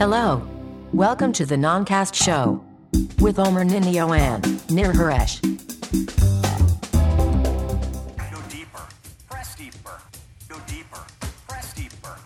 Hello. 0.00 0.40
Welcome 0.94 1.30
to 1.34 1.44
the 1.44 1.56
Noncast 1.56 2.14
Show 2.14 2.64
with 3.18 3.38
Omer 3.38 3.66
Ninio 3.66 4.18
and 4.18 4.42
Nir 4.70 4.94
Haresh. 4.94 5.42
Go 8.32 8.40
deeper. 8.48 8.80
Press 9.28 9.54
deeper. 9.56 10.00
Go 10.48 10.56
deeper. 10.66 11.00
Press 11.46 11.74
deeper. 11.74 12.16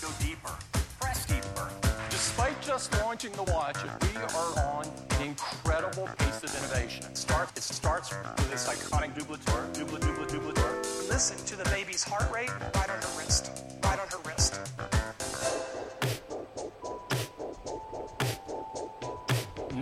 Go 0.00 0.08
deeper. 0.20 0.52
Press 1.00 1.26
deeper. 1.26 1.70
Despite 2.08 2.62
just 2.62 2.96
launching 3.00 3.32
the 3.32 3.42
watch, 3.52 3.78
we 3.82 4.16
are 4.16 4.76
on 4.76 4.86
an 5.18 5.26
incredible 5.26 6.08
pace 6.16 6.40
of 6.44 6.54
innovation. 6.56 7.04
It 7.06 7.18
starts, 7.18 7.50
it 7.56 7.74
starts 7.74 8.10
with 8.12 8.48
this 8.52 8.68
iconic 8.68 9.12
dublator, 9.18 9.74
dubla, 9.74 9.98
dubla, 9.98 10.28
dublator. 10.28 11.08
Listen 11.10 11.36
to 11.46 11.56
the 11.56 11.68
baby's 11.70 12.04
heart 12.04 12.32
rate 12.32 12.52
right 12.76 12.90
on 12.90 13.00
her 13.02 13.18
wrist. 13.18 13.50
Right 13.82 13.98
on 13.98 14.03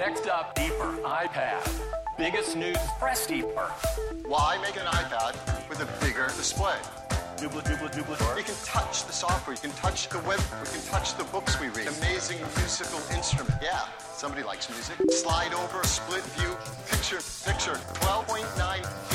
Next 0.02 0.27
up, 0.27 0.56
deeper. 0.56 0.98
iPad. 1.06 1.62
Biggest 2.19 2.56
news. 2.56 2.77
Press 2.98 3.24
deeper. 3.24 3.70
Why 4.27 4.59
make 4.60 4.74
an 4.74 4.87
iPad 4.87 5.38
with 5.69 5.79
a 5.79 5.87
bigger 6.05 6.27
display? 6.27 6.74
Dubla, 7.37 7.62
dubla, 7.62 7.88
dublator. 7.88 8.37
You 8.37 8.43
can 8.43 8.59
touch 8.65 9.05
the 9.05 9.12
software, 9.12 9.55
you 9.55 9.62
can 9.62 9.70
touch 9.79 10.09
the 10.09 10.19
web, 10.27 10.41
we 10.59 10.66
can 10.74 10.83
touch 10.91 11.15
the 11.16 11.23
books 11.30 11.60
we 11.60 11.69
read. 11.69 11.87
Amazing 12.02 12.38
musical 12.59 12.98
instrument. 13.15 13.55
Yeah, 13.62 13.87
somebody 14.01 14.43
likes 14.43 14.69
music. 14.70 14.98
Slide 15.12 15.55
over, 15.55 15.84
split 15.84 16.24
view, 16.34 16.51
picture, 16.91 17.23
picture. 17.46 17.79
12.9 18.02 18.43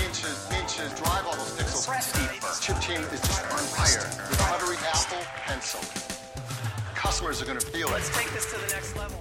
inches, 0.08 0.48
inches. 0.56 0.88
Drive 0.96 1.28
all 1.28 1.36
those 1.36 1.52
pixels. 1.60 1.86
Press 1.86 2.16
deeper. 2.16 2.48
Chip 2.64 2.80
team 2.80 3.04
is 3.12 3.20
just 3.28 3.44
on 3.52 3.60
fire. 3.76 4.08
The 4.32 4.38
buttery 4.40 4.80
Apple 4.88 5.20
pencil. 5.44 5.84
Customers 6.96 7.42
are 7.42 7.46
going 7.46 7.60
to 7.60 7.68
feel 7.76 7.90
it. 7.90 7.92
Let's 7.92 8.16
take 8.16 8.32
this 8.32 8.46
to 8.54 8.58
the 8.58 8.72
next 8.72 8.96
level. 8.96 9.20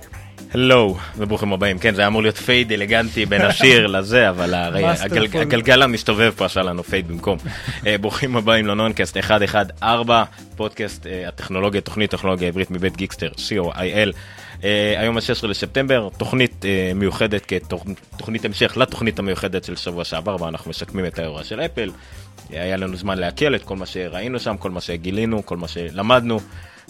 הלו, 0.55 0.97
וברוכים 1.17 1.53
הבאים. 1.53 1.79
כן, 1.79 1.95
זה 1.95 2.01
היה 2.01 2.09
אמור 2.09 2.23
להיות 2.23 2.37
fade 2.37 2.73
אלגנטי 2.73 3.27
בין 3.27 3.43
השיר 3.43 3.87
לזה, 3.97 4.31
אבל 4.31 4.55
הרי 4.55 4.85
הגל- 4.87 5.29
הגלגל 5.41 5.83
המסתובב 5.83 6.33
פה 6.37 6.45
עשה 6.45 6.63
לנו 6.63 6.85
fade 6.85 7.09
במקום. 7.09 7.39
אה, 7.87 7.99
ברוכים 7.99 8.37
הבאים 8.37 8.67
לנונקאסט 8.67 9.17
114, 9.17 10.25
פודקאסט 10.57 11.07
אה, 11.07 11.29
הטכנולוגיה, 11.29 11.81
תוכנית 11.81 12.11
טכנולוגיה 12.11 12.49
עברית 12.49 12.71
מבית 12.71 12.97
גיקסטר, 12.97 13.29
co.il. 13.37 14.13
אה, 14.65 14.95
היום 14.99 15.17
ה-16 15.17 15.47
לספטמבר, 15.47 16.09
תוכנית 16.17 16.65
אה, 16.65 16.93
מיוחדת 16.95 17.47
כתוכנית 17.47 18.45
המשך 18.45 18.77
לתוכנית 18.77 19.19
המיוחדת 19.19 19.65
של 19.65 19.77
שבוע 19.77 20.05
שעבר, 20.05 20.37
בה 20.37 20.49
אנחנו 20.49 20.71
מסכמים 20.71 21.07
את 21.07 21.19
האירוע 21.19 21.45
של 21.45 21.61
אפל. 21.61 21.91
היה 22.51 22.77
לנו 22.77 22.97
זמן 22.97 23.19
לעכל 23.19 23.55
את 23.55 23.63
כל 23.65 23.77
מה 23.77 23.87
שראינו 23.87 24.41
שם, 24.41 24.57
כל 24.57 24.71
מה 24.71 24.81
שגילינו, 24.81 25.47
כל 25.47 25.57
מה 25.57 25.69
שלמדנו. 25.69 26.41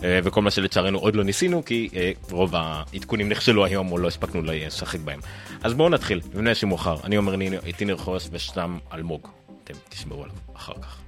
אה, 0.05 0.21
וכל 0.25 0.43
מה 0.43 0.51
שלצערנו 0.51 0.99
עוד 0.99 1.17
לא 1.17 1.25
ניסינו 1.25 1.65
כי 1.65 1.89
אה, 1.95 2.13
רוב 2.31 2.55
העדכונים 2.57 3.29
נכשלו 3.29 3.65
היום 3.65 3.93
או 3.93 3.99
לא 3.99 4.09
הספקנו 4.09 4.43
לשחק 4.43 5.01
בהם. 5.01 5.21
אז 5.63 5.75
בואו 5.75 5.89
נתחיל, 5.89 6.21
לפני 6.35 6.55
שמאוחר. 6.55 6.97
אני 7.05 7.17
אומר 7.17 7.37
נינו, 7.37 7.57
איתי 7.67 7.85
ניר 7.85 7.97
חורס 7.97 8.29
ושם 8.33 8.79
אלמוג. 8.93 9.29
אתם 9.65 9.75
תשמעו 9.89 10.23
עליו 10.23 10.37
אחר 10.55 10.75
כך. 10.83 11.01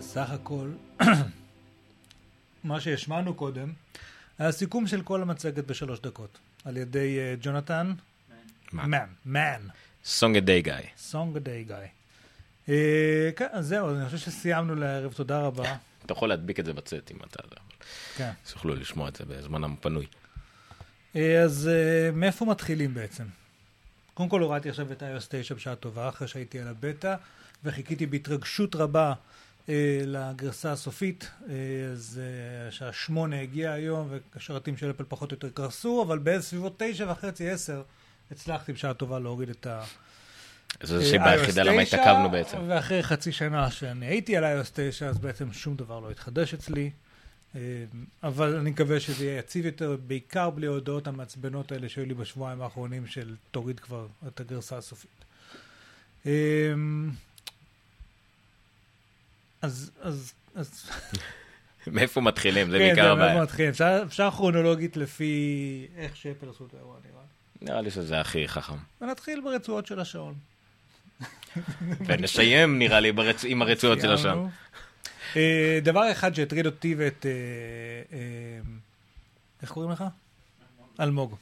סך 0.00 0.30
הכל, 0.30 0.70
מה 2.64 2.80
שהשמענו 2.80 3.34
קודם, 3.34 3.72
היה 4.38 4.52
סיכום 4.52 4.86
של 4.86 5.02
כל 5.02 5.22
המצגת 5.22 5.64
בשלוש 5.64 6.00
דקות, 6.00 6.38
על 6.64 6.76
ידי 6.76 7.18
אה, 7.18 7.34
ג'ונתן? 7.40 7.92
מן, 8.72 8.98
מן, 9.26 9.60
סונג 10.04 10.38
דיי 10.38 10.62
גיא. 10.62 10.72
סונג 10.96 11.38
דיי 11.38 11.64
גיא. 11.64 11.76
כן, 13.36 13.46
אז 13.52 13.66
זהו, 13.66 13.90
אני 13.90 14.04
חושב 14.04 14.18
שסיימנו 14.18 14.74
לערב, 14.74 15.12
תודה 15.12 15.40
רבה. 15.40 15.76
אתה 16.06 16.12
יכול 16.12 16.28
להדביק 16.28 16.60
את 16.60 16.64
זה 16.64 16.72
בצאת 16.72 17.10
אם 17.10 17.16
אתה... 17.30 17.42
כן. 18.16 18.30
שיוכלו 18.46 18.74
לשמוע 18.74 19.08
את 19.08 19.16
זה 19.16 19.24
בזמנם 19.24 19.72
הפנוי. 19.72 20.06
אה, 21.16 21.42
אז 21.42 21.70
אה, 21.72 22.10
מאיפה 22.12 22.44
מתחילים 22.44 22.94
בעצם? 22.94 23.24
קודם 24.14 24.28
כל 24.28 24.40
הורדתי 24.40 24.70
עכשיו 24.70 24.92
את 24.92 25.02
iOS 25.02 25.26
9 25.28 25.54
בשעה 25.54 25.74
טובה, 25.74 26.08
אחרי 26.08 26.28
שהייתי 26.28 26.60
על 26.60 26.68
הבטא, 26.68 27.14
וחיכיתי 27.64 28.06
בהתרגשות 28.06 28.76
רבה 28.76 29.12
אה, 29.68 30.00
לגרסה 30.06 30.72
הסופית. 30.72 31.30
אה, 31.48 31.54
אז 31.92 32.20
אה, 32.22 32.68
השעה 32.68 32.92
שמונה 32.92 33.40
הגיעה 33.40 33.74
היום, 33.74 34.08
והשרתים 34.34 34.76
של 34.76 34.90
אפל 34.90 35.04
פחות 35.08 35.32
או 35.32 35.34
יותר 35.34 35.50
קרסו, 35.50 36.02
אבל 36.02 36.18
בסביבות 36.18 36.74
תשע 36.78 37.10
וחצי, 37.10 37.50
עשר, 37.50 37.82
הצלחתי 38.30 38.72
בשעה 38.72 38.94
טובה 38.94 39.18
להוריד 39.18 39.48
את 39.48 39.66
ה... 39.66 39.84
זו 40.82 41.00
הסיבה 41.00 41.30
היחידה 41.30 41.62
למה 41.62 41.84
9, 41.84 41.96
התעכבנו 41.96 42.30
בעצם. 42.30 42.56
ואחרי 42.68 43.02
חצי 43.02 43.32
שנה 43.32 43.70
שאני 43.70 44.06
הייתי 44.06 44.36
על 44.36 44.44
iOS 44.44 44.70
9, 44.72 45.06
אז 45.06 45.18
בעצם 45.18 45.52
שום 45.52 45.76
דבר 45.76 46.00
לא 46.00 46.10
התחדש 46.10 46.54
אצלי. 46.54 46.90
אה, 47.56 47.60
אבל 48.22 48.56
אני 48.56 48.70
מקווה 48.70 49.00
שזה 49.00 49.24
יהיה 49.24 49.38
יציב 49.38 49.66
יותר, 49.66 49.96
בעיקר 50.06 50.50
בלי 50.50 50.66
ההודעות 50.66 51.06
המעצבנות 51.06 51.72
האלה 51.72 51.88
שהיו 51.88 52.06
לי 52.06 52.14
בשבועיים 52.14 52.62
האחרונים 52.62 53.06
של 53.06 53.34
תוריד 53.50 53.80
כבר 53.80 54.06
את 54.26 54.40
הגרסה 54.40 54.76
הסופית. 54.76 55.24
אה, 56.26 56.32
אז, 59.62 59.90
אז, 60.02 60.32
אז, 60.54 60.90
מאיפה 61.86 62.20
מתחילים? 62.20 62.70
זה 62.70 62.78
כן, 62.78 62.84
בעיקר 62.84 63.12
הבעיה. 63.12 63.34
מאוד 63.34 63.42
מתחיל. 63.42 63.68
אפשר, 63.68 64.02
אפשר 64.06 64.30
כרונולוגית 64.30 64.96
לפי 64.96 65.86
איך 65.96 66.16
שאפל 66.16 66.48
עשו 66.50 66.66
את 66.66 66.74
האירוע, 66.74 66.96
נראה 67.04 67.22
לי. 67.22 67.66
נראה 67.70 67.80
לי 67.80 67.90
שזה 67.90 68.20
הכי 68.20 68.48
חכם. 68.48 68.76
ונתחיל 69.00 69.40
ברצועות 69.40 69.86
של 69.86 70.00
השעון. 70.00 70.34
ונסיים 72.06 72.78
נראה 72.78 73.00
לי 73.00 73.12
ברצ- 73.12 73.44
עם 73.46 73.62
הרצועות 73.62 74.00
של 74.00 74.12
השם. 74.12 74.46
אה, 75.36 75.78
דבר 75.82 76.12
אחד 76.12 76.34
שהטריד 76.34 76.66
אותי 76.66 76.94
ואת... 76.98 77.26
אה, 77.26 77.30
אה, 78.16 78.18
איך 79.62 79.70
קוראים 79.70 79.90
לך? 79.92 80.04
אלמוג. 81.00 81.36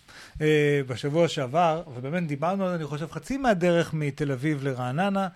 בשבוע 0.87 1.29
שעבר, 1.29 1.83
ובאמת 1.95 2.27
דיברנו 2.27 2.65
על 2.65 2.71
זה, 2.71 2.77
אני 2.77 2.85
חושב, 2.85 3.11
חצי 3.11 3.37
מהדרך 3.37 3.95
מתל 3.95 4.33
אביב 4.33 4.65
לרעננה, 4.65 5.29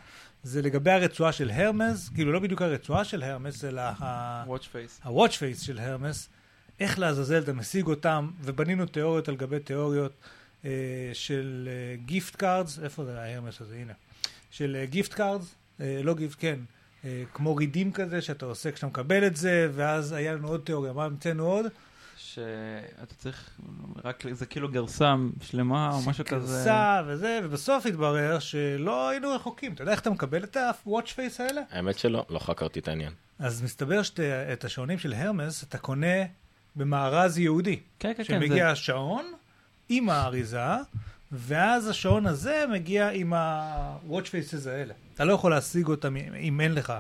זה 0.43 0.63
לגבי 0.63 0.91
הרצועה 0.91 1.33
של 1.33 1.51
הרמס, 1.51 2.09
כאילו 2.15 2.33
לא 2.33 2.39
בדיוק 2.41 2.63
הרצועה 2.63 3.05
של 3.05 3.23
הרמס, 3.23 3.65
אלא 3.65 3.81
ה- 3.81 4.45
Watch 4.47 4.63
face. 4.73 5.09
ה-Watch 5.09 5.33
Face 5.33 5.65
של 5.65 5.79
הרמס, 5.79 6.29
איך 6.81 6.99
לעזאזל 6.99 7.43
אתה 7.43 7.53
משיג 7.53 7.87
אותם, 7.87 8.31
ובנינו 8.43 8.87
תיאוריות 8.87 9.29
על 9.29 9.37
גבי 9.37 9.59
תיאוריות 9.61 10.13
אה, 10.65 10.71
של 11.13 11.69
gift 12.07 12.37
cards, 12.37 12.79
איפה 12.83 13.05
זה 13.05 13.21
ההרמס 13.21 13.61
הזה, 13.61 13.77
הנה, 13.77 13.93
של 14.57 14.85
gift 14.85 15.15
cards, 15.15 15.55
לא 15.81 16.15
gift, 16.15 16.37
כן, 16.41 16.59
אה, 17.05 17.23
כמו 17.35 17.57
redeem 17.57 17.93
כזה 17.93 18.23
שאתה 18.23 18.47
עושה 18.47 18.73
כשאתה 18.73 18.87
מקבל 18.87 19.27
את 19.27 19.37
זה, 19.37 19.71
ואז 19.75 20.13
היה 20.13 20.33
לנו 20.35 20.49
עוד 20.49 20.61
תיאוריה, 20.65 20.93
מה 20.93 21.05
המצאנו 21.05 21.47
עוד? 21.47 21.67
שאתה 22.17 23.15
צריך, 23.19 23.51
רק, 24.05 24.25
זה 24.33 24.47
כאילו 24.47 24.69
גרסה 24.69 25.15
שלמה 25.43 25.91
או 25.93 26.03
משהו 26.11 26.25
כזה. 26.25 26.57
גרסה 26.57 27.03
וזה, 27.07 27.41
ובסוף 27.45 27.87
התברר 27.87 28.39
שלא 28.39 29.09
היינו 29.09 29.31
רחוקים. 29.31 29.73
אתה 29.73 29.83
יודע 29.83 29.93
איך 29.93 30.01
אתה 30.01 30.11
מקבל 30.11 30.45
את 30.45 30.57
ה-Watch 30.57 30.89
Face 31.17 31.43
האלה? 31.43 31.61
האמת 31.71 31.99
שלא, 31.99 32.27
לא 32.31 32.39
חקרתי 32.39 32.81
את 32.81 32.89
העניין. 32.89 33.13
אז 33.39 33.63
מסתבר 33.63 34.03
שאת 34.03 34.65
השעונים 34.65 34.99
של 34.99 35.13
הרמס 35.13 35.65
אתה 35.65 35.79
קונה 35.79 36.17
במארז 36.77 37.39
יהודי. 37.39 37.81
כן, 37.99 38.13
כן, 38.17 38.25
כן. 38.25 38.25
שמגיע 38.25 38.65
זה- 38.65 38.71
השעון 38.71 39.25
עם 39.89 40.09
האריזה, 40.11 40.61
ואז 41.37 41.89
השעון 41.89 42.27
הזה 42.27 42.65
מגיע 42.73 43.11
עם 43.11 43.33
ה-Watch 43.33 44.25
Faces 44.27 44.69
האלה. 44.69 44.95
אתה 45.15 45.25
לא 45.25 45.33
יכול 45.33 45.51
להשיג 45.51 45.87
אותם 45.89 46.17
אם 46.41 46.61
אין 46.61 46.75
לך 46.75 46.93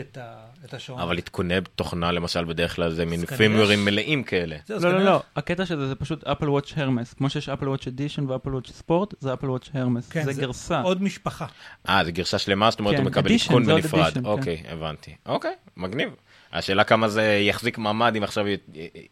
את, 0.00 0.16
ה- 0.20 0.34
את 0.64 0.74
השעון. 0.74 1.00
אבל 1.00 1.18
עדכוני 1.18 1.54
תוכנה 1.76 2.12
למשל 2.12 2.44
בדרך 2.44 2.76
כלל 2.76 2.92
זה 2.92 3.04
מין 3.06 3.26
פימורים 3.26 3.84
מלאים 3.84 4.22
כאלה. 4.22 4.56
אז 4.74 4.84
לא, 4.84 4.90
לא, 4.90 4.96
כנראה- 4.98 5.10
לא, 5.12 5.22
הקטע 5.36 5.66
של 5.66 5.76
זה 5.78 5.88
זה 5.88 5.94
פשוט 5.94 6.24
אפל 6.24 6.48
וואץ' 6.50 6.72
הרמס. 6.76 7.12
כמו 7.14 7.30
שיש 7.30 7.48
אפל 7.48 7.68
וואץ' 7.68 7.86
אדישן 7.86 8.30
ואפל 8.30 8.50
וואץ' 8.54 8.70
ספורט, 8.70 9.14
זה 9.20 9.32
אפל 9.34 9.50
וואץ' 9.50 9.68
הרמס. 9.74 10.08
כן, 10.08 10.24
זה 10.24 10.32
גרסה. 10.40 10.80
עוד 10.80 11.02
משפחה. 11.02 11.46
אה, 11.88 12.04
זה 12.04 12.10
גרסה 12.12 12.38
שלמה, 12.38 12.70
זאת 12.70 12.80
אומרת, 12.80 12.94
כן, 12.96 13.00
הוא 13.02 13.10
מקבל 13.10 13.30
edition, 13.30 13.34
עדכון 13.44 13.64
זה 13.64 13.74
בנפרד. 13.74 14.12
edition, 14.12 14.20
כן. 14.20 14.24
אוקיי, 14.24 14.62
הבנתי. 14.68 15.14
אוקיי, 15.26 15.52
מגניב. 15.76 16.10
השאלה 16.52 16.84
כמה 16.84 17.08
זה 17.08 17.22
יחזיק 17.22 17.78
מעמד 17.78 18.16
אם 18.16 18.22
עכשיו 18.22 18.44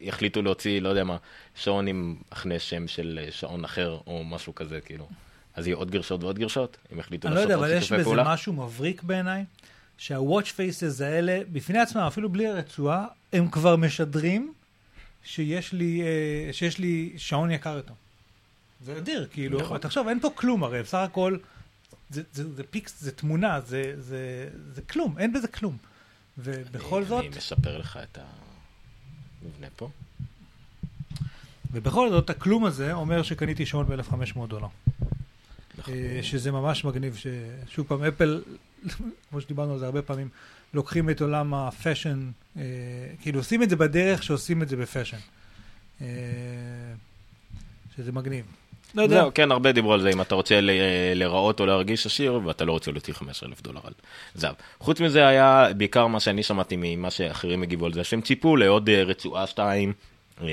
יחליטו 0.01 0.41
להוציא, 0.41 0.81
לא 0.81 0.89
יודע 0.89 1.03
מה, 1.03 1.17
שעון 1.55 1.87
עם 1.87 2.15
הכנה 2.31 2.59
שם 2.59 2.87
של 2.87 3.19
אה, 3.23 3.31
שעון 3.31 3.63
אחר 3.63 3.97
או 4.07 4.23
משהו 4.23 4.55
כזה, 4.55 4.81
כאילו. 4.81 5.07
אז 5.55 5.67
יהיו 5.67 5.77
עוד 5.77 5.91
גרשות 5.91 6.23
ועוד 6.23 6.39
גרשות? 6.39 6.77
אם 6.93 6.99
יחליטו 6.99 7.27
אני 7.27 7.35
לא 7.35 7.41
לעשות 7.41 7.51
יודע, 7.51 7.61
עוד 7.61 7.71
אבל 7.71 7.77
יש 7.77 7.83
שיתופי 7.83 7.95
בזה 7.95 8.03
פעולה? 8.03 8.33
משהו 8.33 8.53
מבריק 8.53 9.03
בעיניי, 9.03 9.45
שה-Watch 9.97 10.45
Faces 10.45 11.03
האלה, 11.03 11.39
בפני 11.51 11.79
עצמם, 11.79 12.01
אפילו 12.01 12.29
בלי 12.29 12.47
הרצועה, 12.47 13.05
הם 13.33 13.49
כבר 13.49 13.75
משדרים 13.75 14.53
שיש 15.23 15.73
לי, 15.73 16.01
אה, 16.01 16.53
שיש 16.53 16.77
לי 16.77 17.13
שעון 17.17 17.51
יקר 17.51 17.75
יותר. 17.75 17.93
זה 18.81 18.97
אדיר, 18.97 19.27
כאילו, 19.31 19.59
נכון. 19.59 19.77
תחשוב, 19.77 20.07
אין 20.07 20.19
פה 20.19 20.29
כלום 20.35 20.63
הרי, 20.63 20.81
בסך 20.81 20.97
הכל, 20.97 21.37
זה, 22.09 22.21
זה, 22.33 22.53
זה 22.55 22.63
פיקס, 22.63 23.01
זה 23.01 23.11
תמונה, 23.11 23.59
זה, 23.59 23.93
זה, 23.97 24.49
זה 24.73 24.81
כלום, 24.81 25.15
אין 25.17 25.33
בזה 25.33 25.47
כלום. 25.47 25.77
ובכל 26.37 27.05
זאת, 27.05 27.19
אני 27.19 27.29
מספר 27.29 27.77
לך 27.77 27.99
את 28.03 28.17
המבנה 29.43 29.67
פה. 29.75 29.89
ובכל 31.71 32.09
זאת, 32.09 32.29
הכלום 32.29 32.65
הזה 32.65 32.93
אומר 32.93 33.23
שקניתי 33.23 33.65
שעון 33.65 33.85
ב-1500 33.85 34.47
דולר. 34.47 34.67
נכון. 35.77 35.93
אה, 35.93 36.19
שזה 36.23 36.51
ממש 36.51 36.85
מגניב, 36.85 37.15
ששוב 37.15 37.87
פעם, 37.87 38.03
אפל 38.03 38.41
כמו 39.29 39.41
שדיברנו 39.41 39.73
על 39.73 39.79
זה 39.79 39.85
הרבה 39.85 40.01
פעמים, 40.01 40.29
לוקחים 40.73 41.09
את 41.09 41.21
עולם 41.21 41.53
ה 41.53 41.61
fashion, 41.61 42.29
אה, 42.57 42.63
כאילו 43.21 43.39
עושים 43.39 43.63
את 43.63 43.69
זה 43.69 43.75
בדרך 43.75 44.23
שעושים 44.23 44.63
את 44.63 44.69
זה 44.69 44.75
ב 44.75 44.80
fashion. 44.80 45.17
אה, 46.01 46.07
שזה 47.95 48.11
מגניב. 48.11 48.45
לא 48.97 49.01
יודע. 49.01 49.15
זהו, 49.21 49.31
כן, 49.33 49.51
הרבה 49.51 49.71
דיברו 49.71 49.93
על 49.93 50.01
זה, 50.01 50.09
אם 50.09 50.21
אתה 50.21 50.35
רוצה 50.35 50.61
ל- 50.61 50.69
להיראות 51.15 51.59
או 51.59 51.65
להרגיש 51.65 52.05
עשיר, 52.05 52.39
ואתה 52.45 52.65
לא 52.65 52.71
רוצה 52.71 52.91
להוציא 52.91 53.13
15 53.13 53.49
אלף 53.49 53.61
דולר 53.61 53.79
על 53.83 53.93
זהב. 54.35 54.55
חוץ 54.79 54.99
מזה 54.99 55.27
היה 55.27 55.67
בעיקר 55.77 56.07
מה 56.07 56.19
שאני 56.19 56.43
שמעתי 56.43 56.75
ממה 56.79 57.11
שאחרים 57.11 57.63
הגיבו 57.63 57.85
על 57.85 57.93
זה, 57.93 58.03
שהם 58.03 58.21
ציפו 58.21 58.55
לעוד 58.55 58.89
אה, 58.89 59.03
רצועה 59.03 59.47
שתיים, 59.47 59.93
אה, 60.41 60.47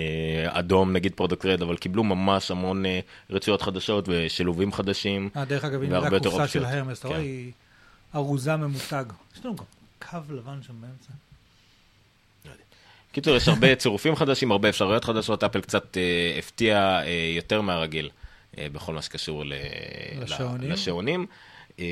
אדום 0.49 0.93
נגיד 0.93 1.13
Product 1.15 1.47
Red, 1.47 1.63
אבל 1.63 1.77
קיבלו 1.77 2.05
ממש 2.05 2.51
המון 2.51 2.87
אה, 2.87 3.01
רצועות 3.31 3.63
חדשות 3.63 4.05
ושילובים 4.09 4.73
חדשים. 4.73 5.29
דרך 5.47 5.65
אגב, 5.65 5.81
והרבה 5.91 6.11
זה 6.11 6.17
הקופסה 6.17 6.49
של. 6.49 6.65
ה 6.65 6.69
Hermès, 6.69 6.99
אתה 6.99 7.09
רואה, 7.09 7.19
כן. 7.19 7.25
היא 7.25 7.53
ארוזה 8.15 8.57
ממותג. 8.57 9.05
יש 9.37 9.45
לנו 9.45 9.57
גם 9.57 9.65
קו 10.11 10.35
לבן 10.35 10.63
שם 10.67 10.75
באמצע. 10.81 11.13
קיצור, 13.13 13.37
יש 13.37 13.49
הרבה 13.49 13.75
צירופים 13.75 14.17
חדשים, 14.17 14.53
הרבה 14.53 14.69
אפשרויות 14.69 15.05
חדשות, 15.05 15.45
אפל 15.45 15.61
קצת 15.61 15.97
אה, 15.97 16.37
הפתיע 16.39 16.77
אה, 16.79 17.33
יותר 17.37 17.61
מהרגיל 17.61 18.11
בכל 18.73 18.95
מה 18.95 19.03
שקשור 19.03 19.45
ל- 19.45 19.53
לשעונים? 20.21 20.71
לשעונים. 20.71 21.27
אה, 21.81 21.85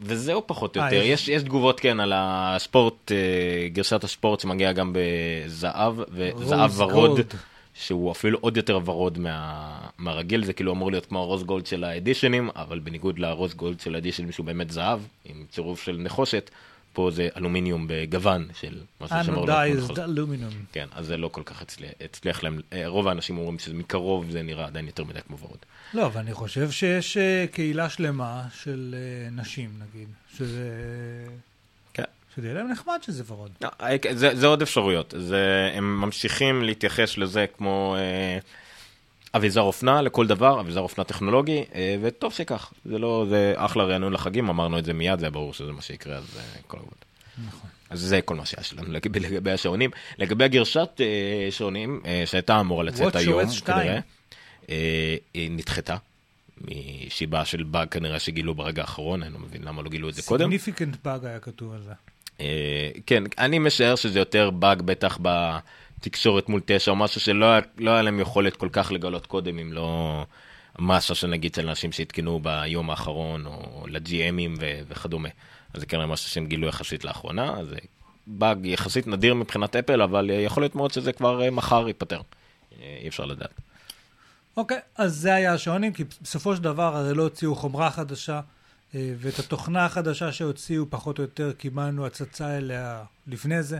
וזהו 0.00 0.42
פחות 0.46 0.76
או 0.76 0.82
אה, 0.82 0.86
יותר, 0.94 1.06
יש- 1.06 1.28
יש, 1.28 1.42
תגובות 1.42 1.80
כן 1.80 2.00
על 2.00 2.12
הספורט, 2.16 3.12
אה, 3.12 3.16
גרסת 3.68 4.04
הספורט 4.04 4.40
שמגיע 4.40 4.72
גם 4.72 4.92
בזהב, 4.96 5.94
וזהב 6.08 6.80
ורוד, 6.80 7.10
גולד. 7.10 7.34
שהוא 7.74 8.12
אפילו 8.12 8.38
עוד 8.40 8.56
יותר 8.56 8.78
ורוד 8.84 9.18
מה, 9.18 9.68
מהרגיל, 9.98 10.44
זה 10.44 10.52
כאילו 10.52 10.72
אמור 10.72 10.90
להיות 10.90 11.06
כמו 11.06 11.18
הרוז 11.18 11.42
גולד 11.44 11.66
של 11.66 11.84
האדישנים, 11.84 12.50
אבל 12.56 12.78
בניגוד 12.78 13.18
לרוז 13.18 13.54
גולד 13.54 13.80
של 13.80 13.94
האדישנים 13.94 14.32
שהוא 14.32 14.46
באמת 14.46 14.70
זהב, 14.70 15.00
עם 15.24 15.44
צירוף 15.50 15.82
של 15.82 15.96
נחושת, 16.00 16.50
פה 16.92 17.10
זה 17.10 17.28
אלומיניום 17.36 17.84
בגוון 17.88 18.48
של 18.60 18.80
משהו 19.00 19.16
שאמור 19.24 19.46
להיות 19.46 19.86
כמו 19.86 19.96
aluminum. 20.04 20.54
כן, 20.72 20.86
אז 20.94 21.06
זה 21.06 21.16
לא 21.16 21.28
כל 21.28 21.42
כך 21.42 21.62
הצליח, 22.00 22.42
להם, 22.42 22.60
אה, 22.72 22.86
רוב 22.88 23.08
האנשים 23.08 23.38
אומרים 23.38 23.58
שזה 23.58 23.74
מקרוב 23.74 24.30
זה 24.30 24.42
נראה 24.42 24.64
עדיין 24.66 24.86
יותר 24.86 25.04
מדי 25.04 25.18
כמו 25.26 25.38
ורוד. 25.38 25.58
לא, 25.94 26.06
אבל 26.06 26.20
אני 26.20 26.34
חושב 26.34 26.70
שיש 26.70 27.16
אה, 27.16 27.44
קהילה 27.52 27.88
שלמה 27.88 28.44
של 28.62 28.94
אה, 28.98 29.30
נשים, 29.30 29.70
נגיד, 29.78 30.08
שזה... 30.36 30.70
כן. 31.94 32.02
שזה 32.36 32.46
יהיה 32.46 32.54
להם 32.54 32.70
נחמד 32.70 32.98
שזה 33.02 33.22
ורוד. 33.26 33.50
לא, 33.60 33.68
אה, 33.80 33.96
זה, 34.14 34.34
זה 34.34 34.46
עוד 34.46 34.62
אפשרויות, 34.62 35.14
זה, 35.18 35.70
הם 35.74 36.00
ממשיכים 36.00 36.62
להתייחס 36.62 37.18
לזה 37.18 37.46
כמו 37.56 37.96
אה, 37.98 38.38
אביזר 39.34 39.60
אופנה 39.60 40.02
לכל 40.02 40.26
דבר, 40.26 40.60
אביזר 40.60 40.80
אופנה 40.80 41.04
טכנולוגי, 41.04 41.64
אה, 41.74 41.96
וטוב 42.02 42.32
שכך, 42.32 42.72
זה 42.84 42.98
לא, 42.98 43.26
זה 43.28 43.52
אחלה 43.56 43.84
רענון 43.84 44.12
לחגים, 44.12 44.48
אמרנו 44.48 44.78
את 44.78 44.84
זה 44.84 44.92
מיד, 44.92 45.18
זה 45.18 45.24
היה 45.24 45.30
ברור 45.30 45.54
שזה 45.54 45.72
מה 45.72 45.82
שיקרה, 45.82 46.16
אז 46.16 46.24
אה, 46.36 46.42
כל 46.66 46.76
הכבוד. 46.76 46.94
נכון. 47.48 47.70
אז 47.90 48.00
זה 48.00 48.20
כל 48.20 48.34
מה 48.34 48.46
שהיה 48.46 48.64
שלנו 48.64 48.92
לגבי, 48.92 49.20
לגבי 49.20 49.50
השעונים. 49.50 49.90
לגבי 50.18 50.44
הגרשת 50.44 51.00
אה, 51.00 51.48
שעונים, 51.50 52.00
אה, 52.06 52.22
שהייתה 52.26 52.60
אמורה 52.60 52.84
לצאת 52.84 53.16
היום, 53.16 53.50
2. 53.50 53.78
כנראה, 53.78 53.94
אה, 53.94 54.00
היא 55.34 55.50
נדחתה. 55.50 55.96
משיבה 57.06 57.44
של 57.44 57.62
באג 57.62 57.88
כנראה 57.88 58.18
שגילו 58.20 58.54
ברגע 58.54 58.82
האחרון, 58.82 59.22
אני 59.22 59.32
לא 59.32 59.38
מבין 59.38 59.62
למה 59.62 59.82
לא 59.82 59.90
גילו 59.90 60.08
את 60.08 60.14
זה 60.14 60.22
קודם. 60.22 60.50
Significant 60.52 61.06
bug 61.06 61.26
היה 61.26 61.38
כתוב 61.40 61.72
על 61.72 61.82
זה. 61.82 61.92
אה, 62.40 62.90
כן, 63.06 63.22
אני 63.38 63.58
משער 63.58 63.96
שזה 63.96 64.18
יותר 64.18 64.50
באג 64.50 64.82
בטח 64.82 65.18
בתקשורת 65.22 66.48
מול 66.48 66.60
תשע, 66.66 66.90
או 66.90 66.96
משהו 66.96 67.20
שלא 67.20 67.46
היה- 67.46 67.60
לא 67.78 67.90
היה 67.90 68.02
להם 68.02 68.20
יכולת 68.20 68.56
כל 68.56 68.68
כך 68.72 68.92
לגלות 68.92 69.26
קודם, 69.26 69.58
אם 69.58 69.72
לא 69.72 70.24
מסה 70.78 71.14
שנגיד 71.14 71.54
של 71.54 71.68
אנשים 71.68 71.92
שהתקנו 71.92 72.40
ביום 72.42 72.90
האחרון, 72.90 73.46
או 73.46 73.84
ל-GMים 73.88 74.56
ו- 74.60 74.80
וכדומה. 74.88 75.28
אז 75.74 75.80
זה 75.80 75.86
כנראה 75.86 76.06
משהו 76.06 76.30
שהם 76.30 76.46
גילו 76.46 76.66
יחסית 76.66 77.04
לאחרונה, 77.04 77.64
זה 77.64 77.76
באג 78.26 78.66
יחסית 78.66 79.06
נדיר 79.06 79.34
מבחינת 79.34 79.76
אפל, 79.76 80.02
אבל 80.02 80.30
אה, 80.30 80.34
יכול 80.36 80.62
להיות 80.62 80.74
מאוד 80.74 80.92
שזה 80.92 81.12
כבר 81.12 81.42
אה, 81.42 81.50
מחר 81.50 81.84
ייפתר. 81.88 82.20
אה, 82.82 82.98
אי 83.02 83.08
אפשר 83.08 83.24
לדעת. 83.24 83.60
אוקיי, 84.56 84.78
אז 84.96 85.16
זה 85.16 85.34
היה 85.34 85.52
השעונים, 85.52 85.92
כי 85.92 86.04
בסופו 86.22 86.56
של 86.56 86.62
דבר 86.62 86.96
הרי 86.96 87.14
לא 87.14 87.22
הוציאו 87.22 87.54
חומרה 87.54 87.90
חדשה, 87.90 88.40
אה, 88.94 89.14
ואת 89.18 89.38
התוכנה 89.38 89.84
החדשה 89.84 90.32
שהוציאו, 90.32 90.90
פחות 90.90 91.18
או 91.18 91.22
יותר 91.22 91.52
קיבלנו 91.52 92.06
הצצה 92.06 92.56
אליה 92.56 93.04
לפני 93.26 93.62
זה. 93.62 93.78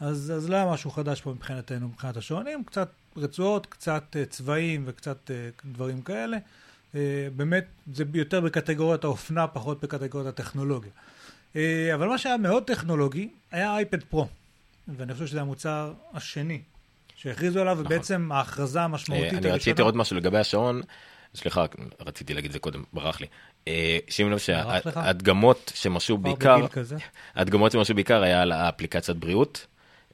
אז, 0.00 0.32
אז 0.36 0.50
לא 0.50 0.56
היה 0.56 0.66
משהו 0.66 0.90
חדש 0.90 1.20
פה 1.20 1.30
מבחינתנו, 1.30 1.88
מבחינת 1.88 2.16
השעונים, 2.16 2.64
קצת 2.64 2.88
רצועות, 3.16 3.66
קצת 3.66 4.16
אה, 4.16 4.24
צבעים 4.24 4.84
וקצת 4.86 5.30
אה, 5.30 5.48
דברים 5.64 6.02
כאלה. 6.02 6.38
באמת, 7.36 7.64
זה 7.92 8.04
יותר 8.14 8.40
בקטגוריית 8.40 9.04
האופנה, 9.04 9.46
פחות 9.46 9.80
בקטגוריית 9.82 10.28
הטכנולוגיה. 10.28 10.90
אבל 11.94 12.08
מה 12.08 12.18
שהיה 12.18 12.36
מאוד 12.36 12.64
טכנולוגי, 12.64 13.28
היה 13.50 13.76
אייפד 13.76 14.02
פרו. 14.02 14.28
ואני 14.88 15.12
חושב 15.12 15.26
שזה 15.26 15.40
המוצר 15.40 15.92
השני 16.14 16.62
שהכריזו 17.22 17.60
עליו, 17.60 17.78
ובעצם 17.80 18.32
ההכרזה 18.32 18.82
המשמעותית 18.82 19.32
אה, 19.32 19.38
אני 19.38 19.50
רציתי 19.50 19.82
עוד 19.82 19.96
משהו 19.96 20.16
לגבי 20.16 20.38
השעון, 20.38 20.82
סליחה, 21.34 21.64
רציתי 22.06 22.34
להגיד 22.34 22.48
את 22.48 22.52
זה 22.52 22.58
קודם, 22.58 22.82
ברח 22.92 23.20
לי. 23.20 23.26
אה, 23.68 23.98
שים 24.08 24.32
לב? 24.32 24.38
שההדגמות 24.38 25.72
שמשו 25.74 26.18
בעיקר, 26.18 26.56
בגיל 26.56 26.68
כזה. 26.68 26.96
הדגמות 27.34 27.72
שמשהו 27.72 27.94
בעיקר 27.94 28.22
היה 28.22 28.42
על 28.42 28.52
האפליקציית 28.52 29.18
בריאות, 29.18 29.66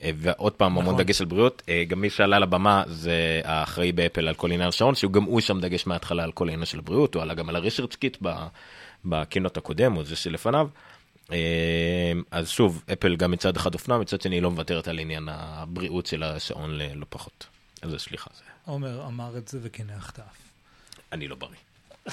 אה, 0.03 0.11
ועוד 0.17 0.53
פעם 0.53 0.79
המון 0.79 0.85
נכון. 0.95 1.05
דגש 1.05 1.21
על 1.21 1.27
בריאות. 1.27 1.63
גם 1.89 2.01
מי 2.01 2.11
שעלה 2.11 2.39
לבמה 2.39 2.83
זה 2.87 3.41
האחראי 3.45 3.93
באפל 3.93 4.29
על 4.29 4.35
כל 4.35 4.53
עניין 4.53 4.69
השעון, 4.69 4.95
שהוא 4.95 5.13
גם 5.13 5.23
הוא 5.23 5.41
שם 5.41 5.61
דגש 5.61 5.87
מההתחלה 5.87 6.25
על 6.25 6.33
כל 6.33 6.49
העניין 6.49 6.67
של 6.67 6.79
הבריאות, 6.79 7.15
הוא 7.15 7.23
עלה 7.23 7.35
גם 7.35 7.49
על 7.49 7.57
ה 7.57 7.60
ResearchKit 7.60 7.97
ב 7.97 8.19
keynote 9.05 9.57
הקודם, 9.57 9.97
או 9.97 10.05
זה 10.05 10.17
שלפניו. 10.17 10.69
אה, 11.33 12.13
אז 12.31 12.49
שוב, 12.49 12.85
אפל 12.93 13.17
גם 13.17 13.31
מצד 13.31 13.57
אחד 13.57 13.75
אופנה, 13.75 13.99
מצד 13.99 14.21
שני 14.21 14.37
היא 14.37 14.43
לא 14.43 14.51
מוותרת 14.51 14.89
על 14.89 14.99
עניין 14.99 15.29
הבריאות 15.29 16.07
של 16.07 16.23
השעון 16.23 16.71
ל- 16.79 16.95
לא 16.95 17.07
פחות. 17.09 17.47
אז 17.83 17.95
סליחה, 17.99 18.31
זה, 18.37 18.43
עומר 18.67 19.07
אמר 19.07 19.39
את 19.39 19.49
זה 19.49 19.59
וקינח 19.63 20.11
את 20.11 20.19
האף. 20.19 20.37
אני 21.13 21.29
לא 21.29 21.37
בריא. 21.37 21.59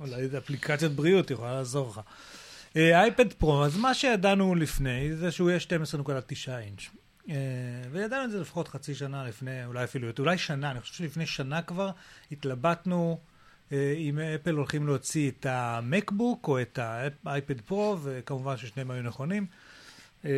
אולי 0.00 0.38
אפליקציית 0.38 0.92
בריאות 0.92 1.30
יכולה 1.30 1.52
לעזור 1.52 1.88
לך. 1.88 2.00
אה, 2.76 3.00
אייפד 3.02 3.32
פרו, 3.32 3.64
אז 3.64 3.76
מה 3.76 3.94
שידענו 3.94 4.54
לפני 4.54 5.16
זה 5.16 5.30
שהוא 5.30 5.50
יהיה 5.50 5.60
12.9 5.60 6.50
אינץ'. 6.50 6.88
אה, 7.30 7.34
וידענו 7.90 8.24
את 8.24 8.30
זה 8.30 8.40
לפחות 8.40 8.68
חצי 8.68 8.94
שנה 8.94 9.24
לפני, 9.24 9.64
אולי 9.64 9.84
אפילו 9.84 10.08
אולי 10.18 10.38
שנה, 10.38 10.70
אני 10.70 10.80
חושב 10.80 10.94
שלפני 10.94 11.26
שנה 11.26 11.62
כבר 11.62 11.90
התלבטנו 12.32 13.18
אה, 13.20 13.35
אם 13.72 14.18
אפל 14.18 14.54
הולכים 14.54 14.86
להוציא 14.86 15.30
את 15.30 15.46
המקבוק 15.48 16.48
או 16.48 16.60
את 16.60 16.78
האייפד 17.24 17.60
פרו, 17.60 17.98
וכמובן 18.02 18.56
ששניהם 18.56 18.90
היו 18.90 19.02
נכונים. 19.02 19.46
אה, 20.24 20.30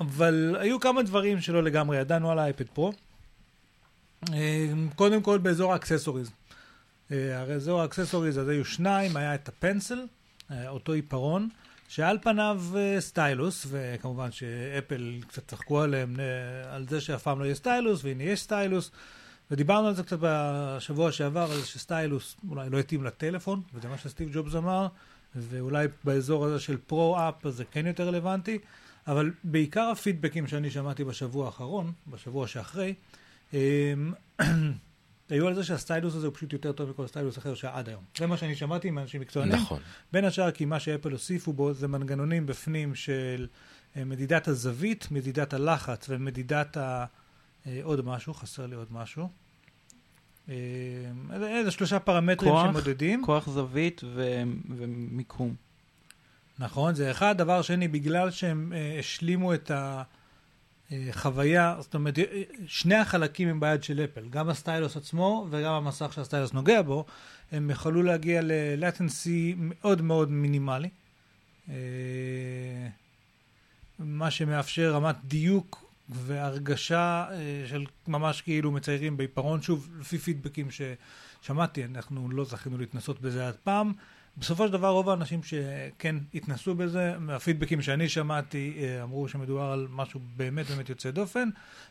אבל 0.00 0.56
היו 0.60 0.80
כמה 0.80 1.02
דברים 1.02 1.40
שלא 1.40 1.62
לגמרי 1.62 1.98
ידענו 1.98 2.30
על 2.30 2.38
האייפד 2.38 2.68
פרו. 2.68 2.92
אה, 4.32 4.72
קודם 4.96 5.22
כל 5.22 5.38
באזור 5.38 5.72
ה 5.72 5.76
accessories. 5.76 6.30
אה, 7.12 7.40
הרי 7.40 7.60
זהו 7.60 7.80
ה 7.80 7.84
accessories, 7.84 8.38
אז 8.38 8.48
היו 8.48 8.64
שניים, 8.64 9.16
היה 9.16 9.34
את 9.34 9.48
ה 9.48 9.55
Pencil, 9.55 10.06
אה, 10.50 10.68
אותו 10.68 10.92
עיפרון, 10.92 11.48
שעל 11.88 12.18
פניו 12.22 12.62
אה, 12.76 13.00
stylus, 13.00 13.66
וכמובן 13.70 14.32
שאפל 14.32 15.20
קצת 15.28 15.48
צחקו 15.48 15.80
עליהם 15.80 16.16
אה, 16.20 16.74
על 16.74 16.88
זה 16.88 17.00
שאף 17.00 17.22
פעם 17.22 17.38
לא 17.38 17.44
יהיה 17.44 17.54
stylus, 17.54 18.04
והנה 18.04 18.22
יש 18.22 18.40
stylus, 18.40 18.90
ודיברנו 19.50 19.88
על 19.88 19.94
זה 19.94 20.02
קצת 20.02 20.18
בשבוע 20.20 21.12
שעבר, 21.12 21.52
על 21.52 21.60
זה 21.60 21.66
שסטיילוס 21.66 22.36
אולי 22.48 22.70
לא 22.70 22.78
התאים 22.78 23.04
לטלפון, 23.04 23.62
וזה 23.74 23.88
מה 23.88 23.98
שסטיב 23.98 24.28
ג'ובס 24.32 24.54
אמר, 24.54 24.88
ואולי 25.36 25.88
באזור 26.04 26.44
הזה 26.44 26.60
של 26.60 26.76
פרו-אפ 26.76 27.34
זה 27.48 27.64
כן 27.64 27.86
יותר 27.86 28.08
רלוונטי, 28.08 28.58
אבל 29.06 29.30
בעיקר 29.44 29.88
הפידבקים 29.92 30.46
שאני 30.46 30.70
שמעתי 30.70 31.04
בשבוע 31.04 31.46
האחרון, 31.46 31.92
בשבוע 32.06 32.46
שאחרי, 32.46 32.94
היו 35.28 35.48
על 35.48 35.54
זה 35.54 35.64
שהסטיילוס 35.64 36.14
הזה 36.14 36.26
הוא 36.26 36.34
פשוט 36.34 36.52
יותר 36.52 36.72
טוב 36.72 36.90
מכל 36.90 37.06
סטיילוס 37.06 37.38
אחר 37.38 37.54
שהיה 37.54 37.76
עד 37.76 37.88
היום. 37.88 38.02
זה 38.18 38.26
מה 38.26 38.36
שאני 38.36 38.56
שמעתי 38.56 38.90
מאנשים 38.90 39.20
מקצוענים. 39.20 39.54
נכון. 39.54 39.80
בין 40.12 40.24
השאר 40.24 40.50
כי 40.50 40.64
מה 40.64 40.80
שאפל 40.80 41.12
הוסיפו 41.12 41.52
בו 41.52 41.72
זה 41.72 41.88
מנגנונים 41.88 42.46
בפנים 42.46 42.94
של 42.94 43.46
אה, 43.96 44.04
מדידת 44.04 44.48
הזווית, 44.48 45.08
מדידת 45.10 45.54
הלחץ 45.54 46.06
ומדידת 46.08 46.76
ה... 46.76 47.04
אה, 47.66 47.80
עוד 47.82 48.04
משהו, 48.04 48.34
חסר 48.34 48.66
לי 48.66 48.74
עוד 48.74 48.88
משהו. 48.90 49.28
אה, 50.48 50.54
איזה, 51.32 51.70
שלושה 51.70 51.98
פרמטרים 51.98 52.52
כוח, 52.52 52.66
שמודדים. 52.66 53.22
כוח 53.24 53.48
זווית 53.48 54.00
ו- 54.04 54.42
ומיקום. 54.68 55.54
נכון, 56.58 56.94
זה 56.94 57.10
אחד. 57.10 57.38
דבר 57.38 57.62
שני, 57.62 57.88
בגלל 57.88 58.30
שהם 58.30 58.72
אה, 58.76 58.96
השלימו 58.98 59.54
את 59.54 59.70
החוויה, 60.90 61.76
זאת 61.80 61.94
אומרת, 61.94 62.18
אה, 62.18 62.42
שני 62.66 62.94
החלקים 62.94 63.48
הם 63.48 63.60
ביד 63.60 63.82
של 63.82 64.04
אפל, 64.04 64.28
גם 64.28 64.48
הסטיילוס 64.48 64.96
עצמו 64.96 65.46
וגם 65.50 65.72
המסך 65.72 66.12
שהסטיילוס 66.12 66.52
נוגע 66.52 66.82
בו, 66.82 67.04
הם 67.52 67.70
יכלו 67.70 68.02
להגיע 68.02 68.40
ל-latency 68.42 69.54
מאוד 69.56 70.02
מאוד 70.02 70.30
מינימלי. 70.30 70.88
אה, 71.68 71.74
מה 73.98 74.30
שמאפשר 74.30 74.92
רמת 74.92 75.16
דיוק 75.24 75.83
והרגשה 76.08 77.26
אה, 77.30 77.64
של 77.66 77.84
ממש 78.08 78.42
כאילו 78.42 78.70
מציירים 78.70 79.16
בעיפרון, 79.16 79.62
שוב, 79.62 79.88
לפי 80.00 80.18
פידבקים 80.18 80.68
ששמעתי, 80.70 81.84
אנחנו 81.84 82.30
לא 82.30 82.44
זכינו 82.44 82.78
להתנסות 82.78 83.20
בזה 83.20 83.48
עד 83.48 83.56
פעם, 83.64 83.92
בסופו 84.36 84.66
של 84.66 84.72
דבר 84.72 84.88
רוב 84.88 85.10
האנשים 85.10 85.40
שכן 85.42 86.16
התנסו 86.34 86.74
בזה, 86.74 87.18
מהפידבקים 87.18 87.82
שאני 87.82 88.08
שמעתי, 88.08 88.74
אה, 88.78 89.02
אמרו 89.02 89.28
שמדובר 89.28 89.62
על 89.62 89.86
משהו 89.90 90.20
באמת 90.36 90.66
באמת 90.66 90.88
יוצא 90.88 91.10
דופן, 91.10 91.48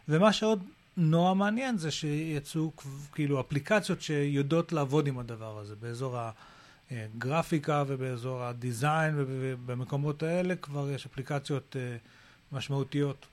ומה 0.10 0.34
שעוד 0.34 0.64
נורא 0.98 1.34
מעניין 1.34 1.78
זה 1.78 1.92
שיצאו 1.92 2.72
כאילו 3.14 3.40
אפליקציות 3.40 4.02
שיודעות 4.02 4.72
לעבוד 4.72 5.08
עם 5.08 5.20
הדבר 5.20 5.60
הזה, 5.60 5.76
באזור 5.76 6.18
הגרפיקה 6.92 7.84
ובאזור 7.88 8.44
הדיזיין 8.44 9.14
ובמקומות 9.18 10.24
האלה 10.24 10.56
כבר 10.56 10.92
יש 10.92 11.06
אפליקציות 11.06 11.76
אה, 11.80 11.98
משמעותיות 12.52 13.26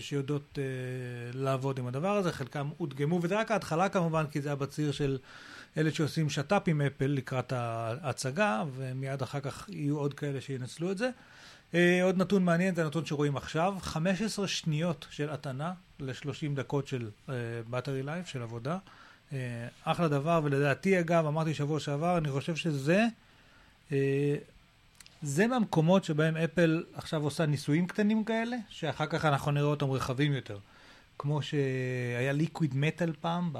שיודעות 0.00 0.58
לעבוד 1.34 1.78
עם 1.78 1.86
הדבר 1.86 2.16
הזה, 2.16 2.32
חלקם 2.32 2.68
הודגמו, 2.76 3.20
וזה 3.22 3.38
רק 3.38 3.50
ההתחלה 3.50 3.88
כמובן, 3.88 4.24
כי 4.30 4.40
זה 4.40 4.48
היה 4.48 4.56
בציר 4.56 4.92
של 4.92 5.18
אלה 5.76 5.90
שעושים 5.90 6.30
שת"פ 6.30 6.62
עם 6.66 6.80
אפל 6.80 7.06
לקראת 7.06 7.52
ההצגה, 7.52 8.64
ומיד 8.74 9.22
אחר 9.22 9.40
כך 9.40 9.68
יהיו 9.68 9.98
עוד 9.98 10.14
כאלה 10.14 10.40
שינצלו 10.40 10.90
את 10.90 10.98
זה. 10.98 11.10
אה, 11.74 12.00
עוד 12.02 12.16
נתון 12.16 12.44
מעניין, 12.44 12.74
זה 12.74 12.84
נתון 12.84 13.06
שרואים 13.06 13.36
עכשיו, 13.36 13.74
15 13.80 14.48
שניות 14.48 15.06
של 15.10 15.30
הטענה 15.30 15.72
ל-30 16.00 16.54
דקות 16.54 16.86
של 16.86 17.10
battery 17.70 18.06
life, 18.06 18.26
של 18.26 18.42
עבודה. 18.42 18.78
אה, 19.32 19.38
אחלה 19.84 20.08
דבר, 20.08 20.40
ולדעתי 20.44 21.00
אגב, 21.00 21.26
אמרתי 21.26 21.54
שבוע 21.54 21.80
שעבר, 21.80 22.18
אני 22.18 22.30
חושב 22.30 22.56
שזה, 22.56 23.06
אה, 23.92 24.36
זה 25.24 25.46
מהמקומות 25.46 26.04
שבהם 26.04 26.36
אפל 26.36 26.84
עכשיו 26.94 27.24
עושה 27.24 27.46
ניסויים 27.46 27.86
קטנים 27.86 28.24
כאלה, 28.24 28.56
שאחר 28.68 29.06
כך 29.06 29.24
אנחנו 29.24 29.50
נראה 29.52 29.66
אותם 29.66 29.90
רחבים 29.90 30.32
יותר. 30.32 30.58
כמו 31.18 31.42
שהיה 31.42 32.32
liquid 32.32 32.76
metal 32.76 33.12
פעם 33.20 33.52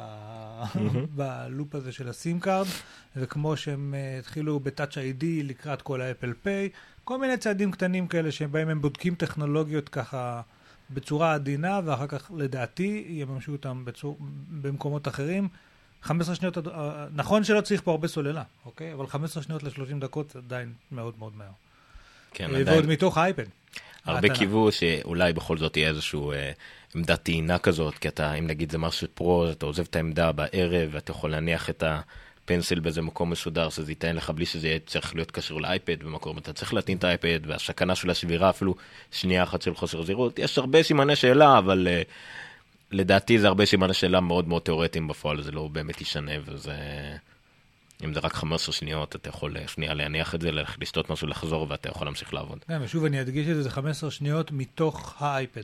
ב 1.16 1.28
loop 1.28 1.74
הזה 1.74 1.92
של 1.92 2.08
ה 2.08 2.16
SIM 2.16 2.40
card, 2.40 2.66
וכמו 3.16 3.56
שהם 3.56 3.94
אה, 3.94 4.18
התחילו 4.18 4.60
ב 4.60 4.66
Touch 4.66 4.98
ID 4.98 5.42
לקראת 5.42 5.82
כל 5.82 6.00
ה 6.00 6.05
Apple 6.05 6.32
Pay, 6.42 6.68
כל 7.04 7.18
מיני 7.18 7.36
צעדים 7.36 7.70
קטנים 7.70 8.06
כאלה 8.06 8.32
שבהם 8.32 8.68
הם 8.68 8.80
בודקים 8.80 9.14
טכנולוגיות 9.14 9.88
ככה 9.88 10.40
בצורה 10.90 11.34
עדינה, 11.34 11.80
ואחר 11.84 12.06
כך 12.06 12.30
לדעתי 12.36 13.04
יממשו 13.08 13.52
אותם 13.52 13.84
בצור... 13.84 14.18
במקומות 14.62 15.08
אחרים. 15.08 15.48
15 16.04 16.34
שניות, 16.34 16.58
אה, 16.58 17.06
נכון 17.14 17.44
שלא 17.44 17.60
צריך 17.60 17.80
פה 17.84 17.90
הרבה 17.90 18.08
סוללה, 18.08 18.42
אוקיי? 18.66 18.92
אבל 18.92 19.06
15 19.06 19.42
שניות 19.42 19.62
ל-30 19.62 20.00
דקות 20.00 20.36
עדיין 20.36 20.72
מאוד 20.92 21.14
מאוד 21.18 21.32
מהר. 21.36 21.48
כן, 22.34 22.44
אה, 22.44 22.60
עדיין. 22.60 22.68
ועוד 22.68 22.86
מתוך 22.86 23.18
האייפד. 23.18 23.44
הרבה 24.04 24.34
קיוו 24.34 24.72
שאולי 24.72 25.32
בכל 25.32 25.58
זאת 25.58 25.72
תהיה 25.72 25.88
איזשהו 25.88 26.32
אה, 26.32 26.50
עמדת 26.94 27.22
טעינה 27.22 27.58
כזאת, 27.58 27.98
כי 27.98 28.08
אתה, 28.08 28.34
אם 28.34 28.46
נגיד 28.46 28.70
זה 28.70 28.78
משהו 28.78 29.06
פרו, 29.14 29.50
אתה 29.50 29.66
עוזב 29.66 29.82
את 29.82 29.96
העמדה 29.96 30.32
בערב, 30.32 30.88
ואתה 30.92 31.10
יכול 31.10 31.30
להניח 31.30 31.70
את 31.70 31.84
הפנסיל 31.86 32.80
באיזה 32.80 33.02
מקום 33.02 33.30
מסודר, 33.30 33.68
שזה 33.70 33.92
ייתן 33.92 34.16
לך 34.16 34.30
בלי 34.30 34.46
שזה 34.46 34.68
יהיה 34.68 34.78
צריך 34.86 35.14
להיות 35.14 35.30
קשור 35.30 35.60
לאייפד 35.60 36.02
במקום, 36.02 36.38
אתה 36.38 36.52
צריך 36.52 36.74
להטעין 36.74 36.98
את 36.98 37.04
האייפד, 37.04 37.40
והסכנה 37.46 37.94
של 37.94 38.10
השבירה 38.10 38.50
אפילו 38.50 38.74
שנייה 39.12 39.42
אחת 39.42 39.62
של 39.62 39.74
חוסר 39.74 40.02
זהירות. 40.02 40.38
יש 40.38 40.58
הרבה 40.58 40.82
סימני 40.82 41.16
שאלה, 41.16 41.58
אבל 41.58 41.88
uh, 41.90 42.08
לדעתי 42.90 43.38
זה 43.38 43.46
הרבה 43.46 43.66
סימני 43.66 43.94
שאלה 43.94 44.20
מאוד 44.20 44.48
מאוד 44.48 44.62
תיאורטיים 44.62 45.08
בפועל, 45.08 45.42
זה 45.42 45.52
לא 45.52 45.68
באמת 45.68 46.00
ישנה, 46.00 46.32
וזה... 46.44 46.76
אם 48.04 48.14
זה 48.14 48.20
רק 48.20 48.32
15 48.32 48.72
שניות, 48.72 49.16
אתה 49.16 49.28
יכול 49.28 49.56
שנייה 49.66 49.94
להניח 49.94 50.34
את 50.34 50.40
זה, 50.40 50.50
לשתות 50.52 51.10
משהו, 51.10 51.28
לחזור, 51.28 51.66
ואתה 51.70 51.88
יכול 51.88 52.06
להמשיך 52.06 52.34
לעבוד. 52.34 52.58
כן, 52.68 52.82
ושוב 52.82 53.04
אני 53.04 53.20
אדגיש 53.20 53.48
את 53.48 53.54
זה, 53.54 53.62
זה 53.62 53.70
15 53.70 54.10
שניות 54.10 54.50
מתוך 54.52 55.14
האייפד. 55.18 55.62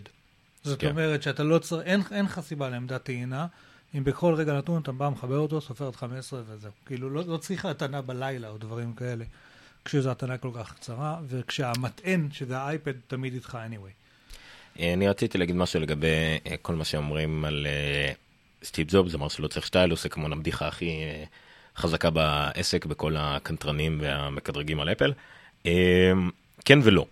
זאת 0.63 0.81
כן. 0.81 0.91
אומרת 0.91 1.23
שאתה 1.23 1.43
לא 1.43 1.59
צריך, 1.59 1.87
אין, 1.87 2.01
אין 2.11 2.25
לך 2.25 2.41
סיבה 2.41 2.69
לעמדת 2.69 3.05
טעינה. 3.05 3.47
אם 3.95 4.05
בכל 4.05 4.35
רגע 4.35 4.59
נתון 4.59 4.83
אתה 4.83 4.93
בא, 4.93 5.09
מחבר 5.09 5.39
אותו, 5.39 5.61
סופר 5.61 5.89
את 5.89 5.97
15 5.97 6.43
וזהו. 6.47 6.73
כאילו, 6.87 7.11
לא, 7.11 7.23
לא 7.27 7.37
צריך 7.37 7.65
התנה 7.65 8.03
בלילה 8.03 8.49
או 8.49 8.59
דברים 8.59 8.93
כאלה, 8.93 9.25
כשזו 9.85 10.11
התנה 10.11 10.39
כל 10.39 10.51
כך 10.55 10.75
קצרה, 10.75 11.21
וכשהמטען, 11.29 12.29
שזה 12.33 12.59
האייפד, 12.59 12.93
תמיד 13.07 13.35
איתך 13.35 13.59
anyway. 13.71 14.00
אה, 14.79 14.93
אני 14.93 15.09
רציתי 15.09 15.39
להגיד 15.39 15.57
משהו 15.57 15.81
לגבי 15.81 16.07
אה, 16.47 16.57
כל 16.63 16.75
מה 16.75 16.85
שאומרים 16.85 17.45
על 17.45 17.67
סטיב 18.65 18.91
זוב, 18.91 19.09
זה 19.09 19.17
אומר 19.17 19.29
שלא 19.29 19.49
צריך 19.49 19.67
סטיילוס, 19.67 20.03
זה 20.03 20.09
כמו 20.09 20.27
הבדיחה 20.27 20.69
הכי 20.69 21.01
חזקה 21.77 22.11
בעסק 22.11 22.87
בכל 22.87 23.15
הקנטרנים 23.19 23.99
והמקדרגים 24.01 24.81
על 24.81 24.93
אפל. 24.93 25.13
כן 26.65 26.79
ולא. 26.83 27.07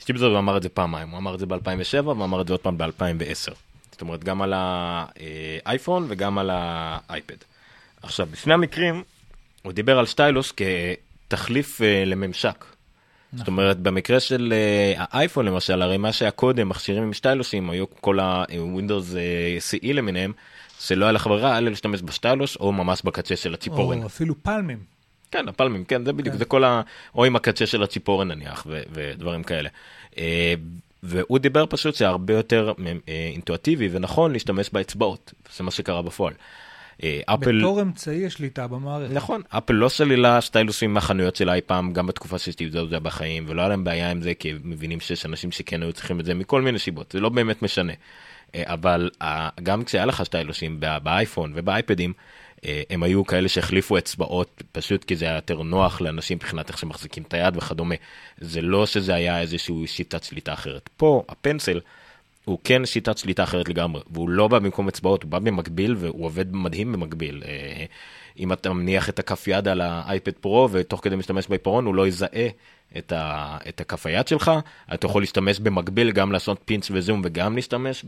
סטיבזר 0.00 0.38
אמר 0.38 0.56
את 0.56 0.62
זה 0.62 0.68
פעמיים, 0.68 1.10
הוא 1.10 1.18
אמר 1.18 1.34
את 1.34 1.38
זה 1.38 1.46
ב-2007 1.46 2.06
ואמר 2.06 2.40
את 2.40 2.46
זה 2.46 2.52
עוד 2.52 2.60
פעם 2.60 2.78
ב-2010. 2.78 3.54
זאת 3.92 4.00
אומרת, 4.00 4.24
גם 4.24 4.42
על 4.42 4.52
האייפון 4.56 6.06
וגם 6.08 6.38
על 6.38 6.50
האייפד. 6.52 7.36
עכשיו, 8.02 8.26
בשני 8.30 8.54
המקרים, 8.54 9.02
הוא 9.62 9.72
דיבר 9.72 9.98
על 9.98 10.06
סטיילוס 10.06 10.52
כתחליף 10.52 11.82
אה, 11.82 12.04
לממשק. 13.32 13.46
זאת 13.46 13.48
נכון. 13.48 13.64
אומרת, 13.64 13.78
במקרה 13.78 14.20
של 14.20 14.52
uh, 14.96 15.06
האייפון 15.10 15.46
למשל, 15.46 15.82
הרי 15.82 15.96
מה 15.96 16.12
שהיה 16.12 16.30
קודם, 16.30 16.68
מכשירים 16.68 17.02
עם 17.02 17.12
סטיילוסים, 17.12 17.70
היו 17.70 17.84
כל 18.00 18.20
ה-Windows 18.20 19.12
uh, 19.12 19.80
CE 19.82 19.92
למיניהם, 19.92 20.32
שלא 20.80 21.04
היה 21.04 21.12
לך 21.12 21.26
ברירה, 21.26 21.58
אלא 21.58 21.70
להשתמש 21.70 22.02
בסטיילוס, 22.02 22.56
או 22.56 22.72
ממש 22.72 23.02
בקצה 23.04 23.36
של 23.36 23.54
הציפורן. 23.54 24.02
או 24.02 24.06
אפילו 24.06 24.34
פלמים. 24.42 24.78
כן, 25.30 25.48
הפלמים, 25.48 25.84
כן, 25.84 26.04
זה 26.04 26.12
בדיוק, 26.12 26.32
כן. 26.32 26.38
זה 26.38 26.44
כל 26.44 26.64
ה... 26.64 26.80
או 27.14 27.24
עם 27.24 27.36
הקצה 27.36 27.66
של 27.66 27.82
הציפורן 27.82 28.28
נניח, 28.28 28.66
ו- 28.68 28.82
ודברים 28.92 29.42
כאלה. 29.42 29.68
Uh, 30.12 30.16
והוא 31.02 31.38
דיבר 31.38 31.64
פשוט 31.68 31.94
שהרבה 31.94 32.34
יותר 32.34 32.72
אינטואטיבי 33.08 33.88
ונכון 33.92 34.32
להשתמש 34.32 34.70
באצבעות, 34.72 35.32
זה 35.56 35.64
מה 35.64 35.70
שקרה 35.70 36.02
בפועל. 36.02 36.34
אה, 37.02 37.20
אפל... 37.26 37.58
בתור 37.58 37.82
אמצעי 37.82 38.26
השליטה 38.26 38.66
במערכת. 38.66 39.14
נכון, 39.14 39.42
אפל 39.48 39.72
לא 39.72 39.88
סלילה 39.88 40.40
סטיילוסים 40.40 40.94
מהחנויות 40.94 41.36
שלה 41.36 41.54
אי 41.54 41.60
פעם, 41.60 41.92
גם 41.92 42.06
בתקופה 42.06 42.38
שסטיב 42.38 42.72
זאב 42.72 42.90
היה 42.90 43.00
בחיים, 43.00 43.44
ולא 43.48 43.60
היה 43.60 43.68
להם 43.68 43.84
בעיה 43.84 44.10
עם 44.10 44.22
זה, 44.22 44.34
כי 44.34 44.50
הם 44.50 44.58
מבינים 44.64 45.00
שיש 45.00 45.26
אנשים 45.26 45.52
שכן 45.52 45.82
היו 45.82 45.92
צריכים 45.92 46.20
את 46.20 46.24
זה 46.24 46.34
מכל 46.34 46.62
מיני 46.62 46.78
סיבות, 46.78 47.12
זה 47.12 47.20
לא 47.20 47.28
באמת 47.28 47.62
משנה. 47.62 47.92
אה, 48.54 48.62
אבל 48.66 49.10
אה, 49.22 49.48
גם 49.62 49.84
כשהיה 49.84 50.06
לך 50.06 50.22
סטיילוסים 50.22 50.80
באייפון 51.02 51.52
ובאייפדים, 51.54 52.12
הם 52.90 53.02
היו 53.02 53.26
כאלה 53.26 53.48
שהחליפו 53.48 53.98
אצבעות 53.98 54.62
פשוט 54.72 55.04
כי 55.04 55.16
זה 55.16 55.24
היה 55.24 55.34
יותר 55.34 55.62
נוח 55.62 56.00
לאנשים 56.00 56.36
מבחינת 56.36 56.68
איך 56.68 56.78
שמחזיקים 56.78 57.22
את 57.22 57.34
היד 57.34 57.56
וכדומה. 57.56 57.94
זה 58.38 58.62
לא 58.62 58.86
שזה 58.86 59.14
היה 59.14 59.40
איזושהי 59.40 59.86
שיטת 59.86 60.24
שליטה 60.24 60.52
אחרת. 60.52 60.88
פה 60.96 61.22
הפנסל 61.28 61.80
הוא 62.48 62.58
כן 62.64 62.86
שיטת 62.86 63.18
שליטה 63.18 63.42
אחרת 63.42 63.68
לגמרי, 63.68 64.02
והוא 64.10 64.28
לא 64.28 64.48
בא 64.48 64.58
במקום 64.58 64.88
אצבעות, 64.88 65.22
הוא 65.22 65.30
בא 65.30 65.38
במקביל 65.38 65.96
והוא 65.98 66.24
עובד 66.24 66.54
מדהים 66.56 66.92
במקביל. 66.92 67.42
אה, 67.46 67.84
אם 68.38 68.52
אתה 68.52 68.72
מניח 68.72 69.08
את 69.08 69.18
הכף 69.18 69.48
יד 69.48 69.68
על 69.68 69.80
האייפד 69.80 70.32
פרו 70.32 70.68
ותוך 70.72 71.00
כדי 71.04 71.16
משתמש 71.16 71.48
בעיפרון, 71.48 71.84
הוא 71.84 71.94
לא 71.94 72.08
יזהה 72.08 72.48
את, 72.98 73.12
ה, 73.12 73.56
את 73.68 73.80
הכף 73.80 74.06
היד 74.06 74.28
שלך, 74.28 74.50
אתה 74.94 75.06
יכול 75.06 75.22
להשתמש 75.22 75.58
במקביל 75.58 76.12
גם 76.12 76.32
לעשות 76.32 76.60
pinch 76.64 76.90
ו 76.90 76.96
zoom 76.96 77.22
וגם 77.24 77.56
להשתמש 77.56 78.04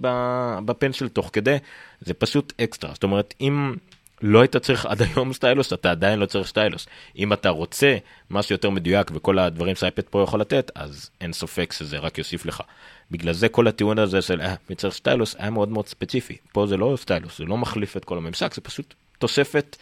ב 0.65 0.71
Pencil 0.71 1.09
תוך 1.09 1.31
כדי, 1.33 1.57
זה 2.01 2.15
פשוט 2.15 2.53
אקסטרה. 2.61 2.91
זאת 2.95 3.03
אומרת, 3.03 3.35
אם... 3.41 3.75
לא 4.23 4.41
היית 4.41 4.57
צריך 4.57 4.87
עד 4.87 5.03
היום 5.03 5.33
stylus, 5.33 5.73
אתה 5.73 5.91
עדיין 5.91 6.19
לא 6.19 6.27
צריך 6.27 6.49
stylus. 6.49 6.87
אם 7.17 7.33
אתה 7.33 7.49
רוצה 7.49 7.97
משהו 8.31 8.55
יותר 8.55 8.71
מדויק 8.71 9.11
וכל 9.15 9.39
הדברים 9.39 9.75
שהאייפד 9.75 10.03
פרו 10.03 10.23
יכול 10.23 10.41
לתת, 10.41 10.71
אז 10.75 11.11
אין 11.21 11.33
ספק 11.33 11.73
שזה 11.73 11.99
רק 11.99 12.19
יוסיף 12.19 12.47
לך. 12.47 12.63
בגלל 13.11 13.33
זה 13.33 13.49
כל 13.49 13.69
הטיעון 13.69 13.99
הזה 13.99 14.23
של 14.23 14.41
אה, 14.41 14.55
מי 14.71 14.77
צריך 14.77 14.95
stylus 14.95 15.37
היה 15.39 15.51
מאוד 15.51 15.69
מאוד 15.69 15.87
ספציפי. 15.89 16.37
פה 16.53 16.67
זה 16.67 16.77
לא 16.77 16.95
stylus, 16.97 17.39
זה 17.39 17.45
לא 17.45 17.57
מחליף 17.57 17.97
את 17.97 18.05
כל 18.05 18.19
הממשק, 18.19 18.55
זה 18.55 18.61
פשוט 18.61 18.95
תוספת 19.19 19.77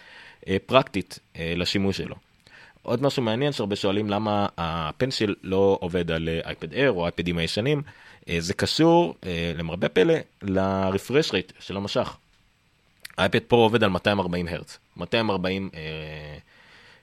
אה, 0.49 0.57
פרקטית 0.67 1.19
אה, 1.37 1.53
לשימוש 1.57 1.97
שלו. 1.97 2.15
עוד 2.83 3.03
משהו 3.03 3.23
מעניין 3.23 3.53
שהרבה 3.53 3.77
שואלים 3.77 4.11
למה 4.11 4.47
הפנסיל 4.59 5.35
לא 5.43 5.79
עובד 5.81 6.11
על 6.11 6.29
אייפד 6.45 6.73
אייר 6.73 6.93
או 6.93 7.05
אייפדים 7.05 7.39
הישנים, 7.39 7.83
אה, 8.29 8.37
זה 8.41 8.55
קשור 8.55 9.15
אה, 9.27 9.53
למרבה 9.57 9.89
פלא 9.89 10.15
לרפרש 10.43 11.33
רייט 11.33 11.53
של 11.61 11.77
המשך. 11.77 12.17
האייפד 13.19 13.39
פרו 13.39 13.63
עובד 13.63 13.85
על 13.85 13.91
240 13.91 14.49
הרץ, 14.49 14.79
240 14.97 15.71
אה, 15.75 16.39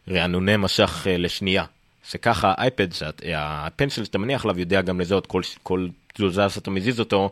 רענוני 0.07 0.57
משך 0.57 1.07
אה, 1.07 1.17
לשנייה. 1.17 1.65
שככה 2.09 2.53
האייפד, 2.57 2.87
הפנסל 3.35 4.03
שאתה 4.03 4.17
מניח 4.17 4.45
עליו 4.45 4.59
יודע 4.59 4.81
גם 4.81 4.99
לזהות 4.99 5.27
כל, 5.27 5.41
כל 5.63 5.87
תזוזה 6.13 6.49
שאתה 6.49 6.71
מזיז 6.71 6.99
אותו, 6.99 7.31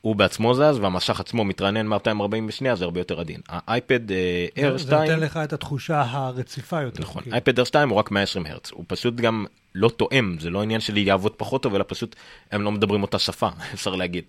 הוא 0.00 0.16
בעצמו 0.16 0.54
זז 0.54 0.78
והמשך 0.80 1.20
עצמו 1.20 1.44
מתרענן 1.44 1.86
מ-240 1.86 2.48
בשנייה, 2.48 2.76
זה 2.76 2.84
הרבה 2.84 3.00
יותר 3.00 3.20
עדין. 3.20 3.40
האייפד 3.48 4.10
אה, 4.12 4.46
R2... 4.56 4.78
זה 4.78 4.96
נותן 4.96 5.20
לך 5.20 5.36
את 5.36 5.52
התחושה 5.52 6.04
הרציפה 6.08 6.82
יותר. 6.82 7.02
נכון, 7.02 7.22
אייפד 7.32 7.60
R2 7.60 7.74
הוא 7.88 7.98
רק 7.98 8.10
120 8.10 8.46
הרץ, 8.46 8.70
הוא 8.70 8.84
פשוט 8.88 9.14
גם 9.14 9.46
לא 9.74 9.88
תואם, 9.88 10.36
זה 10.40 10.50
לא 10.50 10.62
עניין 10.62 10.80
שלי 10.80 11.00
יעבוד 11.00 11.32
פחות 11.36 11.62
טוב, 11.62 11.74
אלא 11.74 11.84
פשוט 11.88 12.16
הם 12.52 12.62
לא 12.62 12.72
מדברים 12.72 13.02
אותה 13.02 13.18
שפה, 13.18 13.48
אפשר 13.74 13.94
להגיד. 13.94 14.24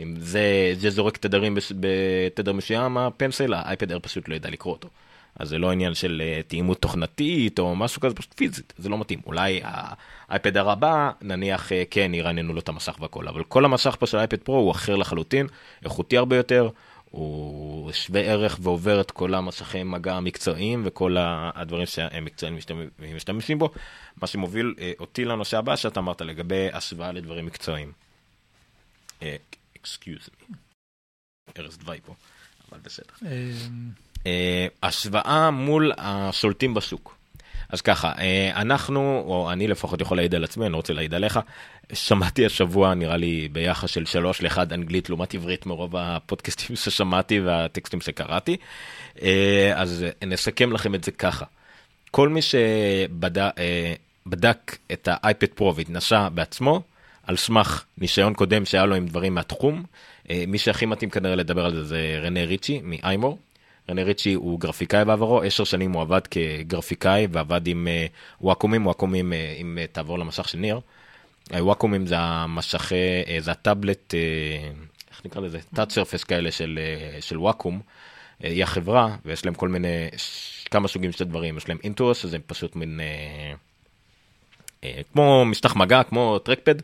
אם 0.00 0.14
זה, 0.18 0.72
זה 0.78 0.90
זורק 0.90 1.16
תדרים 1.16 1.58
בתדר 1.80 2.52
מסוים, 2.52 2.98
הפנסל, 2.98 3.54
האייפד 3.54 3.92
R 3.92 3.98
פשוט 3.98 4.28
לא 4.28 4.34
ידע 4.34 4.50
לקרוא 4.50 4.72
אותו. 4.72 4.88
אז 5.36 5.48
זה 5.48 5.58
לא 5.58 5.70
עניין 5.70 5.94
של 5.94 6.22
אה, 6.24 6.40
תאימות 6.48 6.82
תוכנתית 6.82 7.58
או 7.58 7.76
משהו 7.76 8.00
כזה, 8.00 8.14
פשוט 8.14 8.34
פיזית, 8.36 8.72
זה 8.78 8.88
לא 8.88 8.98
מתאים. 8.98 9.20
אולי 9.26 9.60
האייפד 9.64 10.56
הבא, 10.56 11.10
נניח, 11.20 11.72
אה, 11.72 11.82
כן, 11.90 12.14
ירעננו 12.14 12.54
לו 12.54 12.60
את 12.60 12.68
המסך 12.68 12.96
והכל, 13.00 13.28
אבל 13.28 13.44
כל 13.44 13.64
המסך 13.64 13.96
פה 13.98 14.06
של 14.06 14.16
האייפד 14.16 14.38
פרו 14.38 14.56
הוא 14.56 14.72
אחר 14.72 14.96
לחלוטין, 14.96 15.46
איכותי 15.84 16.16
הרבה 16.16 16.36
יותר, 16.36 16.68
הוא 17.10 17.92
שווה 17.92 18.20
ערך 18.20 18.58
ועובר 18.62 19.00
את 19.00 19.10
כל 19.10 19.34
המסכי 19.34 19.82
מגע 19.82 20.14
המקצועיים 20.14 20.82
וכל 20.86 21.16
הדברים 21.18 21.86
שהם 21.86 22.24
מקצועיים 22.24 22.58
משתמ- 22.58 23.14
משתמשים 23.16 23.58
בו, 23.58 23.70
מה 24.22 24.26
שמוביל 24.26 24.74
אה, 24.78 24.92
אותי 25.00 25.24
לנושא 25.24 25.58
הבא 25.58 25.76
שאתה 25.76 26.00
אמרת 26.00 26.20
לגבי 26.20 26.68
השוואה 26.72 27.12
לדברים 27.12 27.46
מקצועיים. 27.46 27.92
excuse 29.76 30.28
me. 30.40 30.56
ארז 31.58 31.78
דווי 31.78 32.00
פה, 32.06 32.14
אבל 32.70 32.78
בסדר. 32.82 33.14
אה, 34.26 34.30
אה, 34.30 34.66
השוואה 34.82 35.50
מול 35.50 35.92
השולטים 35.98 36.74
בשוק. 36.74 37.20
אז 37.68 37.80
ככה, 37.80 38.12
אה, 38.18 38.50
אנחנו, 38.54 39.24
או 39.26 39.52
אני 39.52 39.68
לפחות 39.68 40.00
יכול 40.00 40.16
להעיד 40.16 40.34
על 40.34 40.44
עצמי, 40.44 40.64
אני 40.64 40.72
לא 40.72 40.76
רוצה 40.76 40.92
להעיד 40.92 41.14
עליך, 41.14 41.40
שמעתי 41.92 42.46
השבוע, 42.46 42.94
נראה 42.94 43.16
לי, 43.16 43.48
ביחס 43.52 43.90
של 43.90 44.06
שלוש 44.06 44.42
לאחד 44.42 44.72
אנגלית 44.72 45.08
לעומת 45.08 45.34
עברית 45.34 45.66
מרוב 45.66 45.96
הפודקאסטים 45.96 46.76
ששמעתי 46.82 47.40
והטקסטים 47.40 48.00
שקראתי. 48.00 48.56
אה, 49.22 49.72
אז 49.74 50.04
אה, 50.22 50.26
נסכם 50.26 50.72
לכם 50.72 50.94
את 50.94 51.04
זה 51.04 51.10
ככה. 51.10 51.44
כל 52.10 52.28
מי 52.28 52.40
שבדק 52.42 53.56
את 54.92 55.08
האייפד 55.10 55.46
פרו 55.46 55.76
והתנסה 55.76 56.28
בעצמו, 56.28 56.82
על 57.22 57.36
סמך 57.36 57.84
ניסיון 57.98 58.34
קודם 58.34 58.64
שהיה 58.64 58.86
לו 58.86 58.94
עם 58.94 59.06
דברים 59.06 59.34
מהתחום, 59.34 59.84
אה, 60.30 60.44
מי 60.46 60.58
שהכי 60.58 60.86
מתאים 60.86 61.10
כנראה 61.10 61.34
לדבר 61.34 61.64
על 61.64 61.74
זה 61.74 61.84
זה 61.84 62.20
רנה 62.22 62.44
ריצ'י 62.44 62.80
מאיימור. 62.84 63.38
רנה 63.90 64.02
ריצ'י 64.02 64.34
הוא 64.34 64.60
גרפיקאי 64.60 65.04
בעברו, 65.04 65.42
עשר 65.42 65.64
שנים 65.64 65.92
הוא 65.92 66.02
עבד 66.02 66.20
כגרפיקאי 66.26 67.26
ועבד 67.32 67.66
עם 67.66 67.88
אה, 67.88 68.06
וואקומים, 68.40 68.86
וואקומים, 68.86 69.32
אה, 69.32 69.54
אם 69.60 69.78
אה, 69.80 69.86
תעבור 69.86 70.18
למסך 70.18 70.48
של 70.48 70.58
ניר. 70.58 70.80
וואקומים 71.52 72.06
זה 72.06 72.18
המשכי, 72.18 72.94
זה 73.38 73.50
הטאבלט, 73.50 74.14
איך 75.10 75.22
נקרא 75.24 75.42
לזה? 75.42 75.58
טאצ' 75.74 75.92
סרפס 75.92 76.24
כאלה 76.24 76.50
של, 76.50 76.78
של 77.20 77.38
וואקום. 77.38 77.80
היא 78.40 78.62
החברה, 78.62 79.16
ויש 79.24 79.44
להם 79.44 79.54
כל 79.54 79.68
מיני, 79.68 80.08
כמה 80.70 80.88
סוגים 80.88 81.12
של 81.12 81.24
דברים. 81.24 81.56
יש 81.56 81.68
להם 81.68 81.78
אינטוס, 81.84 82.18
שזה 82.18 82.38
פשוט 82.46 82.76
מין, 82.76 83.00
כמו 85.12 85.44
משטח 85.44 85.76
מגע, 85.76 86.02
כמו 86.02 86.38
טרקפד, 86.38 86.74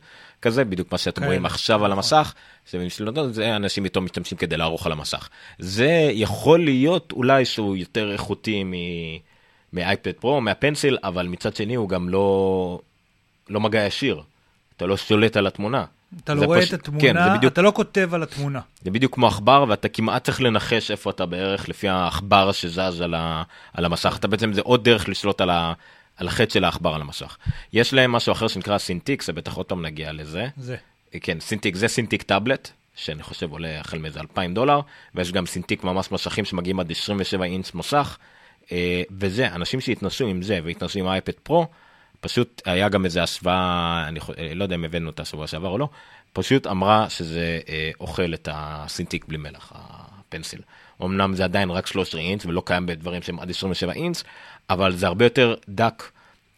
כזה, 0.43 0.65
בדיוק 0.65 0.93
מה 0.93 0.99
שאתם 0.99 1.21
כאלה, 1.21 1.27
רואים 1.27 1.47
עכשיו 1.47 1.85
על. 1.85 1.93
המסך. 1.93 2.35
זה 3.31 3.57
אנשים 3.57 3.85
איתו 3.85 4.01
משתמשים 4.01 4.39
כדי 4.39 4.57
לערוך 4.57 4.87
על 4.87 4.93
המסך. 4.93 5.29
זה 5.59 6.09
יכול 6.13 6.65
להיות 6.65 7.13
אולי 7.13 7.45
שהוא 7.45 7.77
יותר 7.77 8.13
איכותי 8.13 8.65
מ- 8.65 8.73
מאייפד 9.73 10.13
פרו, 10.13 10.41
מה 10.41 10.54
Pencil, 10.54 10.99
אבל 11.05 11.27
מצד 11.29 11.57
שני 11.57 11.75
הוא 11.75 11.89
גם 11.89 12.09
לא, 12.09 12.81
לא 13.49 13.61
מגע 13.61 13.85
ישיר. 13.87 14.23
אתה 14.77 14.87
לא 14.87 14.97
שולט 14.97 15.37
על 15.37 15.47
התמונה. 15.47 15.85
אתה 16.25 16.35
לא 16.35 16.45
רואה 16.45 16.61
פש- 16.61 16.75
את 16.75 16.83
כן, 16.83 16.95
התמונה, 16.95 17.29
זה 17.33 17.37
בדיוק 17.39 17.53
אתה 17.53 17.63
לא 17.63 17.73
כותב 17.75 18.11
על 18.15 18.23
התמונה. 18.23 18.61
זה 18.83 18.91
בדיוק 18.91 19.15
כמו 19.15 19.27
עכבר, 19.27 19.65
ואתה 19.69 19.89
כמעט 19.89 20.25
צריך 20.25 20.41
לנחש 20.41 20.91
איפה 20.91 21.11
אתה 21.11 21.27
בערך 21.27 21.69
לפי 21.69 21.89
העכבר 21.89 22.53
שזז 22.53 23.01
על, 23.01 23.15
ה, 23.15 23.43
על 23.75 23.85
המסך. 23.85 24.17
אתה 24.21 24.29
בעצם, 24.29 24.53
זה 24.53 24.61
עוד 24.61 24.85
דרך 24.85 25.09
לשלוט 25.09 25.41
על, 25.41 25.51
ה, 25.51 25.73
על 26.17 26.29
החץ 26.29 26.53
של 26.55 26.65
העכבר 26.65 26.95
על 26.95 27.01
המסך. 27.01 27.37
יש 27.73 27.93
להם 27.95 28.13
משהו 28.13 28.33
אחר 28.33 28.49
שנקרא 28.49 28.79
Cintiq, 28.79 29.23
זה 29.23 29.33
בטח 29.33 29.55
עוד 29.55 29.67
פעם 29.67 29.83
נגיע 29.87 30.13
לזה. 30.13 30.47
זה. 30.57 30.77
כן, 31.21 31.41
Cintiq 31.41 31.77
זה 31.77 31.89
Cintiq 31.89 32.23
tablet, 32.23 32.71
שאני 32.95 33.23
חושב 33.23 33.53
עולה 33.53 33.81
החל 33.81 33.99
מאיזה 33.99 34.21
2,000 34.21 34.55
דולר, 34.55 34.81
ויש 35.15 35.33
גם 35.33 35.47
Cintiq 35.47 35.85
ממש 35.85 36.13
מסכים 36.13 36.45
שמגיעים 36.45 36.81
עד 36.81 36.91
27 36.91 37.45
אינץ 37.45 37.75
מסך, 37.75 38.19
אה, 38.73 39.03
וזה, 39.11 39.55
אנשים 39.55 39.81
שהתנסו 39.81 40.27
עם 40.27 40.43
זה 40.43 40.61
והתנסו 40.65 40.99
עם 40.99 41.07
האייפד 41.07 41.33
פרו, 41.33 41.67
פשוט 42.21 42.63
היה 42.65 42.89
גם 42.89 43.05
איזה 43.05 43.23
השוואה, 43.23 44.05
אני 44.09 44.21
אה, 44.39 44.55
לא 44.55 44.65
יודע 44.65 44.75
אם 44.75 44.85
הבאנו 44.85 45.07
אותה 45.07 45.25
שבוע 45.25 45.47
שעבר 45.47 45.69
או 45.69 45.79
לא, 45.79 45.89
פשוט 46.33 46.67
אמרה 46.67 47.11
שזה 47.11 47.61
אה, 47.69 47.91
אוכל 48.01 48.35
את 48.35 48.49
ה 48.53 48.63
Cintiq 48.63 49.25
בלי 49.25 49.37
מלח, 49.37 49.73
ה 49.75 49.85
Pencil. 49.86 50.61
אמנם 51.03 51.35
זה 51.35 51.45
עדיין 51.45 51.71
רק 51.71 51.87
13 51.87 52.21
אינץ 52.21 52.47
ולא 52.47 52.63
קיים 52.67 52.87
בדברים 52.87 53.23
שהם 53.23 53.41
עד 53.41 53.51
27 53.51 53.93
אינץ, 53.93 54.25
אבל 54.71 54.97
זה 54.97 55.07
הרבה 55.07 55.25
יותר 55.25 55.55
דק. 55.69 56.11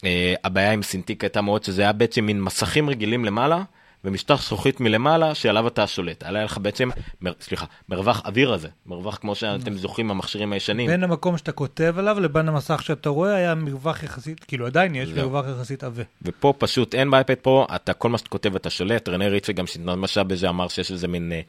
אה, 0.05 0.35
הבעיה 0.45 0.73
עם 0.73 0.83
Cintiq 0.83 1.25
הייתה 1.25 1.41
מאוד 1.41 1.65
שזה 1.65 1.83
היה 1.83 1.93
בעצם 1.93 2.25
מין 2.25 2.43
מסכים 2.43 2.91
רגילים 2.91 3.25
למעלה, 3.25 3.63
ומשטח 4.05 4.43
זכוכית 4.43 4.81
מלמעלה 4.81 5.35
שעליו 5.35 5.69
אתה 5.69 5.87
שולט. 5.87 6.23
היה 6.23 6.45
לך 6.45 6.59
בעצם, 6.59 6.89
מר, 7.21 7.33
סליחה, 7.41 7.67
מרווח 7.89 8.23
אוויר 8.25 8.53
הזה, 8.53 8.69
מרווח 8.87 9.17
כמו 9.17 9.35
שאתם 9.35 9.79
זוכרים 9.79 10.07
מהמכשירים 10.07 10.53
הישנים. 10.53 10.87
בין 10.87 11.05
המקום 11.05 11.39
שאתה 11.39 11.53
כותב 11.53 11.95
עליו 11.99 12.21
לבין 12.21 12.49
המסך 12.49 12.83
שאתה 12.83 13.09
רואה 13.09 13.35
היה 13.35 13.55
מרווח 13.55 14.03
יחסית, 14.03 14.45
כאילו 14.45 14.67
עדיין 14.67 14.95
יש 14.95 15.09
זהו. 15.09 15.31
מרווח 15.31 15.45
יחסית 15.57 15.85
עבה. 15.85 16.03
ופה 16.23 16.55
פשוט 16.59 16.95
אין 16.95 17.11
באייפד 17.11 17.35
פרו, 17.35 17.67
אתה 17.75 17.93
כל 17.93 18.09
מה 18.09 18.19
שאתה 18.19 18.31
כותב 18.31 18.55
אתה 18.55 18.71
שולט, 18.71 19.09
רנה 19.09 19.29
ריצ'ה 19.29 19.53
גם 19.53 19.67
שהתמשע 19.67 20.23
בזה 20.23 20.49
אמר 20.49 20.69
שיש 20.69 20.93
איזה 20.93 21.09
מין 21.09 21.33
אה, 21.33 21.41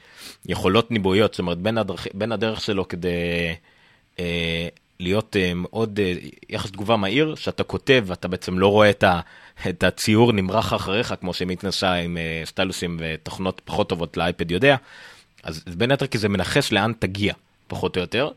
יכולות 0.45 0.91
ניבואיות, 0.91 1.33
זאת 1.33 1.39
אומרת 1.39 1.57
בין, 1.57 1.77
הדרכ... 1.77 2.07
בין 2.13 2.31
הדרך 2.31 2.61
שלו 2.61 2.87
כדי 2.87 3.09
אה, 4.19 4.67
להיות 4.99 5.35
אה, 5.35 5.51
מאוד 5.55 5.99
אה, 5.99 6.13
יחס 6.49 6.71
תגובה 6.71 6.97
מהיר, 6.97 7.35
שאתה 7.35 7.63
כותב 7.63 8.03
ואתה 8.07 8.27
בעצם 8.27 8.59
לא 8.59 8.67
רואה 8.67 8.89
את, 8.89 9.03
ה... 9.03 9.19
את 9.69 9.83
הציור 9.83 10.31
נמרח 10.33 10.73
אחריך, 10.73 11.13
כמו 11.19 11.33
שמתנסה 11.33 11.93
עם 11.93 12.17
אה, 12.17 12.41
סטילוסים 12.45 12.97
ותוכנות 12.99 13.61
פחות 13.65 13.89
טובות 13.89 14.17
לאייפד 14.17 14.51
יודע, 14.51 14.75
אז 15.43 15.63
בין 15.77 15.91
היתר 15.91 16.07
כי 16.07 16.17
זה 16.17 16.29
מנחש 16.29 16.71
לאן 16.71 16.91
תגיע, 16.99 17.33
פחות 17.67 17.95
או 17.95 18.01
יותר. 18.01 18.29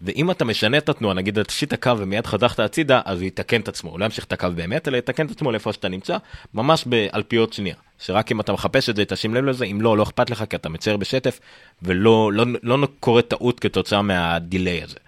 ואם 0.00 0.30
אתה 0.30 0.44
משנה 0.44 0.78
את 0.78 0.88
התנועה, 0.88 1.14
נגיד 1.14 1.38
את 1.38 1.72
הקו 1.72 1.90
ומיד 1.98 2.26
חתכת 2.26 2.60
הצידה, 2.60 3.00
אז 3.04 3.18
הוא 3.18 3.26
יתקן 3.26 3.60
את 3.60 3.68
עצמו, 3.68 3.90
הוא 3.90 4.00
לא 4.00 4.04
ימשיך 4.04 4.24
את 4.24 4.32
הקו 4.32 4.48
באמת, 4.54 4.88
אלא 4.88 4.96
יתקן 4.96 5.26
את 5.26 5.30
עצמו 5.30 5.52
לאיפה 5.52 5.72
שאתה 5.72 5.88
נמצא, 5.88 6.16
ממש 6.54 6.84
באלפיות 6.84 7.52
שנייה. 7.52 7.74
שרק 7.98 8.32
אם 8.32 8.40
אתה 8.40 8.52
מחפש 8.52 8.88
את 8.88 8.96
זה, 8.96 9.04
תשים 9.04 9.34
לב 9.34 9.44
לזה, 9.44 9.64
אם 9.64 9.80
לא, 9.80 9.96
לא 9.96 10.02
אכפת 10.02 10.30
לך, 10.30 10.44
כי 10.50 10.56
אתה 10.56 10.68
מצייר 10.68 10.96
בשטף, 10.96 11.40
ולא 11.82 12.32
לא, 12.32 12.44
לא 12.62 12.88
קורה 13.00 13.22
טעות 13.22 13.60
כתוצאה 13.60 14.02
מהדיליי 14.02 14.82
הזה. 14.82 14.98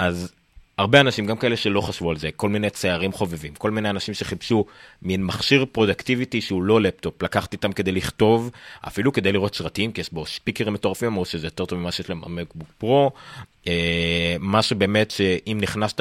אז 0.00 0.32
הרבה 0.78 1.00
אנשים, 1.00 1.26
גם 1.26 1.36
כאלה 1.36 1.56
שלא 1.56 1.80
חשבו 1.80 2.10
על 2.10 2.16
זה, 2.16 2.30
כל 2.36 2.48
מיני 2.48 2.70
ציירים 2.70 3.12
חובבים, 3.12 3.54
כל 3.54 3.70
מיני 3.70 3.90
אנשים 3.90 4.14
שחיפשו 4.14 4.64
מין 5.02 5.24
מכשיר 5.24 5.64
productivity 5.72 6.40
שהוא 6.40 6.62
לא 6.62 6.80
לפטופ, 6.80 7.22
לקחת 7.22 7.56
איתם 7.56 7.72
כדי 7.72 7.92
לכתוב, 7.92 8.50
אפילו 8.88 9.12
כדי 9.12 9.32
לראות 9.32 9.54
סרטים, 9.54 9.92
כי 9.92 10.00
יש 10.00 10.12
בו 10.12 10.26
speakerים 10.26 10.72
מטורפים, 10.72 11.08
אמרו 11.08 11.24
שזה 11.24 11.46
יותר 11.46 11.64
טוב 11.64 11.78
ממה 11.78 11.92
שיש 11.92 12.08
להם 12.08 12.20
במקבוק 12.20 12.68
פרו, 12.78 13.10
אה, 13.66 14.36
מה 14.38 14.62
שבאמת 14.62 15.10
שאם 15.10 15.58
נכנסת 15.60 16.00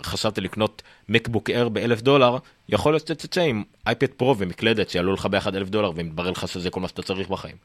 וחשבת 0.00 0.38
לקנות 0.38 0.82
MacBook 1.08 1.50
Air 1.50 1.68
באלף 1.68 2.02
דולר, 2.02 2.38
יכול 2.68 2.92
להיות 2.92 3.06
שתצא 3.06 3.40
עם 3.40 3.62
אייפד 3.86 4.06
פרו 4.06 4.38
ומקלדת 4.38 4.90
שיעלו 4.90 5.14
לך 5.14 5.26
ביחד 5.26 5.56
אלף 5.56 5.68
דולר 5.68 5.92
ומתברר 5.94 6.30
לך 6.30 6.48
שזה 6.48 6.70
כל 6.70 6.80
מה 6.80 6.88
שאתה 6.88 7.02
צריך 7.02 7.28
בחיים. 7.28 7.56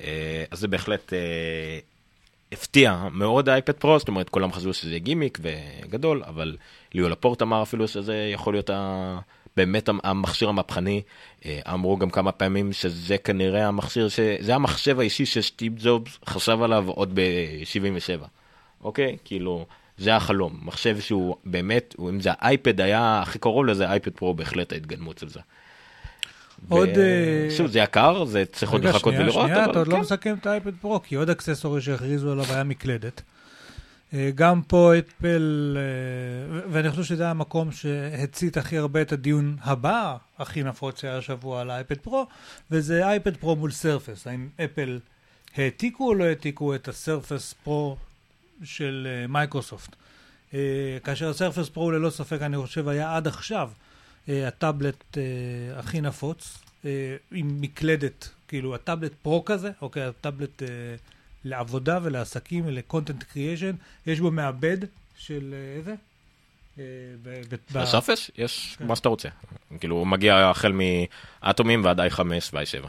אה, 0.00 0.44
אז 0.50 0.58
זה 0.58 0.68
בהחלט 0.68 1.12
אה, 1.12 1.78
הפתיע 2.52 3.08
מאוד 3.12 3.48
האייפד 3.48 3.72
פרו, 3.72 3.98
זאת 3.98 4.08
אומרת 4.08 4.28
כולם 4.28 4.52
חשבו 4.52 4.72
שזה 4.72 4.98
גימיק 4.98 5.38
וגדול, 5.42 6.22
אבל 6.26 6.56
ליאור 6.94 7.10
לפורט 7.10 7.42
אמר 7.42 7.62
אפילו 7.62 7.88
שזה 7.88 8.30
יכול 8.32 8.54
להיות 8.54 8.70
ה... 8.70 9.18
באמת 9.56 9.88
המכשיר 10.04 10.48
המהפכני, 10.48 11.02
אה, 11.44 11.60
אמרו 11.72 11.96
גם 11.96 12.10
כמה 12.10 12.32
פעמים 12.32 12.72
שזה 12.72 13.18
כנראה 13.18 13.68
המכשיר, 13.68 14.08
ש... 14.08 14.20
זה 14.40 14.54
המחשב 14.54 15.00
האישי 15.00 15.26
שסטיב 15.26 15.72
ג'ובס 15.76 16.18
חשב 16.26 16.62
עליו 16.62 16.88
עוד 16.88 17.10
ב-77, 17.14 18.24
אוקיי? 18.84 19.16
כאילו, 19.24 19.66
זה 19.98 20.16
החלום, 20.16 20.60
מחשב 20.62 21.00
שהוא 21.00 21.36
באמת, 21.44 21.94
אם 22.00 22.20
זה 22.20 22.30
האייפד 22.38 22.80
היה 22.80 23.20
הכי 23.22 23.38
קרוב 23.38 23.66
לזה, 23.66 23.88
האייפד 23.88 24.10
פרו 24.10 24.34
בהחלט 24.34 24.72
ההתגלמות 24.72 25.18
של 25.18 25.28
זה. 25.28 25.40
עוד, 26.68 26.88
אה, 26.88 27.48
שוב, 27.56 27.66
זה 27.66 27.78
יקר, 27.78 28.24
זה 28.24 28.44
צריך 28.52 28.72
עוד 28.72 28.80
רגע, 28.80 28.90
לחכות 28.90 29.12
שנייה, 29.12 29.28
ולראות, 29.28 29.46
שנייה, 29.46 29.64
אבל 29.64 29.70
אתה 29.70 29.78
עוד 29.78 29.88
לא 29.88 29.94
כן. 29.94 30.00
מסכם 30.00 30.36
את 30.40 30.46
האייפד 30.46 30.76
פרו, 30.80 31.02
כי 31.02 31.14
עוד 31.14 31.30
accessory 31.30 31.80
שהכריזו 31.80 32.32
עליו 32.32 32.44
היה 32.44 32.64
מקלדת. 32.64 33.22
אה, 34.14 34.30
גם 34.34 34.62
פה 34.62 34.92
אפל, 34.98 35.76
אה, 35.76 36.60
ואני 36.70 36.90
חושב 36.90 37.02
שזה 37.02 37.28
המקום 37.28 37.72
שהצית 37.72 38.56
הכי 38.56 38.78
הרבה 38.78 39.02
את 39.02 39.12
הדיון 39.12 39.56
הבא, 39.62 40.16
הכי 40.38 40.62
נפוץ 40.62 41.00
שהיה 41.00 41.16
השבוע 41.16 41.60
על 41.60 41.70
האייפד 41.70 41.98
פרו, 41.98 42.26
וזה 42.70 43.06
אייפד 43.06 43.36
פרו 43.36 43.56
מול 43.56 43.70
Surface. 43.70 44.26
האם 44.26 44.48
אפל 44.64 44.98
העתיקו 45.56 46.08
או 46.08 46.14
לא 46.14 46.24
העתיקו 46.24 46.74
את 46.74 46.88
ה 46.88 46.96
Surface 46.96 47.54
Pro 47.64 47.96
של 48.64 49.08
מייקרוסופט? 49.28 49.96
כאשר 51.04 51.30
ה 51.30 51.35
Surface 51.35 51.68
Pro 51.68 51.90
ללא 51.90 52.10
ספק, 52.10 52.38
אני 52.42 52.56
חושב, 52.56 52.88
היה 52.88 53.16
עד 53.16 53.26
עכשיו 53.26 53.70
הטאבלט 54.28 55.18
אה, 55.18 55.78
הכי 55.78 56.00
נפוץ, 56.00 56.58
אה, 56.84 57.16
עם 57.32 57.60
מקלדת, 57.60 58.28
כאילו 58.48 58.74
הטאבלט 58.74 59.12
פרו 59.22 59.44
כזה, 59.44 59.70
אוקיי, 59.82 60.02
הטאבלט 60.02 60.62
אה, 60.62 60.68
לעבודה 61.44 61.98
ולעסקים 62.02 62.66
ולקונטנט 62.66 63.22
קריאיישן, 63.22 63.72
יש 64.06 64.20
בו 64.20 64.30
מעבד 64.30 64.76
של 65.16 65.54
אה, 65.54 65.76
איזה? 65.78 65.94
אה, 66.78 66.84
ב- 67.22 67.28
ב- 67.28 67.54
ב- 67.72 67.78
בסרפס 67.78 68.30
יש 68.38 68.76
כן. 68.78 68.86
מה 68.86 68.96
שאתה 68.96 69.08
רוצה. 69.08 69.28
כאילו, 69.80 69.96
הוא 69.96 70.06
מגיע 70.06 70.36
החל 70.50 70.72
מאטומים 70.72 71.84
ועד 71.84 72.00
i5 72.00 72.20
ו-i7. 72.52 72.86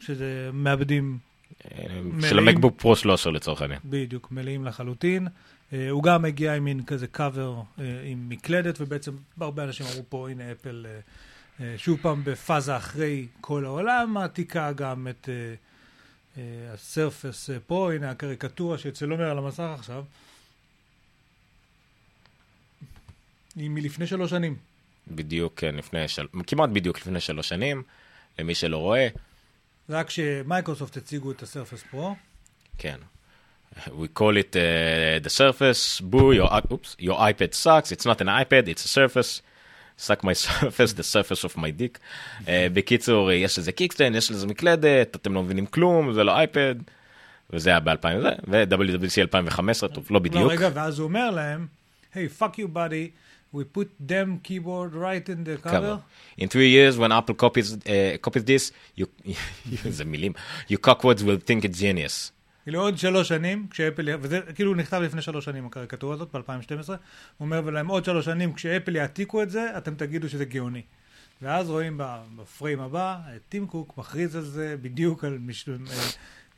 שזה 0.00 0.50
מעבדים 0.52 1.18
אה. 1.64 1.70
של 2.28 2.38
המקבוק 2.38 2.80
פרו 2.80 2.96
13 2.96 3.32
לצורך 3.32 3.62
העניין. 3.62 3.80
בדיוק, 3.84 4.28
מלאים 4.30 4.64
לחלוטין. 4.64 5.28
אה, 5.72 5.90
הוא 5.90 6.02
גם 6.02 6.24
הגיע 6.24 6.54
עם 6.54 6.64
מין 6.64 6.84
כזה 6.84 7.06
קאבר 7.06 7.62
אה, 7.78 8.02
עם 8.04 8.28
מקלדת, 8.28 8.80
ובעצם 8.80 9.16
הרבה 9.40 9.64
אנשים 9.64 9.86
אמרו 9.86 10.02
פה, 10.08 10.30
הנה 10.30 10.52
אפל 10.52 10.86
אה, 10.88 11.00
אה, 11.60 11.78
שוב 11.78 11.98
פעם 12.02 12.24
בפאזה 12.24 12.76
אחרי 12.76 13.26
כל 13.40 13.64
העולם, 13.64 14.14
מעתיקה 14.14 14.72
גם 14.72 15.08
את, 15.08 15.28
הסרפס 16.72 17.50
פרו, 17.66 17.90
הנה 17.90 18.10
הקריקטורה 18.10 18.78
שאצל 18.78 19.10
עומר 19.10 19.30
על 19.30 19.38
המסך 19.38 19.70
עכשיו, 19.78 20.04
היא 23.56 23.70
מלפני 23.70 24.06
שלוש 24.06 24.30
שנים. 24.30 24.56
בדיוק 25.08 25.52
כן, 25.56 25.74
לפני 25.74 26.08
של... 26.08 26.26
כמעט 26.46 26.70
בדיוק 26.70 26.98
לפני 26.98 27.20
שלוש 27.20 27.48
שנים, 27.48 27.82
למי 28.38 28.54
שלא 28.54 28.76
רואה, 28.76 29.08
רק 29.88 30.06
כשמייקרוסופט 30.06 30.96
הציגו 30.96 31.30
את 31.30 31.42
הסרפס 31.42 31.82
פרו, 31.82 32.14
כן. 32.78 32.98
We 34.01 34.07
call 34.07 34.37
it 34.37 34.55
uh, 34.55 34.61
the 35.25 35.29
surface, 35.29 35.99
boo, 36.01 36.31
your, 36.31 36.49
i- 36.53 36.61
oops, 36.71 36.95
your 36.99 37.17
iPad 37.17 37.53
sucks, 37.53 37.91
it's 37.91 38.05
not 38.05 38.21
an 38.21 38.27
iPad, 38.27 38.67
it's 38.67 38.85
a 38.85 38.87
surface. 38.87 39.41
suck 39.97 40.23
my 40.23 40.33
surface, 40.33 40.91
the 40.93 41.03
surface 41.03 41.43
of 41.43 41.53
my 41.57 41.71
dick. 41.71 41.99
Uh, 42.41 42.49
בקיצור, 42.73 43.31
יש 43.31 43.59
לזה 43.59 43.71
קיקסטיין, 43.71 44.15
יש 44.15 44.31
לזה 44.31 44.47
מקלדת, 44.47 45.15
אתם 45.15 45.33
לא 45.33 45.43
מבינים 45.43 45.65
כלום, 45.65 46.13
זה 46.13 46.23
לא 46.23 46.31
אייפד. 46.37 46.75
וזה 47.49 47.69
היה 47.69 47.79
ב-2000 47.79 48.07
וזה, 48.17 48.29
ו-WWC 48.47 49.17
2015, 49.21 49.89
טוב, 49.89 50.07
לא 50.09 50.19
בדיוק. 50.19 50.43
לא, 50.43 50.51
רגע, 50.51 50.69
ואז 50.73 50.99
הוא 50.99 51.07
אומר 51.07 51.29
להם, 51.31 51.67
hey, 52.13 52.41
fuck 52.41 52.53
you 52.57 52.67
buddy, 52.73 53.09
we 53.55 53.59
put 53.77 53.87
them 54.09 54.39
keyboard 54.43 54.93
right 54.95 55.29
in 55.29 55.43
the 55.47 55.57
cover. 55.63 55.69
cover. 55.69 55.97
In 56.37 56.47
three 56.47 56.69
years, 56.77 56.97
when 56.97 57.11
Apple 57.11 57.35
copies, 57.35 57.73
uh, 57.73 58.17
copies 58.21 58.43
this, 58.45 58.71
you, 58.99 59.05
זה 59.89 60.05
מילים, 60.05 60.31
you 60.71 60.77
cockwards 60.89 61.21
will 61.23 61.39
think 61.49 61.63
it's 61.65 61.79
genius. 61.79 62.31
כאילו 62.68 62.80
עוד 62.80 62.98
שלוש 62.98 63.28
שנים, 63.28 63.66
כשאפל, 63.70 64.08
וזה 64.20 64.40
כאילו 64.54 64.74
נכתב 64.74 64.96
לפני 64.96 65.22
שלוש 65.22 65.44
שנים 65.44 65.66
הקריקטורה 65.66 66.14
הזאת, 66.14 66.36
ב-2012, 66.36 66.88
הוא 66.88 66.96
אומר 67.40 67.60
להם 67.60 67.86
עוד 67.86 68.04
שלוש 68.04 68.24
שנים, 68.24 68.52
כשאפל 68.52 68.96
יעתיקו 68.96 69.42
את 69.42 69.50
זה, 69.50 69.78
אתם 69.78 69.94
תגידו 69.94 70.28
שזה 70.28 70.44
גאוני. 70.44 70.82
ואז 71.42 71.70
רואים 71.70 72.00
בפריים 72.36 72.80
הבא, 72.80 73.16
טים 73.48 73.66
קוק 73.66 73.98
מכריז 73.98 74.36
על 74.36 74.42
זה 74.42 74.76
בדיוק 74.82 75.24
על 75.24 75.38
מש... 75.40 75.68
אה, 75.68 75.74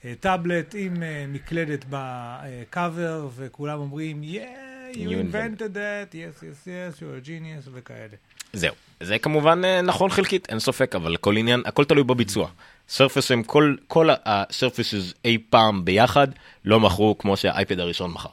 אה, 0.05 0.15
טאבלט 0.21 0.75
עם 0.79 1.03
אה, 1.03 1.25
מקלדת 1.29 1.85
בקאבר, 1.91 3.29
וכולם 3.37 3.79
אומרים, 3.79 4.23
yeah, 4.23 4.97
you 4.97 5.35
invented 5.35 5.75
that, 5.75 6.15
yes, 6.15 6.43
yes, 6.43 6.67
yes, 6.67 7.01
you're 7.01 7.25
a 7.25 7.27
genius, 7.27 7.69
וכאלה. 7.73 8.17
זהו, 8.53 8.75
זה 9.01 9.19
כמובן 9.19 9.65
נכון 9.65 10.11
חלקית, 10.11 10.47
אין 10.49 10.59
ספק, 10.59 10.95
אבל 10.95 11.17
כל 11.17 11.37
עניין, 11.37 11.63
הכל 11.67 11.85
תלוי 11.85 12.05
בביצוע. 12.05 12.51
סרפסים, 12.91 13.43
כל, 13.43 13.75
כל 13.89 14.09
הסרפסס 14.25 15.13
אי 15.25 15.39
פעם 15.51 15.85
ביחד 15.85 16.29
לא 16.65 16.81
מכרו 16.81 17.19
כמו 17.19 17.37
שהאייפד 17.37 17.81
הראשון 17.81 18.11
מכר, 18.11 18.29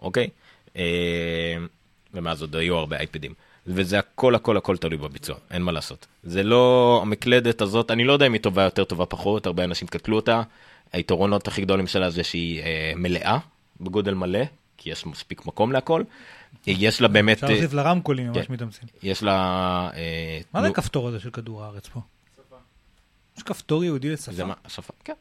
אוקיי? 0.00 0.28
אה, 0.76 1.56
ומאז 2.14 2.42
עוד 2.42 2.56
היו 2.56 2.76
הרבה 2.76 2.96
אייפדים. 2.96 3.34
וזה 3.66 3.98
הכל 3.98 4.34
הכל 4.34 4.56
הכל 4.56 4.76
תלוי 4.76 4.98
בביצוע, 4.98 5.36
אין 5.50 5.62
מה 5.62 5.72
לעשות. 5.72 6.06
זה 6.22 6.42
לא, 6.42 6.98
המקלדת 7.02 7.60
הזאת, 7.60 7.90
אני 7.90 8.04
לא 8.04 8.12
יודע 8.12 8.26
אם 8.26 8.32
היא 8.32 8.40
טובה 8.40 8.62
יותר, 8.62 8.84
טובה 8.84 9.06
פחות, 9.06 9.46
הרבה 9.46 9.64
אנשים 9.64 9.88
קטלו 9.88 10.16
אותה. 10.16 10.42
היתרונות 10.92 11.48
הכי 11.48 11.62
גדולים 11.62 11.86
שלה 11.86 12.10
זה 12.10 12.24
שהיא 12.24 12.62
אה, 12.62 12.92
מלאה, 12.96 13.38
בגודל 13.80 14.14
מלא, 14.14 14.44
כי 14.76 14.90
יש 14.90 15.06
מספיק 15.06 15.46
מקום 15.46 15.72
להכל. 15.72 16.02
יש 16.66 17.00
לה 17.00 17.08
באמת... 17.08 17.36
אפשר 17.36 17.46
אה, 17.46 17.52
להוסיף 17.52 17.72
לרמקולים, 17.72 18.26
ממש 18.26 18.46
כן. 18.46 18.52
מתאמצים. 18.52 18.88
יש 19.02 19.22
לה... 19.22 19.34
אה, 19.94 20.40
מה 20.54 20.62
זה 20.62 20.68
הכפתור 20.68 21.08
הזה 21.08 21.20
של 21.20 21.30
כדור 21.30 21.64
הארץ 21.64 21.88
פה? 21.88 22.00
יש 23.38 23.42
כפתור 23.42 23.84
ייעודי 23.84 24.10
לשפה? 24.10 24.32
זה 24.32 24.44
מה, 24.44 24.54
השפה, 24.64 24.92
כן. 25.04 25.12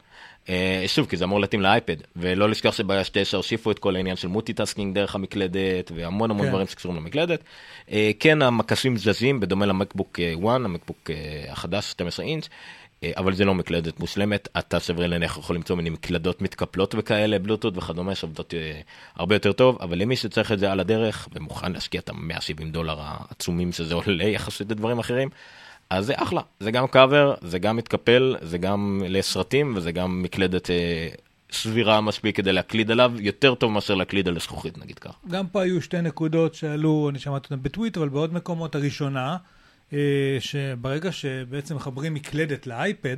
אה, 0.49 0.83
שוב, 0.87 1.07
כי 1.07 1.17
זה 1.17 1.25
אמור 1.25 1.39
להתאים 1.39 1.61
לאייפד, 1.61 1.95
ולא 2.15 2.49
לשכוח 2.49 2.75
שבעיה 2.75 3.03
9 3.11 3.37
הוסיפו 3.37 3.71
את 3.71 3.79
כל 3.79 3.95
העניין 3.95 4.15
של 4.15 4.27
multitasking 4.27 4.95
דרך 4.95 5.15
המקלדת, 5.15 5.91
והמון 5.95 6.31
המון 6.31 6.45
כן. 6.45 6.49
דברים 6.51 6.67
שקשורים 6.67 6.97
למקלדת. 6.97 7.43
אה, 7.91 8.11
כן, 8.19 8.41
המקשים 8.41 8.97
זזים, 8.97 9.39
בדומה 9.39 9.65
למקבוק 9.65 10.19
1, 10.19 10.55
המקבוק 10.55 11.09
אה, 11.09 11.51
החדש, 11.51 11.91
12 11.91 12.25
אינץ', 12.25 12.49
אבל 13.17 13.33
זה 13.33 13.45
לא 13.45 13.55
מקלדת 13.55 13.99
מושלמת, 13.99 14.47
אתה 14.59 14.79
סברי 14.79 15.07
לעיניך 15.07 15.37
יכול 15.37 15.55
למצוא 15.55 15.75
מיני 15.75 15.89
מקלדות 15.89 16.41
מתקפלות 16.41 16.95
וכאלה, 16.97 17.39
בלוטות 17.39 17.77
וכדומה, 17.77 18.15
שעובדות 18.15 18.53
הרבה 19.15 19.35
יותר 19.35 19.51
טוב, 19.51 19.77
אבל 19.81 19.97
למי 19.97 20.15
שצריך 20.15 20.51
את 20.51 20.59
זה 20.59 20.71
על 20.71 20.79
הדרך, 20.79 21.27
ומוכן 21.33 21.71
להשקיע 21.71 22.01
את 22.01 22.09
ה-170 22.09 22.71
דולר 22.71 22.97
העצומים 22.99 23.71
שזה 23.71 23.95
עולה 23.95 24.23
יחסית 24.23 24.71
לדברים 24.71 24.99
אחרים, 24.99 25.29
אז 25.89 26.05
זה 26.05 26.13
אחלה, 26.15 26.41
זה 26.59 26.71
גם 26.71 26.87
קאבר, 26.87 27.35
זה 27.41 27.59
גם 27.59 27.77
מתקפל, 27.77 28.35
זה 28.41 28.57
גם 28.57 29.01
לסרטים 29.07 29.73
וזה 29.75 29.91
גם 29.91 30.21
מקלדת 30.21 30.69
אה, 30.69 31.07
סבירה 31.51 32.01
מספיק 32.01 32.37
כדי 32.37 32.53
להקליד 32.53 32.91
עליו, 32.91 33.11
יותר 33.19 33.55
טוב 33.55 33.71
מאשר 33.71 33.95
להקליד 33.95 34.27
על 34.27 34.39
זכוכית 34.39 34.77
נגיד 34.77 34.99
ככה. 34.99 35.17
גם 35.29 35.47
פה 35.47 35.61
היו 35.61 35.81
שתי 35.81 36.01
נקודות 36.01 36.53
שעלו, 36.53 37.09
אני 37.09 37.19
שמעתי 37.19 37.45
אותן 37.53 37.63
בטוויטר, 37.63 37.99
אבל 37.99 38.09
בעוד 38.09 38.33
מקומות. 38.33 38.75
הראשונה, 38.75 39.37
אה, 39.93 40.37
שברגע 40.39 41.11
שבעצם 41.11 41.75
מחברים 41.75 42.13
מקלדת 42.13 42.67
לאייפד, 42.67 43.17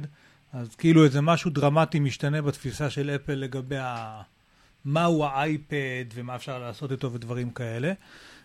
אז 0.54 0.76
כאילו 0.76 1.04
איזה 1.04 1.22
משהו 1.22 1.52
דרמטי 1.52 2.00
משתנה 2.00 2.42
בתפיסה 2.42 2.90
של 2.90 3.10
אפל 3.10 3.34
לגבי 3.34 3.78
ה... 3.78 4.22
מהו 4.86 5.26
האייפד 5.26 6.06
ומה 6.14 6.36
אפשר 6.36 6.60
לעשות 6.60 6.92
איתו 6.92 7.14
ודברים 7.14 7.50
כאלה. 7.50 7.94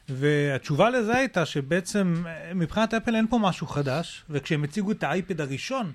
והתשובה 0.08 0.90
לזה 0.90 1.16
הייתה 1.16 1.46
שבעצם 1.46 2.24
מבחינת 2.54 2.94
אפל 2.94 3.16
אין 3.16 3.26
פה 3.30 3.38
משהו 3.38 3.66
חדש, 3.66 4.24
וכשהם 4.30 4.64
הציגו 4.64 4.90
את 4.90 5.02
האייפד 5.02 5.40
הראשון, 5.40 5.92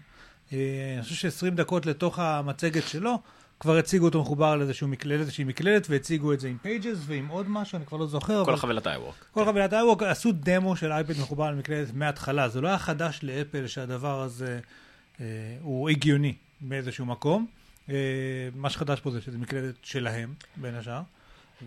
אה, 0.53 0.57
אני 0.95 1.03
חושב 1.03 1.29
ש-20 1.29 1.49
דקות 1.49 1.85
לתוך 1.85 2.19
המצגת 2.19 2.87
שלו, 2.87 3.19
כבר 3.59 3.77
הציגו 3.77 4.05
אותו 4.05 4.21
מחובר 4.21 4.55
לאיזשהו 4.55 4.87
מקלדת, 4.87 5.19
איזושהי 5.21 5.43
מקלדת, 5.43 5.87
והציגו 5.89 6.33
את 6.33 6.39
זה 6.39 6.47
עם 6.47 6.57
Pages 6.61 6.97
ועם 7.05 7.27
עוד 7.27 7.49
משהו, 7.49 7.75
אני 7.77 7.85
כבר 7.85 7.97
לא 7.97 8.07
זוכר. 8.07 8.35
כל 8.35 8.41
אבל- 8.41 8.53
החבילת 8.53 8.87
iWork. 8.87 9.23
כל 9.31 9.45
חבילת 9.45 9.73
iWork 9.73 10.03
עשו 10.05 10.31
דמו 10.31 10.75
של 10.75 10.91
אייפד 10.91 11.19
מחובר 11.19 11.43
על 11.45 11.55
מקלדת 11.55 11.93
מההתחלה. 11.93 12.49
זה 12.49 12.61
לא 12.61 12.67
היה 12.67 12.77
חדש 12.77 13.19
לאפל 13.23 13.67
שהדבר 13.67 14.21
הזה 14.21 14.59
אה, 15.21 15.25
הוא 15.61 15.89
הגיוני 15.89 16.33
באיזשהו 16.61 17.05
מקום. 17.05 17.47
אה, 17.89 17.95
מה 18.55 18.69
שחדש 18.69 18.99
פה 18.99 19.11
זה 19.11 19.21
שזה 19.21 19.37
מקלדת 19.37 19.75
שלהם, 19.83 20.33
בין 20.57 20.75
השאר. 20.75 21.01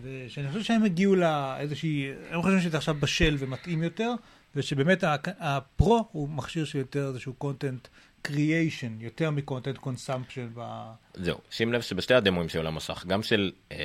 ושאני 0.01 0.47
חושב 0.47 0.63
שהם 0.63 0.83
הגיעו 0.83 1.15
לאיזושהי, 1.15 2.11
הם 2.29 2.41
חושבים 2.41 2.61
שזה 2.61 2.77
עכשיו 2.77 2.95
בשל 2.99 3.35
ומתאים 3.39 3.83
יותר, 3.83 4.13
ושבאמת 4.55 5.03
ה-Pro 5.39 6.07
הוא 6.11 6.29
מכשיר 6.29 6.65
של 6.65 6.77
יותר 6.77 7.07
איזשהו 7.07 7.33
content 7.43 7.87
creation, 8.27 8.91
יותר 8.99 9.31
מ-content 9.31 9.79
consumption 9.85 10.49
ב... 10.53 10.83
זהו, 11.13 11.37
שים 11.51 11.73
לב 11.73 11.81
שבשתי 11.81 12.13
הדמואים 12.13 12.49
שהיו 12.49 12.63
למסך, 12.63 13.05
גם 13.07 13.23
של 13.23 13.51
אה, 13.71 13.77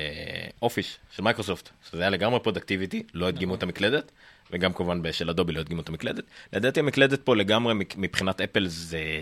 אופיס, 0.61 0.97
של 1.11 1.23
מייקרוסופט, 1.23 1.69
שזה 1.89 2.01
היה 2.01 2.09
לגמרי 2.09 2.39
productivity, 2.39 3.03
לא 3.13 3.27
הדגימו 3.27 3.55
את 3.55 3.63
המקלדת, 3.63 4.11
וגם 4.51 4.73
כמובן 4.73 5.11
של 5.11 5.29
אדובי 5.29 5.53
לא 5.53 5.59
הדגימו 5.59 5.81
את 5.81 5.89
המקלדת. 5.89 6.23
לדעתי 6.53 6.79
המקלדת 6.79 7.21
פה 7.21 7.35
לגמרי 7.35 7.73
מבחינת 7.97 8.41
אפל 8.41 8.67
זה, 8.67 9.21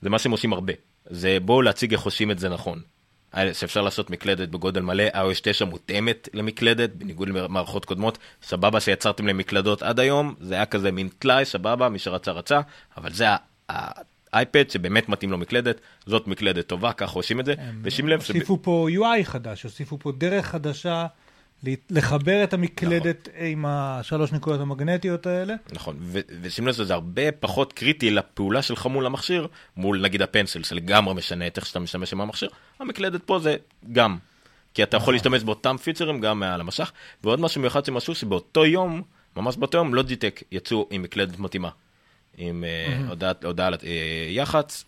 זה 0.00 0.10
מה 0.10 0.18
שהם 0.18 0.32
עושים 0.32 0.52
הרבה. 0.52 0.72
זה 1.06 1.38
בואו 1.40 1.62
להציג 1.62 1.92
איך 1.92 2.02
עושים 2.02 2.30
את 2.30 2.38
זה 2.38 2.48
נכון. 2.48 2.82
שאפשר 3.52 3.82
לעשות 3.82 4.10
מקלדת 4.10 4.48
בגודל 4.48 4.80
מלא, 4.80 5.04
iOS 5.08 5.40
9 5.42 5.64
מותאמת 5.64 6.28
למקלדת, 6.34 6.90
בניגוד 6.90 7.28
למערכות 7.28 7.84
קודמות, 7.84 8.18
סבבה 8.42 8.80
שיצרתם 8.80 9.26
להם 9.26 9.38
מקלדות 9.38 9.82
עד 9.82 10.00
היום, 10.00 10.34
זה 10.40 10.54
היה 10.54 10.66
כזה 10.66 10.90
מין 10.90 11.08
טלאי, 11.18 11.44
סבבה, 11.44 11.88
מי 11.88 11.98
שרצה 11.98 12.30
רצה, 12.30 12.60
אבל 12.96 13.12
זה 13.12 13.26
האייפד 14.32 14.70
שבאמת 14.70 15.08
מתאים 15.08 15.30
לו 15.30 15.38
מקלדת, 15.38 15.80
זאת 16.06 16.26
מקלדת 16.26 16.66
טובה, 16.66 16.92
ככה 16.92 17.14
עושים 17.14 17.40
את 17.40 17.44
זה, 17.44 17.54
ושים 17.82 18.08
לב, 18.08 18.20
הוסיפו 18.20 18.58
פה 18.62 18.88
UI 18.90 19.24
חדש, 19.24 19.62
הוסיפו 19.62 19.98
פה 19.98 20.12
דרך 20.12 20.46
חדשה 20.46 21.06
לחבר 21.90 22.44
את 22.44 22.54
המקלדת 22.54 23.28
עם 23.38 23.64
השלוש 23.68 24.32
נקודות 24.32 24.60
המגנטיות 24.60 25.26
האלה. 25.26 25.54
נכון, 25.72 25.96
ושים 26.42 26.66
לב 26.66 26.74
שזה 26.74 26.94
הרבה 26.94 27.32
פחות 27.32 27.72
קריטי 27.72 28.10
לפעולה 28.10 28.62
שלך 28.62 28.86
מול 28.86 29.06
המכשיר, 29.06 29.46
מול 29.76 30.02
נגיד 30.02 30.22
הפנסל, 30.22 30.62
שלגמרי 30.62 31.14
משנה 31.14 31.46
את 31.46 31.56
איך 31.56 31.66
שאתה 31.66 31.78
משתמש 31.78 32.12
עם 32.12 32.20
המכשיר, 32.20 32.48
המקלדת 32.80 33.22
פה 33.24 33.38
זה 33.38 33.56
גם. 33.92 34.18
כי 34.74 34.82
אתה 34.82 34.96
יכול 34.96 35.14
להשתמש 35.14 35.42
באותם 35.42 35.76
פיצ'רים 35.76 36.20
גם 36.20 36.40
מעל 36.40 36.60
המסך, 36.60 36.92
ועוד 37.24 37.40
משהו 37.40 37.60
מיוחד 37.60 37.84
שהם 37.84 37.96
עשו, 37.96 38.14
שבאותו 38.14 38.66
יום, 38.66 39.02
ממש 39.36 39.56
באותו 39.56 39.78
יום, 39.78 39.94
לוג'יטק 39.94 40.42
יצאו 40.52 40.88
עם 40.90 41.02
מקלדת 41.02 41.38
מתאימה. 41.38 41.68
עם 42.38 42.64
אה, 42.64 43.26
הודעה 43.42 43.66
על 43.66 43.74
אה, 43.74 44.26
יח"צ, 44.28 44.84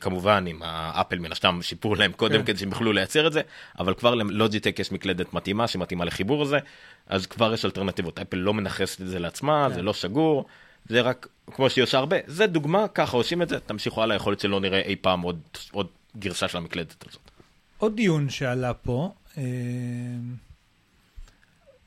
כמובן 0.00 0.46
עם 0.46 0.62
האפל 0.64 1.18
מן 1.18 1.32
הסתם 1.32 1.62
שיפרו 1.62 1.94
להם 1.94 2.12
קודם 2.12 2.38
כן. 2.38 2.44
כדי 2.44 2.58
שהם 2.58 2.68
יוכלו 2.68 2.92
לייצר 2.92 3.26
את 3.26 3.32
זה, 3.32 3.40
אבל 3.78 3.94
כבר 3.94 4.14
ללוג'יטק 4.14 4.78
יש 4.78 4.92
מקלדת 4.92 5.34
מתאימה 5.34 5.68
שמתאימה 5.68 6.04
לחיבור 6.04 6.42
הזה, 6.42 6.58
אז 7.06 7.26
כבר 7.26 7.54
יש 7.54 7.64
אלטרנטיבות. 7.64 8.18
אפל 8.18 8.36
לא 8.36 8.54
מנכסת 8.54 9.00
את 9.00 9.06
זה 9.06 9.18
לעצמה, 9.18 9.66
כן. 9.68 9.74
זה 9.74 9.82
לא 9.82 9.92
סגור, 9.92 10.44
זה 10.88 11.00
רק, 11.00 11.26
כמו 11.46 11.70
שהיא 11.70 11.84
עושה 11.84 11.98
הרבה, 11.98 12.16
זה 12.26 12.46
דוגמה, 12.46 12.88
ככה 12.88 13.16
עושים 13.16 13.42
את 13.42 13.48
זה, 13.48 13.60
תמשיכו 13.60 14.02
הלאה, 14.02 14.16
יכול 14.16 14.32
להיות 14.32 14.40
שלא 14.40 14.60
נראה 14.60 14.80
אי 14.80 14.96
פעם 14.96 15.20
עוד, 15.20 15.40
עוד 15.72 15.86
גרסה 16.16 16.48
של 16.48 16.58
המקלדת 16.58 17.04
הזאת. 17.08 17.30
עוד 17.78 17.96
דיון 17.96 18.30
שעלה 18.30 18.74
פה, 18.74 19.12
אה, 19.38 19.42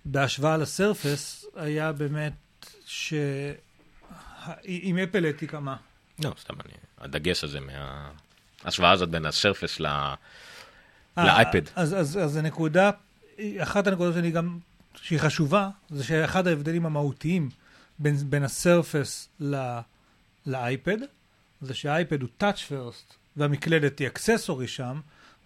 בהשוואה 0.06 0.58
לסרפס, 0.58 1.46
היה 1.56 1.92
באמת 1.92 2.34
ש... 2.86 3.14
אם 4.68 4.98
אפל 4.98 5.26
העתיקה 5.26 5.60
מה? 5.60 5.76
לא, 6.24 6.32
סתם 6.42 6.54
אני, 6.66 6.74
הדגש 7.00 7.44
הזה 7.44 7.60
מה... 7.60 8.10
ההשוואה 8.64 8.92
הזאת 8.92 9.10
בין 9.10 9.26
הסרפס 9.26 9.80
ל... 9.80 9.86
אה, 9.86 10.16
לאייפד. 11.18 11.62
אז, 11.76 11.94
אז, 11.94 12.18
אז 12.18 12.38
הנקודה, 12.38 12.92
אחת 13.58 13.88
הנקודות 13.88 14.14
שאני 14.14 14.32
גם, 14.32 14.60
שהיא 14.96 15.20
חשובה, 15.20 15.70
זה 15.90 16.04
שאחד 16.04 16.48
ההבדלים 16.48 16.86
המהותיים 16.86 17.50
בין, 18.00 18.16
בין 18.16 18.44
הסרפס 18.44 19.30
ל, 19.40 19.80
לאייפד, 20.46 20.98
זה 21.62 21.74
שהאייפד 21.74 22.22
הוא 22.22 22.30
touch 22.42 22.72
first 22.72 23.14
והמקלדת 23.38 24.00
היא 24.00 24.08
אקססורי 24.08 24.68
שם, 24.68 25.00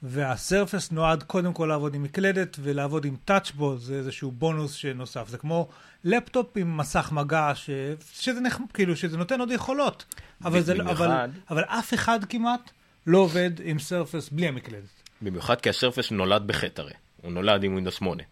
והסרפס 0.04 0.92
נועד 0.92 1.24
קודם 1.24 1.54
כל 1.54 1.66
לעבוד 1.66 1.96
עם 1.96 2.04
מקלדת 2.04 2.58
ולעבוד 2.62 3.06
עם 3.06 3.16
טאצ'בו, 3.26 3.78
זה 3.78 3.94
איזשהו 3.96 4.32
בונוס 4.32 4.74
שנוסף. 4.74 5.28
זה 5.30 5.38
כמו 5.38 5.68
לפטופ 6.04 6.58
עם 6.58 6.78
מסך 6.78 7.10
מגע, 7.12 7.52
ש... 7.56 7.70
שזה, 8.14 8.40
נכ... 8.42 8.58
כאילו, 8.74 8.96
שזה 8.96 9.18
נותן 9.18 9.40
עוד 9.40 9.52
יכולות. 9.52 10.06
אבל, 10.46 10.62
זה... 10.62 10.74
במיוחד- 10.76 11.06
אבל, 11.06 11.30
אבל 11.50 11.64
אף 11.64 11.94
אחד 11.94 12.20
כמעט 12.26 12.72
לא 13.08 13.18
עובד 13.18 13.52
עם 13.64 13.80
Surface 13.80 14.30
בלי 14.30 14.48
המקלדת. 14.48 14.84
במיוחד 15.22 15.62
כי 15.62 15.70
ה-Surface 15.70 16.12
נולד 16.12 16.48
בחטא 16.48 16.82
הרי, 16.82 16.94
הוא 17.22 17.32
נולד 17.32 17.64
עם 17.64 17.72
ווינדוס 17.74 17.94
8. 17.94 18.24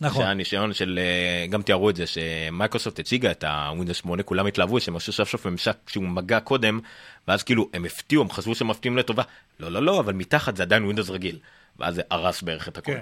נכון. 0.00 0.22
שהיה 0.22 0.34
ניסיון 0.34 0.72
של, 0.72 0.98
אה, 1.02 1.46
גם 1.46 1.62
תיארו 1.62 1.90
את 1.90 1.96
זה, 1.96 2.04
שמייקרוסופט 2.06 2.98
הציגה 2.98 3.30
את 3.30 3.44
הווינדוס 3.44 3.96
8, 3.96 4.22
כולם 4.22 4.46
התלהבו 4.46 4.80
שהם 4.80 4.96
עשו 4.96 5.12
סוף 5.12 5.30
סוף 5.30 5.46
ממשק 5.46 5.76
שהוא 5.86 6.04
מגע 6.04 6.40
קודם, 6.40 6.80
ואז 7.28 7.42
כאילו 7.42 7.68
הם 7.74 7.84
הפתיעו, 7.84 8.22
הם 8.22 8.30
חשבו 8.30 8.54
שהם 8.54 8.68
מפתיעים 8.68 8.98
לטובה. 8.98 9.22
לא, 9.60 9.68
לא, 9.68 9.82
לא, 9.82 10.00
אבל 10.00 10.12
מתחת 10.12 10.56
זה 10.56 10.62
עדיין 10.62 10.84
ווינדוס 10.84 11.10
רגיל. 11.10 11.38
ואז 11.78 11.94
זה 11.94 12.02
הרס 12.10 12.42
בערך 12.42 12.68
את 12.68 12.78
הכל. 12.78 12.92
כן. 12.92 13.00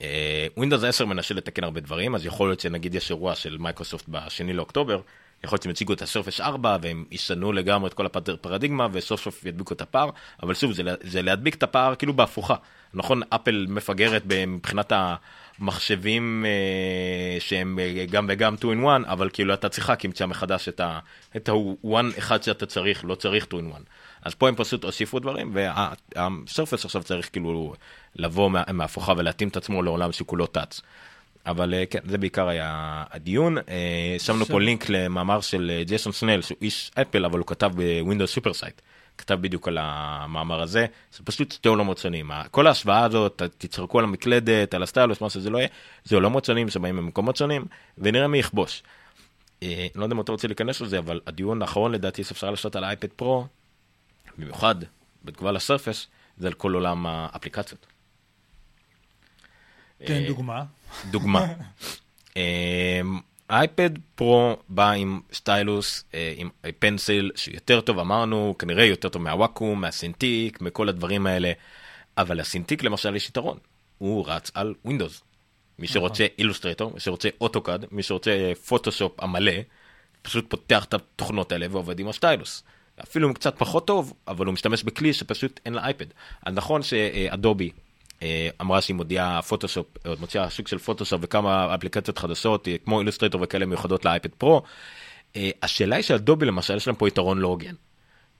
אה, 0.00 0.46
ווינדוס 0.56 0.84
10 0.84 1.06
מנסה 1.06 1.34
לתקן 1.34 1.64
הרבה 1.64 1.80
דברים, 1.80 2.14
אז 2.14 2.26
יכול 2.26 2.48
להיות 2.48 2.60
שנגיד 2.60 2.94
יש 2.94 3.10
אירוע 3.10 3.34
של 3.34 3.58
מייקרוסופט 3.58 4.04
בשני 4.08 4.52
לאוקטובר, 4.52 5.00
יכול 5.44 5.56
להיות 5.56 5.62
שהם 5.62 5.70
יציגו 5.70 5.92
את 5.92 6.02
ה-Surface 6.02 6.40
4 6.40 6.76
והם 6.82 7.04
ישנו 7.10 7.52
לגמרי 7.52 7.88
את 7.88 7.94
כל 7.94 8.06
הפרדיגמה 8.06 8.86
וסוף 8.92 9.20
סוף 9.22 9.46
ידביקו 9.46 9.74
את 9.74 9.80
הפער, 9.80 10.10
אבל 10.42 10.54
שוב, 10.54 10.72
זה, 10.72 10.82
זה 11.02 11.22
להדביק 11.22 11.54
את 11.54 11.62
הפער 11.62 11.94
כאילו 11.94 12.14
בהפוכה. 12.14 12.54
נכון, 12.94 13.22
אפל 13.30 13.66
מפגרת 13.68 14.22
מבחינת 14.46 14.92
המחשבים 15.58 16.44
אה, 16.46 17.40
שהם 17.40 17.78
אה, 17.78 18.04
גם 18.10 18.26
וגם 18.28 18.56
2 18.56 18.84
in 18.84 18.88
1, 18.88 19.12
אבל 19.12 19.30
כאילו 19.32 19.54
אתה 19.54 19.68
צריכה 19.68 19.94
למצוא 20.04 20.26
מחדש 20.26 20.68
את 20.68 20.80
ה- 20.80 20.98
את 21.36 21.48
ה-one 21.48 22.18
אחד 22.18 22.42
שאתה 22.42 22.66
צריך, 22.66 23.04
לא 23.04 23.14
צריך 23.14 23.44
2 23.44 23.70
in 23.70 23.74
1. 23.74 23.80
אז 24.22 24.34
פה 24.34 24.48
הם 24.48 24.54
פשוט 24.56 24.84
הוסיפו 24.84 25.18
דברים, 25.18 25.54
וה-Surface 25.54 26.84
עכשיו 26.84 27.02
צריך 27.02 27.28
כאילו 27.32 27.74
לבוא 28.16 28.50
מה- 28.50 28.62
מההפוכה 28.72 29.12
ולהתאים 29.16 29.48
את 29.48 29.56
עצמו 29.56 29.82
לעולם 29.82 30.12
שכולו 30.12 30.46
touch. 30.46 30.80
אבל 31.46 31.74
אה, 31.74 31.86
כן, 31.86 31.98
זה 32.04 32.18
בעיקר 32.18 32.48
היה 32.48 33.04
הדיון. 33.10 33.58
אה, 33.58 34.16
שמנו 34.18 34.38
פה 34.38 34.44
עכשיו- 34.44 34.58
לינק 34.58 34.88
למאמר 34.88 35.40
של 35.40 35.72
אה, 35.74 35.84
ג'ייסון 35.84 36.12
סנל, 36.12 36.42
שהוא 36.42 36.58
איש 36.62 36.90
אפל, 36.94 37.24
אבל 37.24 37.38
הוא 37.38 37.46
כתב 37.46 37.70
ב-Windows 37.74 38.32
SuperSite. 38.34 38.80
כתב 39.18 39.34
בדיוק 39.40 39.68
על 39.68 39.78
המאמר 39.80 40.62
הזה, 40.62 40.86
זה 41.12 41.24
פשוט 41.24 41.52
שתי 41.52 41.68
עולמות 41.68 41.98
שונים. 41.98 42.30
כל 42.50 42.66
ההשוואה 42.66 43.04
הזאת, 43.04 43.42
תצחקו 43.58 43.98
על 43.98 44.04
המקלדת, 44.04 44.74
על 44.74 44.82
הסטיילוס, 44.82 45.20
מה 45.20 45.30
שזה 45.30 45.50
לא 45.50 45.58
יהיה, 45.58 45.68
זה 46.04 46.16
עולמות 46.16 46.44
שונים 46.44 46.68
שבאים 46.68 46.96
ממקומות 46.96 47.36
שונים, 47.36 47.64
ונראה 47.98 48.28
מי 48.28 48.38
יכבוש. 48.38 48.82
אה, 49.62 49.86
לא 49.94 50.04
יודע 50.04 50.14
אם 50.14 50.20
אתה 50.20 50.32
רוצה 50.32 50.48
להיכנס 50.48 50.80
לזה, 50.80 50.98
אבל 50.98 51.20
הדיון 51.26 51.62
האחרון 51.62 51.92
לדעתי 51.92 52.24
שאפשר 52.24 52.50
לשתות 52.50 52.76
על 52.76 52.84
האייפד 52.84 53.08
פרו, 53.08 53.46
במיוחד 54.38 54.74
בתגובה 55.24 55.52
לסרפס, 55.52 56.06
זה 56.38 56.46
על 56.46 56.52
כל 56.52 56.74
עולם 56.74 57.06
האפליקציות. 57.06 57.86
תן 60.04 60.12
אה, 60.14 60.24
דוגמה. 60.28 60.64
דוגמה. 61.10 61.46
אמ, 62.36 63.20
אייפד 63.50 63.90
פרו 64.14 64.56
בא 64.68 64.90
עם 64.90 65.20
סטיילוס, 65.32 66.04
אה, 66.14 66.34
עם 66.36 66.50
Pencil 66.78 67.30
שיותר 67.34 67.80
טוב, 67.80 67.98
אמרנו, 67.98 68.54
כנראה 68.58 68.84
יותר 68.84 69.08
טוב 69.08 69.22
מה-Wacom, 69.22 69.80
מה-Cintiq, 69.80 70.60
מכל 70.60 70.88
הדברים 70.88 71.26
האלה, 71.26 71.52
אבל 72.18 72.40
ל-Cintiq 72.40 72.82
למשל 72.82 73.16
יש 73.16 73.28
יתרון, 73.28 73.58
הוא 73.98 74.24
רץ 74.26 74.50
על 74.54 74.74
ווינדוס. 74.84 75.22
מי 75.78 75.86
שרוצה 75.86 76.26
Illustrator, 76.38 76.92
מי 76.94 77.00
שרוצה 77.00 77.28
AutoCAD, 77.40 77.84
מי 77.90 78.02
שרוצה 78.02 78.52
פוטושופ 78.66 79.22
המלא, 79.22 79.52
פשוט 80.22 80.50
פותח 80.50 80.84
את 80.84 80.94
התוכנות 80.94 81.52
האלה 81.52 81.66
ועובד 81.70 82.00
עם 82.00 82.08
ה-stylus. 82.08 82.62
אפילו 83.02 83.28
אם 83.28 83.34
קצת 83.34 83.58
פחות 83.58 83.86
טוב, 83.86 84.12
אבל 84.28 84.46
הוא 84.46 84.52
משתמש 84.52 84.82
בכלי 84.82 85.12
שפשוט 85.12 85.60
אין 85.66 85.74
לאייפד. 85.74 86.06
אז 86.46 86.54
נכון 86.54 86.82
שאדובי 86.82 87.64
אה, 87.64 87.85
אמרה 88.60 88.80
שהיא 88.80 88.94
מודיעה 88.94 89.42
פוטושופ, 89.42 89.86
אה, 90.06 90.12
מוציאה 90.20 90.50
שוק 90.50 90.68
של 90.68 90.78
פוטושופ 90.78 91.20
וכמה 91.22 91.74
אפליקציות 91.74 92.18
חדשות, 92.18 92.68
אה, 92.68 92.76
כמו 92.84 93.00
Illustrator 93.00 93.40
וכאלה 93.44 93.66
מיוחדות 93.66 94.04
לאייפד 94.04 94.34
פרו. 94.38 94.62
אה, 95.36 95.50
השאלה 95.62 95.96
היא 95.96 96.02
שאדובי 96.02 96.46
למשל 96.46 96.76
יש 96.76 96.86
להם 96.86 96.96
פה 96.96 97.08
יתרון 97.08 97.38
לא 97.38 97.48
הוגן. 97.48 97.74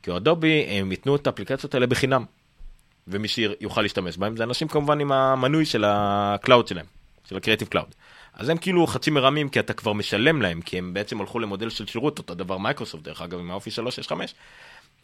כי 0.03 0.17
אדובי 0.17 0.65
הם 0.69 0.91
ייתנו 0.91 1.17
את 1.17 1.27
האפליקציות 1.27 1.75
האלה 1.75 1.87
בחינם. 1.87 2.25
ומי 3.09 3.29
שיוכל 3.29 3.83
להשתמש 3.83 4.17
בהם 4.17 4.37
זה 4.37 4.45
אנשים 4.45 4.69
כמובן 4.69 5.01
עם 5.01 5.13
המנוי 5.13 5.65
של 5.65 5.85
ה-cloud 5.87 6.69
שלהם, 6.69 6.87
של 7.29 7.37
ה-Creative 7.37 7.69
Cloud. 7.69 7.95
אז 8.35 8.49
הם 8.49 8.59
כאילו 8.59 8.87
חצי 8.87 9.11
מרמים 9.11 9.49
כי 9.49 9.61
אתה 9.61 9.73
כבר 9.73 9.93
משלם 9.93 10.43
להם, 10.43 10.61
כי 10.61 10.79
הם 10.79 10.95
בעצם 10.95 11.21
הלכו 11.21 11.39
למודל 11.39 11.71
של 11.71 11.87
שירות, 11.87 12.19
אותו 12.19 12.35
דבר 12.35 12.59
מייקרוסופט 12.59 13.05
דרך 13.05 13.23
אגב 13.23 13.39
עם 13.39 13.51
האופיס 13.51 13.71
365. 13.71 14.35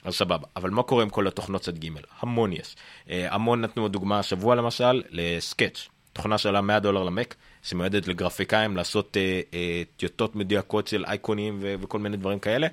אז 0.04 0.14
סבבה, 0.14 0.46
אבל 0.56 0.70
מה 0.70 0.82
קורה 0.82 1.02
עם 1.02 1.10
כל 1.10 1.26
התוכנות 1.26 1.62
צד 1.62 1.78
ג'? 1.78 1.88
המון 2.20 2.52
יש. 2.52 2.76
אה, 3.10 3.34
המון 3.34 3.60
נתנו 3.60 3.88
דוגמה 3.88 4.18
השבוע 4.18 4.54
למשל 4.54 5.02
ל-Sketch, 5.10 5.88
תוכנה 6.12 6.38
שעלה 6.38 6.60
100 6.60 6.80
דולר 6.80 7.02
למק, 7.02 7.34
שמיועדת 7.62 8.08
לגרפיקאים 8.08 8.76
לעשות 8.76 9.16
אה, 9.16 9.40
אה, 9.54 9.82
טיוטות 9.96 10.36
מדויקות 10.36 10.88
של 10.88 11.04
אייקונים 11.04 11.58
ו- 11.62 11.74
וכל 11.80 11.98
מיני 11.98 12.16
דברים 12.16 12.38
כאלה, 12.38 12.66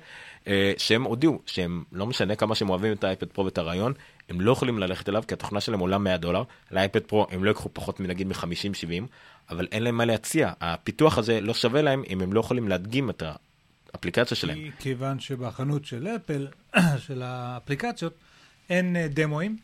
אה, 0.48 0.72
שהם 0.78 1.02
הודיעו 1.02 1.42
שהם, 1.46 1.84
לא 1.92 2.06
משנה 2.06 2.36
כמה 2.36 2.54
שהם 2.54 2.70
אוהבים 2.70 2.92
את 2.92 3.04
האייפד 3.04 3.26
פרו 3.26 3.44
ואת 3.44 3.58
הרעיון, 3.58 3.92
הם 4.28 4.40
לא 4.40 4.52
יכולים 4.52 4.78
ללכת 4.78 5.08
אליו 5.08 5.22
כי 5.28 5.34
התוכנה 5.34 5.60
שלהם 5.60 5.80
עולה 5.80 5.98
100 5.98 6.16
דולר, 6.16 6.42
לאייפד 6.70 7.02
פרו 7.02 7.26
הם 7.30 7.44
לא 7.44 7.48
ייקחו 7.48 7.68
פחות 7.72 8.00
מנגיד 8.00 8.26
מ-50-70, 8.26 9.04
אבל 9.50 9.66
אין 9.72 9.82
להם 9.82 9.96
מה 9.96 10.04
להציע, 10.04 10.52
הפיתוח 10.60 11.18
הזה 11.18 11.40
לא 11.40 11.54
שווה 11.54 11.82
להם 11.82 12.02
אם 12.08 12.20
הם 12.20 12.32
לא 12.32 12.40
יכולים 12.40 12.68
להדגים 12.68 13.10
את 13.10 13.22
האפליקציה 13.94 14.36
שלהם. 14.36 14.56
כי- 14.58 14.70
כיוון 14.78 15.20
שבחנות 15.20 15.84
של 15.84 16.08
אפל, 16.16 16.46
של 17.06 17.22
האפליקציות, 17.22 18.14
אין 18.70 18.96
אה, 18.96 19.06
דמואים, 19.10 19.56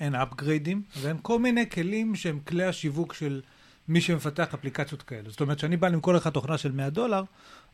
אין 0.00 0.14
upgradeים, 0.14 0.82
ואין 1.00 1.16
כל 1.22 1.38
מיני 1.38 1.70
כלים 1.70 2.14
שהם 2.16 2.38
כלי 2.46 2.64
השיווק 2.64 3.14
של 3.14 3.40
מי 3.88 4.00
שמפתח 4.00 4.54
אפליקציות 4.54 5.02
כאלה. 5.02 5.30
זאת 5.30 5.40
אומרת, 5.40 5.58
כשאני 5.58 5.76
בא 5.76 5.88
למכור 5.88 6.14
לך 6.14 6.26
תוכנה 6.26 6.58
של 6.58 6.72
100 6.72 6.90
דולר, 6.90 7.22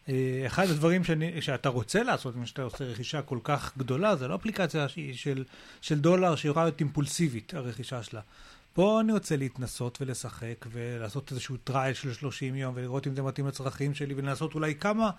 אה, 0.09 0.15
אחד 0.47 0.71
הדברים 0.71 1.05
שאני, 1.05 1.43
שאתה 1.43 1.69
רוצה 1.69 2.03
לעשות, 2.03 2.37
אם 2.37 2.47
שאתה 2.47 2.63
עושה 2.63 2.85
רכישה 2.85 3.23
כל 3.23 3.39
כך 3.45 3.73
גדולה, 3.79 4.17
זה 4.17 4.29
לא 4.29 4.35
אפליקציה 4.35 4.87
של, 5.13 5.45
של 5.81 6.01
דולר 6.01 6.37
שיכולה 6.37 6.65
להיות 6.65 6.81
אימפולסיבית, 6.81 7.55
הרכישה 7.55 8.03
שלה. 8.03 8.21
פה 8.75 9.01
אני 9.01 9.13
רוצה 9.13 9.37
להתנסות 9.37 9.99
ולשחק 10.01 10.67
ולעשות 10.73 11.31
איזשהו 11.31 11.57
trial 11.65 11.95
של 11.95 12.13
30 12.13 12.55
יום 12.55 12.73
ולראות 12.77 13.07
אם 13.07 13.15
זה 13.15 13.23
מתאים 13.23 13.47
לצרכים 13.47 13.95
שלי 13.95 14.15
ולנסות 14.17 14.55
אולי 14.55 14.75
כמה 14.75 15.11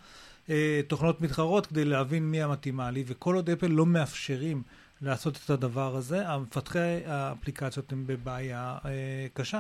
תוכנות 0.88 1.22
מתחרות 1.22 1.66
כדי 1.66 1.86
להבין 1.86 2.32
מי 2.32 2.42
המתאימה 2.42 2.92
לי, 2.92 3.04
וכל 3.08 3.36
עוד 3.36 3.50
אפל 3.50 3.68
לא 3.68 3.86
מאפשרים 3.86 4.64
לעשות 5.02 5.40
את 5.46 5.50
הדבר 5.50 5.96
הזה, 5.96 6.30
המפתחי 6.30 7.00
האפליקציות 7.06 7.92
הם 7.92 8.04
בבעיה 8.08 8.78
אה, 8.86 9.28
קשה. 9.34 9.60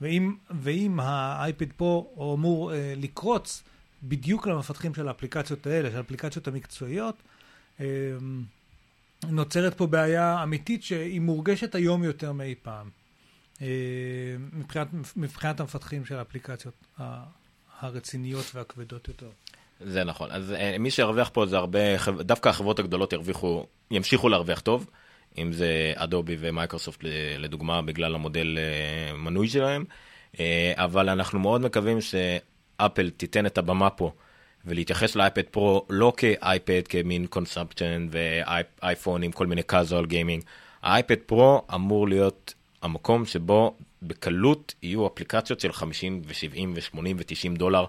ואם, 0.00 0.34
ואם 0.50 1.00
האייפד 1.00 1.72
פה 1.76 2.14
אמור 2.34 2.74
אה, 2.74 2.94
לקרוץ 2.96 3.62
בדיוק 4.02 4.46
למפתחים 4.46 4.94
של 4.94 5.08
האפליקציות 5.08 5.66
האלה, 5.66 5.90
של 5.90 5.96
האפליקציות 5.96 6.48
המקצועיות, 6.48 7.22
אה, 7.80 7.86
נוצרת 9.28 9.74
פה 9.74 9.86
בעיה 9.86 10.42
אמיתית 10.42 10.82
שהיא 10.82 11.20
מורגשת 11.20 11.74
היום 11.74 12.04
יותר 12.04 12.32
מאי 12.32 12.54
פעם. 12.62 12.90
אה, 13.62 13.66
מבחינת, 14.52 14.88
מבחינת 15.16 15.60
המפתחים 15.60 16.04
של 16.04 16.16
האפליקציות 16.16 16.74
הרציניות 17.78 18.50
והכבדות 18.54 19.08
יותר. 19.08 19.30
זה 19.80 20.04
נכון, 20.04 20.30
אז 20.30 20.52
אה, 20.52 20.76
מי 20.78 20.90
שירוויח 20.90 21.30
פה 21.32 21.46
זה 21.46 21.56
הרבה, 21.56 21.80
דווקא 22.20 22.48
החברות 22.48 22.78
הגדולות 22.78 23.12
ירוויחו, 23.12 23.66
ימשיכו 23.90 24.28
להרוויח 24.28 24.60
טוב, 24.60 24.86
אם 25.38 25.52
זה 25.52 25.92
אדובי 25.96 26.36
ומייקרוסופט 26.40 27.00
לדוגמה 27.38 27.82
בגלל 27.82 28.14
המודל 28.14 28.58
אה, 28.58 29.16
מנוי 29.16 29.48
שלהם, 29.48 29.84
אה, 30.40 30.72
אבל 30.76 31.08
אנחנו 31.08 31.38
מאוד 31.38 31.60
מקווים 31.60 31.98
שאפל 32.00 33.10
תיתן 33.10 33.46
את 33.46 33.58
הבמה 33.58 33.90
פה 33.90 34.12
ולהתייחס 34.64 35.16
לאייפד 35.16 35.42
פרו 35.42 35.86
לא 35.90 36.12
כאייפד 36.16 36.88
כמין 36.88 37.26
consumption 37.26 38.08
ואייפון 38.10 39.22
עם 39.22 39.32
כל 39.32 39.46
מיני 39.46 39.62
casual 39.72 40.06
gaming, 40.06 40.42
האייפד 40.82 41.18
פרו 41.26 41.62
אמור 41.74 42.08
להיות 42.08 42.54
המקום 42.82 43.26
שבו 43.26 43.76
בקלות 44.02 44.74
יהיו 44.82 45.06
אפליקציות 45.06 45.60
של 45.60 45.72
50 45.72 46.22
ו-70 46.26 46.60
ו-80 46.74 46.98
ו-90 46.98 47.58
דולר. 47.58 47.84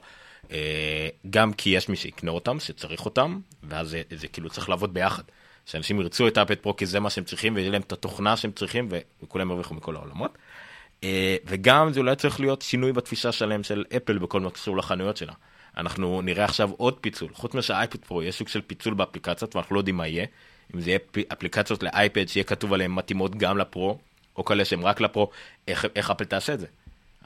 אה, 0.51 1.07
גם 1.29 1.53
כי 1.53 1.69
יש 1.69 1.89
מי 1.89 1.95
שיקנה 1.95 2.31
אותם, 2.31 2.59
שצריך 2.59 3.05
אותם, 3.05 3.39
ואז 3.63 3.89
זה, 3.89 4.01
זה 4.15 4.27
כאילו 4.27 4.49
צריך 4.49 4.69
לעבוד 4.69 4.93
ביחד. 4.93 5.23
שאנשים 5.65 6.01
ירצו 6.01 6.27
את 6.27 6.37
האפד 6.37 6.55
פרו 6.55 6.75
כי 6.75 6.85
זה 6.85 6.99
מה 6.99 7.09
שהם 7.09 7.23
צריכים, 7.23 7.55
ויהיה 7.55 7.71
להם 7.71 7.81
את 7.81 7.91
התוכנה 7.91 8.37
שהם 8.37 8.51
צריכים, 8.51 8.89
וכולם 9.21 9.49
ירוויחו 9.49 9.73
מכל 9.73 9.95
העולמות. 9.95 10.37
אה, 11.03 11.35
וגם 11.45 11.93
זה 11.93 11.99
אולי 11.99 12.15
צריך 12.15 12.39
להיות 12.39 12.61
שינוי 12.61 12.93
בתפיסה 12.93 13.31
שלהם 13.31 13.63
של 13.63 13.85
אפל 13.97 14.17
בכל 14.17 14.39
מה 14.39 14.49
שקשור 14.49 14.77
לחנויות 14.77 15.17
שלה. 15.17 15.33
אנחנו 15.77 16.21
נראה 16.21 16.45
עכשיו 16.45 16.69
עוד 16.77 16.97
פיצול, 17.01 17.29
חוץ 17.33 17.53
משהאייפד 17.55 17.99
פרו 18.05 18.23
יש 18.23 18.35
סוג 18.35 18.47
של 18.47 18.61
פיצול 18.61 18.93
באפליקציות, 18.93 19.55
ואנחנו 19.55 19.75
לא 19.75 19.79
יודעים 19.79 19.97
מה 19.97 20.07
יהיה. 20.07 20.25
אם 20.75 20.81
זה 20.81 20.89
יהיה 20.89 20.99
אפליקציות 21.33 21.83
לאייפד 21.83 22.27
שיהיה 22.27 22.43
כתוב 22.43 22.73
עליהן 22.73 22.91
מתאימות 22.91 23.35
גם 23.35 23.57
לפרו, 23.57 23.97
או 24.35 24.45
כאלה 24.45 24.65
שהן 24.65 24.81
רק 24.81 25.01
לפרו, 25.01 25.29
איך, 25.67 25.85
איך 25.95 26.11
אפל 26.11 26.25
תעשה 26.25 26.53
את 26.53 26.59
זה? 26.59 26.67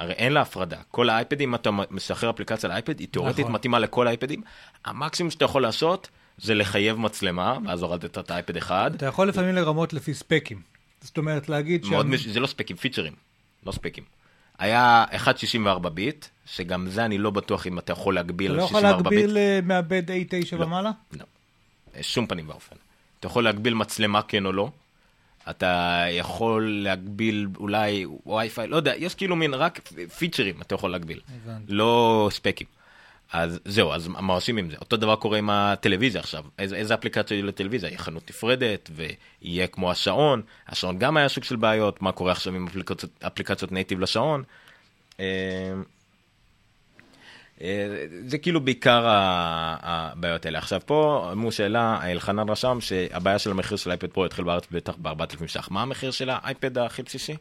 הרי 0.02 0.14
אין 0.14 0.34
לה 0.34 0.42
הפרדה. 0.42 0.78
כל 0.92 1.10
האייפדים, 1.10 1.56
אתה 1.56 1.70
משחרר 1.92 2.30
אפליקציה 2.30 2.70
לאייפד, 2.70 3.00
היא 3.00 3.08
תאורטית 3.12 3.40
נכון. 3.40 3.52
מתאימה 3.52 3.80
לכל 3.80 4.08
האייפדים. 4.08 4.42
המקסימום 4.86 5.32
שאתה 5.32 5.46
יכול 5.46 5.62
לעשות 5.62 6.10
זה 6.38 6.56
לחייב 6.56 6.98
מצלמה, 6.98 7.58
ואז 7.66 7.82
הורדת 7.82 8.18
את 8.18 8.32
האייפד 8.32 8.58
אחד. 8.58 8.96
אתה 8.96 9.06
יכול 9.06 9.28
לפעמים 9.30 9.56
לרמות 9.56 9.94
לפי 9.94 10.14
ספקים. 10.14 10.62
זאת 11.02 11.18
אומרת, 11.18 11.50
להגיד 11.50 11.86
שה- 11.86 12.04
מש... 12.04 12.28
זה 12.28 12.40
לא 12.40 12.48
ספקים, 12.48 12.76
פיצ'רים, 12.78 13.14
לא 13.66 13.72
ספקים. 13.72 14.04
היה 14.60 15.06
1.64 15.84 15.90
ביט, 15.90 16.26
שגם 16.46 16.90
זה 16.90 17.06
אני 17.06 17.18
לא 17.18 17.30
בטוח 17.30 17.68
אם 17.68 17.80
אתה 17.80 17.92
יכול 17.94 18.16
להגביל 18.16 18.52
אתה 18.52 18.54
על 18.54 18.60
לא 18.60 18.64
יכול 18.66 18.82
64 18.82 19.10
ביט. 19.10 19.20
להגביל 19.20 19.38
אה, 19.38 19.60
מעבד 19.64 20.04
A9 20.12 20.56
לא. 20.58 20.66
ומעלה? 20.66 20.92
לא. 21.14 21.26
שום 22.02 22.28
פנים 22.28 22.50
ואופן. 22.50 22.76
אתה 23.20 23.28
יכול 23.28 23.44
להגביל 23.44 23.74
מצלמה 23.74 24.22
כן 24.22 24.46
או 24.46 24.52
לא. 24.52 24.72
אתה 25.50 26.04
יכול 26.12 26.82
להגביל 26.84 27.48
אולי 27.58 28.06
וי-פיי, 28.26 28.68
לא 28.68 28.76
יודע, 28.76 28.94
יש 28.98 29.16
כאילו 29.16 29.36
מין 29.36 29.54
רק 29.54 29.80
פיצ'רים 30.18 30.62
אתה 30.62 30.76
יכול 30.76 30.92
להגביל. 30.92 31.20
הבנתי. 31.44 31.74
לא 31.74 32.30
ספקים. 32.32 32.68
אז 33.34 33.60
זהו, 33.66 33.94
אז 33.94 34.08
מה 34.08 34.34
עושים 34.34 34.58
עם 34.58 34.70
זה? 34.70 34.76
אותו 34.82 34.98
דבר 34.98 35.16
קורה 35.16 35.38
עם 35.38 35.50
הטלוויזיה 35.50 36.22
עכשיו. 36.22 36.44
איזה, 36.60 36.76
איזה 36.76 36.94
אפליקציה 36.94 37.36
יהיו 37.36 37.46
לטלוויזיה? 37.46 37.88
יהיה 37.90 37.98
חנות 37.98 38.30
נפרדת, 38.30 38.90
ויהיה 38.96 39.68
כמו 39.68 39.92
השעון. 39.92 40.42
השעון 40.68 41.00
גם 41.00 41.18
היה 41.18 41.30
סוג 41.30 41.44
של 41.44 41.56
בעיות, 41.56 42.02
מה 42.02 42.12
קורה 42.12 42.32
עכשיו 42.32 42.56
עם 42.56 42.68
אפליקציות, 42.68 43.24
אפליקציות 43.28 43.72
נייטיב 43.72 44.00
לשעון. 44.00 44.44
אה, 47.62 48.06
זה 48.28 48.38
כאילו 48.38 48.62
בעיקר 48.62 49.04
הבעיות 49.08 50.46
האלה. 50.46 50.58
עכשיו 50.58 50.82
פה, 50.86 51.30
אמרו 51.32 51.52
שאלה, 51.52 52.12
אלחנן 52.12 52.50
רשם 52.50 52.78
שהבעיה 52.82 53.40
של 53.40 53.52
המחיר 53.52 53.78
של 53.78 53.90
אייפד 53.90 54.08
פרו 54.08 54.26
התחיל 54.26 54.46
בארץ 54.46 54.64
בטח 54.72 54.96
ב-4,000 55.02 55.48
ש"ח. 55.48 55.72
מה 55.72 55.82
המחיר 55.82 56.12
של 56.12 56.30
האייפד 56.30 56.78
הכי 56.78 57.04
בסיסי? 57.04 57.36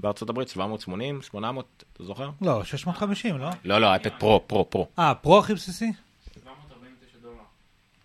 בארצות 0.00 0.30
הברית 0.30 0.48
780, 0.48 1.22
800, 1.22 1.84
אתה 1.92 2.04
זוכר? 2.04 2.30
לא, 2.42 2.64
650, 2.64 3.38
לא? 3.38 3.50
לא, 3.64 3.78
לא, 3.80 3.86
אייפד 3.86 4.10
פרו, 4.18 4.44
פרו, 4.46 4.70
פרו. 4.70 4.88
אה, 4.98 5.14
פרו 5.14 5.38
הכי 5.38 5.54
בסיסי? 5.54 5.92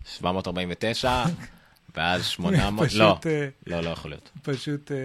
749, 0.04 1.24
ואז 1.96 2.26
800, 2.26 2.88
פשוט, 2.88 3.00
לא, 3.00 3.18
אה, 3.26 3.48
לא, 3.66 3.80
לא 3.80 3.90
יכול 3.90 4.10
להיות. 4.10 4.30
פשוט... 4.42 4.92
אה, 4.92 4.96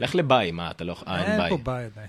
לך 0.00 0.14
לביי, 0.14 0.50
מה, 0.50 0.70
אתה 0.70 0.84
לא, 0.84 0.96
אה, 1.06 1.22
אין 1.22 1.30
אין 1.30 1.40
ביי. 1.40 1.50
פה 1.50 1.56
ביי 1.64 1.84
עדיין. 1.84 2.08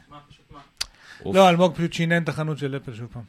אוף. 1.25 1.35
לא, 1.35 1.49
אלמוג 1.49 1.75
פשוט 1.75 1.93
שינן 1.93 2.23
את 2.23 2.29
החנות 2.29 2.57
של 2.57 2.77
אפל 2.77 2.93
שוב 2.93 3.07
פעם. 3.13 3.23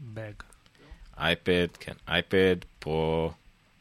בג. 0.00 0.32
אייפד, 1.18 1.66
כן, 1.80 1.92
אייפד, 2.08 2.56
פרו, 2.78 3.32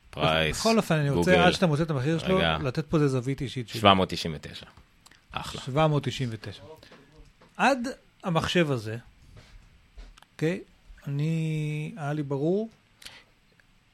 פרייס, 0.09 0.59
בכל 0.59 0.77
אופן, 0.77 0.95
אני 0.95 1.09
רוצה, 1.09 1.31
גוגל, 1.31 1.43
עד 1.43 1.51
שאתה 1.51 1.67
מוצא 1.67 1.83
את 1.83 1.89
המחיר 1.89 2.19
שלו, 2.19 2.37
רגע. 2.37 2.57
לתת 2.63 2.85
פה 2.85 2.97
איזה 2.97 3.07
זווית 3.07 3.41
אישית 3.41 3.69
שלי. 3.69 3.79
799. 3.79 4.65
אחלה. 5.31 5.61
799. 5.61 6.63
עד 7.57 7.87
המחשב 8.23 8.71
הזה, 8.71 8.97
אוקיי? 10.33 10.61
אני, 11.07 11.91
היה 11.97 12.13
לי 12.13 12.23
ברור. 12.23 12.69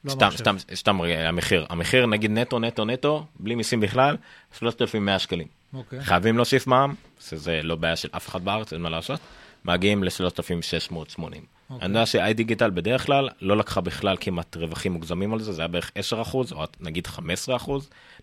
לא 0.05 0.11
סתם. 0.11 0.29
סתם, 0.35 0.55
סתם 0.73 1.01
המחיר, 1.01 1.65
המחיר 1.69 2.05
נגיד 2.05 2.31
נטו, 2.31 2.59
נטו, 2.59 2.85
נטו, 2.85 3.25
בלי 3.39 3.55
מיסים 3.55 3.79
בכלל, 3.79 4.17
3,100 4.57 5.19
שקלים. 5.19 5.47
אוקיי. 5.73 6.01
חייבים 6.01 6.35
להוסיף 6.35 6.67
מע"מ, 6.67 6.93
שזה 7.19 7.59
לא 7.63 7.75
בעיה 7.75 7.95
של 7.95 8.09
אף 8.11 8.29
אחד 8.29 8.45
בארץ, 8.45 8.73
אין 8.73 8.81
מה 8.81 8.89
לעשות, 8.89 9.19
מגיעים 9.65 10.03
ל-3,680. 10.03 11.19
אוקיי. 11.19 11.41
אני 11.69 11.87
יודע 11.87 12.05
שאיי 12.05 12.33
דיגיטל 12.33 12.69
בדרך 12.69 13.05
כלל 13.05 13.29
לא 13.41 13.57
לקחה 13.57 13.81
בכלל 13.81 14.17
כמעט 14.19 14.57
רווחים 14.57 14.91
מוגזמים 14.91 15.33
על 15.33 15.39
זה, 15.39 15.53
זה 15.53 15.61
היה 15.61 15.67
בערך 15.67 15.91
10% 16.31 16.33
או 16.33 16.63
נגיד 16.79 17.07
15%, 17.07 17.71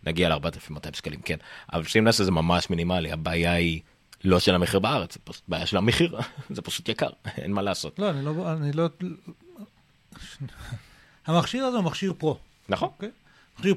נגיע 0.05 0.29
ל-4,200 0.29 0.97
שקלים, 0.97 1.21
כן. 1.21 1.37
אבל 1.73 1.85
שים 1.85 2.07
לב 2.07 2.13
שזה 2.13 2.31
ממש 2.31 2.71
מינימלי, 2.71 3.13
הבעיה 3.13 3.53
היא 3.53 3.81
לא 4.25 4.41
של 4.41 4.55
המחיר 4.55 4.81
בארץ, 4.81 5.15
זה 5.15 5.21
פשוט 5.25 5.43
בעיה 5.49 5.67
של 5.67 5.77
המחיר, 5.77 6.19
זה 6.51 6.63
פשוט 6.63 6.89
יקר, 6.89 7.11
אין 7.43 7.53
מה 7.53 7.63
לעשות. 7.63 7.99
לא, 7.99 8.11
אני 8.11 8.25
לא... 8.25 8.53
אני 8.53 8.73
לא... 8.73 8.89
המכשיר 11.27 11.65
הזה 11.65 11.77
הוא 11.77 11.85
מכשיר 11.85 12.13
פרו. 12.19 12.39
נכון? 12.69 12.89
אוקיי? 12.89 13.11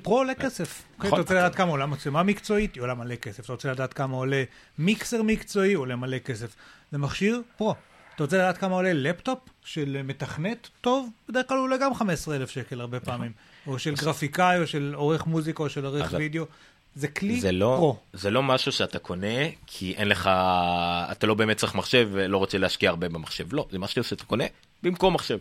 פרו 0.04 0.18
עולה 0.18 0.36
כסף. 0.36 0.84
נכון. 0.98 1.08
אתה 1.08 1.22
רוצה 1.22 1.34
לדעת 1.34 1.56
כמה 1.56 1.72
עולה 1.72 1.86
מצלמה 1.86 2.24
מקצועית? 2.24 2.76
היא 2.76 2.82
עולה 2.82 2.94
מלא 2.94 3.16
כסף. 3.16 3.44
אתה 3.44 3.54
רוצה 3.54 3.72
לדעת 3.72 3.94
כמה 3.94 4.18
עולה 4.18 4.44
מיקסר 4.78 5.22
מקצועי? 5.22 5.74
עולה 5.74 5.96
מלא 5.96 6.18
כסף. 6.18 6.56
זה 6.92 6.98
מכשיר 6.98 7.42
פרו. 7.58 7.76
אתה 8.16 8.24
רוצה 8.24 8.38
לדעת 8.38 8.58
כמה 8.58 8.76
עולה 8.76 8.94
לפטופ 8.94 9.40
של 9.66 10.02
מתכנת 10.04 10.70
טוב? 10.82 11.10
בדרך 11.30 11.48
כלל 11.48 11.58
הוא 11.58 11.64
עולה 11.64 11.78
גם 11.78 11.94
15,000 11.94 12.50
שקל 12.50 12.82
הרבה 12.82 13.00
פעמים. 13.00 13.32
או 13.68 13.80
של 13.80 13.96
גרפיקאי, 13.96 14.62
או 14.62 14.68
של 14.68 14.94
עורך 14.96 15.28
מוזיקה, 15.28 15.64
או 15.64 15.70
של 15.70 15.86
עורך 15.86 16.14
וידאו. 16.18 16.46
זה 16.96 17.08
כלי 17.08 17.42
זה 17.42 17.52
לא, 17.52 17.76
פרו. 17.78 17.98
זה 18.14 18.32
לא 18.32 18.44
משהו 18.44 18.72
שאתה 18.72 19.00
קונה 19.00 19.50
כי 19.68 19.94
אין 19.98 20.08
לך, 20.08 20.30
אתה 21.12 21.28
לא 21.28 21.34
באמת 21.34 21.58
צריך 21.58 21.76
מחשב 21.76 22.10
ולא 22.12 22.38
רוצה 22.38 22.58
להשקיע 22.58 22.90
הרבה 22.90 23.10
במחשב, 23.10 23.54
לא, 23.54 23.68
זה 23.72 23.80
משהו 23.80 24.04
שאתה 24.04 24.26
קונה 24.26 24.44
במקום 24.84 25.14
מחשב. 25.14 25.38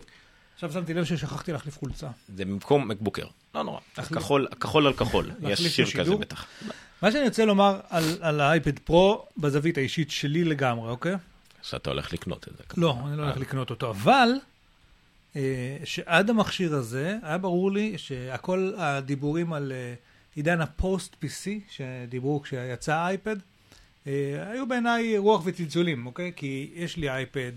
עכשיו 0.53 0.73
שמתי 0.73 0.93
לב 0.93 1.03
ששכחתי 1.03 1.51
להחליף 1.51 1.77
חולצה. 1.77 2.07
זה 2.35 2.45
במקום 2.45 2.87
מקבוקר, 2.87 3.25
לא 3.55 3.63
נורא, 3.63 3.79
הכחול, 3.97 4.47
הכחול 4.51 4.87
על 4.87 4.93
כחול, 4.93 5.31
יש 5.41 5.67
שיר 5.67 5.85
כזה? 5.91 6.15
בטח. 6.15 6.45
מה 7.01 7.11
שאני 7.11 7.23
רוצה 7.23 7.45
לומר 7.45 7.79
על, 7.89 8.03
על 8.21 8.41
האייפד 8.41 8.79
פרו, 8.79 9.25
בזווית 9.37 9.77
האישית 9.77 10.11
שלי 10.11 10.43
לגמרי, 10.43 10.89
אוקיי? 10.89 11.15
שאתה 11.61 11.89
הולך 11.89 12.13
לקנות 12.13 12.47
את 12.47 12.57
זה. 12.57 12.63
לא, 12.77 12.97
אני 13.07 13.17
לא 13.17 13.23
הולך 13.23 13.37
לקנות 13.37 13.69
אותו, 13.69 13.91
אבל 13.91 14.29
אה, 15.35 15.77
שעד 15.83 16.29
המכשיר 16.29 16.75
הזה, 16.75 17.17
היה 17.21 17.37
ברור 17.37 17.71
לי 17.71 17.97
שהכל 17.97 18.73
הדיבורים 18.77 19.53
על 19.53 19.71
אה, 19.71 19.93
עידן 20.35 20.61
הפוסט 20.61 21.15
PC, 21.23 21.49
שדיברו 21.69 22.41
כשיצא 22.41 22.93
האייפד, 22.93 23.35
אה, 24.07 24.51
היו 24.51 24.67
בעיניי 24.67 25.17
רוח 25.17 25.41
וצלצולים, 25.45 26.05
אוקיי? 26.05 26.31
כי 26.35 26.71
יש 26.75 26.97
לי 26.97 27.09
אייפד 27.09 27.51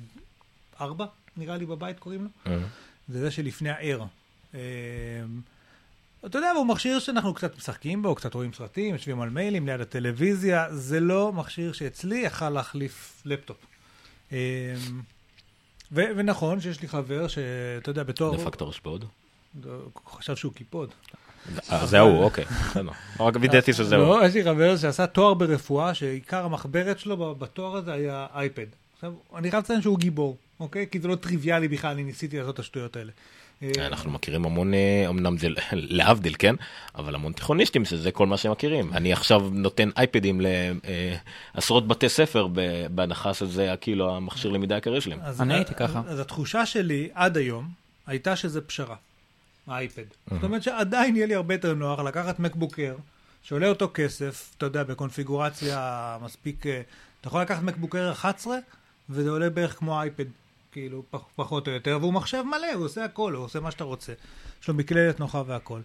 4, 0.81 1.07
נראה 1.37 1.57
לי 1.57 1.67
בבית 1.67 1.99
קוראים 1.99 2.25
לו. 2.25 2.53
אה, 2.53 2.59
זה 3.09 3.21
זה 3.21 3.31
שלפני 3.31 3.71
ה-Air. 3.71 4.03
אה, 4.55 4.61
אתה 6.27 6.39
יודע, 6.39 6.51
הוא 6.51 6.67
מכשיר 6.67 6.99
שאנחנו 6.99 7.35
קצת 7.35 7.57
משחקים 7.57 8.03
בו, 8.03 8.15
קצת 8.15 8.35
רואים 8.35 8.53
סרטים, 8.53 8.95
יושבים 8.95 9.21
על 9.21 9.31
מיילים 9.31 9.67
ליד 9.67 9.81
הטלוויזיה, 9.81 10.67
זה 10.71 11.01
לא 11.01 11.33
מכשיר 11.33 11.73
שאצלי 11.73 12.19
יכל 12.19 12.51
להחליף 12.51 13.23
לפטופ. 13.25 13.57
אה, 14.33 14.39
ו- 15.93 16.05
ונכון 16.17 16.61
שיש 16.61 16.83
לי 16.83 16.89
חבר 16.89 17.29
שאתה 17.29 17.91
יודע, 17.91 18.03
בתור... 18.03 18.37
דה 18.37 18.45
פקטור 18.45 18.71
אשבוד. 18.71 19.05
חשב 20.07 20.37
שהוא 20.37 20.53
קיפוד. 20.53 20.91
זה 21.85 21.99
ההוא, 21.99 22.25
אוקיי, 22.25 22.45
בסדר. 22.45 22.91
רק 23.21 23.35
וידאתי 23.41 23.73
שזה 23.73 23.97
הוא. 23.97 24.05
לא, 24.07 24.27
יש 24.27 24.35
לי 24.35 24.45
חבר 24.45 24.77
שעשה 24.77 25.07
תואר 25.07 25.35
ברפואה, 25.35 25.95
שעיקר 25.95 26.45
המחברת 26.45 26.99
שלו 26.99 27.35
בתואר 27.35 27.77
הזה 27.77 27.93
היה 27.93 28.27
אייפד. 28.35 28.67
עכשיו, 28.95 29.13
אני 29.37 29.51
חייב 29.51 29.63
לציין 29.63 29.83
שהוא 29.83 29.99
גיבור, 29.99 30.37
אוקיי? 30.61 30.87
כי 30.91 31.01
זה 31.01 31.09
לא 31.09 31.15
טריוויאלי 31.15 31.69
בכלל, 31.69 31.91
אני 31.91 32.05
ניסיתי 32.05 32.39
לעשות 32.39 32.55
את 32.55 32.59
השטויות 32.59 32.97
האלה. 32.97 33.13
אה, 33.63 33.87
אנחנו 33.87 34.11
מכירים 34.11 34.45
המון, 34.45 34.75
אה, 34.75 35.07
אמנם 35.09 35.39
זה 35.39 35.49
להבדיל, 35.73 36.35
כן? 36.39 36.55
אבל 36.95 37.15
המון 37.15 37.33
תיכוניסטים 37.33 37.85
שזה 37.85 38.11
כל 38.11 38.27
מה 38.27 38.37
שהם 38.37 38.53
מכירים. 38.53 38.93
אני 38.93 39.13
עכשיו 39.13 39.51
נותן 39.53 39.91
אייפדים 39.97 40.41
לעשרות 41.55 41.89
בתי 41.89 42.09
ספר 42.09 42.49
בהנחה 42.91 43.35
שזה 43.35 43.75
כאילו 43.81 44.17
המכשיר 44.17 44.51
למידה 44.51 44.75
העיקרי 44.75 45.01
שלהם. 45.01 45.19
אני 45.41 45.55
הייתי 45.55 45.75
ככה. 45.75 46.03
אז 46.07 46.21
התחושה 46.21 46.67
שלי 46.67 47.09
עד 47.15 47.37
היום 47.37 47.69
הייתה 48.07 48.37
שזה 48.37 48.61
פשרה, 48.61 48.97
האייפד. 49.67 50.03
זאת 50.31 50.45
אומרת 50.45 50.63
שעדיין 50.63 51.17
יהיה 51.17 51.27
לי 51.27 51.35
הרבה 51.35 51.55
יותר 51.55 51.75
נוח 51.75 52.01
לקחת 52.01 52.39
מקבוקר, 52.39 52.95
שעולה 53.43 53.69
אותו 53.69 53.91
כסף, 53.95 54.53
אתה 54.57 54.67
יודע, 54.67 54.83
בקונפיגורציה 54.83 56.19
מספיק... 56.23 56.67
אה, 56.67 56.81
אתה 57.21 57.29
יכול 57.29 57.43
לקחת 57.43 57.63
מקבוקר 57.63 58.13
11, 58.13 58.57
וזה 59.11 59.31
עולה 59.31 59.51
בערך 59.51 59.79
כמו 59.79 60.01
אייפד, 60.01 60.25
כאילו, 60.77 61.03
פח, 61.11 61.21
פחות 61.37 61.69
או 61.69 61.73
יותר, 61.73 61.99
והוא 62.01 62.13
מחשב 62.13 62.43
מלא, 62.43 62.73
הוא 62.75 62.85
עושה 62.85 63.05
הכל, 63.05 63.33
הוא 63.33 63.45
עושה 63.45 63.61
מה 63.61 63.71
שאתה 63.71 63.85
רוצה. 63.85 64.13
יש 64.63 64.69
לו 64.69 64.75
מקלדת 64.75 65.21
נוחה 65.21 65.43
והכל. 65.47 65.81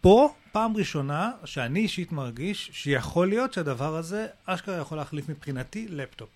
פה, 0.00 0.34
פעם 0.52 0.76
ראשונה 0.76 1.30
שאני 1.44 1.80
אישית 1.80 2.12
מרגיש 2.12 2.70
שיכול 2.72 3.28
להיות 3.28 3.52
שהדבר 3.52 3.96
הזה 3.96 4.26
אשכרה 4.44 4.76
יכול 4.76 4.98
להחליף 4.98 5.28
מבחינתי 5.28 5.88
לפטופ. 5.88 6.28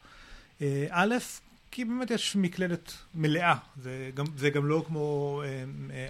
אה, 0.63 0.87
א', 0.91 1.15
כי 1.71 1.85
באמת 1.85 2.11
יש 2.11 2.37
מקלדת 2.37 2.93
מלאה, 3.15 3.55
זה 3.83 4.11
גם, 4.15 4.25
זה 4.37 4.51
גם 4.51 4.67
לא 4.67 4.85
כמו 4.87 5.43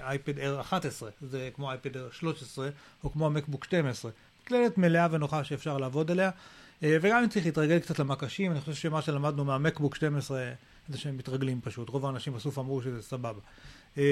אייפד 0.00 0.38
Air 0.38 0.60
11, 0.60 1.10
זה 1.20 1.50
כמו 1.54 1.70
אייפד 1.70 1.96
Air 1.96 2.12
13 2.12 2.68
או 3.04 3.12
כמו 3.12 3.26
המקבוק 3.26 3.64
12. 3.64 4.10
מקלדת 4.44 4.78
מלאה 4.78 5.06
ונוחה 5.10 5.44
שאפשר 5.44 5.78
לעבוד 5.78 6.10
עליה, 6.10 6.30
אה, 6.82 6.96
וגם 7.00 7.22
אם 7.22 7.28
צריך 7.28 7.46
להתרגל 7.46 7.78
קצת 7.78 7.98
למקשים, 7.98 8.52
אני 8.52 8.60
חושב 8.60 8.74
שמה 8.74 9.02
שלמדנו 9.02 9.44
מהמקבוק 9.44 9.96
12 9.96 10.52
זה 10.88 10.98
שהם 10.98 11.16
מתרגלים 11.16 11.60
פשוט, 11.60 11.88
רוב 11.88 12.06
האנשים 12.06 12.32
בסוף 12.32 12.58
אמרו 12.58 12.82
שזה 12.82 13.02
סבבה. 13.02 13.40
אה, 13.98 14.02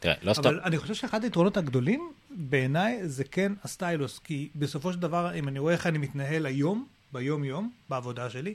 תראה, 0.00 0.14
לא 0.22 0.34
סתם, 0.34 0.48
אבל 0.48 0.60
אני 0.60 0.78
חושב 0.78 0.94
שאחד 0.94 1.24
היתרונות 1.24 1.56
הגדולים 1.56 2.12
בעיניי 2.30 3.08
זה 3.08 3.24
כן 3.24 3.52
הסטיילוס, 3.64 4.18
כי 4.18 4.48
בסופו 4.56 4.92
של 4.92 4.98
דבר, 4.98 5.34
אם 5.34 5.48
אני 5.48 5.58
רואה 5.58 5.72
איך 5.72 5.86
אני 5.86 5.98
מתנהל 5.98 6.46
היום, 6.46 6.86
ביום-יום, 7.12 7.70
בעבודה 7.88 8.30
שלי, 8.30 8.54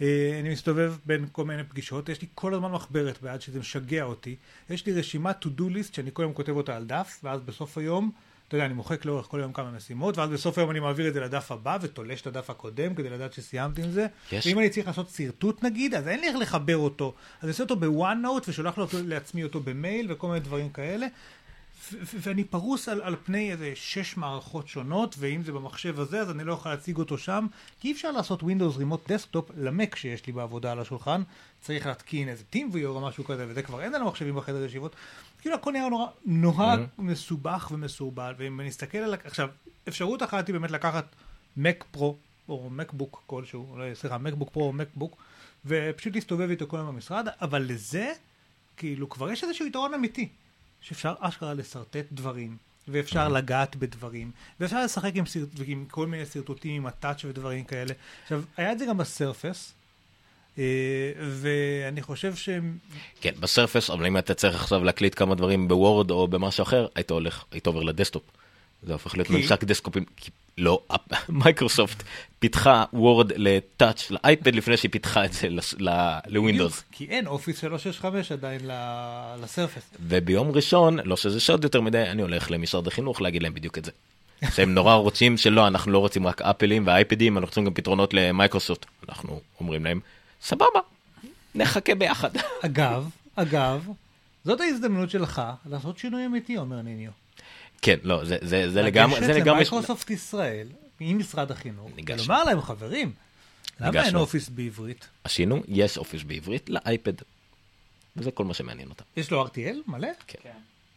אה, 0.00 0.38
אני 0.40 0.48
מסתובב 0.48 0.94
בין 1.06 1.26
כל 1.32 1.44
מיני 1.44 1.64
פגישות, 1.64 2.08
יש 2.08 2.22
לי 2.22 2.28
כל 2.34 2.54
הזמן 2.54 2.72
מחברת 2.72 3.22
ביד 3.22 3.40
שזה 3.40 3.58
משגע 3.58 4.02
אותי, 4.04 4.36
יש 4.70 4.86
לי 4.86 4.92
רשימת 4.92 5.44
to 5.44 5.48
do 5.58 5.62
list 5.62 5.94
שאני 5.94 6.10
כל 6.12 6.22
יום 6.22 6.32
כותב 6.32 6.52
אותה 6.52 6.76
על 6.76 6.84
דף, 6.84 7.20
ואז 7.24 7.40
בסוף 7.40 7.78
היום, 7.78 8.10
אתה 8.50 8.56
יודע, 8.56 8.66
אני 8.66 8.74
מוחק 8.74 9.04
לאורך 9.04 9.26
כל 9.26 9.38
יום 9.42 9.52
כמה 9.52 9.70
משימות, 9.70 10.18
ואז 10.18 10.30
בסוף 10.30 10.58
היום 10.58 10.70
אני 10.70 10.80
מעביר 10.80 11.08
את 11.08 11.14
זה 11.14 11.20
לדף 11.20 11.52
הבא 11.52 11.78
ותולש 11.80 12.20
את 12.20 12.26
הדף 12.26 12.50
הקודם 12.50 12.94
כדי 12.94 13.10
לדעת 13.10 13.32
שסיימתי 13.32 13.82
עם 13.82 13.90
זה. 13.90 14.06
יש- 14.32 14.46
ואם 14.46 14.58
אני 14.58 14.70
צריך 14.70 14.86
לעשות 14.86 15.08
שרטוט 15.10 15.62
נגיד, 15.64 15.94
אז 15.94 16.08
אין 16.08 16.20
לי 16.20 16.28
איך 16.28 16.36
לחבר 16.36 16.76
אותו. 16.76 17.14
אז 17.38 17.44
אני 17.44 17.50
עושה 17.50 17.62
אותו 17.62 17.76
בוואן 17.76 18.20
נוט 18.22 18.48
ושולח 18.48 18.78
לו 18.78 18.86
לעצמי 19.04 19.44
אותו 19.44 19.60
במייל 19.60 20.12
וכל 20.12 20.26
מיני 20.28 20.40
דברים 20.40 20.68
כאלה. 20.68 21.06
ואני 22.20 22.44
פרוס 22.44 22.88
על, 22.88 23.00
על 23.02 23.16
פני 23.24 23.52
איזה 23.52 23.72
שש 23.74 24.16
מערכות 24.16 24.68
שונות, 24.68 25.14
ואם 25.18 25.42
זה 25.42 25.52
במחשב 25.52 26.00
הזה, 26.00 26.20
אז 26.20 26.30
אני 26.30 26.44
לא 26.44 26.52
יכול 26.52 26.70
להציג 26.72 26.96
אותו 26.96 27.18
שם, 27.18 27.46
כי 27.80 27.88
אי 27.88 27.92
אפשר 27.92 28.10
לעשות 28.12 28.42
Windows 28.42 28.76
Remote 28.78 29.10
Desktop 29.10 29.52
למק 29.56 29.96
שיש 29.96 30.26
לי 30.26 30.32
בעבודה 30.32 30.72
על 30.72 30.78
השולחן, 30.80 31.22
צריך 31.60 31.86
להתקין 31.86 32.28
איזה 32.28 32.44
TeamViewer 32.54 32.86
או 32.86 33.00
משהו 33.00 33.24
כזה, 33.24 33.46
וזה 33.48 33.62
כבר 33.62 33.82
אין 33.82 33.92
לנו 33.92 34.04
מחשבים 34.06 34.34
בחדר 34.36 34.64
ישיבות. 34.64 34.96
כאילו 35.40 35.54
הכל 35.54 35.72
נראה 35.72 35.88
נורא, 35.88 36.06
נורא 36.24 36.76
Mm-hmm. 36.76 37.02
מסובך 37.02 37.68
ומסורבל, 37.74 38.34
ואם 38.38 38.60
אני 38.60 38.68
אסתכל 38.68 38.98
על... 38.98 39.14
עכשיו, 39.24 39.48
אפשרות 39.88 40.22
אחת 40.22 40.46
היא 40.46 40.52
באמת 40.52 40.70
לקחת 40.70 41.04
Mac 41.58 41.96
Pro, 41.96 42.04
או 42.48 42.70
MacBook 42.78 43.16
כלשהו, 43.26 43.76
לא, 43.78 43.94
סליחה, 43.94 44.16
MacBook 44.16 44.48
Pro 44.54 44.60
או 44.60 44.72
MacBook, 44.72 45.16
ופשוט 45.66 46.14
להסתובב 46.14 46.50
איתו 46.50 46.66
כל 46.68 46.76
היום 46.76 46.88
במשרד, 46.88 47.28
אבל 47.40 47.62
לזה, 47.68 48.12
כאילו, 48.76 49.08
כבר 49.08 49.30
יש 49.30 49.44
איזשהו 49.44 49.66
יתרון 49.66 49.94
אמיתי, 49.94 50.28
שאפשר 50.80 51.14
אשכרה 51.20 51.54
לשרטט 51.54 52.06
דברים, 52.12 52.56
ואפשר 52.88 53.28
לגעת 53.28 53.76
בדברים, 53.76 54.30
ואפשר 54.60 54.84
לשחק 54.84 55.12
עם, 55.14 55.26
סרט, 55.26 55.48
עם 55.66 55.84
כל 55.90 56.06
מיני 56.06 56.26
שרטוטים, 56.26 56.72
עם 56.72 56.86
הטאץ' 56.86 57.24
ודברים 57.24 57.64
כאלה. 57.64 57.94
עכשיו, 58.22 58.42
היה 58.56 58.72
את 58.72 58.78
זה 58.78 58.86
גם 58.86 58.98
בסרפס, 58.98 59.72
ואני 61.20 62.02
חושב 62.02 62.34
שהם... 62.34 62.76
כן, 63.20 63.32
ב-Surface, 63.40 63.90
אבל 63.90 64.06
אם 64.06 64.18
אתה 64.18 64.34
צריך 64.34 64.54
עכשיו 64.54 64.84
להקליט 64.84 65.18
כמה 65.18 65.34
דברים 65.34 65.68
ב-Word 65.68 66.10
או 66.10 66.28
במשהו 66.28 66.62
אחר, 66.62 66.86
היית 66.94 67.10
הולך, 67.10 67.44
היית 67.52 67.66
עובר 67.66 67.82
לדסקטופ. 67.82 68.22
זה 68.82 68.92
הופך 68.92 69.14
להיות 69.14 69.28
כי? 69.28 69.36
ממשק 69.36 69.64
דסקטופים, 69.64 70.04
כי 70.16 70.30
לא, 70.58 70.82
מייקרוסופט 71.28 72.02
פיתחה 72.38 72.84
Word 72.92 73.32
ל-touch 73.36 74.10
לאייפד 74.10 74.54
לפני 74.54 74.76
שהיא 74.76 74.90
פיתחה 74.90 75.24
את 75.24 75.32
זה 75.32 75.48
לווינדוס. 76.26 76.84
כי 76.92 77.04
אין 77.04 77.26
אופיס 77.26 77.60
365 77.60 78.32
עדיין 78.32 78.60
ל-Surface. 79.42 79.90
וביום 80.00 80.50
ראשון, 80.50 80.98
לא 81.04 81.16
שזה 81.16 81.40
סוד 81.40 81.64
יותר 81.64 81.80
מדי, 81.80 82.02
אני 82.02 82.22
הולך 82.22 82.50
למשרד 82.50 82.86
החינוך 82.86 83.22
להגיד 83.22 83.42
להם 83.42 83.54
בדיוק 83.54 83.78
את 83.78 83.84
זה. 83.84 83.90
שהם 84.54 84.74
נורא 84.74 84.94
רוצים 84.94 85.36
שלא, 85.36 85.66
אנחנו 85.66 85.92
לא 85.92 85.98
רוצים 85.98 86.26
רק 86.26 86.42
אפלים 86.42 86.86
ואייפדים, 86.86 87.38
אנחנו 87.38 87.48
רוצים 87.48 87.64
גם 87.64 87.74
פתרונות 87.74 88.14
למייקרוסופט. 88.14 88.86
אנחנו 89.08 89.40
אומרים 89.60 89.84
להם, 89.84 90.00
סבבה, 90.42 90.80
נחכה 91.54 91.94
ביחד. 91.94 92.30
אגב, 92.66 93.08
אגב, 93.34 93.88
זאת 94.44 94.60
ההזדמנות 94.60 95.10
שלך 95.10 95.42
לעשות 95.66 95.98
שינוי 95.98 96.26
אמיתי, 96.26 96.56
אומר 96.56 96.82
ניניו. 96.82 97.10
כן, 97.82 97.96
לא, 98.02 98.24
זה, 98.24 98.38
זה, 98.40 98.70
זה 98.70 98.82
לגמרי, 98.82 99.20
זה 99.20 99.26
לגשת 99.26 99.36
לגמרי, 99.36 99.50
למייקרוסופט 99.50 100.10
ישראל, 100.10 100.68
עם 101.00 101.18
משרד 101.18 101.50
החינוך, 101.50 101.90
ניגש. 101.96 102.20
ולומר 102.20 102.44
להם, 102.44 102.60
חברים, 102.60 103.12
למה 103.80 103.90
ניגש 103.90 104.06
אין. 104.06 104.16
אופיס 104.16 104.48
בעברית? 104.48 105.08
עשינו, 105.24 105.62
יש 105.68 105.98
אופיס 105.98 106.22
בעברית 106.22 106.70
לאייפד. 106.70 107.12
וזה 108.16 108.30
כל 108.30 108.44
מה 108.44 108.54
שמעניין 108.54 108.88
אותם. 108.88 109.04
יש 109.16 109.30
לו 109.30 109.46
RTL 109.46 109.76
מלא? 109.86 110.08
כן. 110.26 110.50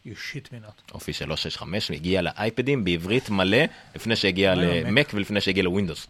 You 0.06 0.10
shit 0.10 0.48
me 0.48 0.68
not. 0.68 0.94
אופיס 0.94 1.18
365 1.18 1.92
הגיע 1.92 2.22
לאייפדים 2.22 2.84
בעברית 2.84 3.30
מלא, 3.30 3.58
לפני 3.96 4.16
שהגיע 4.16 4.56
מה 4.56 4.62
עם 4.62 4.88
למק 4.88 5.12
ולפני 5.14 5.42
שהגיע 5.42 5.64
לווינדוס. 5.64 6.08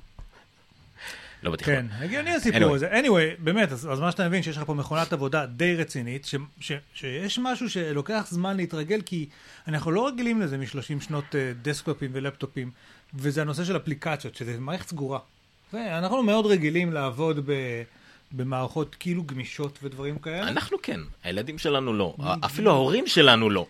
לא 1.44 1.52
בתכנון. 1.52 1.76
כן, 1.78 2.04
הגיוני 2.04 2.30
הסיפור 2.32 2.62
Anyway. 2.72 2.76
הזה. 2.76 2.92
anyway, 3.02 3.40
באמת, 3.40 3.72
אז, 3.72 3.90
אז 3.92 4.00
מה 4.00 4.12
שאתה 4.12 4.28
מבין, 4.28 4.44
שיש 4.44 4.58
לך 4.58 4.64
פה 4.64 4.74
מכונת 4.74 5.14
עבודה 5.14 5.46
די 5.46 5.76
רצינית, 5.76 6.26
ש, 6.26 6.36
ש, 6.60 6.72
שיש 6.94 7.40
משהו 7.40 7.70
שלוקח 7.70 8.28
זמן 8.30 8.58
להתרגל, 8.58 9.02
כי 9.06 9.30
אנחנו 9.68 9.92
לא 9.92 10.08
רגילים 10.08 10.42
לזה 10.42 10.58
מ-30 10.58 11.04
שנות 11.04 11.36
אה, 11.36 11.52
דסקטופים 11.62 12.12
ולפטופים, 12.14 12.72
וזה 13.14 13.42
הנושא 13.42 13.64
של 13.64 13.78
אפליקציות, 13.78 14.36
שזה 14.36 14.60
מערכת 14.60 14.88
סגורה. 14.88 15.20
ואנחנו 15.74 16.24
מאוד 16.24 16.46
רגילים 16.46 16.94
לעבוד 16.94 17.40
ב... 17.46 17.52
במערכות 18.32 18.96
כאילו 19.00 19.24
גמישות 19.24 19.80
ודברים 19.84 20.18
כאלה. 20.20 20.48
אנחנו 20.48 20.78
כן, 20.84 21.00
הילדים 21.24 21.58
שלנו 21.58 21.94
לא, 21.94 22.16
אפילו 22.46 22.72
ההורים 22.72 23.08
שלנו 23.08 23.50
לא. 23.50 23.66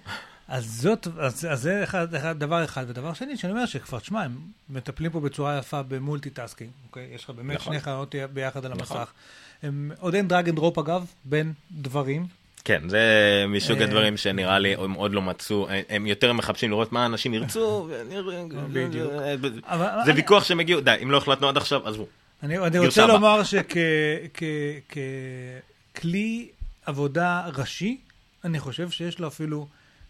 אז 0.54 0.66
זאת, 0.66 1.08
אז, 1.20 1.48
אז 1.50 1.62
זה 1.62 1.84
אחד, 1.84 2.16
אחד, 2.16 2.40
דבר 2.40 2.64
אחד. 2.64 2.86
ודבר 2.88 3.14
שני, 3.14 3.38
שאני 3.38 3.54
אומר 3.54 3.66
שכבר, 3.66 4.00
תשמע, 4.00 4.24
הם 4.24 4.38
מטפלים 4.70 5.12
פה 5.12 5.20
בצורה 5.20 5.58
יפה 5.58 5.82
ב 5.84 5.90
multitasking, 5.90 6.70
אוקיי? 6.88 7.08
יש 7.16 7.24
לך 7.24 7.30
באמת 7.30 7.56
נכון. 7.56 7.74
שני 7.74 7.82
חלונות 7.82 8.16
ביחד 8.34 8.66
על 8.66 8.72
נכון. 8.72 8.98
המסך. 8.98 9.12
הם, 9.64 9.92
עוד 10.00 10.16
אין 10.16 10.28
drag 10.28 10.50
and 10.50 10.56
drop 10.56 10.78
אגב, 10.78 11.06
בין 11.26 11.54
דברים. 11.72 12.26
כן, 12.66 12.90
זה 12.90 13.00
מסוג 13.48 13.78
אה, 13.78 13.84
הדברים 13.84 14.18
שנראה 14.18 14.60
לי 14.60 14.76
הם 14.76 14.94
עוד 14.94 15.14
לא 15.14 15.22
מיצו, 15.22 15.68
הם 15.90 16.08
יותר 16.08 16.34
מחפשים 16.34 16.70
לראות 16.70 16.92
מה 16.92 17.06
אנשים 17.06 17.34
ירצו, 17.34 17.90
זה 20.06 20.14
ויכוח 20.16 20.44
שהם 20.44 20.60
הגיעו, 20.60 20.82
די, 20.82 20.96
אם 21.04 21.12
לא 21.12 21.18
החלטנו 21.18 21.50
עד 21.50 21.58
עכשיו, 21.58 21.88
עזבו. 21.88 22.08
אני, 22.44 22.58
רוצה. 22.80 23.08
לומר 23.08 23.42
שככלי 25.94 26.48
עבודה 26.86 27.42
ראשי, 27.56 27.98
אני 28.46 28.60
חושב 28.60 28.90
שיש 28.90 29.20
לו 29.20 29.28
אפילו 29.28 29.68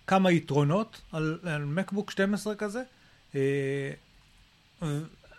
כמה 0.07 0.31
יתרונות 0.31 1.01
על, 1.11 1.39
על 1.43 1.65
מקבוק 1.65 2.11
12 2.11 2.55
כזה. 2.55 2.81
אה, 3.35 3.91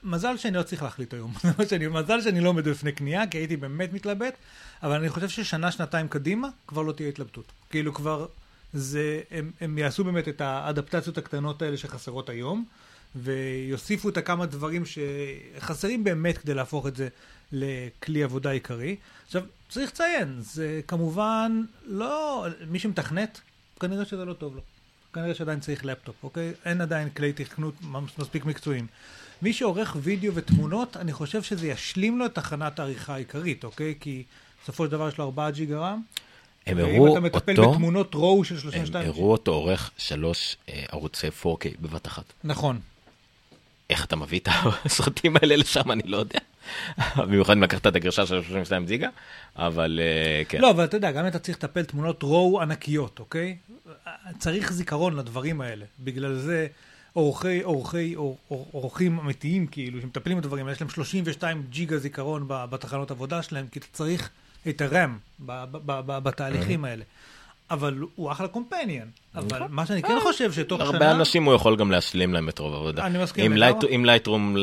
מזל 0.03 0.37
שאני 0.37 0.57
לא 0.57 0.63
צריך 0.63 0.83
להחליט 0.83 1.15
היום. 1.15 1.33
שאני- 1.69 1.87
מזל 1.89 2.21
שאני 2.21 2.41
לא 2.41 2.49
עומד 2.49 2.69
בפני 2.69 2.93
קנייה, 2.93 3.27
כי 3.27 3.39
הייתי 3.39 3.57
באמת 3.57 3.93
מתלבט, 3.93 4.35
אבל 4.83 4.97
אני 4.97 5.09
חושב 5.09 5.29
ששנה, 5.29 5.73
שנתיים 5.73 6.09
קדימה, 6.09 6.49
כבר 6.67 6.83
לא 6.83 6.93
תהיה 6.93 7.09
התלבטות. 7.09 7.45
כאילו 7.71 7.95
כבר, 7.95 8.27
זה, 8.73 9.21
הם, 9.31 9.51
הם 9.61 9.79
יעשו 9.79 10.05
באמת 10.05 10.29
את 10.29 10.41
האדפטציות 10.41 11.19
הקטנות 11.19 11.63
האלה 11.63 11.77
שחסרות 11.77 12.29
היום, 12.29 12.65
ויוסיפו 13.17 14.09
את 14.09 14.17
הכמה 14.17 14.47
דברים 14.47 14.83
שחסרים 14.87 16.05
באמת 16.05 16.39
כדי 16.39 16.55
להפוך 16.55 16.87
את 16.87 16.97
זה 16.97 17.09
לכלי 17.53 18.23
עבודה 18.23 18.51
עיקרי. 18.51 18.97
עכשיו, 19.27 19.43
צריך 19.69 19.91
לציין, 19.91 20.37
זה 20.41 20.81
כמובן 20.89 21.63
לא, 21.87 22.47
מי 22.69 22.79
שמתכנת, 22.79 23.41
כנראה 23.81 24.05
שזה 24.05 24.25
לא 24.25 24.33
טוב 24.33 24.57
לו. 24.57 24.61
כנראה 25.15 25.35
שעדיין 25.35 25.61
צריך 25.61 25.85
לפטופ, 25.85 26.15
אוקיי? 26.23 26.53
אין 26.65 26.81
עדיין 26.81 27.11
כלי 27.11 27.33
תכנות 27.33 27.75
מספיק 28.19 28.45
מקצועיים. 28.45 28.87
מי 29.43 29.53
שעורך 29.53 29.97
וידאו 30.03 30.35
ותמונות, 30.35 30.97
אני 30.97 31.13
חושב 31.13 31.43
שזה 31.43 31.67
ישלים 31.67 32.19
לו 32.19 32.27
את 32.27 32.35
תחנת 32.35 32.79
העריכה 32.79 33.15
העיקרית, 33.15 33.65
אוקיי? 33.65 33.95
כי 34.01 34.23
בסופו 34.63 34.85
של 34.85 34.91
דבר 34.91 35.09
יש 35.09 35.19
לו 35.19 35.25
4 35.25 35.51
ג'יגה 35.51 35.79
רם. 35.79 36.01
הם 36.67 36.79
הראו 36.79 37.13
אתה 37.13 37.21
מטפל 37.21 37.53
אותו, 37.59 37.73
בתמונות 37.73 38.15
רואו 38.15 38.45
של 38.45 38.55
הם 38.55 38.61
32 38.61 39.09
הראו 39.09 39.33
אותו 39.33 39.53
עורך 39.53 39.91
שלוש 39.99 40.57
אה, 40.69 40.85
ערוצי 40.93 41.29
4K 41.43 41.69
בבת 41.81 42.07
אחת. 42.07 42.25
נכון. 42.45 42.81
איך 43.91 44.05
אתה 44.05 44.17
מביא 44.17 44.39
את 44.39 44.49
הסרטים 44.85 45.37
האלה 45.37 45.57
לשם, 45.57 45.91
אני 45.91 46.03
לא 46.05 46.17
יודע. 46.17 46.39
במיוחד 47.17 47.53
אם 47.53 47.63
לקחת 47.63 47.87
את 47.87 47.97
הגרשה 47.97 48.27
של 48.27 48.43
32 48.43 48.87
ג'יגה, 48.87 49.09
אבל 49.57 50.01
אה, 50.03 50.43
כן. 50.49 50.61
לא, 50.61 50.71
אבל 50.71 50.85
אתה 50.85 50.97
יודע, 50.97 51.11
גם 51.13 51.27
אתה 51.27 51.39
צריך 51.39 51.59
לטפל 51.59 51.83
תמונות 51.85 52.23
רואו 52.23 52.63
ענקיות, 52.63 53.19
אוקיי? 53.19 53.57
צריך 54.39 54.73
זיכרון 54.73 55.17
לדברים 55.17 55.61
האלה. 55.61 55.85
בגלל 56.01 56.35
זה 56.35 56.67
עורכי, 57.13 57.63
עורכי, 57.63 58.15
עור- 58.15 58.39
עור- 58.49 58.69
עורכים 58.73 59.19
אמיתיים, 59.19 59.67
כאילו, 59.67 60.01
שמטפלים 60.01 60.39
בדברים 60.39 60.67
האלה, 60.67 60.75
יש 60.75 60.81
להם 60.81 60.91
32 60.91 61.63
ג'יגה 61.71 61.99
זיכרון 61.99 62.45
בתחנות 62.49 63.11
עבודה 63.11 63.43
שלהם, 63.43 63.67
כי 63.73 63.79
אתה 63.79 63.87
צריך 63.93 64.31
את 64.69 64.81
הרם 64.81 65.19
בתהליכים 66.07 66.85
האלה. 66.85 67.05
אבל 67.71 67.99
הוא 68.15 68.33
אחלה 68.33 68.49
קומפניאן. 68.49 69.07
אבל 69.35 69.63
מה 69.69 69.87
שאני 69.87 70.03
כן 70.03 70.21
חושב 70.23 70.53
שתוך 70.53 70.81
שנה... 70.81 70.91
הרבה 70.91 71.11
אנשים 71.11 71.45
הוא 71.45 71.55
יכול 71.55 71.77
גם 71.77 71.91
להשלים 71.91 72.35
להם 72.35 72.49
את 72.49 72.59
רוב 72.59 72.75
העבודה. 72.75 73.07
אני 73.07 73.23
מסכים 73.23 73.45
אם 73.45 73.57
לגמרי. 73.57 73.97
אם 73.97 74.05
לייטרום, 74.05 74.57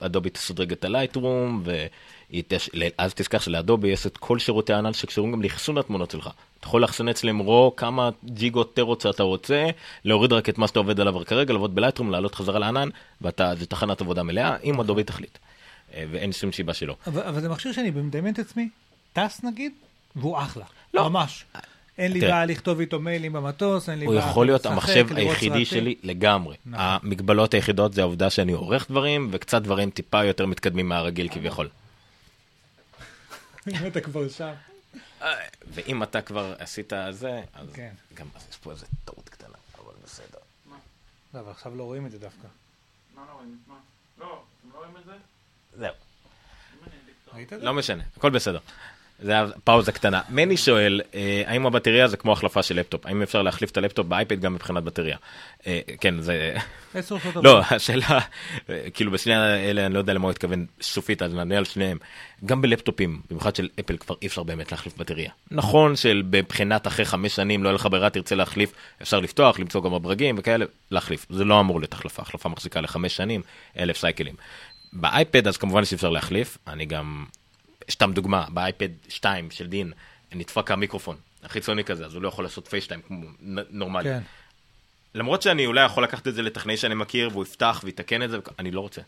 אדובי 0.00 0.30
תשדרג 0.30 0.72
את 0.72 0.84
הלייטרום, 0.84 1.62
ואז 1.64 3.14
תזכר 3.14 3.38
שלאדובי 3.38 3.88
יש 3.88 4.06
את 4.06 4.16
כל 4.16 4.38
שירותי 4.38 4.72
הענן 4.72 4.92
שקשורים 4.92 5.32
גם 5.32 5.42
לאחסון 5.42 5.78
התמונות 5.78 6.10
שלך. 6.10 6.30
אתה 6.58 6.66
יכול 6.66 6.80
לאחסן 6.80 7.08
אצלם 7.08 7.38
רו 7.38 7.72
כמה 7.76 8.10
ג'יגות 8.24 8.74
טרות 8.74 9.00
שאתה 9.00 9.22
רוצה, 9.22 9.66
להוריד 10.04 10.32
רק 10.32 10.48
את 10.48 10.58
מה 10.58 10.66
שאתה 10.66 10.78
עובד 10.78 11.00
עליו 11.00 11.14
כרגע, 11.26 11.52
לעבוד 11.52 11.74
בלייטרום, 11.74 12.10
לעלות 12.10 12.34
חזרה 12.34 12.58
לענן, 12.58 12.88
ואתה, 13.20 13.52
זה 13.58 13.66
תחנת 13.66 14.00
עבודה 14.00 14.22
מלאה, 14.22 14.56
אם 14.64 14.80
אדובי 14.80 15.04
תחליט. 15.04 15.38
אה, 15.94 16.04
ואין 16.10 16.32
שום 16.32 16.52
סיבה 16.52 16.74
שלא. 16.74 16.96
אבל, 17.06 17.22
אבל 17.22 17.40
זה 17.40 17.48
מכשיר 17.48 17.72
שאני 17.72 17.90
מדמיין 17.90 18.34
את 18.34 18.38
עצמי, 18.38 18.68
טס 19.12 19.44
נגיד, 19.44 19.72
והוא 20.16 20.38
אחלה. 20.38 20.64
לא. 20.94 21.08
ממש. 21.08 21.44
אין 21.98 22.12
לי. 22.12 22.20
בעיה 22.20 22.44
לכתוב 22.44 22.80
איתו 22.80 23.00
מיילים 23.00 23.32
במטוס, 23.32 23.88
אין 23.88 23.98
לי 23.98 24.04
הוא 24.06 24.14
בעיה 24.14 24.30
יכול 24.30 24.46
להיות 24.46 24.60
לשחק, 24.60 24.72
המחשב 24.72 25.06
היחידי. 25.16 25.64
שלי 25.64 25.94
לגמרי. 26.02 26.56
נכון. 26.66 26.86
המגבלות 27.02 27.54
היחידות 27.54 27.92
זה 27.92 28.00
העובדה 28.00 28.30
שאני 28.30 28.52
עורך 28.52 28.90
דברים, 28.90 29.28
וקצת 29.32 29.62
דברים 29.62 29.90
טיפה 29.90 30.24
יותר 30.24 30.46
מתקדמים 30.46 30.88
מהרגיל 30.88 31.28
כביכול. 31.28 31.68
אם 33.68 33.86
אתה 33.86 34.00
כבר 34.00 34.28
שם. 34.28 34.52
ואם 35.74 36.02
אתה 36.02 36.22
כבר 36.22 36.54
עשית 36.58 36.92
זה, 37.10 37.42
אז 37.54 37.68
כן. 37.74 37.90
גם 38.14 38.26
יש 38.50 38.56
פה 38.56 38.70
איזה 38.70 38.86
טעות 39.04 39.28
קטנה, 39.28 39.56
אבל 39.78 39.92
בסדר. 40.04 40.38
לא, 41.34 41.40
אבל 41.40 41.50
עכשיו 41.50 41.76
לא 41.76 41.82
רואים 41.82 42.06
את 42.06 42.10
זה 42.10 42.18
דווקא. 42.18 42.46
מה 43.16 43.22
לא 43.28 43.32
רואים? 43.32 43.58
מה? 43.68 43.74
לא, 44.18 44.42
אתם 44.60 44.68
לא 44.74 44.78
רואים 44.78 44.96
את 44.96 45.04
זה? 45.04 45.12
זהו, 45.78 45.94
ראית 47.34 47.52
את 47.52 47.58
זה? 47.60 47.64
לא 47.64 47.74
משנה, 47.74 48.02
הכל 48.16 48.30
בסדר. 48.30 48.58
זה 49.22 49.32
היה 49.32 49.46
פאוזה 49.64 49.92
קטנה. 49.92 50.20
מני 50.28 50.56
שואל, 50.56 51.00
אה, 51.14 51.42
האם 51.46 51.66
הבטריה 51.66 52.08
זה 52.08 52.16
כמו 52.16 52.32
החלפה 52.32 52.62
של 52.62 52.76
לפטופ? 52.76 53.06
האם 53.06 53.22
אפשר 53.22 53.42
להחליף 53.42 53.70
את 53.70 53.76
הלפטופ 53.76 54.06
באייפד 54.06 54.40
גם 54.40 54.54
מבחינת 54.54 54.84
בטריה? 54.84 55.16
אה, 55.66 55.80
כן, 56.00 56.20
זה... 56.20 56.54
עשר 56.94 57.18
שעות 57.18 57.44
לא. 57.44 57.60
השאלה, 57.70 58.18
אה, 58.70 58.90
כאילו 58.94 59.10
בשני 59.10 59.34
האלה 59.34 59.86
אני 59.86 59.94
לא 59.94 59.98
יודע 59.98 60.12
למה 60.12 60.24
הוא 60.24 60.30
התכוון 60.30 60.66
סופית, 60.82 61.22
אז 61.22 61.34
נענה 61.34 61.58
על 61.58 61.64
שניהם. 61.64 61.98
גם 62.44 62.62
בלפטופים, 62.62 63.20
במיוחד 63.30 63.56
של 63.56 63.68
אפל, 63.80 63.96
כבר 63.96 64.14
אי 64.22 64.26
אפשר 64.26 64.42
באמת 64.42 64.72
להחליף 64.72 64.96
בטריה. 64.96 65.30
נכון 65.50 65.96
שבבחינת 65.96 66.86
אחרי 66.86 67.04
חמש 67.04 67.36
שנים 67.36 67.62
לא 67.62 67.68
יהיה 67.68 67.74
לך 67.74 67.88
ברירה, 67.90 68.10
תרצה 68.10 68.34
להחליף, 68.34 68.72
אפשר 69.02 69.20
לפתוח, 69.20 69.58
למצוא 69.58 69.82
גם 69.82 69.94
הברגים 69.94 70.34
וכאלה, 70.38 70.64
להחליף. 70.90 71.26
זה 71.30 71.44
לא 71.44 71.60
אמור 71.60 71.80
להיות 71.80 71.92
החלפה, 71.92 72.22
החלפה 72.22 72.48
מחזיקה 72.48 72.80
לחמש 72.80 73.16
שנים, 73.16 73.42
אלף 73.78 73.96
סייקלים. 73.96 74.34
באייפד 74.92 75.48
אז 75.48 75.56
כמובן 75.56 75.84
שאפשר 75.84 76.10
להחליף, 76.10 76.58
אני 76.66 76.86
גם, 76.86 77.24
סתם 77.90 78.12
דוגמה, 78.12 78.44
באייפד 78.48 78.88
2 79.08 79.50
של 79.50 79.66
דין, 79.66 79.92
נדפק 80.32 80.70
המיקרופון 80.70 81.16
החיצוני 81.44 81.84
כזה, 81.84 82.04
אז 82.06 82.14
הוא 82.14 82.22
לא 82.22 82.28
יכול 82.28 82.44
לעשות 82.44 82.68
FaceTime 82.68 83.00
כמו 83.02 83.26
נורמלי. 83.70 84.04
כן. 84.04 84.20
למרות 85.14 85.42
שאני 85.42 85.66
אולי 85.66 85.84
יכול 85.84 86.04
לקחת 86.04 86.28
את 86.28 86.34
זה 86.34 86.42
לטכנאי 86.42 86.76
שאני 86.76 86.94
מכיר, 86.94 87.28
והוא 87.32 87.42
יפתח 87.42 87.80
ויתקן 87.84 88.22
את 88.22 88.30
זה, 88.30 88.38
אני 88.58 88.70
לא 88.70 88.80
רוצה. 88.80 89.00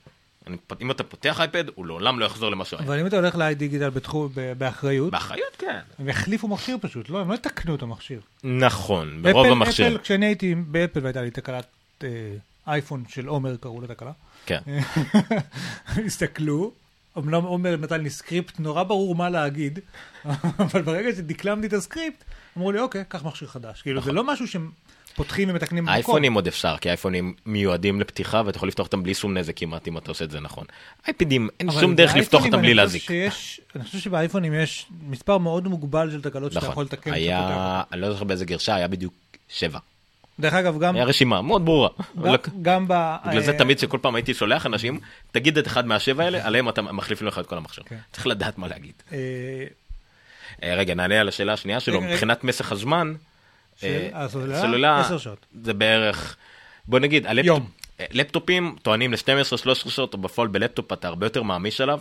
אני, 0.46 0.56
אם 0.80 0.90
אתה 0.90 1.04
פותח 1.04 1.40
אייפד, 1.40 1.64
הוא 1.74 1.86
לעולם 1.86 2.18
לא 2.20 2.24
יחזור 2.24 2.50
למה 2.50 2.64
שהיה. 2.64 2.82
אבל 2.82 3.00
אם 3.00 3.06
אתה 3.06 3.16
הולך 3.16 3.34
ל 3.36 3.54
iDigital 3.54 3.90
בתחום, 3.90 4.28
באחריות, 4.58 5.10
באחריות 5.12 5.56
כן. 5.58 5.78
הם 5.98 6.08
יחליפו 6.08 6.48
מכשיר 6.48 6.76
פשוט, 6.80 7.08
לא, 7.10 7.20
הם 7.20 7.30
לא 7.30 7.34
יתקנו 7.34 7.74
את 7.74 7.82
המכשיר. 7.82 8.20
נכון, 8.44 9.22
ברוב 9.22 9.46
אפל- 9.46 9.52
המכשיר. 9.52 9.86
אפל, 9.88 9.98
כשאני 9.98 10.26
הייתי 10.26 10.54
באפל 10.54 11.00
והייתה 11.02 11.22
לי 11.22 11.30
תקלת 11.30 11.66
אה, 12.04 12.08
אייפון 12.66 13.04
של 13.08 13.26
עומר, 13.26 13.56
קראו 13.56 13.80
לה 13.80 13.86
תקלה. 13.86 14.12
כן. 14.46 14.60
הסתכלו, 16.06 16.72
אמנם 17.18 17.42
עומר 17.42 17.76
נתן 17.76 18.00
לי 18.00 18.10
סקריפט 18.10 18.60
נורא 18.60 18.82
ברור 18.82 19.14
מה 19.14 19.30
להגיד, 19.30 19.78
אבל 20.58 20.82
ברגע 20.82 21.12
שדקלמתי 21.16 21.66
את 21.66 21.72
הסקריפט, 21.72 22.24
אמרו 22.56 22.72
לי, 22.72 22.80
אוקיי, 22.80 23.04
קח 23.08 23.24
מכשיר 23.24 23.48
חדש. 23.48 23.82
כאילו, 23.82 24.02
זה 24.02 24.12
לא 24.12 24.24
משהו 24.24 24.48
שהם 24.48 24.70
פותחים 25.14 25.50
ומתקנים 25.50 25.84
במקום. 25.84 25.94
אייפונים 25.94 26.34
עוד 26.34 26.46
אפשר, 26.46 26.76
כי 26.80 26.88
אייפונים 26.88 27.34
מיועדים 27.46 28.00
לפתיחה 28.00 28.42
ואתה 28.46 28.56
יכול 28.56 28.68
לפתוח 28.68 28.86
אותם 28.86 29.02
בלי 29.02 29.14
שום 29.14 29.38
נזק 29.38 29.56
כמעט 29.56 29.88
אם 29.88 29.98
אתה 29.98 30.10
עושה 30.10 30.24
את 30.24 30.30
זה 30.30 30.40
נכון. 30.40 30.64
אייפדים, 31.06 31.48
אין 31.60 31.70
שום 31.70 31.94
דרך 31.94 32.16
לפתוח 32.16 32.46
אותם 32.46 32.62
בלי 32.62 32.74
להזיק. 32.74 33.10
אני 33.76 33.84
חושב 33.84 33.98
שבאייפונים 33.98 34.54
יש 34.54 34.86
מספר 35.02 35.38
מאוד 35.38 35.68
מוגבל 35.68 36.10
של 36.10 36.22
תקלות 36.22 36.52
שאתה 36.52 36.58
יכול 36.58 36.72
נכון, 36.72 36.84
לתקן. 36.84 37.00
כשאתה 37.00 37.10
פותח 37.10 37.16
היה, 37.16 37.82
אני 37.92 38.00
לא 38.00 38.12
זוכר 38.12 38.24
באיזה 38.24 38.44
גרשה, 38.44 38.74
היה 38.74 38.88
בדיוק 38.88 39.14
שבע. 39.48 39.78
דרך 40.40 40.54
אגב, 40.54 40.78
גם... 40.78 40.94
היה 40.96 41.04
רשימה 41.04 41.42
מאוד 41.42 41.64
ברורה. 41.64 41.88
גם- 42.62 42.88
ב... 42.88 43.16
בגלל 43.28 43.42
זה 43.42 43.52
אה, 43.52 43.58
תמיד 43.58 43.78
שכל 43.78 43.98
פעם 44.02 44.14
הייתי 44.14 44.34
שולח 44.34 44.66
אנשים, 44.66 45.00
תגיד 45.32 45.58
את 45.58 45.66
אחד 45.66 45.86
מהשבע 45.86 46.24
האלה, 46.24 46.46
עליהם 46.46 46.68
אתה 46.68 46.82
מחליפים 46.82 47.26
לך 47.26 47.38
את 47.38 47.46
כל 47.46 47.56
המכשיר. 47.56 47.84
כן. 47.86 47.96
צריך 48.12 48.26
לדעת 48.26 48.58
מה 48.58 48.68
להגיד. 48.68 48.92
אה, 49.12 49.18
אה, 50.62 50.74
רגע, 50.74 50.94
נענה 50.94 51.20
על 51.20 51.28
השאלה 51.28 51.52
השנייה 51.52 51.80
שלו. 51.80 52.00
מבחינת 52.00 52.44
משך 52.44 52.72
הזמן, 52.72 53.14
שעות. 55.18 55.46
זה 55.62 55.74
בערך, 55.74 56.36
בוא 56.86 56.98
נגיד, 56.98 57.26
לפטופים 58.10 58.76
טוענים 58.82 59.12
ל-12-13 59.12 59.90
שעות, 59.90 60.14
או 60.14 60.18
בפועל 60.18 60.48
בלפטופ 60.48 60.92
אתה 60.92 61.08
הרבה 61.08 61.26
יותר 61.26 61.42
מעמיש 61.42 61.80
עליו. 61.80 62.00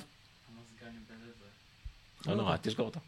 לא 2.26 2.36
נורא, 2.36 2.56
תסגור 2.62 2.86
אותו. 2.86 3.00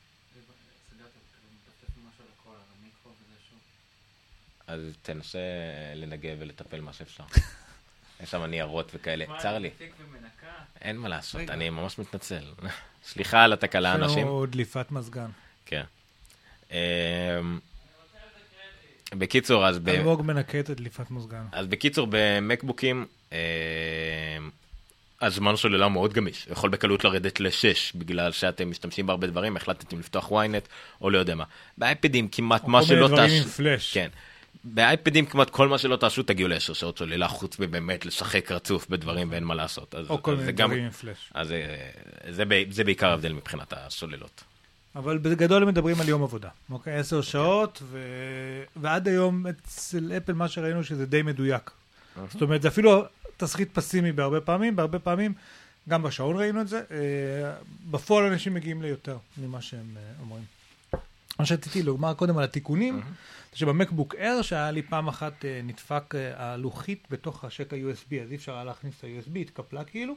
אז 4.68 4.80
תנסה 5.02 5.40
לנגב 5.96 6.36
ולטפל 6.40 6.82
מה 6.82 6.94
שאפשר. 6.94 7.24
יש 8.24 8.32
שם 8.32 8.44
ניירות 8.44 8.92
וכאלה, 8.96 9.26
צר 9.38 9.58
לי. 9.58 9.70
אין 10.82 10.98
מה 10.98 11.10
לעשות, 11.10 11.42
אני 11.50 11.70
ממש 11.70 12.00
מתנצל. 12.00 12.44
סליחה 13.10 13.44
על 13.44 13.54
התקלה, 13.54 13.90
יש 13.90 13.96
אנשים. 13.96 14.28
לנו 14.28 14.46
דליפת 14.46 14.92
מזגן. 14.92 15.30
כן. 15.66 15.84
אמ, 16.72 16.76
בקיצור, 19.14 19.68
אז 19.68 19.80
ב- 19.80 19.90
אלמוג 19.90 20.22
מנקה 20.22 20.60
את 20.60 20.70
הדליפת 20.70 21.12
מזגן. 21.12 21.46
אז 21.52 21.68
בקיצור, 21.68 22.08
במקבוקים, 22.10 23.06
אמ, 23.32 23.38
הזמן 25.22 25.56
סוללה 25.56 25.90
מאוד 25.90 26.14
גמיש, 26.14 26.48
יכול 26.52 26.70
בקלות 26.70 27.04
לרדת 27.04 27.40
ל-6, 27.40 27.52
בגלל 27.96 28.32
שאתם 28.32 28.70
משתמשים 28.70 29.06
בהרבה 29.08 29.28
דברים, 29.28 29.58
החלטתם 29.58 30.00
לפתוח 30.00 30.32
ynet, 30.32 30.68
או 31.02 31.10
לא 31.10 31.18
יודע 31.18 31.36
מה. 31.36 31.44
באייפדים 31.78 32.28
כמעט 32.28 32.64
מה 32.64 32.68
כל 32.68 32.72
מיני 32.72 32.86
שלא 32.88 33.08
דברים. 33.08 33.42
עם 33.44 33.48
פלאש. 33.50 33.94
כן. 33.94 34.10
באייפדים 34.64 35.26
כמעט 35.26 35.50
כל 35.50 35.68
מה 35.68 35.78
שלא 35.78 35.96
תעשו 35.96 36.24
תגיעו 36.24 36.50
לעשר 36.50 36.74
שעות 36.74 36.98
סוללה, 36.98 37.28
חוץ 37.28 37.60
מבאמת 37.60 38.06
לשחק 38.06 38.52
רצוף 38.52 38.88
בדברים 38.90 39.32
ואין 39.32 39.44
מה 39.44 39.56
לעשות. 39.56 39.96
אז, 39.96 40.10
או 40.10 40.24
כל 40.24 40.32
מיני 40.32 40.46
זה 40.46 40.52
גם- 40.52 40.70
דברים 40.70 40.84
עם 40.86 40.92
פלאש. 40.92 41.32
אז 41.34 41.52
אה, 41.52 41.90
זה, 42.30 42.44
ב- 42.48 42.72
זה 42.72 42.84
בעיקר 42.84 43.10
ההבדל 43.10 43.34
מבחינת 43.34 43.74
הסוללות. 43.78 44.44
אבל 44.96 45.18
בגדול 45.18 45.62
הם 45.64 45.68
מדברים 45.70 46.02
על 46.02 46.10
יום 46.10 46.24
עבודה, 46.24 46.50
אוקיי? 46.72 46.96
עשר 46.96 47.22
שעות, 47.22 47.82
ו... 47.86 47.98
ועד 48.76 49.08
היום 49.08 49.48
אצל 49.48 50.12
אפל 50.18 50.34
מה 50.34 50.48
שראינו 50.48 50.84
שזה 50.84 51.06
די 51.06 51.22
מדויק. 51.22 51.72
זאת 52.32 52.42
אומרת, 52.42 52.62
זה 52.62 52.68
אפילו 52.68 53.04
תסריט 53.38 53.70
פסימי 53.74 54.12
בהרבה 54.12 54.42
פעמים, 54.42 54.76
בהרבה 54.76 55.00
פעמים, 55.00 55.34
גם 55.90 56.04
בשעון 56.04 56.38
ראינו 56.38 56.62
את 56.62 56.68
זה, 56.68 56.82
אה, 56.92 57.54
בפועל 57.92 58.26
אנשים 58.26 58.54
מגיעים 58.54 58.82
ליותר 58.82 59.18
ממה 59.38 59.62
שהם 59.62 59.98
אה, 59.98 60.02
אומרים. 60.22 60.44
מה 61.40 61.46
שרציתי 61.46 61.84
לומר 61.84 62.14
קודם 62.14 62.38
על 62.38 62.44
התיקונים, 62.44 63.02
זה 63.52 63.58
שבמקבוק 63.58 64.16
אייר, 64.16 64.42
שהיה 64.42 64.72
לי 64.72 64.82
פעם 64.82 65.08
אחת 65.08 65.46
אה, 65.46 65.62
נדפק 65.64 66.16
אה, 66.16 66.54
הלוחית 66.54 67.08
בתוך 67.10 67.44
השק 67.44 67.74
ה-USB, 67.74 68.24
אז 68.24 68.32
אי 68.32 68.36
אפשר 68.36 68.54
היה 68.54 68.64
להכניס 68.64 68.96
את 69.00 69.04
ה-USB, 69.04 69.40
התקפלה 69.40 69.84
כאילו. 69.84 70.16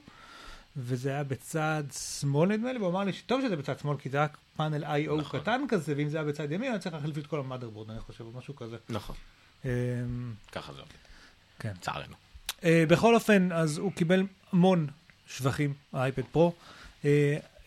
וזה 0.76 1.10
היה 1.10 1.24
בצד 1.24 1.84
שמאל 2.20 2.48
נדמה 2.48 2.72
לי, 2.72 2.78
והוא 2.78 2.90
אמר 2.90 3.04
לי 3.04 3.12
שטוב 3.12 3.40
שזה 3.46 3.56
בצד 3.56 3.78
שמאל, 3.78 3.96
כי 3.96 4.10
זה 4.10 4.16
היה 4.16 4.26
פאנל 4.56 4.84
I.O. 4.84 5.20
נכון. 5.20 5.40
קטן 5.40 5.60
כזה, 5.68 5.94
ואם 5.96 6.08
זה 6.08 6.16
היה 6.16 6.26
בצד 6.26 6.52
ימין, 6.52 6.70
אני 6.70 6.80
צריך 6.80 6.94
להחליף 6.94 7.18
את 7.18 7.26
כל 7.26 7.38
המאדרבורד, 7.38 7.90
אני 7.90 8.00
חושב, 8.00 8.24
או 8.24 8.32
משהו 8.38 8.56
כזה. 8.56 8.76
נכון. 8.88 9.16
אמ, 9.64 9.70
ככה 10.52 10.72
זה 10.72 10.80
עובד. 10.80 10.92
כן. 11.58 11.72
צערנו. 11.80 12.14
אה, 12.64 12.84
בכל 12.88 13.14
אופן, 13.14 13.52
אז 13.52 13.78
הוא 13.78 13.92
קיבל 13.92 14.22
המון 14.52 14.86
שבחים, 15.26 15.74
האייפד 15.92 16.22
פרו, 16.32 16.54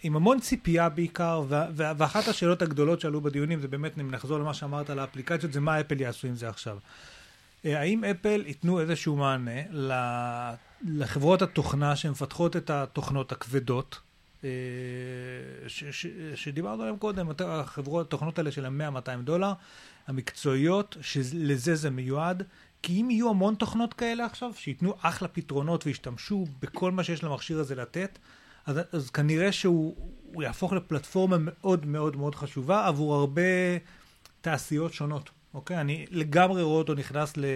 עם 0.04 0.16
המון 0.16 0.40
ציפייה 0.40 0.90
בעיקר, 0.90 1.44
ואחת 1.76 2.28
השאלות 2.28 2.62
הגדולות 2.62 3.02
שעלו 3.02 3.22
בדיונים, 3.22 3.60
זה 3.60 3.68
באמת, 3.68 4.00
אם 4.00 4.12
נחזור 4.12 4.40
למה 4.40 4.54
שאמרת 4.54 4.90
על 4.90 5.00
האפליקציות, 5.00 5.54
זה 5.54 5.60
מה 5.60 5.80
אפל 5.80 6.02
יעשו 6.02 6.28
עם 6.28 6.36
זה 6.36 6.50
עכשיו. 6.50 6.78
אה, 7.66 7.80
האם 7.80 8.04
אפל 8.04 8.44
ייתנו 8.46 8.80
איזשהו 8.80 9.16
מענה 9.16 9.62
לחברות 10.82 11.42
התוכנה 11.42 11.96
שמפתחות 11.96 12.56
את 12.56 12.70
התוכנות 12.70 13.32
הכבדות, 13.32 14.00
אה, 14.44 14.50
שדיברנו 16.36 16.82
עליהן 16.82 16.98
קודם, 16.98 17.28
החברות, 17.46 18.08
התוכנות 18.08 18.38
האלה 18.38 18.52
של 18.52 18.66
ה-100-200 18.66 19.22
דולר, 19.24 19.54
המקצועיות, 20.08 20.98
שלזה 21.02 21.76
זה 21.76 21.90
מיועד, 21.90 22.44
כי 22.82 23.02
אם 23.02 23.12
יהיו 23.12 23.30
המון 23.30 23.56
תוכנות 23.56 23.94
כאלה 23.94 24.26
עכשיו, 24.26 24.52
שייתנו 24.56 24.94
אחלה 25.02 25.28
פתרונות 25.28 25.86
וישתמשו 25.86 26.46
בכל 26.62 26.92
מה 26.92 27.04
שיש 27.04 27.24
למכשיר 27.24 27.60
הזה 27.60 27.76
לתת, 27.76 28.20
אז, 28.66 28.80
אז 28.92 29.10
כנראה 29.10 29.52
שהוא 29.52 29.96
הוא 30.34 30.44
יהפוך 30.44 30.74
לפלטפורמה 30.74 31.38
מאוד 31.40 31.86
מאוד 31.86 32.16
מאוד 32.16 32.36
חשובה 32.36 32.88
עבור 32.88 33.16
הרבה 33.16 33.42
תעשיות 34.42 34.94
שונות, 34.94 35.30
אוקיי? 35.54 35.82
אני 35.82 36.06
לגמרי 36.12 36.62
רואה 36.62 36.78
אותו 36.78 36.94
נכנס 36.94 37.38
ל... 37.38 37.56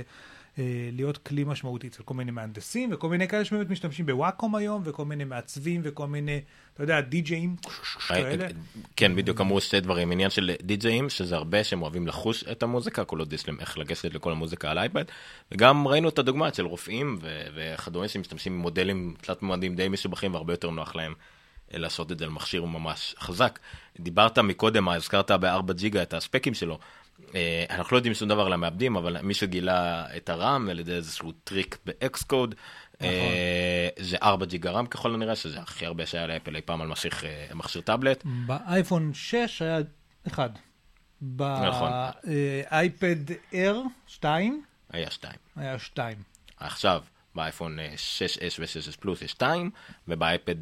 אה, 0.59 0.89
להיות 0.91 1.17
כלי 1.17 1.43
משמעותי 1.43 1.87
אצל 1.87 2.03
כל 2.03 2.13
מיני 2.13 2.31
מהנדסים 2.31 2.89
וכל 2.93 3.09
מיני 3.09 3.27
כאלה 3.27 3.45
שבאמת 3.45 3.69
משתמשים 3.69 4.05
בוואקום 4.05 4.55
היום 4.55 4.81
וכל 4.85 5.05
מיני 5.05 5.23
מעצבים 5.23 5.81
וכל 5.83 6.07
מיני, 6.07 6.41
אתה 6.73 6.83
יודע, 6.83 7.01
די-ג'אים 7.01 7.55
כאלה. 8.07 8.47
כן, 8.95 9.15
בדיוק 9.15 9.41
אמרו 9.41 9.61
שתי 9.61 9.79
דברים, 9.79 10.11
עניין 10.11 10.29
של 10.29 10.51
די-ג'אים, 10.61 11.09
שזה 11.09 11.35
הרבה 11.35 11.63
שהם 11.63 11.81
אוהבים 11.81 12.07
לחוש 12.07 12.43
את 12.43 12.63
המוזיקה, 12.63 13.05
כל 13.05 13.19
עוד 13.19 13.33
יש 13.33 13.47
להם 13.47 13.59
איך 13.59 13.77
לגשת 13.77 14.13
לכל 14.13 14.31
המוזיקה 14.31 14.71
על 14.71 14.77
אייפד, 14.77 15.05
וגם 15.51 15.87
ראינו 15.87 16.09
את 16.09 16.19
הדוגמה 16.19 16.53
של 16.53 16.65
רופאים 16.65 17.19
וכדומה 17.55 18.07
שמשתמשים 18.07 18.59
במודלים 18.59 19.13
תלת 19.21 19.43
ממדים 19.43 19.75
די 19.75 19.89
משובחים 19.89 20.33
והרבה 20.33 20.53
יותר 20.53 20.69
נוח 20.69 20.95
להם 20.95 21.13
אה, 21.73 21.77
לעשות 21.79 22.11
את 22.11 22.19
זה 22.19 22.25
על 22.25 22.31
מכשיר 22.31 22.65
ממש 22.65 23.15
חזק. 23.19 23.59
דיברת 23.99 24.39
מקודם, 24.39 24.89
הזכרת 24.89 25.31
ב-4 25.31 25.73
ג'יגה 25.73 26.01
את 26.01 26.13
הספקים 26.13 26.53
שלו. 26.53 26.79
אה, 27.35 27.65
אנחנו 27.69 27.95
לא 27.95 27.97
יודעים 27.97 28.13
שום 28.13 28.29
דבר 28.29 28.45
על 28.45 28.53
המעבדים, 28.53 28.95
אבל 28.95 29.21
מישהו 29.21 29.47
גילה 29.47 30.05
את 30.17 30.29
ה 30.29 30.39
RAM 30.39 30.69
על 30.69 30.79
ידי 30.79 30.93
איזשהו 30.93 31.31
טריק 31.31 31.77
ב-Xcode. 31.85 32.55
אה, 33.01 33.89
זה 33.99 34.17
4 34.23 34.45
ג'יגה 34.45 34.71
RAM 34.71 34.85
ככל 34.85 35.13
הנראה, 35.13 35.35
שזה 35.35 35.59
הכי 35.59 35.85
הרבה 35.85 36.05
שהיה 36.05 36.27
לאפל 36.27 36.55
אי 36.55 36.61
פעם 36.61 36.81
על 36.81 36.87
מכשיר, 36.87 37.11
אה, 37.23 37.47
מכשיר 37.55 37.81
טאבלט. 37.81 38.23
באייפון 38.25 39.13
6 39.13 39.61
היה 39.61 39.79
אחד. 40.27 40.49
נכון. 41.37 41.91
באייפד 42.23 43.31
Air 43.51 43.75
2 44.07 44.63
היה 44.89 45.11
2. 45.11 45.33
היה 45.55 45.79
2. 45.79 46.17
עכשיו, 46.57 47.03
באייפון 47.35 47.79
אה, 47.79 47.93
6S 47.95 48.59
ו-6S 48.59 48.97
פלוס 48.99 49.21
יש 49.21 49.31
2, 49.31 49.69
ובאייפד 50.07 50.55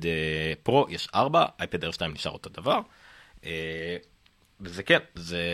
פרו 0.64 0.86
יש 0.90 1.08
4, 1.16 1.46
אייפד 1.60 1.86
Air 1.86 2.02
2 2.02 2.08
נשאר 2.14 2.32
אותו 2.32 2.50
דבר. 2.50 2.80
וזה 4.62 4.84
כן, 4.84 5.00
זה... 5.16 5.46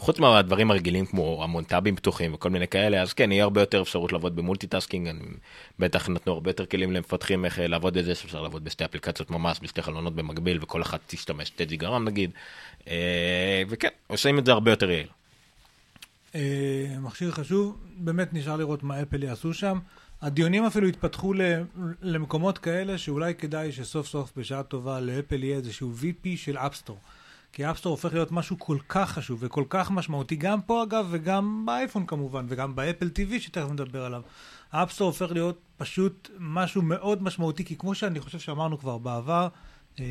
חוץ 0.00 0.18
מהדברים 0.18 0.70
הרגילים 0.70 1.06
כמו 1.06 1.44
המון 1.44 1.64
טאבים 1.64 1.96
פתוחים 1.96 2.34
וכל 2.34 2.50
מיני 2.50 2.68
כאלה, 2.68 3.02
אז 3.02 3.12
כן, 3.12 3.32
יהיה 3.32 3.44
הרבה 3.44 3.60
יותר 3.60 3.82
אפשרות 3.82 4.12
לעבוד 4.12 4.36
ב 4.36 4.41
multitasking, 4.41 5.10
בטח 5.78 6.08
נתנו 6.08 6.32
הרבה 6.32 6.50
יותר 6.50 6.66
כלים 6.66 6.92
למפתחים 6.92 7.44
איך 7.44 7.58
אה, 7.58 7.66
לעבוד 7.66 7.96
את 7.96 8.04
זה, 8.04 8.14
שאפשר 8.14 8.42
לעבוד 8.42 8.64
בשתי 8.64 8.84
אפליקציות 8.84 9.30
ממש, 9.30 9.58
בשתי 9.62 9.82
חלונות 9.82 10.14
במקביל, 10.14 10.58
וכל 10.62 10.82
אחת 10.82 11.00
תשתמש 11.06 11.48
2 11.48 11.68
ג'יגה 11.68 11.90
RAM 11.90 12.04
נגיד, 12.04 12.30
אה, 12.88 13.62
וכן, 13.68 13.88
עושים 14.06 14.38
את 14.38 14.46
זה 14.46 14.52
הרבה 14.52 14.70
יותר 14.70 14.90
יעיל. 14.90 15.06
אה, 16.34 16.96
מכשיר 17.00 17.30
חשוב, 17.30 17.76
באמת 17.96 18.32
נשאר 18.32 18.56
לראות 18.56 18.82
מה 18.82 19.02
אפל 19.02 19.22
יעשו 19.22 19.54
שם. 19.54 19.78
הדיונים 20.22 20.64
אפילו 20.64 20.88
התפתחו 20.88 21.34
למקומות 22.02 22.58
כאלה 22.58 22.98
שאולי 22.98 23.34
כדאי 23.34 23.72
שסוף 23.72 24.06
סוף 24.06 24.32
בשעה 24.36 24.62
טובה 24.62 25.00
לאפל 25.00 25.44
יהיה 25.44 25.56
איזשהו 25.56 25.92
VP 26.00 26.28
של 26.36 26.56
App 26.56 26.70
Store. 26.70 26.98
כי 27.52 27.70
App 27.70 27.78
Store 27.78 27.90
הופך 27.90 28.12
להיות 28.12 28.32
משהו 28.32 28.58
כל 28.58 28.78
כך 28.88 29.10
חשוב 29.10 29.38
וכל 29.42 29.64
כך 29.68 29.90
משמעותי, 29.90 30.36
גם 30.36 30.62
פה 30.62 30.82
אגב 30.82 31.06
וגם 31.10 31.66
באייפון 31.66 32.06
כמובן, 32.06 32.46
וגם 32.48 32.74
באפל 32.74 33.10
TV 33.16 33.40
שתכף 33.40 33.70
נדבר 33.70 34.04
עליו. 34.04 34.22
ה 34.72 34.76
App 34.76 34.87
Store 34.87 35.06
הופך 35.06 35.32
להיות 35.32 35.58
פשוט 35.76 36.30
משהו 36.38 36.82
מאוד 36.82 37.22
משמעותי, 37.22 37.64
כי 37.64 37.76
כמו 37.76 37.94
שאני 37.94 38.20
חושב 38.20 38.38
שאמרנו 38.38 38.78
כבר 38.78 38.98
בעבר, 38.98 39.48
אה, 40.00 40.04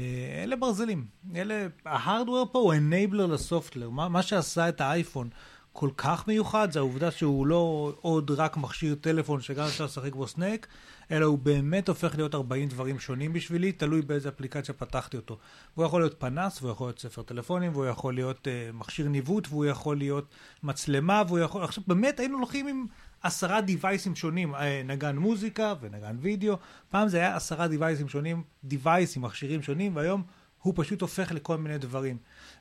אלה 0.43 0.55
ברזלים. 0.55 1.05
אלה, 1.35 1.67
ה 1.85 1.93
hardware 1.93 2.49
פה 2.51 2.59
הוא 2.59 2.73
enabler 2.73 3.25
ל 3.25 3.32
software. 3.32 3.89
מה, 3.89 4.09
מה 4.09 4.21
שעשה 4.21 4.69
את 4.69 4.81
האייפון 4.81 5.29
כל 5.73 5.89
כך 5.97 6.27
מיוחד 6.27 6.71
זה 6.71 6.79
העובדה 6.79 7.11
שהוא 7.11 7.47
לא 7.47 7.93
עוד 8.01 8.31
רק 8.31 8.57
מכשיר 8.57 8.95
טלפון 8.95 9.41
שגם 9.41 9.65
אפשר 9.65 9.85
לשחק 9.85 10.15
בו 10.15 10.27
Snake, 10.27 10.67
אלא 11.11 11.25
הוא 11.25 11.39
באמת 11.39 11.89
הופך 11.89 12.15
להיות 12.15 12.35
40 12.35 12.69
דברים 12.69 12.99
שונים 12.99 13.33
בשבילי, 13.33 13.71
תלוי 13.71 14.01
באיזה 14.01 14.29
אפליקציה 14.29 14.73
פתחתי 14.73 15.17
אותו. 15.17 15.37
והוא 15.75 15.85
יכול 15.85 16.01
להיות 16.01 16.19
פנס, 16.19 16.61
והוא 16.61 16.71
יכול 16.71 16.87
להיות 16.87 16.99
ספר 16.99 17.21
טלפונים, 17.21 17.71
והוא 17.71 17.85
יכול 17.85 18.13
להיות 18.13 18.47
אה, 18.47 18.75
מכשיר 18.75 19.07
ניווט, 19.07 19.47
והוא 19.49 19.65
יכול 19.65 19.97
להיות 19.97 20.25
מצלמה, 20.63 21.23
והוא 21.27 21.39
יכול... 21.39 21.63
עכשיו, 21.63 21.83
באמת 21.87 22.19
היינו 22.19 22.37
הולכים 22.37 22.67
עם 22.67 22.85
עשרה 23.23 23.61
דיווייסים 23.61 24.15
שונים, 24.15 24.55
אה, 24.55 24.59
נגן 24.85 25.17
מוזיקה 25.17 25.73
ונגן 25.81 26.17
וידאו. 26.19 26.55
פעם 26.89 27.07
זה 27.07 27.17
היה 27.17 27.35
עשרה 27.35 27.67
דיווייסים 27.67 28.09
שונים, 28.09 28.43
דיווייסים, 28.63 29.21
מכשירים 29.21 29.61
שונים, 29.61 29.95
והיום 29.95 30.23
הוא 30.61 30.73
פשוט 30.77 31.01
הופך 31.01 31.31
לכל 31.31 31.57
מיני 31.57 31.77
דברים. 31.77 32.17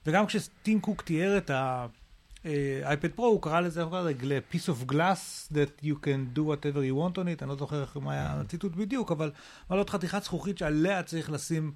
וגם 0.07 0.27
כשטים 0.27 0.81
קוק 0.81 1.03
תיאר 1.03 1.39
את 1.39 1.51
ה... 1.51 1.87
אייפד 2.84 3.11
פרו, 3.11 3.26
הוא 3.26 3.43
קרא 3.43 3.61
לזה, 3.61 3.82
הוא 3.82 3.91
קרא 3.91 4.11
לזה 4.11 4.41
piece 4.53 4.68
of 4.68 4.93
glass 4.93 5.53
that 5.53 5.84
you 5.84 5.95
can 6.05 6.36
do 6.39 6.41
whatever 6.41 6.80
you 6.80 6.95
want 6.95 7.18
on 7.18 7.39
it, 7.39 7.43
אני 7.43 7.49
לא 7.49 7.57
זוכר 7.57 7.80
איך 7.80 7.97
מה 7.97 8.12
היה 8.12 8.41
הציטוט 8.41 8.76
בדיוק, 8.76 9.12
אבל 9.12 9.30
אבל 9.70 9.78
עוד 9.78 9.91
חתיכת 9.91 10.22
זכוכית 10.22 10.59
שעליה 10.59 11.03
צריך 11.03 11.30
לשים 11.30 11.72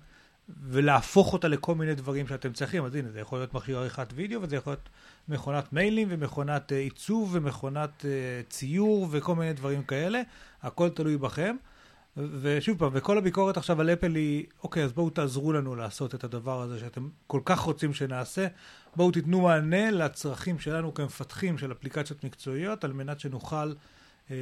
ולהפוך 0.62 1.32
אותה 1.32 1.48
לכל 1.48 1.74
מיני 1.74 1.94
דברים 1.94 2.26
שאתם 2.26 2.52
צריכים. 2.52 2.84
אז 2.84 2.94
הנה, 2.94 3.10
זה 3.10 3.20
יכול 3.20 3.38
להיות 3.38 3.54
מכשיר 3.54 3.78
עריכת 3.78 4.06
וידאו, 4.14 4.42
וזה 4.42 4.56
יכול 4.56 4.72
להיות 4.72 4.88
מכונת 5.28 5.72
מיילים, 5.72 6.08
ומכונת 6.10 6.72
uh, 6.72 6.74
עיצוב, 6.74 7.30
ומכונת 7.32 8.00
uh, 8.00 8.50
ציור, 8.50 9.08
וכל 9.10 9.34
מיני 9.34 9.52
דברים 9.52 9.82
כאלה. 9.82 10.22
הכל 10.62 10.88
תלוי 10.88 11.16
בכם. 11.16 11.56
ושוב 12.16 12.78
פעם, 12.78 12.90
וכל 12.94 13.18
הביקורת 13.18 13.56
עכשיו 13.56 13.80
על 13.80 13.90
אפל 13.90 14.14
היא, 14.14 14.46
אוקיי, 14.62 14.84
אז 14.84 14.92
בואו 14.92 15.10
תעזרו 15.10 15.52
לנו 15.52 15.76
לעשות 15.76 16.14
את 16.14 16.24
הדבר 16.24 16.62
הזה 16.62 16.78
שאתם 16.78 17.08
כל 17.26 17.40
כך 17.44 17.60
רוצים 17.60 17.94
שנעשה. 17.94 18.46
בואו 18.97 19.11
תיתנו 19.11 19.40
מענה 19.40 19.90
לצרכים 19.90 20.59
שלנו 20.59 20.95
כמפתחים 20.95 21.59
של 21.59 21.72
אפליקציות 21.72 22.24
מקצועיות, 22.24 22.84
על 22.84 22.93
מנת 22.93 23.20
שנוכל, 23.20 23.72
אה, 24.30 24.36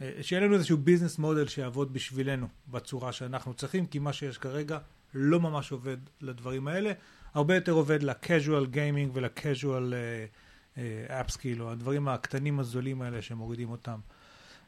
אה, 0.00 0.10
שיהיה 0.22 0.42
לנו 0.42 0.54
איזשהו 0.54 0.78
ביזנס 0.78 1.18
מודל 1.18 1.46
שיעבוד 1.46 1.92
בשבילנו 1.92 2.46
בצורה 2.68 3.12
שאנחנו 3.12 3.54
צריכים, 3.54 3.86
כי 3.86 3.98
מה 3.98 4.12
שיש 4.12 4.38
כרגע 4.38 4.78
לא 5.14 5.40
ממש 5.40 5.72
עובד 5.72 5.96
לדברים 6.20 6.68
האלה. 6.68 6.92
הרבה 7.34 7.54
יותר 7.54 7.72
עובד 7.72 8.02
ל-casual 8.02 8.74
gaming 8.74 9.10
ול-casual 9.12 9.92
אה, 10.78 11.22
apps, 11.22 11.38
כאילו, 11.38 11.70
הדברים 11.70 12.08
הקטנים 12.08 12.60
הזולים 12.60 13.02
האלה 13.02 13.22
שמורידים 13.22 13.70
אותם. 13.70 13.98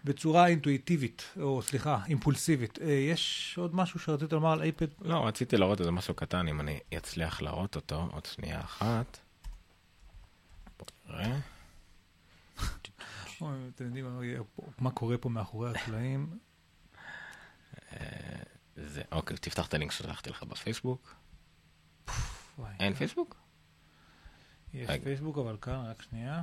בצורה 0.05 0.47
אינטואיטיבית, 0.47 1.25
או 1.41 1.63
סליחה, 1.63 1.99
אימפולסיבית. 2.07 2.79
אה, 2.83 2.87
יש 2.91 3.55
עוד 3.59 3.75
משהו 3.75 4.01
שרצית 4.01 4.33
לומר 4.33 4.53
על 4.53 4.63
אייפד? 4.63 4.87
לא, 5.01 5.27
רציתי 5.27 5.57
להראות 5.57 5.81
איזה 5.81 5.91
משהו 5.91 6.15
קטן, 6.15 6.49
אם 6.49 6.61
אני 6.61 6.79
אצליח 6.97 7.43
להראות 7.43 7.77
אותו, 7.77 8.09
עוד 8.13 8.27
שנייה 8.27 8.61
אחת. 8.61 9.19
נראה. 11.09 11.39
אתם 13.75 13.85
יודעים 13.85 14.07
מה- 14.79 14.91
קורה 14.91 15.19
פה 15.19 15.29
מאחורי 15.29 15.71
הקלעים? 15.71 16.39
זה, 18.77 19.03
אוקיי, 19.13 19.37
תפתח 19.37 19.67
את 19.67 19.75
הלינק 19.75 19.93
ששלחתי 19.93 20.31
לך 20.31 20.43
בפייסבוק. 20.43 21.15
אין 22.81 22.95
פייסבוק? 22.95 23.37
יש. 24.75 24.91
פייסבוק, 25.05 25.39
אבל 25.39 25.57
כאן, 25.61 25.85
רק 25.91 26.03
שנייה. 26.03 26.43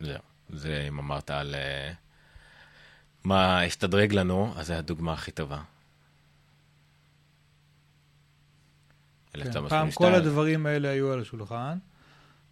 זהו. 0.00 0.18
זה 0.50 0.84
אם 0.88 0.98
אמרת 0.98 1.30
על 1.30 1.54
אה, 1.54 1.92
מה 3.24 3.62
הסתדרג 3.62 4.12
לנו, 4.12 4.54
אז 4.56 4.66
זו 4.66 4.74
הדוגמה 4.74 5.12
הכי 5.12 5.30
טובה. 5.30 5.62
כן, 9.32 9.40
1982. 9.40 9.68
פעם 9.68 9.90
כל 9.90 10.14
הדברים 10.14 10.66
האלה 10.66 10.88
היו 10.88 11.12
על 11.12 11.20
השולחן, 11.20 11.78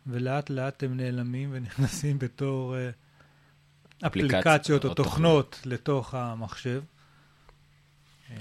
ולאט 0.07 0.51
לאט 0.51 0.82
הם 0.82 0.97
נעלמים 0.97 1.49
ונכנסים 1.53 2.18
בתור 2.18 2.76
אה, 2.76 2.90
אפליקציות 4.07 4.84
או 4.84 4.95
תוכנות 4.95 5.61
לתוך 5.64 6.14
המחשב. 6.14 6.82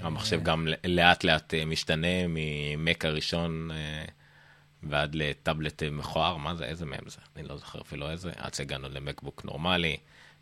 המחשב 0.00 0.42
גם 0.42 0.68
לאט 0.84 1.24
לאט 1.24 1.54
אה, 1.54 1.64
משתנה 1.64 2.26
ממק 2.28 3.04
הראשון 3.04 3.70
אה, 3.70 4.04
ועד 4.82 5.14
לטאבלט 5.14 5.82
מכוער, 5.82 6.36
מה 6.36 6.54
זה, 6.54 6.64
איזה 6.64 6.86
מהם 6.86 7.04
זה? 7.06 7.18
אני 7.36 7.48
לא 7.48 7.56
זוכר 7.56 7.80
אפילו 7.80 8.10
איזה, 8.10 8.32
עד 8.36 8.54
שהגענו 8.54 8.88
למקבוק 8.88 9.44
נורמלי, 9.44 9.96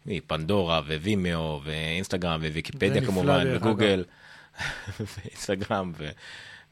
מפנדורה 0.07 0.81
ווימאו 0.81 1.61
ואינסטגרם 1.65 2.41
וויקיפדיה 2.41 3.07
כמובן, 3.07 3.47
וגוגל, 3.55 4.05
ואינסטגרם 5.17 5.93
ו- 5.97 6.11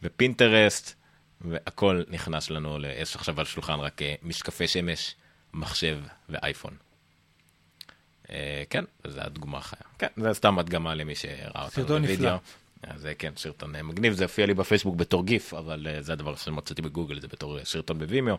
ופינטרסט, 0.03 0.95
והכל 1.41 2.03
נכנס 2.09 2.51
לנו, 2.51 2.79
יש 2.85 3.17
עכשיו 3.17 3.41
על 3.41 3.47
השולחן 3.47 3.81
רק 3.81 4.03
אה, 4.03 4.15
משקפי 4.23 4.69
שמש, 4.69 5.15
מחשב 5.55 5.99
ואייפון. 6.29 6.77
אה, 8.31 8.63
כן, 8.71 8.85
זו 9.05 9.21
הדוגמה 9.21 9.59
החיה. 9.59 9.81
כן, 9.99 10.09
זה 10.17 10.35
סתם 10.35 10.59
הדגמה 10.59 10.95
למי 10.95 11.15
שראה 11.15 11.65
אותנו 11.65 11.87
בווידאו. 11.87 12.37
אז 12.83 13.07
אה, 13.07 13.15
כן, 13.15 13.33
סרטון 13.37 13.75
אה, 13.77 13.83
מגניב, 13.83 14.13
זה 14.13 14.25
הופיע 14.25 14.47
לי 14.47 14.55
בפייסבוק 14.55 14.97
בתור 14.97 15.27
גיף, 15.27 15.55
אבל 15.55 15.87
אה, 15.91 16.03
זה 16.03 16.13
הדבר 16.13 16.37
שמצאתי 16.37 16.83
בגוגל, 16.83 17.21
זה 17.21 17.29
בתור 17.29 17.65
סרטון 17.65 17.99
בווימאו. 17.99 18.39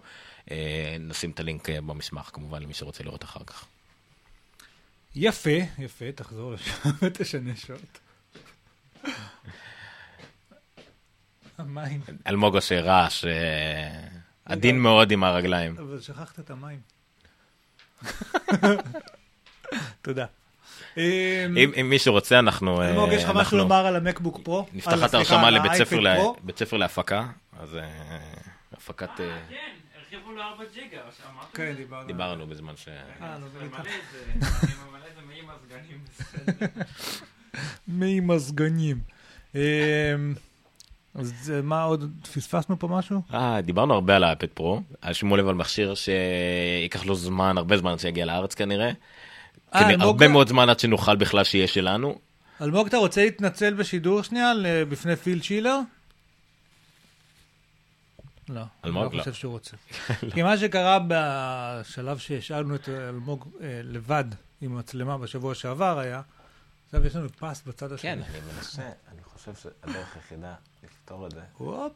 אה, 0.51 0.97
נשים 0.99 1.31
את 1.31 1.39
הלינק 1.39 1.69
במסמך, 1.69 2.29
כמובן, 2.33 2.61
למי 2.61 2.73
שרוצה 2.73 3.03
לראות 3.03 3.23
אחר 3.23 3.43
כך. 3.45 3.65
יפה, 5.15 5.57
יפה, 5.79 6.11
תחזור 6.11 6.53
לשם 6.53 6.89
ותשנה 7.01 7.55
שעות. 7.55 7.99
המים, 11.57 12.01
אלמוג 12.27 12.55
עושה 12.55 12.81
רעש 12.81 13.25
עדין 14.45 14.79
מאוד 14.79 15.11
עם 15.11 15.23
הרגליים. 15.23 15.77
אבל 15.77 16.01
שכחת 16.01 16.39
את 16.39 16.49
המים. 16.49 16.79
תודה. 20.01 20.25
אמ, 20.97 21.01
אם 21.57 21.71
אם 21.81 21.89
מישהו 21.89 22.13
רוצה, 22.13 22.39
אנחנו... 22.39 22.81
אה, 22.81 22.89
אלמוג, 22.89 23.09
יש 23.11 23.23
לך 23.23 23.29
משהו 23.35 23.57
לומר 23.57 23.85
על 23.85 23.95
המקבוק 23.95 24.39
פרו? 24.43 24.65
נפתח 24.73 25.05
את 25.05 25.13
ההרשמה 25.13 25.49
לבית 25.49 25.71
ספר 25.73 25.95
האייפד 25.95 26.03
לה- 26.03 26.15
פרו? 26.15 26.35
בית 26.43 26.57
ספר 26.57 26.77
להפקה, 26.77 27.25
אז 27.59 27.75
אה, 27.75 27.83
הפקת... 28.73 29.09
אה, 29.19 29.37
כן, 29.49 29.55
הרחיבו 29.99 30.31
לו 30.31 30.41
4 30.41 30.63
ג'יגה, 30.73 30.97
או 30.97 31.11
שאמרתם? 31.17 31.47
כן, 31.53 31.73
דיברנו. 31.77 32.07
דיברנו 32.07 32.47
בזמן 32.47 32.73
ש... 32.75 32.87
אה, 33.21 33.37
לא, 33.39 33.45
את 33.45 33.51
זה, 33.51 33.59
אני 33.63 34.71
ממלא 34.89 35.05
את 35.07 35.15
זה 35.15 35.21
מעם 35.27 35.55
הסגנים. 35.55 35.99
בסדר. 36.09 36.67
ממזגנים. 37.87 38.99
אמ, 39.55 39.59
אז 41.15 41.53
מה 41.63 41.83
עוד, 41.83 42.11
פספסנו 42.33 42.79
פה 42.79 42.87
משהו? 42.87 43.21
אה, 43.33 43.61
דיברנו 43.61 43.93
הרבה 43.93 44.15
על 44.15 44.23
האייפד 44.23 44.47
פרו, 44.47 44.81
אז 45.01 45.15
שימו 45.15 45.37
לב 45.37 45.47
על 45.47 45.55
מכשיר 45.55 45.93
שייקח 45.95 47.05
לו 47.05 47.15
זמן, 47.15 47.57
הרבה 47.57 47.77
זמן 47.77 47.91
עד 47.91 47.99
שיגיע 47.99 48.25
לארץ 48.25 48.53
כנראה. 48.53 48.91
אה, 49.75 49.89
אלמוג- 49.89 50.01
הרבה 50.01 50.27
מאוד 50.27 50.47
זמן 50.49 50.69
עד 50.69 50.79
שנוכל 50.79 51.15
בכלל 51.15 51.43
שיהיה 51.43 51.67
שלנו. 51.67 52.19
אלמוג, 52.61 52.87
אתה 52.87 52.97
רוצה 52.97 53.23
להתנצל 53.23 53.73
בשידור 53.73 54.21
שנייה 54.23 54.53
ל- 54.53 54.83
בפני 54.83 55.15
פיל 55.15 55.39
צ'ילר? 55.41 55.79
לא, 58.49 58.61
אלמוג? 58.85 59.03
אני 59.03 59.11
לא 59.11 59.17
לא. 59.17 59.23
חושב 59.23 59.33
שהוא 59.33 59.51
רוצה. 59.51 59.77
כי 60.33 60.43
מה 60.43 60.57
שקרה 60.57 60.99
בשלב 61.07 62.17
שהשארנו 62.17 62.75
את 62.75 62.89
אלמוג 62.89 63.47
אה, 63.61 63.81
לבד 63.83 64.25
עם 64.61 64.77
מצלמה 64.77 65.17
בשבוע 65.17 65.55
שעבר 65.55 65.99
היה, 65.99 66.21
עכשיו 66.85 67.05
יש 67.07 67.15
לנו 67.15 67.29
פס 67.29 67.61
בצד 67.67 67.91
השני. 67.91 68.11
כן, 68.11 68.19
אני 68.31 68.39
מנסה, 68.55 68.81
אני 68.81 69.21
חושב 69.23 69.51
שהדרך 69.55 70.15
היחידה 70.15 70.53
לפתור 70.83 71.27
את 71.27 71.31
זה. 71.31 71.41
הופ, 71.57 71.91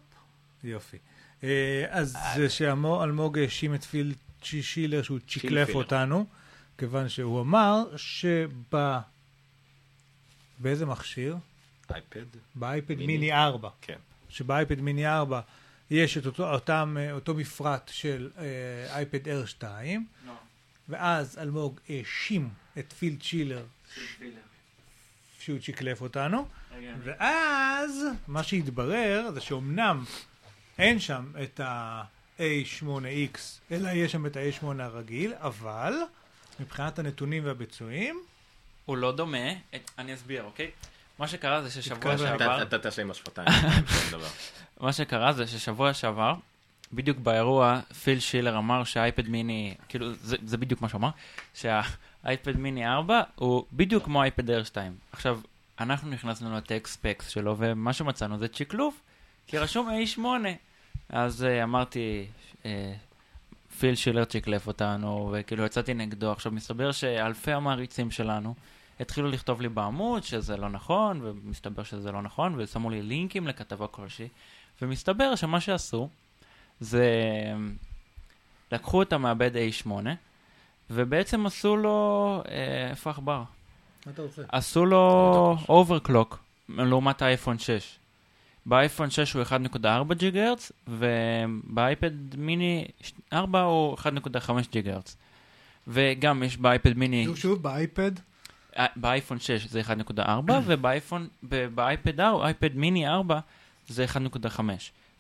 יופי. 0.64 0.98
אה, 1.44 1.50
אז 1.90 2.18
זה 2.36 2.50
שאלמוג 2.50 3.38
האשים 3.40 3.76
את 3.76 3.84
פיל 3.84 4.14
שילר 4.44 5.02
שהוא 5.02 5.20
צ'יקלף. 5.28 5.76
אותנו, 5.76 6.26
כיוון 6.78 7.10
שהוא 7.10 7.42
אמר 7.42 7.98
שב... 7.98 8.50
באיזה 10.60 10.86
מכשיר? 10.86 11.38
אייפד? 11.94 12.26
באייפד 12.56 12.96
מיני. 12.96 13.06
מיני 13.06 13.34
4. 13.34 13.70
כן. 13.82 13.98
שבאייפד 14.30 14.82
מיני 14.82 15.08
4 15.08 15.42
יש 15.92 16.18
את 16.18 16.26
אותו, 16.26 16.54
אותם, 16.54 16.98
אה, 17.00 17.12
אותו 17.12 17.34
מפרט 17.34 17.92
של 17.94 18.30
אה, 18.38 18.96
אייפד 18.96 19.28
Air 19.28 19.48
2, 19.48 20.06
ואז 20.90 21.38
אלמוג 21.38 21.80
האשים 21.90 22.50
את 22.80 22.94
פיל 22.94 23.16
צ'ילר 23.22 23.66
שהוא 25.40 25.60
צ'יקלף 25.60 26.02
אותנו, 26.02 26.48
ואז 27.04 28.06
מה 28.28 28.44
שהתברר 28.44 29.32
זה 29.34 29.42
שאומנם 29.42 30.04
אין 30.78 31.00
שם 31.00 31.32
את 31.44 31.60
ה-A8X, 31.60 33.38
אלא 33.72 33.90
יש 33.90 34.12
שם 34.12 34.26
את 34.26 34.38
ה-A8 34.38 34.66
הרגיל, 34.80 35.34
אבל 35.38 35.94
מבחינת 36.60 36.99
הנתונים 36.99 37.45
והביצועים, 37.45 38.20
הוא 38.86 38.97
לא 38.97 39.12
דומה, 39.12 39.51
את- 39.76 39.91
אני 39.97 40.14
אסביר, 40.14 40.43
אוקיי? 40.43 40.72
מה 41.20 41.28
שקרה 41.28 41.62
זה 41.62 41.70
ששבוע 41.72 42.18
שעבר... 42.18 42.62
אתה 42.62 42.80
תעשה 42.80 43.01
עם 43.01 43.12
השפתיים. 43.12 43.47
מה 44.80 44.93
שקרה 44.93 45.34
זה 45.34 45.47
ששבוע 45.47 45.93
שעבר, 45.93 46.34
בדיוק 46.93 47.18
באירוע, 47.18 47.80
פיל 48.04 48.20
שילר 48.20 48.58
אמר 48.58 48.84
שהאייפד 48.84 49.30
מיני, 49.30 49.76
כאילו, 49.89 50.14
זה, 50.14 50.38
זה 50.45 50.58
בדיוק 50.58 50.82
מה 50.82 50.89
שהוא 50.89 50.99
אמר, 50.99 51.10
שהאייפד 51.54 52.58
מיני 52.58 52.88
4 52.88 53.22
הוא 53.36 53.66
בדיוק 53.74 54.04
כמו 54.06 54.22
אייפד 54.24 54.49
אייר 54.49 54.64
2. 54.64 54.95
עכשיו, 55.12 55.39
אנחנו 55.80 56.10
נכנסנו 56.10 56.58
לטק 56.58 56.88
ספקס 56.88 57.28
שלו, 57.30 57.56
ומה 57.58 57.93
שמצאנו 57.93 58.39
זה 58.39 58.47
צ'יקלוף, 58.47 59.01
כי 59.47 59.58
רשום 59.58 59.89
A8. 59.89 60.20
אז 61.10 61.45
uh, 61.45 61.64
אמרתי, 61.64 62.26
uh, 62.64 62.66
פיל 63.80 63.96
שילר 63.96 64.26
צ'יקלף 64.26 64.68
אותנו, 64.68 65.30
וכאילו 65.34 65.66
יצאתי 65.66 65.94
נגדו. 65.94 66.32
עכשיו, 66.32 66.52
מסתבר 66.52 66.92
שאלפי 66.92 67.52
המעריצים 67.52 68.12
שלנו 68.12 68.54
התחילו 69.00 69.30
לכתוב 69.30 69.62
לי 69.62 69.70
בעמוד 69.70 70.24
שזה 70.24 70.58
לא 70.58 70.70
נכון, 70.70 71.22
ומסתבר 71.24 71.84
שזה 71.84 72.12
לא 72.12 72.22
נכון, 72.22 72.56
ושמו 72.58 72.90
לי 72.90 73.02
לינקים 73.02 73.48
לכתבה 73.48 73.88
כלשהי. 73.88 74.28
ומסתבר 74.82 75.36
שמה 75.36 75.60
שעשו 75.60 76.10
זה 76.80 77.12
לקחו 78.72 79.02
את 79.02 79.14
המעבד 79.14 79.52
A8 79.56 79.92
ובעצם 80.90 81.46
עשו 81.46 81.78
לו, 81.78 82.42
איפה 82.90 83.10
העכבר? 83.10 83.44
מה 84.06 84.12
אתה 84.12 84.22
רוצה? 84.22 84.42
עשו 84.50 84.86
לו 84.86 85.58
overclock 85.70 86.39
לעומת 86.70 87.22
האייפון 87.22 87.60
6. 87.60 88.00
באייפון 88.66 89.09
6 89.09 89.34
הוא 89.34 89.43
1.4 89.43 90.14
ג'יגה 90.14 90.47
הרץ 90.47 90.72
ובאייפד 90.88 92.11
מיני 92.38 92.86
4 93.34 93.61
הוא 93.61 93.97
1.5 93.97 94.07
ג'יגה 94.72 94.93
הרץ. 94.93 95.18
וגם 95.88 96.43
יש 96.43 96.57
באייפד 96.57 96.97
מיני, 96.97 97.26
שוב, 97.26 97.38
שוב, 97.38 97.64
באייפד, 97.64 98.11
אה, 98.78 98.86
באייפון 98.95 99.39
6 99.39 99.66
זה 99.68 99.82
1.4 99.82 100.22
ובאייפון, 100.66 101.28
באייפד 101.76 102.20
4, 102.20 102.45
אייפד 102.45 102.76
מיני 102.76 103.07
4 103.07 103.39
זה 103.88 104.05
1.5. 104.05 104.59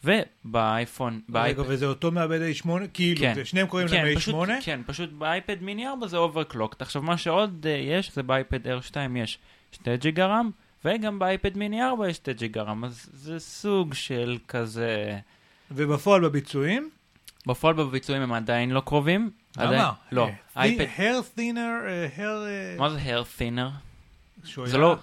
ובאייפון, 0.03 1.13
רגע, 1.13 1.23
באייפד, 1.29 1.63
וזה 1.67 1.85
אותו 1.85 2.11
מעבד 2.11 2.39
A8, 2.41 2.67
כאילו, 2.93 3.19
כן. 3.21 3.33
זה- 3.35 3.45
שניהם 3.45 3.67
קוראים 3.67 3.87
כן, 3.87 4.05
להם 4.05 4.15
פשוט, 4.15 4.35
A8, 4.35 4.51
כן, 4.63 4.81
פשוט 4.85 5.09
באייפד 5.11 5.57
מיני 5.61 5.87
4 5.87 6.07
זה 6.07 6.17
overclocked. 6.17 6.81
עכשיו, 6.81 7.01
מה 7.01 7.17
שעוד 7.17 7.65
אה, 7.65 7.67
יש, 7.67 8.11
זה 8.15 8.23
באייפד 8.23 8.67
Air 8.67 8.81
2 8.81 9.15
יש 9.17 9.37
2 9.71 9.97
ג'יגה 9.97 10.25
RAM, 10.25 10.51
וגם 10.85 11.19
באייפד 11.19 11.57
מיני 11.57 11.83
4 11.83 12.09
יש 12.09 12.15
2 12.15 12.37
ג'יגה 12.37 12.61
RAM, 12.61 12.85
אז 12.85 13.09
זה 13.13 13.39
סוג 13.39 13.93
של 13.93 14.37
כזה... 14.47 15.19
ובפועל 15.71 16.21
בביצועים, 16.21 16.89
בפועל 17.47 17.75
בביצועים 17.75 18.21
הם 18.21 18.33
עדיין 18.33 18.71
לא 18.71 18.81
קרובים. 18.85 19.29
עדיין, 19.57 19.81
למה? 19.81 19.91
לא. 20.11 20.27
אה, 20.27 20.63
אייפד, 20.63 20.85
Air 20.97 21.37
thinner, 21.37 21.87
אה, 21.87 22.07
hair... 22.17 22.47
אה, 22.47 22.75
מה 22.77 22.89
זה 22.89 22.99
hair 22.99 23.39
thinner? 23.39 23.69
זה 24.65 24.77
לא... 24.77 24.95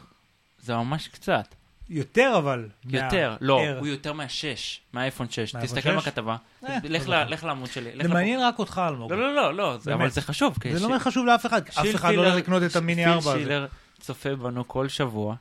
זה 0.62 0.74
ממש 0.74 1.08
קצת. 1.08 1.54
יותר 1.90 2.34
אבל. 2.38 2.68
יותר, 2.84 3.36
לא. 3.40 3.60
הוא 3.78 3.86
יותר 3.86 4.12
מהשש, 4.12 4.80
מהאייפון 4.92 5.30
6. 5.30 5.54
מהאייפון 5.54 5.78
תסתכל 5.78 6.00
6? 6.00 6.06
בכתבה. 6.06 6.36
אה, 6.68 6.78
לך 6.84 7.08
לא 7.08 7.48
לעמוד 7.48 7.68
שלי. 7.70 7.90
זה. 8.02 8.08
מעניין 8.08 8.40
רק 8.40 8.58
אותך, 8.58 8.80
אלמוג. 8.88 9.12
לא, 9.12 9.34
לא, 9.34 9.54
לא, 9.54 9.78
לא. 9.86 9.94
אבל 9.94 10.10
זה 10.10 10.20
חשוב. 10.20 10.54
זה 10.72 10.88
לא 10.88 10.98
חשוב 10.98 11.26
לאף 11.26 11.46
אחד, 11.46 11.62
אף 11.68 11.94
אחד 11.94 12.14
לא 12.14 12.20
הולך 12.20 12.34
לקנות 12.34 12.62
את 12.62 12.76
המיני 12.76 13.06
4 13.06 13.32
פיל 13.32 13.52
הזה. 13.52 13.66
צופה 14.00 14.36
בנו 14.36 14.68
כל 14.68 14.88
שבוע, 14.88 15.34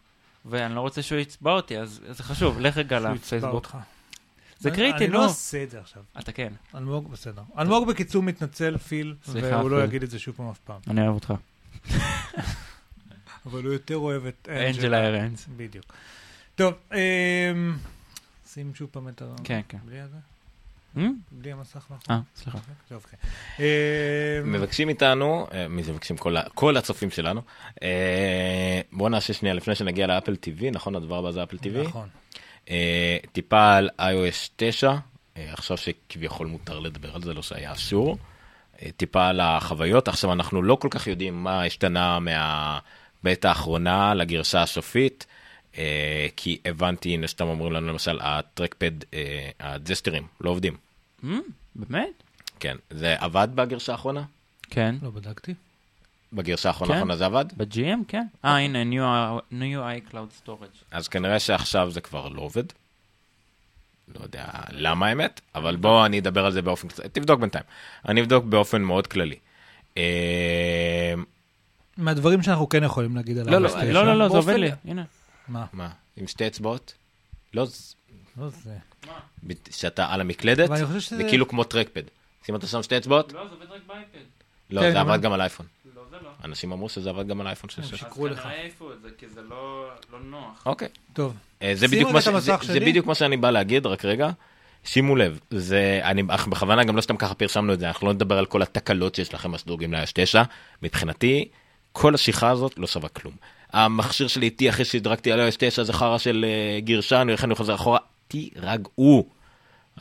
ואני 0.45 0.75
לא 0.75 0.81
רוצה 0.81 1.01
שהוא 1.01 1.19
יצבע 1.19 1.51
אותי, 1.51 1.77
אז 1.79 2.01
זה 2.09 2.23
חשוב, 2.23 2.59
לך 2.59 2.77
רגע 2.77 2.99
לפייסבוק. 2.99 3.71
זה 4.59 4.69
אני- 4.69 4.77
קריטי, 4.77 5.05
אני 5.05 5.13
לא 5.13 5.19
נו. 5.19 5.25
עושה 5.25 5.63
את 5.63 5.69
זה 5.71 5.79
עכשיו. 5.79 6.03
אתה 6.19 6.31
כן, 6.31 6.53
אלמוג, 6.75 7.11
בסדר. 7.11 7.41
אלמוג 7.59 7.87
בקיצור 7.87 8.23
מתנצל, 8.23 8.77
פיל, 8.77 9.15
והוא 9.27 9.69
לא. 9.69 9.83
יגיד 9.83 10.03
את 10.03 10.11
זה 10.11 10.19
שוב 10.19 10.35
פעם 10.35 10.49
אף 10.49 10.59
פעם. 10.59 10.79
אני 10.87 11.01
אוהב 11.01 11.13
אותך. 11.13 11.33
אבל 13.45 13.63
הוא 13.63 13.73
יותר 13.73 13.97
אוהב 13.97 14.25
את 14.25 14.49
אנג'לה 14.51 15.07
ארנס. 15.07 15.47
בדיוק. 15.57 15.85
טוב, 16.55 16.73
אמ, 16.93 17.77
שים 18.53 18.75
שוב 18.75 18.89
פעם 18.91 19.07
את 19.07 19.21
ה... 19.21 19.25
כן, 19.43 19.61
כן. 19.69 19.77
בלי 19.85 19.99
הזה? 19.99 20.17
אה, 20.97 21.03
בלי 21.31 21.51
המסך 21.51 21.85
נכון? 21.85 21.97
אה, 22.09 22.19
סליחה. 22.35 22.57
כן. 22.89 23.17
אמ, 23.59 23.63
מבקשים 24.51 24.89
איתנו, 24.89 25.47
אה, 25.53 25.67
מי 25.67 25.83
זה 25.83 25.91
מבקשים? 25.91 26.15
כל 26.53 26.77
הצופים 26.77 27.09
שלנו. 27.09 27.41
אה, 27.83 28.81
בוא 28.91 29.09
נעשה 29.09 29.33
שנייה 29.33 29.55
לפני 29.55 29.75
שנגיע 29.75 30.07
לאפל 30.07 30.33
TV, 30.33 30.63
נכון? 30.71 30.95
הדבר 30.95 31.17
הבא 31.17 31.31
זה 31.31 31.43
אפל 31.43 31.57
TV. 31.57 31.87
נכון. 31.87 32.07
אה, 32.69 33.17
טיפה 33.31 33.75
על 33.75 33.89
iOS 33.99 34.49
9, 34.55 34.91
אה, 35.37 35.53
עכשיו 35.53 35.77
שכביכול 35.77 36.47
מותר 36.47 36.79
לדבר 36.79 37.15
על 37.15 37.21
זה, 37.21 37.33
לא 37.33 37.41
שהיה 37.41 37.71
אסור. 37.71 38.17
אה, 38.81 38.89
טיפה 38.97 39.27
על 39.27 39.39
החוויות, 39.39 40.07
עכשיו 40.07 40.33
אנחנו 40.33 40.61
לא 40.61 40.75
כל 40.75 40.87
כך 40.91 41.07
יודעים 41.07 41.43
מה 41.43 41.63
השתנה 41.63 42.19
מהבית 42.19 43.45
האחרונה 43.45 44.13
לגרסה 44.13 44.61
הסופית, 44.61 45.25
אה, 45.29 45.38
כי 46.35 46.59
הבנתי, 46.65 47.09
הנה 47.13 47.27
סתם 47.27 47.47
אומרים 47.47 47.73
לנו 47.73 47.87
למשל, 47.87 48.19
הטרקפד, 48.21 48.91
אה, 49.13 49.49
הג'סטרים 49.59 50.27
לא 50.41 50.49
עובדים. 50.49 50.77
אה, 51.23 51.29
באמת? 51.75 52.23
כן, 52.59 52.77
זה 52.89 53.15
עבד 53.19 53.47
בגרסה 53.55 53.91
האחרונה? 53.91 54.23
כן. 54.69 54.95
לא 55.01 55.09
בדקתי. 55.09 55.53
בגרסה 56.33 56.69
האחרונה 56.69 56.91
כן. 56.91 56.97
האחרונה 56.97 57.15
זה 57.15 57.25
עבד? 57.25 57.45
ב-GM, 57.57 57.99
כן. 58.07 58.25
אה, 58.45 58.57
הנה, 58.57 58.83
New- 58.83 59.53
New 59.53 60.11
iCloud 60.11 60.45
Storage. 60.47 60.83
אז 60.91 61.07
כנראה 61.07 61.39
שעכשיו 61.39 61.91
זה 61.91 62.01
כבר 62.01 62.29
לא 62.29 62.41
עובד. 62.41 62.63
לא 64.15 64.23
יודע 64.23 64.45
למה 64.71 65.07
האמת, 65.07 65.41
אבל 65.55 65.75
בוא 65.75 66.05
אני 66.05 66.19
אדבר 66.19 66.45
על 66.45 66.51
זה 66.51 66.61
באופן 66.61 66.87
קצת, 66.87 67.05
תבדוק 67.05 67.39
בינתיים. 67.39 67.63
אני 68.07 68.21
אבדוק 68.21 68.45
באופן 68.45 68.81
מאוד 68.81 69.07
כללי. 69.07 69.35
אה, 69.97 71.13
מהדברים 71.97 72.43
שאנחנו 72.43 72.69
כן 72.69 72.83
יכולים 72.83 73.15
להגיד 73.15 73.37
על 73.37 73.49
לא, 73.49 73.57
לא, 73.61 73.67
iOS 73.67 73.71
9. 73.71 73.91
לא, 73.91 74.05
לא, 74.05 74.17
לא, 74.17 74.29
זה 74.29 74.37
עובד 74.37 74.55
לי. 74.55 74.71
הנה. 74.85 75.03
מה? 75.49 75.65
מה, 75.73 75.89
עם 76.17 76.27
שתי 76.27 76.47
אצבעות? 76.47 76.93
לא, 77.53 77.65
ז- 77.65 77.95
לא 78.37 78.49
זה. 78.49 78.75
שאתה 79.71 80.05
על 80.13 80.21
המקלדת, 80.21 80.69
אבל 80.69 80.77
אני 80.77 80.85
חושב 80.85 80.99
שזה- 80.99 81.17
זה 81.17 81.23
כאילו 81.29 81.47
כמו 81.47 81.63
טרקפד. 81.63 82.01
אם 82.49 82.55
אתה 82.55 82.67
שם 82.67 82.83
שתי 82.83 82.97
אצבעות, 82.97 83.33
לא, 83.33 83.47
זה 83.47 83.53
עובד 83.53 83.71
רק 83.71 83.81
באייפד. 83.87 84.19
לא, 84.69 84.81
כן, 84.81 84.91
זה 84.91 84.99
עבד 84.99 85.21
גם 85.21 85.31
על 85.33 85.41
אייפון. 85.41 85.65
לא, 85.95 86.01
זה 86.09 86.15
לא. 86.23 86.29
אנשים 86.43 86.71
אמרו 86.71 86.89
שזה 86.89 87.09
עבד 87.09 87.27
גם 87.27 87.41
על 87.41 87.47
אייפון 87.47 87.69
6. 87.69 87.79
אז 87.79 87.99
שיקרו 87.99 88.27
לך. 88.27 88.39
כנראה 88.43 88.59
העיפו 88.61 88.93
את 88.93 89.01
זה, 89.01 89.09
כי 89.17 89.27
זה 89.29 89.41
לא 89.41 89.89
לא 90.11 90.19
נוח. 90.19 90.63
אוקיי. 90.65 90.87
טוב. 91.13 91.35
אה, 91.61 91.71
זה 91.75 91.87
בדיוק 91.87 92.11
מה 92.11 92.19
זה- 92.21 92.39
זה 92.39 92.53
מה 93.05 93.15
שאני 93.15 93.37
בא 93.37 93.51
להגיד, 93.51 93.85
רק 93.85 94.05
רגע. 94.05 94.29
שימו 94.83 95.15
לב, 95.15 95.39
זה, 95.49 95.99
אני 96.03 96.21
אנחנו 96.21 96.51
בכוונה 96.51 96.83
גם 96.83 96.95
לא 96.95 97.01
סתם 97.01 97.17
ככה 97.17 97.33
פרסמנו 97.33 97.73
את 97.73 97.79
זה, 97.79 97.87
אנחנו 97.87 98.07
לא 98.07 98.13
נדבר 98.13 98.37
על 98.37 98.45
כל 98.45 98.61
התקלות 98.61 99.15
שיש 99.15 99.33
לכם 99.33 99.51
בסדורגים 99.51 99.93
ל-9. 99.93 100.43
מבחינתי, 100.83 101.47
כל 101.91 102.15
השיחה 102.15 102.49
הזאת 102.49 102.77
לא 102.77 102.87
שווה 102.87 103.09
כלום. 103.09 103.33
המכשיר 103.73 104.27
שלי 104.27 104.45
איתי 104.45 104.69
אחרי 104.69 104.85
שהדרגתי 104.85 105.31
על 105.31 105.49
iOS 105.49 105.55
9 105.57 105.83
זה 105.83 105.93
חרא 105.93 106.17
של 106.17 106.45
uh, 106.45 106.85
גרשה, 106.85 107.21
אני 107.21 107.33
לכן 107.33 107.47
אני 107.47 107.55
חוזר 107.55 107.75
אחורה, 107.75 107.99
תירגעו. 108.27 109.25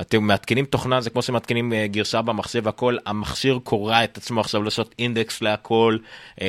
אתם 0.01 0.23
מעדכנים 0.23 0.65
תוכנה, 0.65 1.01
זה 1.01 1.11
כמו 1.11 1.23
שמעדכנים 1.23 1.73
uh, 1.73 1.93
גרשה 1.93 2.23
במחשב 2.23 2.61
והכל, 2.65 2.97
המכשיר 3.07 3.59
קורע 3.65 4.05
את 4.05 4.17
עצמו 4.17 4.41
עכשיו 4.41 4.63
לעשות 4.63 4.95
אינדקס 4.99 5.43
להכל, 5.43 5.99
אה, 6.41 6.47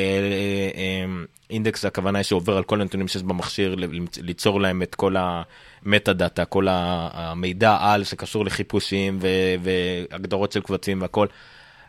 אינדקס 1.49 1.85
הכוונה 1.85 2.23
שעובר 2.23 2.57
על 2.57 2.63
כל 2.63 2.81
הנתונים 2.81 3.07
שיש 3.07 3.23
במכשיר, 3.23 3.75
ליצור 4.21 4.61
להם 4.61 4.81
את 4.81 4.95
כל 4.95 5.15
המטה 5.17 6.13
דאטה, 6.13 6.45
כל 6.45 6.67
המידע 6.69 7.77
על 7.79 8.03
שקשור 8.03 8.45
לחיפושים 8.45 9.19
והגדרות 9.61 10.51
של 10.51 10.61
קבצים 10.61 11.01
והכל. 11.01 11.27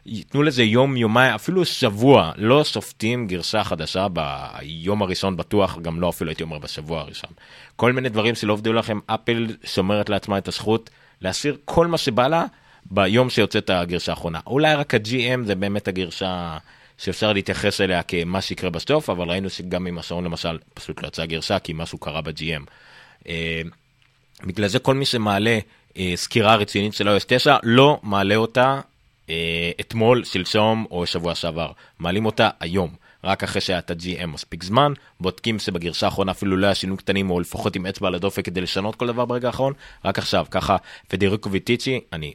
ייתנו 0.06 0.42
לזה 0.42 0.62
יום, 0.62 0.96
יומיים, 0.96 1.34
אפילו 1.34 1.64
שבוע, 1.64 2.32
לא 2.36 2.64
שופטים 2.64 3.26
גרשה 3.26 3.64
חדשה 3.64 4.06
ביום 4.08 5.02
הראשון 5.02 5.36
בטוח, 5.36 5.78
גם 5.82 6.00
לא 6.00 6.08
אפילו 6.08 6.30
הייתי 6.30 6.42
אומר 6.42 6.58
בשבוע 6.58 7.00
הראשון. 7.00 7.30
כל 7.76 7.92
מיני 7.92 8.08
דברים 8.08 8.34
שלא 8.34 8.52
עובדו 8.52 8.72
לכם, 8.72 8.98
אפל 9.06 9.46
שומרת 9.64 10.08
לעצמה 10.08 10.38
את 10.38 10.48
הזכות 10.48 10.90
להשאיר 11.20 11.56
כל 11.64 11.86
מה 11.86 11.98
שבא 11.98 12.28
לה 12.28 12.44
ביום 12.84 13.30
שיוצאת 13.30 13.70
הגרשה 13.70 14.12
האחרונה. 14.12 14.40
אולי 14.46 14.74
רק 14.74 14.94
ה-GM 14.94 15.44
זה 15.46 15.54
באמת 15.54 15.88
הגרשה 15.88 16.58
שאפשר 16.98 17.32
להתייחס 17.32 17.80
אליה 17.80 18.02
כמה 18.02 18.40
שיקרה 18.40 18.70
בסוף, 18.70 19.10
אבל 19.10 19.30
ראינו 19.30 19.50
שגם 19.50 19.86
עם 19.86 19.98
השעון 19.98 20.24
למשל, 20.24 20.58
פשוט 20.74 21.02
לא 21.02 21.08
יצאה 21.08 21.26
גרשה 21.26 21.58
כי 21.58 21.72
משהו 21.76 21.98
קרה 21.98 22.20
ב-GM. 22.20 22.64
אה, 23.28 23.62
בגלל 24.44 24.68
זה 24.68 24.78
כל 24.78 24.94
מי 24.94 25.04
שמעלה 25.04 25.58
אה, 25.96 26.12
סקירה 26.16 26.56
רצינית 26.56 26.94
של 26.94 27.16
iOS 27.16 27.24
9 27.26 27.56
לא 27.62 28.00
מעלה 28.02 28.36
אותה 28.36 28.80
אתמול, 29.80 30.24
שלשום 30.24 30.86
או 30.90 31.06
שבוע 31.06 31.34
שעבר, 31.34 31.72
מעלים 31.98 32.26
אותה 32.26 32.50
היום. 32.60 32.94
רק 33.24 33.42
אחרי 33.42 33.60
שהיה 33.60 33.78
את 33.78 33.90
ה-GM 33.90 34.26
מספיק 34.26 34.62
זמן, 34.62 34.92
בודקים 35.20 35.58
שבגרשה 35.58 36.06
האחרונה 36.06 36.32
אפילו 36.32 36.56
לא 36.56 36.66
היה 36.66 36.74
שינוי 36.74 36.96
קטנים, 36.96 37.30
או 37.30 37.40
לפחות 37.40 37.76
עם 37.76 37.86
אצבע 37.86 38.08
על 38.08 38.14
הדופק 38.14 38.44
כדי 38.44 38.60
לשנות 38.60 38.96
כל 38.96 39.06
דבר 39.06 39.24
ברגע 39.24 39.48
האחרון, 39.48 39.72
רק 40.04 40.18
עכשיו, 40.18 40.46
ככה 40.50 40.76
פדריקו 41.08 41.50
ויטיצ'י, 41.50 42.00
אני 42.12 42.34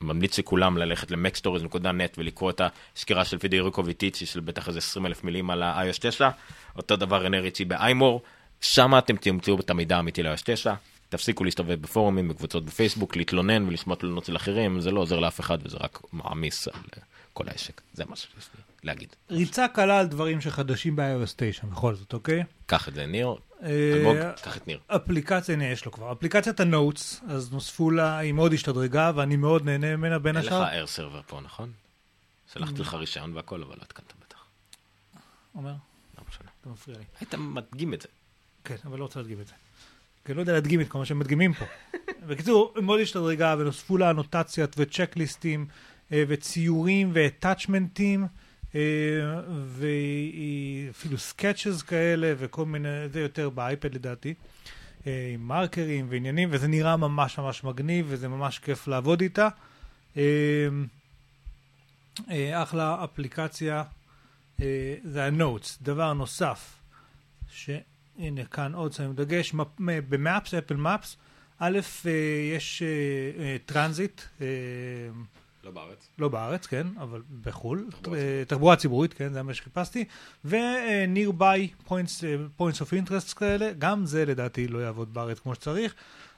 ממליץ 0.00 0.38
לכולם 0.38 0.78
ללכת 0.78 1.10
ל-maxstories.net 1.10 2.14
ולקרוא 2.18 2.50
את 2.50 2.60
הסקירה 2.96 3.24
של 3.24 3.38
פדריקו 3.38 3.84
ויטיצ'י 3.84 4.26
של 4.26 4.40
בטח 4.40 4.68
איזה 4.68 4.78
20 4.78 5.06
אלף 5.06 5.24
מילים 5.24 5.50
על 5.50 5.62
ה-iOS 5.62 5.98
9, 6.00 6.30
אותו 6.76 6.96
דבר 6.96 7.24
רנה 7.24 7.40
ריצ'י 7.40 7.64
באיימור, 7.64 8.22
שם 8.60 8.98
אתם 8.98 9.16
תמצאו 9.16 9.60
את 9.60 9.70
המידע 9.70 9.96
האמיתי 9.96 10.22
ל-iOS 10.22 10.42
9. 10.44 10.74
תפסיקו 11.12 11.44
להסתובב 11.44 11.82
בפורומים, 11.82 12.28
בקבוצות 12.28 12.64
בפייסבוק, 12.64 13.16
להתלונן 13.16 13.68
ולשמוע 13.68 13.96
תלונות 13.96 14.24
של 14.24 14.36
אחרים, 14.36 14.80
זה 14.80 14.90
לא 14.90 15.00
עוזר 15.00 15.20
לאף 15.20 15.40
אחד 15.40 15.58
וזה 15.62 15.76
רק 15.80 15.98
מעמיס 16.12 16.68
על 16.68 16.80
כל 17.32 17.48
העסק. 17.48 17.80
זה 17.94 18.04
מה 18.04 18.16
שיש 18.16 18.30
לי 18.54 18.60
להגיד. 18.82 19.08
ריצה 19.30 19.68
קלה 19.68 19.98
על 19.98 20.06
דברים 20.06 20.40
שחדשים 20.40 20.96
ב-iOS 20.96 21.32
9, 21.36 21.66
בכל 21.66 21.94
זאת, 21.94 22.12
אוקיי? 22.12 22.42
קח 22.66 22.88
את 22.88 22.94
זה, 22.94 23.06
ניר. 23.06 23.34
אה, 23.62 23.92
אלמוג, 23.94 24.16
קח 24.42 24.56
את 24.56 24.66
ניר. 24.66 24.80
אפליקציה, 24.86 25.54
הנה 25.54 25.64
יש 25.64 25.84
לו 25.84 25.92
כבר. 25.92 26.12
אפליקציית 26.12 26.60
ה 26.60 26.69
Notes, 26.69 27.20
אז 27.28 27.52
נוספו 27.52 27.90
לה, 27.90 28.18
היא 28.18 28.32
מאוד 28.32 28.52
השתדרגה, 28.52 29.12
ואני 29.14 29.36
מאוד 29.36 29.64
נהנה 29.64 29.96
ממנה 29.96 30.18
בין 30.18 30.36
אין 30.36 30.44
לך 30.44 30.52
השאר. 30.52 30.68
AirServer 30.68 31.20
פה, 31.26 31.40
נכון? 31.40 31.72
שלחתי 32.52 32.80
לך 32.80 32.94
רישיון 32.94 33.36
והכל, 33.36 33.62
אבל 33.62 33.76
לא 33.76 33.82
התקנת 33.82 34.12
בטח. 34.26 34.44
אומר, 35.54 35.74
לא 36.18 36.24
משנה. 36.28 36.48
אתה 36.60 36.68
מפריע 36.68 36.98
לי. 36.98 37.04
היית 37.20 37.34
מדגים 37.34 37.94
את 37.94 38.02
זה. 38.02 38.08
כן, 38.64 38.76
אבל 38.84 38.98
לא 38.98 39.04
רוצה 39.04 39.20
להדגים 39.20 39.40
את 39.40 39.46
זה. 39.46 39.54
כי 40.24 40.32
אני 40.32 40.36
לא 40.36 40.42
יודע 40.42 40.52
להדגים 40.52 40.80
את 40.80 40.88
כל 40.88 40.98
מה 40.98 41.04
שמדגימים 41.04 41.52
פה. 41.52 41.64
בקיצור, 42.28 42.74
מאוד 42.82 43.00
השתדרגה, 43.00 43.54
ונוספו 43.58 43.96
לה 43.98 44.10
אנוטציות 44.10 44.74
וצ'קליסטים, 44.78 45.66
אה, 46.12 46.24
וציורים 46.28 47.10
ואטאצ'מנטים, 47.14 48.26
אה, 48.74 48.80
ואפילו 49.66 51.18
sketches 51.18 51.82
כאלה, 51.82 52.32
וכל 52.38 52.66
מיני, 52.66 53.08
זה 53.12 53.20
יותר 53.20 53.50
באייפד 53.50 53.94
לדעתי, 53.94 54.34
אה, 55.06 55.30
עם 55.34 55.48
מרקרים 55.48 56.06
ועניינים, 56.10 56.48
וזה 56.52 56.68
נראה 56.68 56.96
ממש 56.96 57.38
ממש 57.38 57.64
מגניב, 57.64 58.06
וזה 58.08 58.28
ממש 58.28 58.58
כיף 58.58 58.88
לעבוד 58.88 59.20
איתה. 59.20 59.48
אחלה 62.52 63.04
אפליקציה, 63.04 63.82
זה 65.04 65.24
ה 65.24 65.32
Notes. 65.32 65.78
דבר 65.82 66.12
נוסף, 66.12 66.74
שהנה 68.18 68.44
כאן 68.44 68.74
עוד 68.74 68.92
שמים 68.92 69.14
דגש, 69.14 69.54
ב 69.80 69.92
Maps, 69.92 70.54
Apple 70.54 70.76
Maps, 70.76 71.16
א', 71.58 71.78
אה, 72.06 72.12
יש 72.56 72.82
אה, 72.82 73.44
אה, 73.44 73.56
טרנזיט, 73.66 74.20
לא 75.64 75.70
בארץ. 75.70 76.08
לא 76.18 76.28
בארץ, 76.28 76.66
כן, 76.66 76.86
אבל 77.00 77.22
בחו"ל, 77.42 77.88
תחבורה 78.46 78.76
ציבורית, 78.76 79.14
כן, 79.14 79.32
זה 79.32 79.42
מה 79.42 79.54
שחיפשתי, 79.54 80.04
ו-nearby 80.44 81.88
points, 81.88 82.22
points 82.58 82.80
of 82.80 83.08
interest 83.08 83.34
כאלה, 83.34 83.72
גם 83.78 84.06
זה 84.06 84.24
לדעתי 84.24 84.68
לא 84.68 84.78
יעבוד 84.78 85.14
בארץ 85.14 85.38
כמו 85.38 85.54
שצריך, 85.54 85.94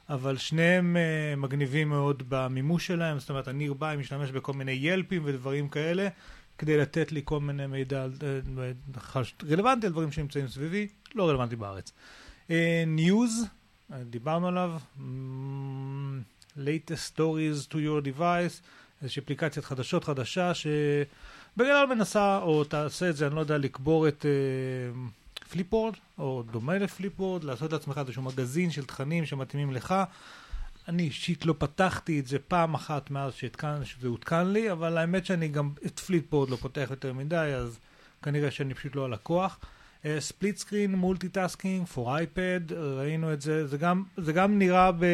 אבל 0.08 0.36
שניהם 0.36 0.96
מגניבים 1.36 1.88
מאוד 1.88 2.22
במימוש 2.28 2.86
שלהם, 2.86 3.18
זאת 3.18 3.30
אומרת, 3.30 3.48
ה-nearby 3.48 3.96
משתמש 3.98 4.30
בכל 4.30 4.52
מיני 4.52 4.72
ילפים 4.72 5.22
ודברים 5.24 5.68
כאלה, 5.68 6.08
כדי 6.58 6.76
לתת 6.76 7.12
לי 7.12 7.20
כל 7.24 7.40
מיני 7.40 7.66
מידע 7.66 8.06
רלוונטי 9.50 9.86
על 9.86 9.92
דברים 9.92 10.12
שנמצאים 10.12 10.48
סביבי, 10.48 10.88
לא 11.14 11.28
רלוונטי 11.28 11.56
בארץ. 11.56 11.92
News, 12.86 13.46
דיברנו 13.90 14.48
עליו, 14.48 14.78
אממ, 14.98 15.02
latest 16.56 17.16
stories 17.16 17.68
to 17.70 17.74
your 17.74 18.18
device, 18.18 18.62
איזושהי 19.02 19.22
אפליקציית 19.22 19.64
חדשות 19.64 20.04
חדשה 20.04 20.52
שבגדול 20.54 21.86
מנסה, 21.86 22.38
או 22.38 22.64
תעשה 22.64 23.10
את 23.10 23.16
זה, 23.16 23.26
אני 23.26 23.34
לא 23.34 23.40
יודע, 23.40 23.58
לקבור 23.58 24.08
את 24.08 24.26
אה, 24.26 25.44
Flipboard, 25.50 25.94
או 26.18 26.42
דומה 26.50 26.78
ל 26.78 26.84
Flipboard, 26.84 27.44
לעשות 27.44 27.72
לעצמך 27.72 27.98
איזשהו 27.98 28.22
מגזין 28.22 28.70
של 28.70 28.84
תכנים 28.84 29.26
שמתאימים 29.26 29.72
לך. 29.72 29.94
אני 30.88 31.02
אישית 31.02 31.46
לא 31.46 31.54
פתחתי 31.58 32.20
את 32.20 32.26
זה 32.26 32.38
פעם 32.38 32.74
אחת 32.74 33.10
מאז 33.10 33.34
שהתקן, 33.34 33.84
שזה 33.84 34.08
הותקן 34.08 34.46
לי, 34.46 34.72
אבל 34.72 34.98
האמת 34.98 35.26
שאני 35.26 35.48
גם 35.48 35.70
את 35.86 36.00
Flipboard 36.00 36.50
לא 36.50 36.56
פותח 36.56 36.86
יותר 36.90 37.12
מדי, 37.12 37.36
אז 37.56 37.78
כנראה 38.22 38.50
שאני 38.50 38.74
פשוט 38.74 38.96
לא 38.96 39.04
הלקוח. 39.04 39.58
split 40.18 40.56
screen, 40.56 40.94
multitasking, 40.94 41.86
for 41.86 42.16
iPad, 42.16 42.72
ראינו 42.72 43.32
את 43.32 43.40
זה, 43.40 43.66
זה 43.66 43.78
גם, 43.78 44.04
זה 44.16 44.32
גם 44.32 44.58
נראה 44.58 44.92
ב... 44.92 45.04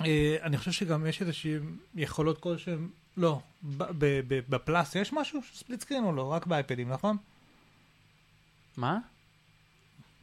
אה, 0.00 0.36
אני 0.42 0.58
חושב 0.58 0.72
שגם 0.72 1.06
יש 1.06 1.20
איזושהי 1.20 1.54
יכולות 1.94 2.40
כלשהן, 2.40 2.88
לא, 3.16 3.40
ב- 3.62 3.82
ב- 3.98 4.20
ב- 4.28 4.40
בפלאס 4.48 4.94
יש 4.94 5.12
משהו? 5.12 5.40
split 5.54 5.80
screen 5.80 6.04
או 6.04 6.12
לא? 6.12 6.32
רק 6.32 6.46
באייפדים, 6.46 6.88
נכון? 6.92 7.16
מה? 8.76 8.98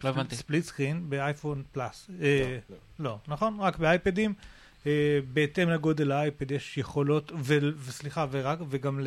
לא 0.04 0.10
הבנתי. 0.10 0.36
split 0.36 0.64
screen 0.64 1.10
באייפון 1.10 1.64
פלאס. 1.72 2.10
אה, 2.22 2.60
לא, 3.00 3.18
נכון? 3.28 3.60
רק 3.60 3.78
באייפדים. 3.78 4.34
אה, 4.86 5.20
בהתאם 5.34 5.70
לגודל 5.70 6.12
האייפד 6.12 6.52
יש 6.52 6.78
יכולות, 6.78 7.32
ו- 7.32 7.80
וסליחה, 7.80 8.26
ורק, 8.32 8.60
וגם 8.70 9.00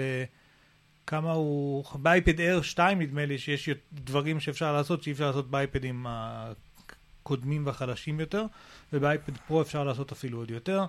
לכמה 1.10 1.32
הוא... 1.32 1.84
באייפד 1.94 2.38
Air 2.40 2.62
2 2.62 2.98
נדמה 3.02 3.26
לי 3.26 3.38
שיש 3.38 3.68
דברים 3.92 4.40
שאפשר 4.40 4.72
לעשות 4.72 5.02
שאי 5.02 5.12
אפשר 5.12 5.26
לעשות 5.26 5.50
באייפדים 5.50 6.06
הקודמים 6.08 7.66
והחלשים 7.66 8.20
יותר, 8.20 8.44
ובאייפד 8.92 9.32
פרו 9.46 9.62
אפשר 9.62 9.84
לעשות 9.84 10.12
אפילו 10.12 10.38
עוד 10.38 10.50
יותר. 10.50 10.84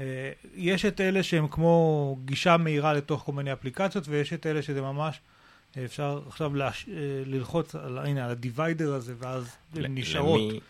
אה, 0.00 0.30
יש 0.54 0.84
את 0.84 1.00
אלה 1.00 1.22
שהם 1.22 1.48
כמו 1.48 2.16
גישה 2.24 2.56
מהירה 2.56 2.92
לתוך 2.92 3.22
כל 3.22 3.32
מיני 3.32 3.52
אפליקציות, 3.52 4.08
ויש 4.08 4.32
את 4.32 4.46
אלה 4.46 4.62
שזה 4.62 4.82
ממש... 4.82 5.20
אפשר 5.84 6.20
עכשיו 6.26 6.54
להש... 6.54 6.86
אה, 6.88 6.94
ללחוץ 7.26 7.74
על, 7.74 7.98
הנה, 7.98 8.24
על 8.24 8.30
הדיוויידר 8.30 8.94
הזה, 8.94 9.14
ואז 9.18 9.56
ל- 9.74 9.84
הן 9.84 9.98
נשארות 9.98 10.40
למי- 10.40 10.60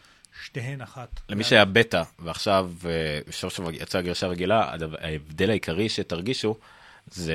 שתיהן 0.45 0.81
אחת. 0.81 1.21
למי 1.29 1.45
שהיה 1.45 1.65
בטא, 1.65 2.03
ועכשיו 2.19 2.71
אה, 2.85 3.19
סוף 3.33 3.55
סוף 3.55 3.67
יצאה 3.73 4.03
גרשה 4.03 4.27
רגילה, 4.27 4.75
ההבדל 5.01 5.51
העיקרי 5.51 5.89
שתרגישו, 5.89 6.57
זה 7.11 7.35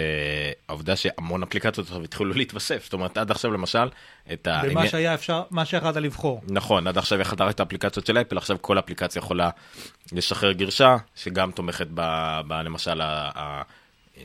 העובדה 0.67 0.95
שהמון 0.95 1.43
אפליקציות 1.43 1.87
עכשיו 1.87 2.03
התחילו 2.03 2.33
להתווסף. 2.33 2.83
זאת 2.83 2.93
אומרת, 2.93 3.17
עד 3.17 3.31
עכשיו 3.31 3.51
למשל, 3.51 3.89
את 4.33 4.47
ה... 4.47 4.61
ומה 4.65 4.87
שהיה 4.87 5.13
אפשר, 5.13 5.43
מה 5.51 5.65
שיכולת 5.65 5.95
לבחור. 5.95 6.41
נכון, 6.47 6.87
עד 6.87 6.97
עכשיו 6.97 7.19
יכולת 7.19 7.41
רק 7.41 7.55
את 7.55 7.59
האפליקציות 7.59 8.05
של 8.05 8.17
אפל, 8.17 8.37
עכשיו 8.37 8.57
כל 8.61 8.79
אפליקציה 8.79 9.19
יכולה 9.19 9.49
לשחרר 10.11 10.51
גרשה, 10.51 10.97
שגם 11.15 11.51
תומכת 11.51 11.87
ב... 11.93 12.01
ב 12.47 12.53
למשל, 12.53 13.01
ה... 13.01 13.29
ה... 13.35 13.61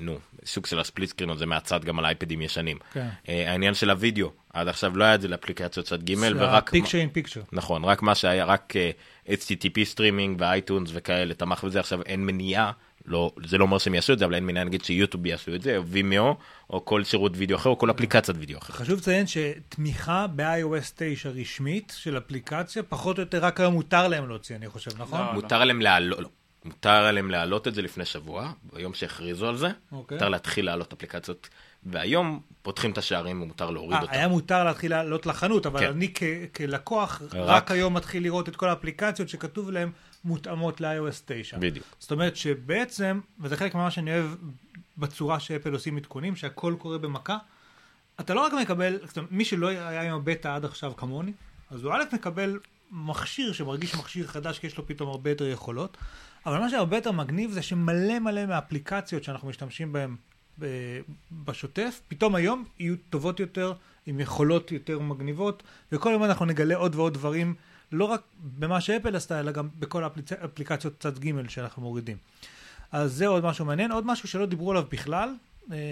נו, 0.01 0.19
סוג 0.45 0.67
של 0.67 0.81
הספליט 0.81 1.11
סקרין 1.11 1.31
הזה 1.31 1.47
מהצד 1.47 1.85
גם 1.85 1.99
על 1.99 2.05
אייפדים 2.05 2.43
ישנים. 2.43 2.79
כן. 2.93 3.09
אה, 3.29 3.51
העניין 3.51 3.75
של 3.75 3.91
הוידאו, 3.91 4.31
עד 4.53 4.69
עכשיו 4.69 4.97
לא 4.97 5.05
היה 5.05 5.15
את 5.15 5.21
זה 5.21 5.29
לאפליקציות 5.29 5.87
צד 5.87 6.11
ג' 6.11 6.15
ורק... 6.37 6.71
פיקצ'ר 6.71 6.99
אין 6.99 7.09
פיקצ'ר. 7.09 7.41
נכון, 7.53 7.85
רק 7.85 8.03
מה 8.03 8.15
שהיה, 8.15 8.45
רק 8.45 8.75
אה, 8.77 8.91
HTTP 9.29 9.85
streaming 9.85 10.41
ו 10.41 10.48
iTunes 10.48 10.91
וכאלה 10.93 11.35
תמך 11.35 11.65
בזה, 11.65 11.81
עכשיו 11.81 12.03
אין 12.03 12.27
מניעה, 12.27 12.73
לא, 13.07 13.31
זה 13.45 13.59
לא 13.59 13.65
אומר 13.65 13.79
שהם 13.79 13.95
יעשו 13.95 14.13
את 14.13 14.19
זה, 14.19 14.25
אבל 14.25 14.35
אין 14.35 14.47
מניעה 14.47 14.65
נגיד 14.65 14.85
שיוטיוב 14.85 15.27
יעשו 15.27 15.55
את 15.55 15.63
זה, 15.63 15.77
או 15.77 15.87
Vimeo, 15.87 16.37
או 16.71 16.85
כל 16.85 17.05
שירות 17.05 17.33
וידאו 17.35 17.57
אחר, 17.57 17.71
או 17.71 17.79
כל 17.79 17.91
אפליקציית 17.91 18.39
וידאו 18.41 18.59
אחר. 18.59 18.73
חשוב 18.73 18.99
לציין 18.99 19.27
שתמיכה 19.27 20.27
ב-iOS 20.37 20.93
9 20.97 21.29
רשמית 21.29 21.93
של 21.97 22.19
אפליקציה, 22.19 22.83
פחות 22.83 23.19
או 23.19 23.23
יותר 23.23 23.45
רק 23.45 23.61
היום 23.61 23.75
מותר 23.75 24.09
להם 24.09 24.29
להוציא, 24.29 24.57
אני 24.57 24.69
חושב, 24.69 24.91
נכון? 24.99 25.21
לא. 25.21 25.33
מותר 25.33 25.65
להם 25.65 25.81
להעלות, 25.81 26.19
לא, 26.19 26.29
מותר 26.65 27.13
להם 27.13 27.31
להעלות 27.31 27.69
את 27.69 27.75
זה 27.75 27.83
לפני 27.83 28.05
שבוע, 28.05 28.53
ביום 28.73 28.95
שהכריזו 28.95 29.49
על 29.49 29.57
זה, 29.57 29.69
אוקיי. 29.93 30.15
מותר 30.15 30.29
להתחיל 30.29 30.67
להעלות 30.67 30.93
אפליקציות, 30.93 31.49
והיום 31.87 32.41
פותחים 32.63 32.91
את 32.91 32.99
השערים 32.99 33.43
ומותר 33.43 33.71
להוריד 33.71 33.93
אה, 33.97 34.01
אותם. 34.03 34.13
היה 34.13 34.29
מותר 34.29 34.65
להתחיל 34.65 34.91
לעלות 34.91 35.27
לחנות, 35.27 35.67
אבל 35.67 35.81
כן. 35.81 35.87
אני 35.87 36.13
כ- 36.15 36.23
כלקוח, 36.57 37.23
רק- 37.25 37.33
רק 37.35 37.71
היום 37.71 37.95
מתחיל 37.95 38.23
לראות 38.23 38.49
את 38.49 38.57
כל 38.57 38.69
האפליקציות 38.69 39.29
שכתוב 39.29 39.71
להם 39.71 39.91
מותאמות 40.25 40.81
ל-iOS 40.81 41.23
9. 41.27 41.59
בדיוק. 41.59 41.87
זאת 41.99 42.13
אומרת 42.13 42.37
שבעצם, 42.37 43.21
וזה 43.41 43.57
חלק 43.57 43.75
ממה 43.75 43.91
שאני 43.91 44.13
אוהב 44.19 44.27
בצורה 44.99 45.41
שאפל 45.41 45.73
עושים 45.73 45.97
עדכונים, 45.97 46.37
שהכל 46.37 46.75
קורה 46.79 46.99
במכה, 46.99 47.37
אתה 48.21 48.35
לא 48.35 48.41
רק 48.41 48.53
מקבל, 48.53 48.99
זאת 49.07 49.17
אומרת, 49.19 49.33
מי 49.33 49.45
שלא 49.45 49.67
היה 49.69 50.03
עם 50.03 50.15
הבטא 50.15 50.49
עד 50.57 50.65
עכשיו 50.65 50.97
כמוני, 50.97 51.33
אז 51.71 51.85
הוא 51.85 51.93
א' 51.93 52.03
מקבל 52.13 52.59
מכשיר 52.91 53.53
שמרגיש 53.53 53.95
מכשיר 53.95 54.27
חדש, 54.27 54.59
כי 54.59 54.67
יש 54.67 54.79
לו 54.79 54.87
פתאום 54.87 55.09
הרבה 55.09 55.31
יותר 55.31 55.47
יכולות, 55.49 55.97
אבל 56.47 56.59
מה 56.59 56.71
שהרבה 56.71 56.97
יותר 56.97 57.13
מגניב 57.13 57.51
זה 57.51 57.63
שמלא 57.63 58.19
מלא 58.19 58.47
מהאפליקציות 58.47 59.25
שאנחנו 59.25 59.49
משתמשים 59.49 59.93
בהן 59.93 60.17
בשוטף, 61.45 62.01
פתאום 62.09 62.35
היום 62.35 62.65
יהיו 62.79 62.95
טובות 63.11 63.41
יותר, 63.41 63.73
עם 64.07 64.21
יכולות 64.21 64.73
יותר 64.73 64.99
מגניבות, 64.99 65.63
וכל 65.93 66.11
יום 66.11 66.25
אנחנו 66.25 66.45
נגלה 66.45 66.77
עוד 66.77 66.95
ועוד 66.95 67.15
דברים, 67.15 67.55
לא 67.93 68.05
רק 68.05 68.21
במה 68.59 68.81
שאפל 68.81 69.17
עשתה, 69.17 69.41
אלא 69.41 69.53
גם 69.53 69.69
בכל 69.79 70.05
האפליקציות 70.05 70.95
צד 71.01 71.19
ג' 71.19 71.49
שאנחנו 71.49 71.83
מורידים. 71.83 72.17
אז 72.93 73.13
זה 73.13 73.27
עוד 73.27 73.45
משהו 73.45 73.65
מעניין. 73.65 73.93
עוד 73.93 74.07
משהו 74.07 74.29
שלא 74.29 74.47
דיברו 74.47 74.71
עליו 74.71 74.85
בכלל, 74.91 75.35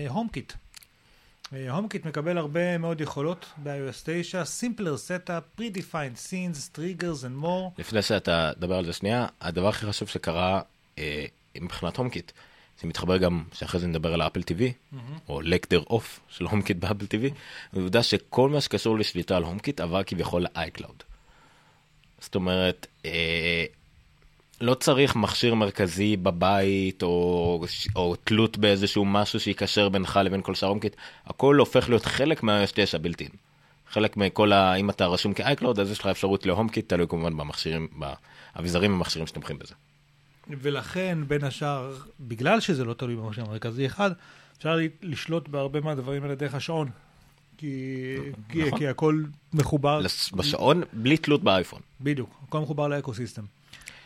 HomeKit. 0.09 0.53
HomeKit 1.71 2.07
מקבל 2.07 2.39
הרבה 2.39 2.79
מאוד 2.79 3.01
יכולות 3.01 3.47
ב-iOS 3.63 4.03
9, 4.05 4.43
simpler 4.43 4.97
setup, 5.09 5.61
predefined 5.61 6.29
scenes, 6.29 6.79
triggers 6.79 7.25
and 7.25 7.45
more. 7.45 7.79
לפני 7.79 8.03
שאתה 8.03 8.53
תדבר 8.57 8.75
על 8.75 8.85
זה 8.85 8.93
שנייה, 8.93 9.27
הדבר 9.41 9.69
הכי 9.69 9.87
חשוב 9.87 10.09
שקרה 10.09 10.61
אה, 10.99 11.25
מבחינת 11.61 11.97
HomeKit, 11.97 12.33
זה 12.83 12.89
מתחבר 12.89 13.17
גם, 13.17 13.45
שאחרי 13.53 13.81
זה 13.81 13.87
נדבר 13.87 14.15
על 14.15 14.21
ה 14.21 14.24
Apple 14.24 14.41
TV, 14.41 14.63
או 15.29 15.41
לקדר 15.41 15.83
אוף 15.91 16.21
של 16.29 16.45
הומקיט 16.45 16.77
באפל 16.77 17.05
TV, 17.05 17.33
ועובדה 17.73 18.03
שכל 18.03 18.49
מה 18.49 18.61
שקשור 18.61 18.99
לשליטה 18.99 19.37
על 19.37 19.43
הומקיט 19.43 19.81
עבר 19.81 20.03
כביכול 20.03 20.43
ל-iCloud. 20.43 21.05
זאת 22.21 22.35
אומרת, 22.35 22.87
אה, 23.05 23.65
לא 24.61 24.75
צריך 24.75 25.17
מכשיר 25.17 25.55
מרכזי 25.55 26.17
בבית, 26.17 27.03
או, 27.03 27.65
או 27.97 28.17
תלות 28.17 28.59
באיזשהו 28.59 29.05
משהו 29.05 29.41
שיקשר 29.41 29.89
בינך 29.89 30.21
לבין 30.25 30.43
כל 30.43 30.55
שאר 30.55 30.69
הומקיט, 30.69 30.97
הכל 31.27 31.57
הופך 31.57 31.89
להיות 31.89 32.05
חלק 32.05 32.43
מה-iOS 32.43 32.71
9 32.75 32.99
בלתי. 32.99 33.29
חלק 33.91 34.17
מכל 34.17 34.53
ה... 34.53 34.75
אם 34.75 34.91
אתה 34.91 35.07
רשום 35.07 35.35
כ-iCloud, 35.35 35.81
אז 35.81 35.91
יש 35.91 35.99
לך 35.99 36.07
אפשרות 36.07 36.47
להומקיט, 36.47 36.89
תלוי 36.89 37.07
כמובן 37.09 37.37
במכשירים, 37.37 37.89
באביזרים 38.57 38.95
ומכשירים 38.95 39.27
שתומכים 39.27 39.59
בזה. 39.59 39.75
ולכן, 40.51 41.19
בין 41.29 41.45
השאר, 41.45 41.95
בגלל 42.21 42.61
שזה 42.61 42.85
לא 42.85 42.95
תלוי 42.95 43.17
במכשיר 43.17 43.45
מרכזי 43.45 43.87
אחד, 43.87 44.11
אפשר 44.59 44.79
לשלוט 45.03 45.49
בהרבה 45.49 45.81
מהדברים 45.81 46.23
האלה 46.23 46.35
דרך 46.35 46.55
השעון. 46.55 46.89
כי, 47.57 48.15
כי, 48.49 48.63
נכון. 48.67 48.79
כי 48.79 48.89
הכל 48.89 49.23
מחובר, 49.53 49.99
לס- 50.01 50.33
בשעון, 50.33 50.83
בלי 50.93 51.17
תלות 51.17 51.43
באייפון. 51.43 51.81
בדיוק, 52.01 52.41
הכל 52.49 52.59
מחובר 52.61 52.89
לאקוסיסטם. 52.89 53.43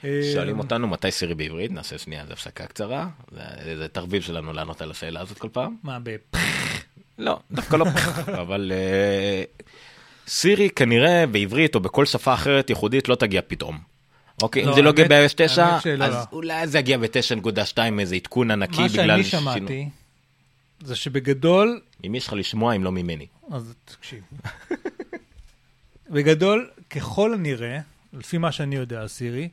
שואלים 0.02 0.56
אה, 0.56 0.62
אותנו 0.62 0.88
מתי 0.88 1.10
סירי 1.10 1.34
בעברית, 1.34 1.70
נעשה 1.70 1.98
שנייה 1.98 2.22
איזה 2.22 2.32
הפסקה 2.32 2.66
קצרה. 2.66 3.08
זה, 3.32 3.76
זה 3.76 3.88
תרביל 3.88 4.22
שלנו 4.22 4.52
לענות 4.52 4.82
על 4.82 4.90
השאלה 4.90 5.20
הזאת 5.20 5.38
כל 5.38 5.48
פעם. 5.52 5.76
מה, 5.82 5.98
ב... 6.02 6.16
לא, 7.18 7.38
דווקא 7.52 7.76
לא 7.76 7.84
פח, 7.84 8.18
אבל 8.42 8.72
אה, 8.74 9.42
סירי 10.28 10.70
כנראה 10.70 11.26
בעברית 11.26 11.74
או 11.74 11.80
בכל 11.80 12.04
שפה 12.06 12.34
אחרת 12.34 12.70
ייחודית 12.70 13.08
לא 13.08 13.14
תגיע 13.14 13.40
פתאום. 13.46 13.78
אוקיי, 14.42 14.62
אם 14.62 14.68
לא, 14.68 14.74
זה 14.74 14.82
לא 14.82 14.90
יגיע 14.90 15.08
ב-iOS 15.08 15.32
9, 15.36 15.64
האמת 15.64 15.82
שלא, 15.82 16.04
אז 16.04 16.14
לא. 16.14 16.20
אולי 16.32 16.66
זה 16.66 16.78
יגיע 16.78 16.98
ב-9.2 16.98 17.78
איזה 18.00 18.14
עדכון 18.14 18.50
ענקי 18.50 18.80
מה 18.80 18.88
בגלל 18.88 19.22
שאני 19.22 19.24
שינוי. 19.24 19.42
שמעתי, 19.42 19.88
זה 20.80 20.96
שבגדול, 20.96 21.80
אם 22.06 22.14
יש 22.14 22.26
לך 22.26 22.32
לשמוע, 22.32 22.76
אם 22.76 22.84
לא 22.84 22.92
ממני. 22.92 23.26
אז 23.50 23.74
תקשיב. 23.84 24.22
בגדול, 26.10 26.70
ככל 26.90 27.34
הנראה, 27.34 27.78
לפי 28.12 28.38
מה 28.38 28.52
שאני 28.52 28.76
יודע 28.76 29.06
סירי, 29.08 29.48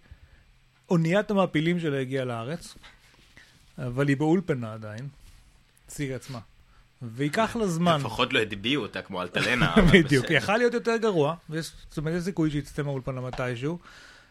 אוניית 0.90 1.32
המעפילים 1.32 1.80
שלה 1.80 2.00
הגיעה 2.00 2.26
לארץ, 2.26 2.76
אבל 3.78 4.08
היא 4.08 4.18
באולפנה 4.18 4.74
עדיין, 4.74 5.08
סירי 5.90 6.14
עצמה. 6.14 6.40
וייקח 7.02 7.56
לה 7.56 7.68
זמן. 7.68 8.00
לפחות 8.00 8.34
לא 8.34 8.40
הטביעו 8.40 8.84
אותה 8.84 9.02
כמו 9.02 9.22
אלטלנה. 9.22 9.76
בדיוק, 9.94 10.26
יכל 10.30 10.58
להיות 10.58 10.74
יותר 10.74 10.98
גרוע, 10.98 11.36
ויש, 11.50 11.72
זאת 11.90 11.98
אומרת, 11.98 12.18
יש 12.18 12.24
סיכוי 12.24 12.52
שיצא 12.52 12.84
מהאולפנה 12.84 13.22
מתישהו. 13.22 13.80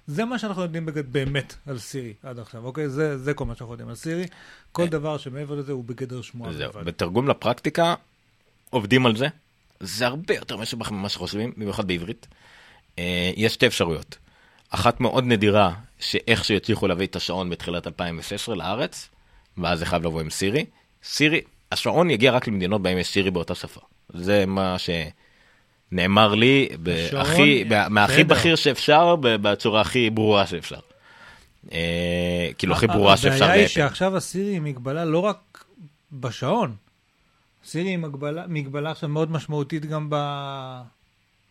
זה 0.07 0.25
מה 0.25 0.39
שאנחנו 0.39 0.63
יודעים 0.63 0.87
בגד, 0.87 1.13
באמת 1.13 1.55
על 1.67 1.79
סירי 1.79 2.13
עד 2.23 2.39
עכשיו, 2.39 2.65
אוקיי? 2.65 2.89
זה, 2.89 3.19
זה 3.19 3.35
כל 3.35 3.45
מה 3.45 3.55
שאנחנו 3.55 3.73
יודעים 3.73 3.89
על 3.89 3.95
סירי. 3.95 4.27
כל 4.73 4.89
דבר 4.89 5.19
שמעבר 5.19 5.55
לזה 5.55 5.73
הוא 5.73 5.85
בגדר 5.85 6.23
שמועה 6.23 6.53
זהו. 6.53 6.73
בתרגום 6.85 7.29
לפרקטיקה, 7.29 7.95
עובדים 8.71 9.07
על 9.07 9.17
זה. 9.17 9.27
זה 9.81 10.07
הרבה 10.07 10.35
יותר 10.35 10.57
מסובך 10.57 10.91
ממה 10.91 11.09
שחושבים, 11.09 11.53
במיוחד 11.57 11.87
בעברית. 11.87 12.27
אה, 12.99 13.31
יש 13.37 13.55
שתי 13.55 13.67
אפשרויות. 13.67 14.19
אחת 14.71 15.01
מאוד 15.01 15.25
נדירה, 15.25 15.75
שאיכשהו 15.99 16.55
יצליחו 16.55 16.89
להביא 16.89 17.07
את 17.07 17.17
השעון 17.17 17.51
בתחילת 17.51 17.87
2016 17.87 18.55
לארץ, 18.55 19.09
ואז 19.59 19.79
זה 19.79 19.87
חייב 19.87 20.07
לבוא 20.07 20.21
עם 20.21 20.31
סירי. 20.31 20.65
סירי, 21.05 21.41
השעון 21.73 22.11
יגיע 22.11 22.33
רק 22.33 22.49
למדינות 22.49 22.83
בהן 22.83 22.99
יש 22.99 23.09
סירי 23.09 23.31
באותה 23.31 23.55
שפה. 23.55 23.81
זה 24.09 24.47
מה 24.47 24.79
שנאמר 25.93 26.35
לי, 26.35 26.69
ב- 26.83 27.89
מהכי. 27.89 28.25
בכיר 28.25 28.57
שאפשר, 28.57 29.17
ב- 29.17 29.37
בצורה 29.37 29.81
הכי 29.81 30.11
ברורה 30.11 30.47
שאפשר. 30.47 30.79
אה, 31.73 32.49
כאילו, 32.59 32.75
הכי 32.75 32.87
ברורה 32.87 33.17
שאפשר 33.17 33.45
הבעיה 33.45 33.61
היא. 33.61 33.69
שעכשיו 33.69 34.17
הסירי 34.17 34.51
היא 34.51 34.61
מגבלה 34.61 35.05
לא 35.05 35.19
רק 35.19 35.65
בשעון, 36.13 36.75
סירי 37.65 37.89
היא 37.89 37.99
מגבלה, 37.99 38.45
מגבלה 38.49 38.91
עכשיו 38.91 39.09
מאוד 39.09 39.31
משמעותית 39.31 39.85
גם 39.87 40.11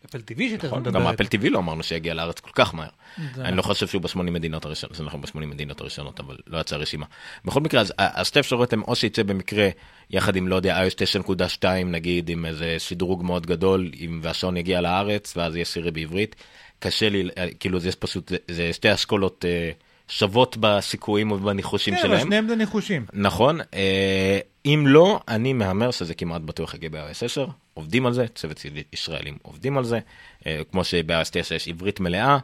באפל 0.02 0.18
TV 0.18 0.42
שתכף 0.50 0.64
נכון, 0.64 0.78
נדבר. 0.80 1.00
גם 1.00 1.06
אפל 1.06 1.24
TV 1.24 1.48
לא 1.50 1.58
אמרנו 1.58 1.82
שיגיע 1.82 2.14
לארץ 2.14 2.40
כל 2.40 2.50
כך 2.54 2.74
מהר. 2.74 2.88
זה 3.34 3.42
אני 3.44 3.56
לא 3.56 3.62
חושב 3.62 3.86
שהוא 3.86 4.02
בשמונה 4.02 4.30
מדינות 4.30 4.64
הראשונות, 4.64 4.96
זה 4.96 5.04
נכון 5.04 5.20
בשמונה 5.20 5.46
מדינות 5.46 5.80
הראשונות, 5.80 6.20
אבל 6.20 6.36
לא 6.46 6.58
יצאה 6.58 6.78
רשימה. 6.78 7.06
בכל 7.44 7.60
מקרה, 7.60 7.80
אז 7.80 7.90
ה- 7.98 8.20
השתי 8.20 8.40
אפשרויות 8.40 8.72
הן 8.72 8.80
או 8.80 8.96
שיצא 8.96 9.22
במקרה 9.22 9.68
יחד 10.10 10.36
עם, 10.36 10.48
לא 10.48 10.56
יודע, 10.56 10.86
iOS 10.86 10.94
9.2 11.62 11.64
נגיד, 11.84 12.28
עם 12.28 12.46
איזה 12.46 12.76
שדרוג 12.78 13.24
מאוד 13.24 13.46
גדול, 13.46 13.90
עם- 13.94 14.20
והשעון 14.22 14.56
יגיע 14.56 14.80
לארץ, 14.80 15.36
ואז 15.36 15.54
יהיה 15.56 15.64
סירי 15.64 15.90
בעברית. 15.90 16.36
קשה 16.78 17.08
לי, 17.08 17.28
אה, 17.38 17.46
כאילו, 17.60 17.78
זה 17.80 17.90
פשוט, 17.98 18.28
זה- 18.28 18.36
זה 18.50 18.72
שתי 18.72 18.94
אשכולות 18.94 19.44
אה, 19.48 19.70
שוות 20.08 20.56
בסיכויים 20.60 21.32
ובניחושים 21.32 21.94
כן, 21.94 22.00
אבל 22.00 22.08
שלהם. 22.08 22.26
שניהם 22.26 22.48
זה 22.48 22.56
ניחושים. 22.56 23.06
נכון, 23.12 23.60
אה, 23.74 24.38
אם 24.66 24.84
לא, 24.86 25.20
אני 25.28 25.52
מהמר 25.52 25.90
שזה 25.90 26.14
כמעט 26.14 26.40
בטוח 26.42 26.74
יגיע 26.74 26.88
ב-iOS 26.92 27.24
10, 27.24 27.46
עובדים 27.74 28.06
על 28.06 28.12
זה, 28.12 28.26
צוות 28.34 28.60
ישראלים 28.92 29.36
עובדים 29.42 29.78
על 29.78 29.84
זה, 29.84 29.98
אה, 30.46 30.60
כמו 30.72 30.84
שב-iOS 30.84 31.28
9 31.32 31.54
יש 31.54 31.68
עברית 31.68 32.00
מלאה, 32.00 32.38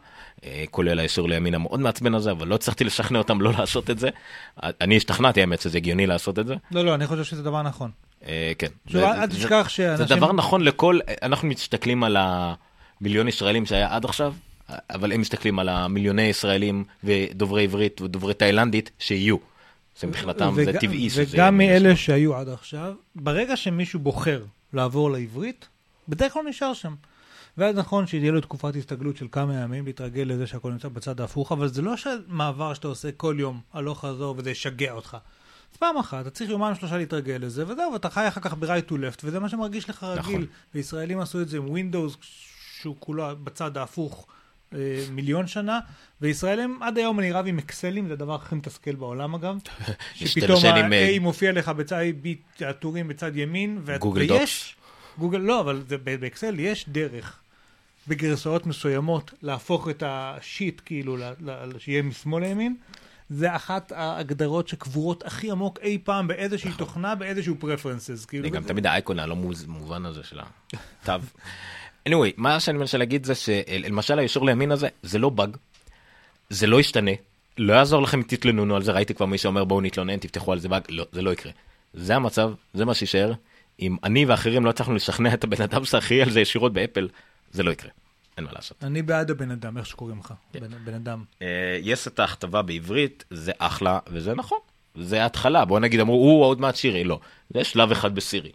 אה, 0.45 0.65
כולל 0.71 0.99
האישור 0.99 1.29
לימין 1.29 1.55
המאוד 1.55 1.81
מעצבן 1.81 2.15
הזה, 2.15 2.31
אבל 2.31 2.49
לא 2.49 2.55
הצלחתי 2.55 2.85
לשכנע 2.85 3.19
אותם 3.19 3.41
לא 3.41 3.53
לעשות 3.59 3.91
את 3.91 3.99
זה. 3.99 4.09
אה, 4.63 4.71
אני 4.81 4.97
השתכנעתי 4.97 5.41
האמת 5.41 5.61
שזה 5.61 5.79
הגיוני 5.79 6.07
לעשות 6.07 6.39
את 6.39 6.47
זה, 6.47 6.55
לא, 6.71 6.85
לא, 6.85 6.95
אני 6.95 7.07
חושב 7.07 7.25
שזה 7.25 7.43
דבר 7.43 7.63
נכון. 7.63 7.91
כן. 8.59 8.67
זה- 8.91 9.09
אל 9.11 9.31
זה- 9.31 9.37
תשכח 9.37 9.63
זה 9.65 9.71
שאנשים... 9.71 10.17
דבר 10.17 10.33
נכון 10.33 10.61
לכל, 10.65 10.99
אנחנו 11.23 11.49
מסתכלים 11.49 12.05
על 12.05 12.17
המיליון 12.21 13.29
ישראלים 13.29 13.67
שהיה 13.67 13.95
עד 13.95 14.05
עכשיו, 14.05 14.35
אבל 14.91 15.13
הם 15.13 15.21
מסתכלים 15.21 15.59
על 15.59 15.69
המיליוני 15.69 16.23
ישראלים 16.23 16.85
ודוברי 17.05 17.65
עברית 17.65 18.01
ודוברי 18.01 18.35
תאילנדית 18.35 18.91
שיהיו. 18.99 19.37
זה 19.99 20.07
מבחינתם 20.07 20.53
זה 20.57 20.63
וג- 20.67 20.79
טבעי 20.79 21.11
שזה 21.11 21.25
וגם 21.31 21.59
מאלה 21.59 21.97
שהיו 21.97 22.35
עד 22.37 22.49
עכשיו, 22.49 22.95
ברגע 23.17 23.57
שמישהו 23.57 24.01
בוחר 24.01 24.45
לעבור 24.73 25.11
לעברית, 25.11 25.69
בדרך 26.09 26.33
כלל 26.33 26.43
נשאר 26.49 26.75
שם. 26.75 26.95
ואז 27.59 27.77
נכון 27.77 28.07
שתהיה 28.07 28.33
לו 28.33 28.41
תקופת 28.41 28.77
הסתגלות 28.77 29.17
של 29.17 29.27
כמה 29.33 29.55
ימים, 29.55 29.87
להתרגל 29.87 30.23
לזה 30.23 30.47
שהכל 30.47 30.73
נמצא 30.73 30.89
בצד 30.89 31.21
ההפוך, 31.21 31.53
אבל 31.53 31.69
זה 31.69 31.83
לא 31.83 31.95
מעבר 32.27 32.75
שאתה 32.75 32.89
עושה 32.89 33.13
כל 33.13 33.37
יום, 33.39 33.61
הלוך 33.73 34.05
חזור, 34.05 34.35
וזה 34.39 34.51
ישגע 34.51 34.93
אותך. 34.93 35.17
אז 35.73 35.77
פעם 35.77 35.97
אחת, 35.97 36.21
אתה 36.21 36.31
צריך 36.31 36.51
יומיים 36.51 36.75
שלושה 36.75 36.97
להתרגל 36.99 37.39
לזה, 37.41 37.65
וזהו, 37.69 37.93
ואתה 37.93 38.11
חי 38.11 38.29
אחר 38.29 38.41
כך 38.41 38.55
ב-right 38.55 38.91
to 38.91 38.93
left, 38.93 39.21
וזה 39.25 39.41
מה 39.41 39.49
שמרגיש 39.49 39.91
לך 39.91 40.07
נכון. 40.19 40.35
רגיל. 40.35 40.47
וישראלים 40.75 41.21
עשו 41.21 41.41
את 41.41 41.49
זה 41.49 41.57
עם 41.57 41.67
Windows, 41.77 42.17
שהוא 42.81 42.97
כולו 42.99 43.25
בצד 43.45 43.77
ההפוך 43.77 44.27
מיליון 45.11 45.47
שנה, 45.47 45.81
וישראלים 46.21 46.83
עד 46.83 46.99
היום 46.99 47.21
אני 47.21 47.33
רב 47.33 47.47
עם 47.47 47.59
אקסלים, 47.59 48.07
זה 48.07 48.13
הדבר 48.13 48.35
הכי 48.35 48.55
מתסכל 48.55 48.95
בעולם 48.95 49.35
אגב. 49.35 49.59
שפתאום 50.15 50.65
אה, 50.65 50.75
ה-A 50.75 51.21
מופיע 51.21 51.53
לך 51.53 51.69
בצד, 51.69 52.03
B, 52.23 52.27
הטורים 52.65 53.09
בצד 53.09 53.37
ימין, 53.37 53.81
גוגל 53.99 54.21
ויש, 54.21 54.31
Docs. 54.31 54.73
Google, 55.19 55.39
לא, 55.39 55.61
אבל 55.61 55.83
זה, 55.89 55.99
באקסל 55.99 56.61
יש 56.61 56.89
דרך, 56.89 57.41
בגרסאות 58.09 58.67
מסוימות, 58.67 59.35
להפוך 59.43 59.89
את 59.89 60.03
ה 60.07 60.17
sheet, 60.17 60.81
כאילו, 60.85 61.17
ל, 61.17 61.23
ל, 61.41 61.79
שיהיה 61.79 62.03
משמאל 62.03 62.43
לימין. 62.43 62.77
זה 63.31 63.57
אחת 63.57 63.93
ההגדרות 63.93 64.69
שקבורות 64.69 65.27
הכי 65.27 65.51
עמוק 65.51 65.79
אי 65.83 65.99
פעם 66.05 66.27
באיזושהי 66.27 66.71
תוכנה, 66.77 67.15
באיזשהו 67.15 67.57
preferences. 67.59 68.25
כאילו, 68.25 68.51
גם 68.51 68.63
תמיד 68.63 68.87
האייקון 68.87 69.19
הלא 69.19 69.37
מובן 69.67 70.07
הזה 70.07 70.25
של 70.25 70.41
התו. 70.41 71.13
anyway, 72.09 72.33
מה 72.37 72.61
שאני 72.61 72.79
מנסה 72.79 72.99
להגיד 72.99 73.25
זה 73.25 73.35
שלמשל 73.35 74.19
היישור 74.19 74.47
לימין 74.47 74.73
הזה, 74.73 74.89
זה 75.03 75.19
לא 75.19 75.29
באג, 75.29 75.57
זה 76.51 76.67
לא 76.67 76.81
ישתנה, 76.81 77.11
לא 77.59 77.73
יעזור 77.73 78.03
לכם 78.03 78.19
אם 78.19 78.25
תתלוננו 78.27 78.77
על 78.77 78.83
זה, 78.83 78.93
ראיתי 78.93 79.15
כבר 79.15 79.27
מי 79.27 79.39
שאומר 79.39 79.65
בואו 79.65 79.81
נתלונן, 79.81 80.17
תפתחו 80.17 80.53
על 80.53 80.59
זה 80.59 80.69
באג, 80.69 80.83
לא, 80.89 81.07
זה 81.13 81.23
לא 81.23 81.33
יקרה. 81.33 81.53
זה 81.95 82.17
המצב, 82.17 82.53
זה 82.75 82.85
מה 82.85 82.95
שיישאר. 82.95 83.33
אם 83.81 83.97
אני 84.05 84.25
ואחרים 84.25 84.65
לא 84.65 84.71
הצלחנו 84.71 84.95
לשכנע 84.95 85.35
את 85.35 85.45
הבן 85.45 85.63
אדם 85.63 85.85
שאחראי 85.85 86.23
על 86.23 86.31
זה 86.31 86.41
ישירות 86.41 86.73
באפל, 86.73 87.09
זה 87.53 87.63
לא 87.63 87.71
יקרה. 87.71 87.91
אין 88.37 88.45
מה 88.45 88.51
לעשות. 88.53 88.85
אני 88.85 89.03
בעד 89.03 89.31
הבן 89.31 89.51
אדם, 89.51 89.79
איך 89.79 89.87
שקוראים 89.87 90.19
לך, 90.19 90.35
כן. 90.53 90.61
בן, 90.61 90.85
בן 90.85 90.95
אדם. 90.95 91.25
אה, 91.43 91.79
יש 91.83 92.07
את 92.07 92.19
ההכתבה 92.19 92.63
בעברית, 92.63 93.25
זה 93.31 93.53
אחלה, 93.59 93.99
וזה 94.07 94.35
נכון. 94.35 94.59
זה 94.95 95.25
התחלה, 95.25 95.65
בוא 95.65 95.81
נגיד 95.81 96.01
אמרו, 96.01 96.15
הוא 96.15 96.45
עוד 96.45 96.61
מעט 96.61 96.77
שירי, 96.77 97.05
לא. 97.05 97.21
זה 97.55 97.65
שלב 97.65 97.93
אחד 97.93 98.15
בסירי. 98.15 98.51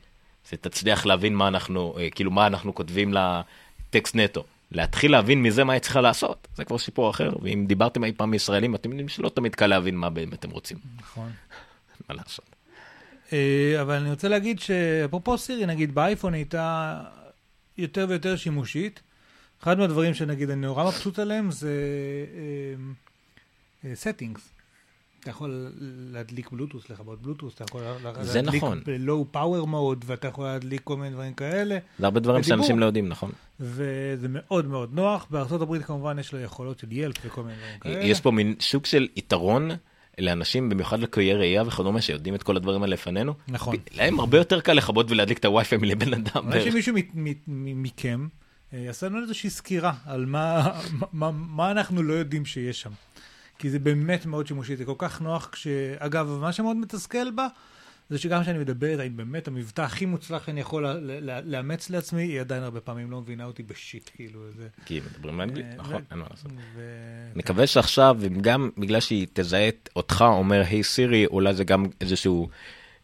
זה 0.50 0.58
תצליח 0.58 1.06
להבין 1.06 1.36
מה 1.36 1.48
אנחנו, 1.48 1.96
אה, 2.00 2.10
כאילו 2.10 2.32
מה 2.32 2.48
אנחנו 2.48 2.76
כותבים 2.76 3.14
לטקסט 3.14 4.16
נטו. 4.16 4.44
להתחיל 4.72 5.12
להבין 5.12 5.42
מזה 5.42 5.64
מה 5.64 5.74
היא 5.74 5.82
צריכה 5.82 6.02
לעשות, 6.02 6.48
זה 6.56 6.66
כבר 6.66 6.78
סיפור 6.78 7.10
אחר, 7.10 7.34
ואם 7.42 7.66
דיברתם 7.68 8.04
אי 8.04 8.12
פעם 8.12 8.32
מישראלים, 8.32 8.76
אתם 8.76 8.90
יודעים 8.90 9.10
שלא 9.10 9.30
תמיד 9.30 9.56
קל 9.56 9.68
להבין 9.68 9.96
מה 9.96 10.10
באמת 10.10 10.46
הם 10.46 10.52
רוצים. 10.52 10.78
נכון. 11.00 11.32
מה 12.10 12.16
לעשות. 12.16 12.46
אה, 13.34 13.82
אבל 13.82 13.94
אני 13.94 14.10
רוצה 14.10 14.28
להגיד 14.28 14.60
שאפרופו 14.60 15.38
סירי, 15.38 15.66
נגיד 15.66 15.96
באייפון 15.96 16.34
הייתה 16.34 17.00
יותר 17.78 18.06
ויותר 18.10 18.36
שימושית. 18.36 19.02
אחד 19.64 19.80
מהדברים 19.80 20.14
שנגיד 20.14 20.50
אני 20.50 20.62
נורא 20.62 20.84
מבסוט 20.84 21.20
עליהם 21.20 21.52
זה 21.52 21.76
settings. 23.94 24.53
אתה 25.24 25.32
יכול 25.32 25.72
להדליק 26.12 26.52
בלוטוס, 26.52 26.90
לכבות 26.90 27.22
בלוטוס, 27.22 27.54
אתה 27.56 27.64
יכול 27.64 27.82
להדליק 27.82 28.64
נכון. 28.64 28.82
ב-low 28.86 29.36
power 29.36 29.68
mode, 29.68 30.06
ואתה 30.06 30.28
יכול 30.28 30.46
להדליק 30.46 30.82
כל 30.84 30.98
מיני 30.98 31.10
דברים 31.10 31.34
כאלה, 31.34 31.78
זה 32.00 32.06
הרבה 32.06 32.20
דברים 32.20 32.42
בדיבור. 32.42 32.58
שאנשים 32.58 32.80
לא 32.80 32.86
יודעים, 32.86 33.10
נכון? 33.10 33.32
וזה 33.60 34.28
מאוד 34.30 34.68
מאוד 34.68 34.94
נוח. 34.94 35.28
הברית 35.32 35.84
כמובן 35.86 36.20
יש 36.20 36.34
לו 36.34 36.40
יכולות 36.40 36.80
של 36.80 36.92
Yelp 36.92 37.16
וכל 37.26 37.44
מיני 37.44 37.58
דברים 37.58 37.80
כאלה. 37.80 38.04
יש 38.04 38.22
פה 38.22 38.32
מין 38.32 38.56
סוג 38.60 38.86
של 38.86 39.08
יתרון 39.16 39.70
לאנשים, 40.18 40.70
במיוחד 40.70 41.00
לקויי 41.00 41.34
ראייה 41.34 41.64
וכדומה, 41.68 42.02
שיודעים 42.02 42.36
את 42.36 42.44
כל 42.44 42.58
הדברים 42.58 42.84
האלה 42.84 42.94
לפנינו, 42.94 43.34
נכון. 43.48 43.76
להם 43.92 44.20
הרבה 44.20 44.38
יותר 44.38 44.62
קל 44.62 44.74
לכבות 44.74 45.12
ולהדליק 45.12 45.38
את 45.38 45.46
הווי-פיי 45.46 45.78
מלבן 45.78 46.14
אדם 46.14 46.48
אולי. 46.48 46.72
שמישהו 46.72 46.96
מכם 47.58 48.28
אה, 48.74 48.80
יעשה 48.80 49.06
לנו 49.06 49.22
איזושהי 49.22 49.50
סקירה 49.50 49.94
על 50.06 50.26
מה, 50.26 50.72
מה, 51.14 51.32
מה 51.32 51.72
אנחנו 51.72 52.04
לא 52.04 52.14
יודעים 52.14 52.46
שיש 52.46 52.82
שם. 52.82 52.92
כי 53.58 53.70
זה 53.70 53.80
באמת 53.80 54.26
מאוד 54.26 54.48
שימושי, 54.48 54.76
זה 54.76 54.86
כל 54.86 54.96
כך 54.98 55.22
נוח 55.22 55.50
כש... 55.52 55.68
אגב, 55.98 56.38
מה 56.42 56.54
שמאוד 56.54 56.78
מתסכל 56.78 57.32
בה, 57.32 57.48
זה 58.10 58.18
שגם 58.18 58.42
כשאני 58.42 58.58
מדבר, 58.58 58.96
האם 59.00 59.18
באמת 59.18 59.48
המבטא 59.48 59.82
הכי 59.82 60.06
מוצלח 60.06 60.46
שאני 60.46 60.60
יכול 60.60 60.86
לאמץ 61.46 61.90
לעצמי, 61.90 62.22
היא 62.22 62.42
עדיין 62.42 62.64
הרבה 62.64 62.82
פעמים 62.82 63.12
לא 63.12 63.22
מבינה 63.22 63.46
אותי 63.46 63.64
בשיט, 63.64 64.10
כאילו, 64.16 64.40
זה... 64.52 64.68
כי 64.86 65.02
מדברים 65.12 65.38
באנגלית, 65.38 65.66
אה, 65.66 65.76
נכון, 65.76 66.02
אין 66.12 66.20
מה 66.20 66.26
לעשות. 66.30 66.52
מקווה 67.36 67.68
שעכשיו, 67.68 68.18
גם 68.42 68.70
בגלל 68.78 69.00
שהיא 69.00 69.28
תזהה 69.34 69.70
אותך 69.96 70.26
אומר 70.28 70.62
היי 70.66 70.84
סירי, 70.84 71.26
אולי 71.26 71.54
זה 71.54 71.64
גם 71.64 71.86
איזשהו 72.02 72.50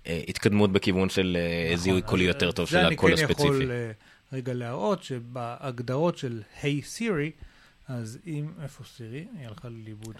אה, 0.07 0.21
התקדמות 0.27 0.71
בכיוון 0.71 1.09
של 1.09 1.37
אה, 1.39 1.65
נכון, 1.65 1.77
זיהוי 1.77 2.01
קולי 2.01 2.23
יותר 2.23 2.51
טוב 2.51 2.65
זה 2.65 2.71
של 2.71 2.77
אני 2.77 2.95
הקול 2.95 3.15
כן 3.15 3.23
הספציפי. 3.23 3.47
יכול 3.47 3.71
אה, 3.71 3.91
רגע 4.33 4.53
להראות 4.53 5.03
שבהגדרות 5.03 6.17
של 6.17 6.41
היי 6.61 6.81
סירי, 6.81 7.31
אז 7.89 8.19
אם, 8.27 8.51
איפה 8.61 8.83
סירי? 8.83 9.27
היא 9.37 9.47
הלכה 9.47 9.69
לי 9.69 9.83
לאיבוד. 9.83 10.15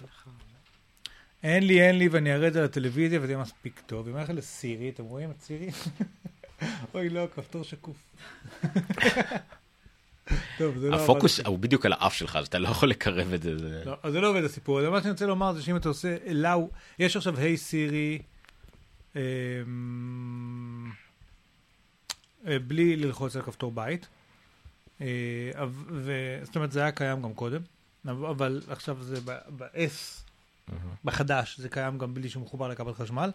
אין 1.42 1.66
לי, 1.66 1.82
אין 1.82 1.98
לי, 1.98 2.08
ואני 2.08 2.34
אראה 2.34 2.48
את 2.48 2.52
זה 2.52 2.62
לטלוויזיה 2.62 3.20
וזה 3.22 3.32
יהיה 3.32 3.42
מספיק 3.42 3.82
טוב. 3.86 4.08
אם 4.08 4.16
הולך 4.16 4.30
לסירי, 4.30 4.88
אתם 4.88 5.04
רואים 5.04 5.30
את 5.30 5.40
סירי? 5.40 5.70
אוי 6.94 7.08
לא, 7.08 7.26
כפתור 7.34 7.64
שקוף. 7.64 7.96
טוב, 10.58 10.78
זה 10.78 10.90
לא 10.90 10.94
עבד 10.94 11.04
הפוקוס. 11.04 11.40
הוא 11.40 11.58
בדיוק 11.58 11.86
על 11.86 11.92
האף 11.92 12.14
שלך, 12.14 12.36
אז 12.36 12.46
אתה 12.46 12.58
לא 12.58 12.68
יכול 12.68 12.90
לקרב 12.90 13.32
את 13.32 13.42
זה. 13.42 13.82
לא, 13.84 13.96
אז 14.02 14.12
זה 14.12 14.20
לא 14.20 14.30
עובד 14.30 14.44
הסיפור 14.44 14.78
הזה. 14.78 14.90
מה 14.90 15.00
שאני 15.00 15.10
רוצה 15.10 15.26
לומר 15.26 15.52
זה 15.52 15.62
שאם 15.62 15.76
אתה 15.76 15.88
עושה 15.88 16.16
אלאו, 16.26 16.70
יש 16.98 17.16
עכשיו 17.16 17.38
היי 17.38 17.56
סירי, 17.56 18.22
אמ, 19.16 19.20
אה, 22.46 22.58
בלי 22.58 22.96
ללחוץ 22.96 23.36
על 23.36 23.42
כפתור 23.42 23.72
בית. 23.72 24.08
אה, 25.00 25.06
ו- 25.90 26.40
זאת 26.42 26.56
אומרת, 26.56 26.72
זה 26.72 26.80
היה 26.80 26.92
קיים 26.92 27.22
גם 27.22 27.34
קודם, 27.34 27.60
אבל- 28.08 28.26
אבל 28.26 28.62
עכשיו 28.68 29.02
זה 29.02 29.16
ב-S, 29.56 30.22
בחדש, 31.04 31.60
זה 31.60 31.68
קיים 31.68 31.98
גם 31.98 32.14
בלי 32.14 32.28
שהוא 32.28 32.42
מחובר 32.42 32.68
לכבל 32.68 32.94
חשמל. 32.94 33.30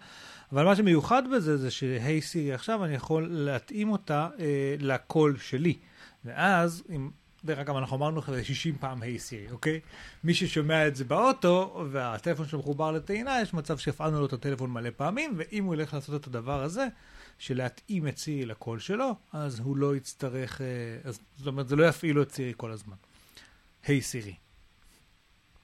אבל 0.52 0.66
מה 0.66 0.76
שמיוחד 0.76 1.24
בזה 1.36 1.58
זה 1.58 1.72
שהי 1.72 2.22
סירי 2.22 2.54
עכשיו, 2.54 2.86
אני 2.86 2.94
יכול 2.94 3.28
להתאים 3.32 3.92
אותה 3.92 4.30
אה, 4.40 4.76
לקול 4.80 5.38
שלי. 5.38 5.78
ואז, 6.26 6.84
אם, 6.90 7.10
דרך 7.46 7.60
אגב, 7.60 7.76
אנחנו 7.76 7.98
אמרנו 7.98 8.20
לך 8.20 8.32
60 8.44 8.76
פעם 8.80 9.02
היי 9.02 9.20
סירי, 9.20 9.52
אוקיי? 9.52 9.80
מי 10.24 10.34
ששומע 10.34 10.88
את 10.88 10.96
זה 10.96 11.04
באוטו, 11.04 11.86
והטלפון 11.92 12.48
שלו 12.48 12.60
מחובר 12.60 12.92
לטעינה, 12.92 13.42
יש 13.42 13.54
מצב 13.54 13.78
שהפעלנו 13.78 14.20
לו 14.20 14.26
את 14.26 14.34
הטלפון 14.34 14.70
מלא 14.72 14.90
פעמים, 14.98 15.34
ואם 15.38 15.64
הוא 15.64 15.76
ילך 15.76 15.94
לעשות 15.94 16.22
את 16.22 16.28
הדבר 16.28 16.64
הזה, 16.64 16.88
של 17.40 17.58
להתאים 17.58 18.08
את 18.08 18.18
סירי 18.18 18.46
לקול 18.46 18.80
שלו, 18.80 19.16
אז 19.34 19.60
הוא 19.60 19.78
לא 19.78 19.96
יצטרך, 19.96 20.62
אה, 20.62 20.66
אז, 21.04 21.20
זאת 21.38 21.48
אומרת, 21.48 21.68
זה 21.68 21.76
לא 21.76 21.88
יפעיל 21.88 22.16
לו 22.16 22.22
את 22.22 22.32
סירי 22.32 22.54
כל 22.58 22.72
הזמן. 22.72 22.96
היי 23.86 24.02
סירי. 24.02 24.36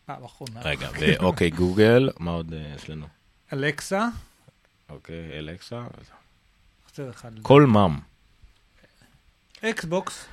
פעם 0.05 0.23
אחרונה. 0.23 0.61
רגע, 0.61 0.89
ואוקיי 0.99 1.49
גוגל, 1.49 2.09
מה 2.19 2.31
עוד 2.31 2.53
אה, 2.53 2.73
יש 2.75 2.89
לנו? 2.89 3.07
אלקסה, 3.53 4.07
אוקיי, 4.89 5.39
אלקסה. 5.39 5.83
כל 7.41 7.65
מאם. 7.65 7.99
אקסבוקס, 9.61 10.25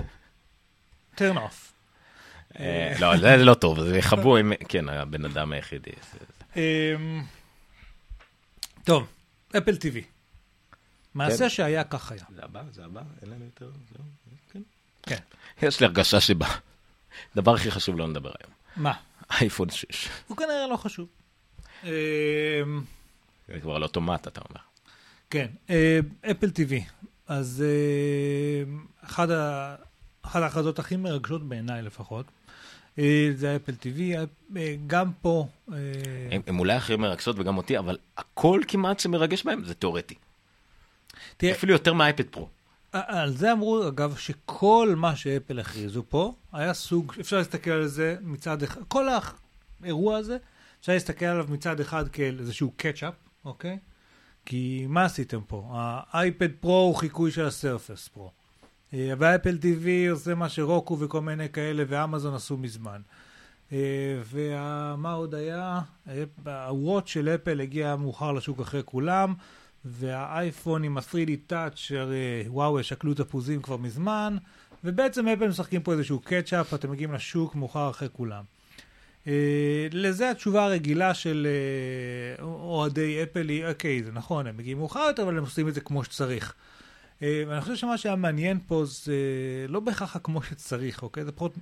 turn 1.19 1.37
off. 1.37 1.55
אה, 2.59 2.93
לא, 2.99 3.17
זה 3.17 3.37
לא 3.37 3.53
טוב, 3.53 3.83
זה 3.83 3.97
יכבו 3.97 4.37
עם, 4.37 4.53
כן, 4.69 4.89
הבן 4.89 5.25
אדם 5.25 5.51
היחידי. 5.51 5.91
אמ, 6.55 7.23
טוב, 8.83 9.07
אפל 9.57 9.73
TV. 9.75 9.97
מעשה 11.15 11.37
כן. 11.37 11.49
שהיה 11.49 11.83
כך 11.83 12.11
היה. 12.11 12.21
זה 12.35 12.43
הבא, 12.43 12.61
זה 12.71 12.85
הבא, 12.85 13.01
אין 13.21 13.29
לנו 13.29 13.45
יותר, 13.45 13.65
זהו, 13.93 14.03
כן. 14.53 14.61
כן. 15.03 15.17
יש 15.67 15.79
לי 15.79 15.85
הרגשה 15.85 16.19
שבה. 16.21 16.47
הדבר 17.33 17.53
הכי 17.55 17.71
חשוב 17.71 17.97
לא 17.97 18.07
נדבר 18.07 18.31
היום. 18.41 18.53
מה? 18.75 18.93
אייפון 19.41 19.69
6. 19.69 20.07
הוא 20.27 20.37
כנראה 20.37 20.67
לא 20.67 20.77
חשוב. 20.77 21.07
אמ, 21.83 21.89
זה 23.47 23.59
כבר 23.61 23.75
על 23.75 23.83
אוטומט, 23.83 24.27
אתה 24.27 24.41
אומר. 24.49 24.61
כן, 25.29 25.47
אה, 25.69 25.99
אפל 26.31 26.47
TV. 26.47 26.73
אז 27.27 27.63
אחד 29.05 29.31
ה- 29.31 29.75
אחת 30.21 30.41
ההכרזות 30.41 30.79
הכי 30.79 30.95
מרגשות 30.95 31.49
בעיניי 31.49 31.81
לפחות, 31.81 32.25
אה, 32.99 33.29
זה 33.35 33.55
אפל 33.55 33.71
TV. 33.71 33.99
אה, 34.57 34.75
גם 34.87 35.11
פה, 35.21 35.47
אה, 35.71 35.77
הם 36.31 36.41
הם 36.47 36.59
אולי 36.59 36.73
הכי 36.73 36.95
מרגשות 36.95 37.35
וגם 37.39 37.57
אותי, 37.57 37.79
אבל 37.79 37.97
הכל 38.17 38.61
כמעט 38.67 38.99
שמרגש 38.99 39.43
בהם 39.43 39.63
זה 39.63 39.73
תיאורטי. 39.73 40.15
תראה, 41.37 41.51
אפילו 41.51 41.73
יותר 41.73 41.93
מהאייפד 41.93 42.25
פרו. 42.25 42.47
על 42.91 43.31
זה 43.31 43.51
אמרו, 43.51 43.87
אגב, 43.87 44.15
שכל 44.17 44.93
מה 44.97 45.15
שאפל 45.15 45.59
הכריזו 45.59 46.03
פה, 46.09 46.33
היה 46.53 46.73
סוג, 46.73 47.13
אפשר 47.19 47.37
להסתכל 47.37 47.71
על 47.71 47.87
זה 47.87 48.15
מצד 48.21 48.63
אחד, 48.63 48.81
כל 48.87 49.07
האירוע 49.81 50.17
הזה, 50.17 50.37
אפשר 50.81 50.93
להסתכל 50.93 51.25
עליו 51.25 51.45
מצד 51.49 51.79
אחד 51.79 52.07
כאל 52.07 52.37
איזשהו 52.39 52.73
קטשאפ, 52.77 53.13
אוקיי? 53.45 53.77
כי 54.45 54.85
מה 54.89 55.05
עשיתם 55.05 55.41
פה? 55.47 55.67
האייפד 56.11 56.51
פרו 56.59 56.81
הוא 56.81 56.95
חיקוי 56.95 57.31
של 57.31 57.45
הסרפס 57.45 58.07
פרו. 58.07 58.31
אה, 58.93 59.13
והאפל 59.17 59.57
TV 59.61 60.11
עושה 60.11 60.35
מה 60.35 60.49
שרוקו 60.49 60.99
וכל 60.99 61.21
מיני 61.21 61.49
כאלה, 61.49 61.83
ואמזון 61.87 62.35
עשו 62.35 62.57
מזמן. 62.57 63.01
אה, 63.71 63.77
ומה 64.31 65.13
עוד 65.13 65.35
היה? 65.35 65.81
הוואט 66.45 67.07
של 67.07 67.29
אפל 67.29 67.61
הגיע 67.61 67.95
מאוחר 67.95 68.31
לשוק 68.31 68.59
אחרי 68.59 68.81
כולם, 68.85 69.33
והאייפון 69.85 70.83
עם 70.83 70.97
ה-3D 70.97 71.51
Touch, 71.51 71.75
שהרי 71.75 72.43
וואו, 72.47 72.83
שקלו 72.83 73.13
תפוזים 73.13 73.61
כבר 73.61 73.77
מזמן, 73.77 74.37
ובעצם 74.83 75.27
אפל 75.27 75.47
משחקים 75.47 75.81
פה 75.81 75.93
איזשהו 75.93 76.19
קטשאפ, 76.19 76.73
אתם 76.73 76.91
מגיעים 76.91 77.13
לשוק 77.13 77.55
מאוחר 77.55 77.89
אחרי 77.89 78.07
כולם. 78.13 78.43
אה, 79.27 79.87
לזה 79.91 80.31
התשובה 80.31 80.65
הרגילה 80.65 81.13
של 81.13 81.47
אוהדי 82.41 83.23
אפל 83.23 83.49
היא, 83.49 83.65
אוקיי, 83.65 84.03
זה 84.03 84.11
נכון, 84.11 84.47
הם 84.47 84.57
מגיעים 84.57 84.77
מאוחר 84.77 84.99
יותר, 85.07 85.23
אבל 85.23 85.37
הם 85.37 85.43
עושים 85.43 85.67
את 85.67 85.73
זה 85.73 85.81
כמו 85.81 86.03
שצריך. 86.03 86.53
אה, 87.23 87.43
ואני 87.47 87.61
חושב 87.61 87.75
שמה 87.75 87.97
שהיה 87.97 88.15
מעניין 88.15 88.59
פה 88.67 88.85
זה 88.85 89.15
לא 89.69 89.79
בהכרח 89.79 90.17
כמו 90.23 90.43
שצריך, 90.43 91.03
אוקיי? 91.03 91.25
זה 91.25 91.31
פחות... 91.31 91.53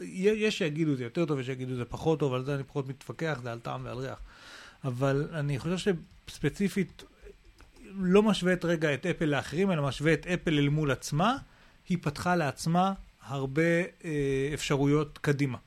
יש 0.00 0.58
שיגידו 0.58 0.94
זה 0.94 1.04
יותר 1.04 1.24
טוב, 1.24 1.38
יש 1.38 1.46
שיגידו 1.46 1.74
זה 1.74 1.84
פחות 1.84 2.18
טוב, 2.18 2.34
על 2.34 2.44
זה 2.44 2.54
אני 2.54 2.64
פחות 2.64 2.88
מתווכח, 2.88 3.40
זה 3.42 3.52
על 3.52 3.58
טעם 3.58 3.84
ועל 3.84 3.98
ריח. 3.98 4.18
אבל 4.84 5.28
אני 5.32 5.58
חושב 5.58 5.94
שספציפית, 6.28 7.02
לא 7.94 8.22
משווה 8.22 8.52
את 8.52 8.64
רגע 8.64 8.94
את 8.94 9.06
אפל 9.06 9.24
לאחרים, 9.24 9.70
אלא 9.70 9.82
משווה 9.82 10.12
את 10.12 10.26
אפל 10.26 10.58
אל 10.58 10.68
מול 10.68 10.90
עצמה, 10.90 11.36
היא 11.88 11.98
פתחה 12.00 12.36
לעצמה 12.36 12.92
הרבה 13.22 13.62
אה, 14.04 14.50
אפשרויות 14.54 15.18
קדימה. 15.18 15.58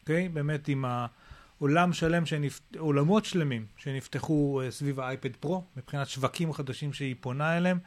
אוקיי? 0.00 0.28
באמת 0.28 0.68
עם 0.68 0.84
העולם 0.84 1.92
שלם, 1.92 2.26
שנפ... 2.26 2.60
עולמות 2.78 3.24
שלמים 3.24 3.66
שנפתחו 3.76 4.60
אה, 4.64 4.70
סביב 4.70 5.00
האייפד 5.00 5.36
פרו, 5.36 5.64
מבחינת 5.76 6.08
שווקים 6.08 6.52
חדשים 6.52 6.92
שהיא 6.92 7.14
פונה 7.20 7.56
אליהם, 7.56 7.78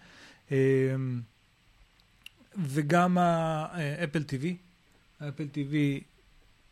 וגם 2.63 3.17
האפל 3.17 4.23
TV, 4.29 4.45
האפל 5.19 5.47
TV 5.53 6.03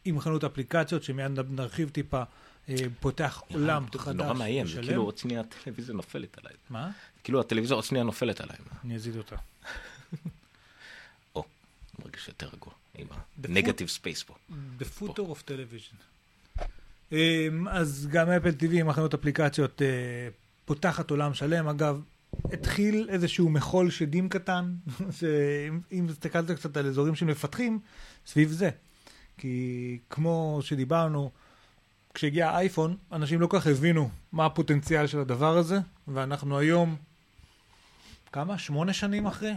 עם 0.05 0.19
חנות 0.19 0.43
אפליקציות, 0.43 1.03
שמיד 1.03 1.39
נרחיב 1.49 1.89
טיפה, 1.89 2.23
אה, 2.69 2.76
פותח 2.99 3.41
עולם 3.53 3.86
חדש 3.97 4.15
נורא 4.15 4.34
מאיים, 4.34 4.67
זה. 4.67 4.82
כאילו 4.82 5.03
עוד 5.03 5.17
שנייה 5.17 5.41
הטלוויזיה 5.41 5.95
נופלת 5.95 6.38
עליי. 6.38 6.53
מה? 6.69 6.91
כאילו 7.23 7.39
הטלוויזיה 7.39 7.76
עוד 7.76 7.84
שנייה 7.84 8.03
נופלת 8.03 8.41
עליי. 8.41 8.57
אני 8.86 8.95
אזיז 8.95 9.16
אותה. 9.17 9.36
או, 11.36 11.43
מרגיש 11.99 12.28
יותר 12.28 12.49
רגוע. 12.53 12.73
עם 12.97 13.07
ה 13.43 13.48
negative 13.48 13.88
space 13.88 14.24
פה. 14.23 14.36
The 14.80 14.84
future 14.99 15.20
of 15.19 15.49
television. 15.49 15.95
אמ, 17.11 17.67
אז 17.67 18.07
גם 18.11 18.30
Apple 18.30 18.49
TV 18.49 18.71
עם 18.71 18.89
החנות 18.89 19.13
אפליקציות 19.13 19.82
אה, 19.82 19.88
פותחת 20.65 21.11
עולם 21.11 21.34
שלם. 21.34 21.67
אגב, 21.67 22.01
התחיל 22.53 23.07
איזשהו 23.09 23.49
מחול 23.49 23.89
שדים 23.89 24.29
קטן, 24.29 24.75
שאם 25.20 25.79
אם 25.91 26.07
הסתכלת 26.09 26.51
קצת 26.51 26.78
על 26.78 26.87
אזורים 26.87 27.16
של 27.16 27.25
מפתחים, 27.25 27.79
סביב 28.25 28.51
זה. 28.51 28.70
כי 29.37 29.97
כמו 30.09 30.59
שדיברנו, 30.62 31.32
כשהגיע 32.13 32.49
האייפון, 32.49 32.97
אנשים 33.12 33.41
לא 33.41 33.47
כל 33.47 33.59
כך 33.59 33.67
הבינו 33.67 34.09
מה 34.32 34.45
הפוטנציאל 34.45 35.07
של 35.07 35.20
הדבר 35.20 35.57
הזה, 35.57 35.79
ואנחנו 36.07 36.57
היום, 36.57 36.95
כמה? 38.32 38.57
שמונה 38.57 38.93
שנים 38.93 39.25
אחרי? 39.25 39.53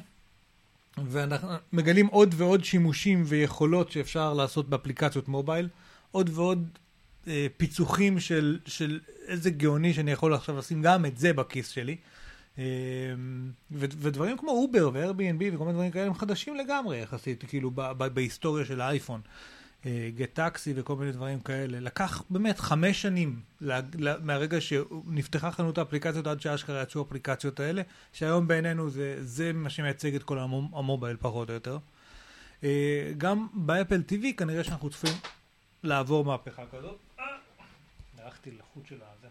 ואנחנו 1.07 1.49
מגלים 1.73 2.07
עוד 2.07 2.35
ועוד 2.39 2.65
שימושים 2.65 3.23
ויכולות 3.27 3.93
שאפשר 3.93 4.35
לעשות 4.35 4.69
באפליקציות 4.69 5.29
מובייל, 5.29 5.69
עוד 6.11 6.31
ועוד 6.35 6.69
אה, 7.29 7.47
פיצוחים 7.57 8.21
של, 8.21 8.59
של 8.67 9.01
איזה 9.27 9.51
גאוני 9.51 9.95
שאני 9.95 10.11
יכול 10.11 10.35
עכשיו 10.35 10.59
לשים 10.59 10.83
גם 10.83 11.07
את 11.07 11.19
זה 11.19 11.33
בכיס 11.33 11.69
שלי. 11.69 11.93
אה, 11.93 12.18
ודברים 13.71 14.39
כמו 14.39 14.51
Uber 14.51 14.91
ו-Airbnb 14.93 15.55
וכל 15.55 15.65
מיני 15.65 15.73
דברים 15.73 15.91
כאלה 15.91 16.07
הם 16.07 16.15
חדשים 16.15 16.57
לגמרי 16.57 16.99
יחסית, 17.01 17.45
כאילו 17.49 17.71
בהיסטוריה 18.15 18.65
של 18.65 18.81
האייפון. 18.81 19.21
GetTaxi 20.15 20.73
וכל 20.77 20.97
מיני 20.97 21.13
דברים 21.13 21.41
כאלה. 21.41 21.81
לקח 21.81 22.23
באמת 22.31 22.59
חמש 22.59 23.03
שנים 23.03 23.41
לה, 23.61 23.81
לה, 23.99 24.15
מהרגע 24.23 24.61
שנפתחה 24.61 25.51
חנות 25.51 25.79
האפליקציות 25.79 26.27
עד 26.27 26.41
שאשכרה 26.41 26.83
יצאו 26.83 27.01
האפליקציות 27.01 27.61
האלה, 27.61 27.83
שהיום 28.13 28.49
בעינינו 28.49 28.91
זה, 28.91 29.17
זה 29.21 29.53
מה 29.53 29.71
שמייצג 29.71 30.15
את 30.15 30.23
כל 30.23 30.39
המו, 30.39 30.79
ה 30.79 30.84
mobile 30.84 31.17
פחות 31.21 31.49
או 31.49 31.55
יותר. 31.55 31.79
אה, 32.65 33.13
גם 33.19 33.47
ב 33.55 33.63
Apple 33.63 34.03
TV 34.09 34.37
כנראה 34.37 34.65
שאנחנו 34.65 34.91
צפויים 34.91 35.17
לעבור 35.83 36.25
מהפכה 36.25 36.63
כזאת. 36.73 36.99
הלכתי 38.19 38.51
לחוט 38.51 38.87
של 38.87 38.97
הזה. 38.97 39.29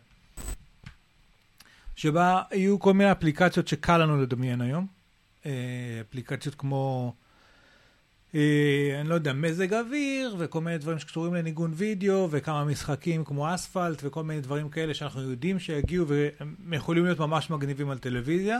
שבה 1.97 2.41
יהיו 2.51 2.79
כל 2.79 2.93
מיני 2.93 3.11
אפליקציות 3.11 3.67
שקל 3.67 3.97
לנו 3.97 4.21
לדמיין 4.21 4.61
היום. 4.61 4.87
אה, 5.45 5.51
אפליקציות 6.09 6.55
כמו, 6.55 7.13
אה, 8.35 8.97
אני 9.01 9.09
לא 9.09 9.15
יודע, 9.15 9.33
מזג 9.33 9.73
אוויר, 9.73 10.35
וכל 10.39 10.61
מיני 10.61 10.77
דברים 10.77 10.99
שקשורים 10.99 11.33
לניגון 11.33 11.71
וידאו, 11.75 12.27
וכמה 12.31 12.65
משחקים 12.65 13.23
כמו 13.23 13.55
אספלט, 13.55 14.01
וכל 14.03 14.23
מיני 14.23 14.41
דברים 14.41 14.69
כאלה 14.69 14.93
שאנחנו 14.93 15.21
יודעים 15.21 15.59
שיגיעו, 15.59 16.07
והם 16.07 16.73
יכולים 16.73 17.05
להיות 17.05 17.19
ממש 17.19 17.49
מגניבים 17.49 17.89
על 17.89 17.97
טלוויזיה. 17.97 18.59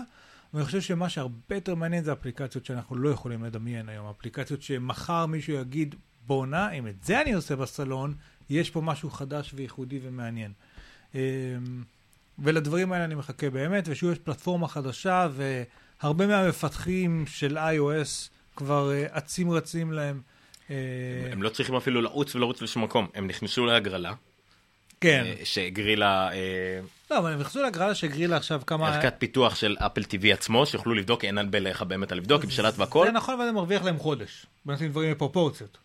ואני 0.53 0.65
חושב 0.65 0.81
שמה 0.81 1.09
שהרבה 1.09 1.55
יותר 1.55 1.75
מעניין 1.75 2.03
זה 2.03 2.13
אפליקציות 2.13 2.65
שאנחנו 2.65 2.95
לא 2.95 3.09
יכולים 3.09 3.43
לדמיין 3.43 3.89
היום. 3.89 4.07
אפליקציות 4.07 4.61
שמחר 4.61 5.25
מישהו 5.25 5.53
יגיד, 5.53 5.95
בואנה, 6.27 6.71
אם 6.71 6.87
את 6.87 7.03
זה 7.03 7.21
אני 7.21 7.33
עושה 7.33 7.55
בסלון, 7.55 8.13
יש 8.49 8.69
פה 8.69 8.81
משהו 8.81 9.09
חדש 9.09 9.51
וייחודי 9.55 9.99
ומעניין. 10.03 10.51
ולדברים 12.39 12.91
האלה 12.91 13.05
אני 13.05 13.15
מחכה 13.15 13.49
באמת, 13.49 13.83
ושוב 13.87 14.11
יש 14.11 14.19
פלטפורמה 14.19 14.67
חדשה, 14.67 15.27
והרבה 16.01 16.27
מהמפתחים 16.27 17.25
של 17.27 17.57
iOS 17.57 18.29
כבר 18.55 18.91
אה, 18.91 19.05
אצים 19.17 19.51
רצים 19.51 19.91
להם. 19.91 20.21
אה, 20.69 20.75
הם 21.31 21.43
לא 21.43 21.49
צריכים 21.49 21.75
אפילו 21.75 22.01
לעוץ 22.01 22.35
ולרוץ 22.35 22.61
לשום 22.61 22.83
מקום, 22.83 23.07
הם 23.15 23.27
נכנסו 23.27 23.65
להגרלה. 23.65 24.13
כן. 25.01 25.23
אה, 25.25 25.35
שהגרילה... 25.43 26.29
לא, 27.11 27.17
אבל 27.17 27.33
הם 27.33 27.39
נכנסו 27.39 27.61
להגרלה 27.61 27.95
שהגרילה 27.95 28.37
עכשיו 28.37 28.61
כמה... 28.67 28.95
ערכת 28.95 29.13
פיתוח 29.17 29.55
של 29.55 29.75
אפל 29.79 30.01
TV 30.01 30.33
עצמו, 30.33 30.65
שיוכלו 30.65 30.93
לבדוק, 30.93 31.25
אין 31.25 31.37
הרבה 31.37 31.59
לך 31.59 31.81
באמת 31.81 32.11
על 32.11 32.17
לבדוק, 32.17 32.43
עם 32.43 32.49
שלט 32.49 32.73
והכל. 32.77 33.05
זה 33.05 33.11
נכון, 33.11 33.33
אבל 33.35 33.45
זה 33.45 33.51
מרוויח 33.51 33.83
להם 33.83 33.97
חודש. 33.97 34.45
בוא 34.65 34.73
נשים 34.73 34.91
דברים 34.91 35.11
בפרופורציות. 35.11 35.77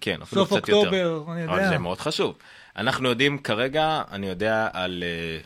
כן, 0.00 0.22
אפילו 0.22 0.46
קצת 0.46 0.54
יותר. 0.54 0.72
סוף 0.72 0.84
אוקטובר, 0.84 1.32
אני 1.32 1.40
יודע. 1.40 1.52
אבל 1.52 1.68
זה 1.68 1.78
מאוד 1.78 2.00
חשוב. 2.00 2.36
אנחנו 2.76 3.08
יודעים 3.08 3.38
כרגע, 3.38 4.02
אני 4.10 4.26
יודע 4.26 4.68
על, 4.72 5.04
אה, 5.06 5.38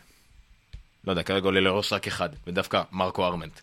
לא 1.04 1.12
יודע, 1.12 1.22
כרגע 1.22 1.44
עולה 1.44 1.60
לראש 1.60 1.92
רק 1.92 2.06
אחד, 2.06 2.28
ודווקא 2.46 2.82
מרקו 2.92 3.26
ארמנט. 3.26 3.60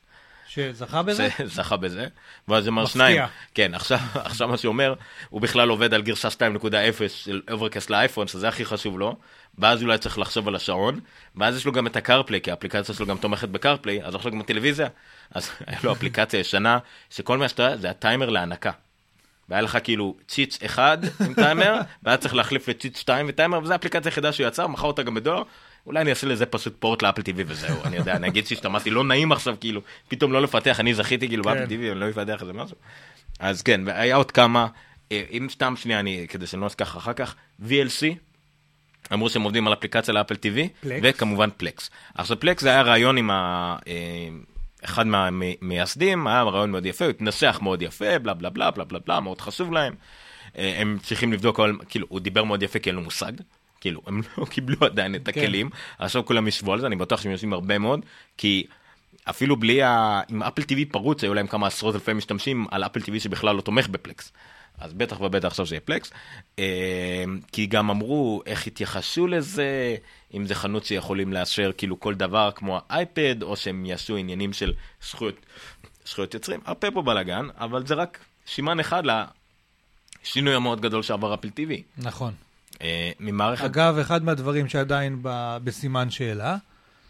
שזכה 0.47 1.03
בזה? 1.03 1.29
זכה 1.45 1.77
בזה, 1.77 2.07
ואז 2.47 2.63
זה 2.63 2.69
אומר 2.69 2.85
שניים. 2.85 3.21
כן, 3.53 3.73
עכשיו, 3.73 3.99
עכשיו 4.13 4.47
מה 4.47 4.57
שאומר, 4.57 4.93
הוא 5.29 5.41
בכלל 5.41 5.69
עובד 5.69 5.93
על 5.93 6.01
גרסה 6.01 6.27
2.0 6.27 6.33
של 7.07 7.41
Overcast 7.51 7.89
לאייפון, 7.89 8.27
שזה 8.27 8.47
הכי 8.47 8.65
חשוב 8.65 8.99
לו, 8.99 9.15
ואז 9.57 9.83
אולי 9.83 9.97
צריך 9.97 10.19
לחשוב 10.19 10.47
על 10.47 10.55
השעון, 10.55 10.99
ואז 11.35 11.57
יש 11.57 11.65
לו 11.65 11.71
גם 11.71 11.87
את 11.87 11.95
ה 11.95 12.00
CarPlay, 12.00 12.41
כי 12.41 12.51
האפליקציה 12.51 12.95
שלו 12.95 13.05
גם 13.05 13.17
תומכת 13.17 13.49
ב 13.49 13.55
CarPlay, 13.55 14.03
אז 14.03 14.15
עכשיו 14.15 14.31
גם 14.31 14.39
הטלוויזיה, 14.39 14.87
אז 15.31 15.49
היה 15.67 15.79
לו 15.83 15.91
אפליקציה 15.91 16.39
ישנה, 16.39 16.77
שכל 17.09 17.37
מה 17.37 17.49
שאתה 17.49 17.77
זה 17.77 17.89
הטיימר 17.89 18.29
להנקה. 18.29 18.71
והיה 19.49 19.61
לך 19.61 19.77
כאילו 19.83 20.15
צ'יץ' 20.27 20.59
אחד 20.65 20.97
עם 21.25 21.33
טיימר, 21.33 21.75
והיה 22.03 22.17
צריך 22.17 22.35
להחליף 22.35 22.67
לצ'יץ' 22.67 22.97
2 22.97 23.25
וטיימר, 23.29 23.59
וזו 23.59 23.73
האפליקציה 23.73 24.09
היחידה 24.09 24.31
שהוא 24.31 24.47
יצר, 24.47 24.67
מכר 24.67 24.87
אותה 24.87 25.03
גם 25.03 25.13
בדואר. 25.13 25.43
אולי 25.85 26.01
אני 26.01 26.09
אעשה 26.09 26.27
לזה 26.27 26.45
פשוט 26.45 26.75
פורט 26.79 27.01
לאפל 27.01 27.21
טיווי 27.21 27.43
וזהו, 27.47 27.83
אני 27.83 27.95
יודע, 27.95 28.15
אני 28.15 28.27
אגיד 28.27 28.47
שהשתמשתי, 28.47 28.89
לא 28.89 29.03
נעים 29.03 29.31
עכשיו 29.31 29.55
כאילו, 29.61 29.81
פתאום 30.07 30.33
לא 30.33 30.41
לפתח, 30.41 30.79
אני 30.79 30.93
זכיתי 30.93 31.27
כאילו 31.27 31.43
באפל 31.43 31.65
טיווי, 31.65 31.91
אני 31.91 31.99
לא 31.99 32.09
אפתח 32.09 32.41
איזה 32.41 32.53
משהו. 32.53 32.77
אז 33.39 33.61
כן, 33.61 33.81
והיה 33.85 34.15
עוד 34.15 34.31
כמה, 34.31 34.67
אה, 35.11 35.23
אם 35.31 35.47
סתם 35.51 35.75
שנייה, 35.75 35.99
אני, 35.99 36.25
כדי 36.29 36.47
שאני 36.47 36.61
לא 36.61 36.67
אשכח 36.67 36.97
אחר 36.97 37.13
כך, 37.13 37.35
VLC, 37.61 38.05
אמרו 39.13 39.29
שהם 39.29 39.41
עובדים 39.41 39.67
על 39.67 39.73
אפליקציה 39.73 40.13
לאפל 40.13 40.35
טיווי, 40.35 40.69
וכמובן 40.83 41.49
פלקס. 41.57 41.89
עכשיו 42.15 42.39
פלקס 42.39 42.63
זה 42.63 42.69
היה 42.69 42.81
רעיון 42.81 43.17
עם 43.17 43.31
ה... 43.31 43.75
אה, 43.87 44.29
אחד 44.85 45.07
מהמייסדים, 45.07 46.27
היה 46.27 46.43
רעיון 46.43 46.71
מאוד 46.71 46.85
יפה, 46.85 47.05
הוא 47.05 47.09
התנסח 47.09 47.59
מאוד 47.61 47.81
יפה, 47.81 48.19
בלה 48.19 48.33
בלה 48.33 48.49
בלה 48.49 48.71
בלה 48.71 48.85
בלה 48.85 48.99
בלה, 49.05 49.19
מאוד 49.19 49.41
חשוב 49.41 49.71
להם. 49.71 49.93
אה, 50.57 50.75
הם 50.77 50.97
צריכים 51.03 51.33
לבדוק, 51.33 51.59
כאילו, 51.89 52.07
הוא 52.09 52.19
דיבר 52.19 52.43
מאוד 52.43 52.63
יפה 52.63 52.79
כי 52.79 52.89
אין 52.89 52.95
לו 52.95 53.01
מושג. 53.01 53.31
כאילו, 53.85 54.01
הם 54.07 54.21
לא 54.37 54.45
קיבלו 54.53 54.77
עדיין 54.85 55.15
את 55.15 55.29
כן. 55.29 55.41
הכלים, 55.41 55.69
כן. 55.69 55.77
עכשיו 55.99 56.25
כולם 56.25 56.47
ישבו 56.47 56.73
על 56.73 56.79
זה, 56.79 56.87
אני 56.87 56.95
בטוח 56.95 57.21
שהם 57.21 57.31
יושבים 57.31 57.53
הרבה 57.53 57.77
מאוד, 57.77 57.99
כי 58.37 58.65
אפילו 59.29 59.55
בלי 59.55 59.83
ה... 59.83 60.21
עם 60.29 60.43
אפל 60.43 60.61
TV 60.61 60.91
פרוץ, 60.91 61.23
היו 61.23 61.33
להם 61.33 61.47
כמה 61.47 61.67
עשרות 61.67 61.95
אלפי 61.95 62.13
משתמשים 62.13 62.65
על 62.71 62.83
אפל 62.83 62.99
TV 62.99 63.19
שבכלל 63.19 63.55
לא 63.55 63.61
תומך 63.61 63.87
בפלקס. 63.87 64.31
אז 64.77 64.93
בטח 64.93 65.21
ובטח 65.21 65.47
עכשיו 65.47 65.65
זה 65.65 65.75
יהיה 65.75 65.81
פלקס. 65.81 66.11
אה, 66.59 67.23
כי 67.51 67.65
גם 67.65 67.89
אמרו 67.89 68.41
איך 68.45 68.67
התייחסו 68.67 69.27
לזה, 69.27 69.95
אם 70.33 70.45
זה 70.45 70.55
חנות 70.55 70.85
שיכולים 70.85 71.33
לאשר 71.33 71.71
כאילו 71.77 71.99
כל 71.99 72.15
דבר 72.15 72.51
כמו 72.55 72.79
האייפד, 72.89 73.43
או 73.43 73.55
שהם 73.55 73.85
יעשו 73.85 74.17
עניינים 74.17 74.53
של 74.53 74.73
זכויות, 75.09 75.35
זכויות 76.05 76.33
יוצרים. 76.33 76.59
הרבה 76.65 76.91
פה 76.91 77.01
בלאגן, 77.01 77.47
אבל 77.57 77.87
זה 77.87 77.93
רק 77.93 78.19
שימן 78.45 78.79
אחד 78.79 79.03
לשינוי 80.23 80.55
המאוד 80.55 80.81
גדול 80.81 81.03
שעבר 81.03 81.33
אפל 81.33 81.47
TV. 81.47 81.81
נכון. 81.97 82.33
אה, 82.85 83.11
ממערכת... 83.19 83.65
אגב, 83.65 83.97
אחד 83.97 84.23
מהדברים 84.23 84.67
שעדיין 84.69 85.19
ב... 85.21 85.57
בסימן 85.63 86.09
שאלה, 86.09 86.57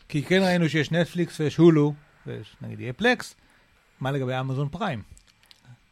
כי 0.09 0.23
כן 0.23 0.41
ראינו 0.41 0.69
שיש 0.69 0.91
נטפליקס 0.91 1.39
ויש 1.39 1.57
הולו, 1.57 1.93
ויש 2.27 2.55
נגיד 2.61 2.79
יהיה 2.79 2.93
פלקס, 2.93 3.35
מה 3.99 4.11
לגבי 4.11 4.39
אמזון 4.39 4.69
פריים? 4.69 5.01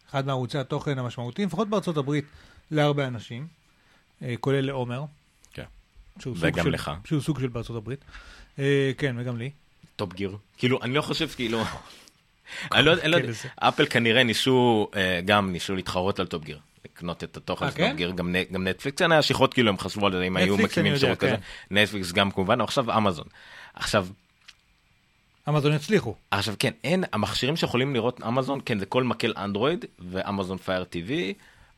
אחד 0.10 0.26
מערוצי 0.26 0.58
התוכן 0.58 1.00
המשמעותיים, 1.00 1.48
לפחות 1.48 1.70
בארצות 1.70 1.98
הברית, 1.98 2.26
להרבה 2.72 3.08
אנשים, 3.08 3.48
אה, 4.22 4.34
כולל 4.40 4.62
לעומר. 4.62 5.04
כן. 5.54 5.64
וגם 6.36 6.64
של, 6.64 6.70
לך. 6.70 6.92
שהוא 7.06 7.22
סוג 7.22 7.40
של 7.40 7.48
בארצות 7.48 7.76
הברית. 7.76 8.00
אה, 8.60 8.92
כן, 8.98 9.16
וגם 9.20 9.38
לי. 9.38 9.52
Top 9.96 10.14
Gear. 10.14 10.38
כאילו, 10.58 10.82
אני 10.82 10.94
לא 10.94 11.02
חושב, 11.02 11.28
כאילו... 11.36 11.64
אני 12.72 12.86
לא 12.86 12.92
יודע, 12.92 13.08
לא 13.08 13.18
אפל 13.56 13.86
כנראה 13.86 14.24
ניסו, 14.24 14.90
גם 15.26 15.52
ניסו 15.52 15.76
להתחרות 15.76 16.20
על 16.20 16.28
Top 16.28 16.44
Gear. 16.44 16.60
לקנות 16.86 17.24
את 17.24 17.38
התוכן 17.38 17.72
של 17.72 17.78
Top 17.78 17.96
Gear, 17.96 18.12
גם 18.52 18.68
נטפליקס, 18.68 19.02
היה 19.02 19.22
שיחות 19.22 19.54
כאילו 19.54 19.70
הם 19.70 19.78
חשבו 19.78 20.06
על 20.06 20.12
זה, 20.12 20.24
אם 20.24 20.38
היו 20.38 20.58
מקימים 20.58 20.98
שירות 20.98 21.18
כזה. 21.18 21.32
כן. 21.32 21.42
נטפליקס 21.72 22.12
גם 22.12 22.32
כמובן, 22.32 22.62
עכשיו 22.62 22.98
אמזון. 22.98 23.28
עכשיו, 23.74 24.08
אמזון 25.50 25.74
יצליחו. 25.74 26.16
עכשיו 26.32 26.56
כן, 26.60 26.72
אין, 26.84 27.04
המכשירים 27.14 27.56
שיכולים 27.56 27.94
לראות 27.94 28.22
אמזון, 28.28 28.60
כן, 28.66 28.80
זה 28.80 28.86
כל 28.86 29.04
מקל 29.04 29.34
אנדרואיד 29.38 29.86
ואמזון 30.00 30.58
Fire 30.58 30.84
TV, 30.84 31.34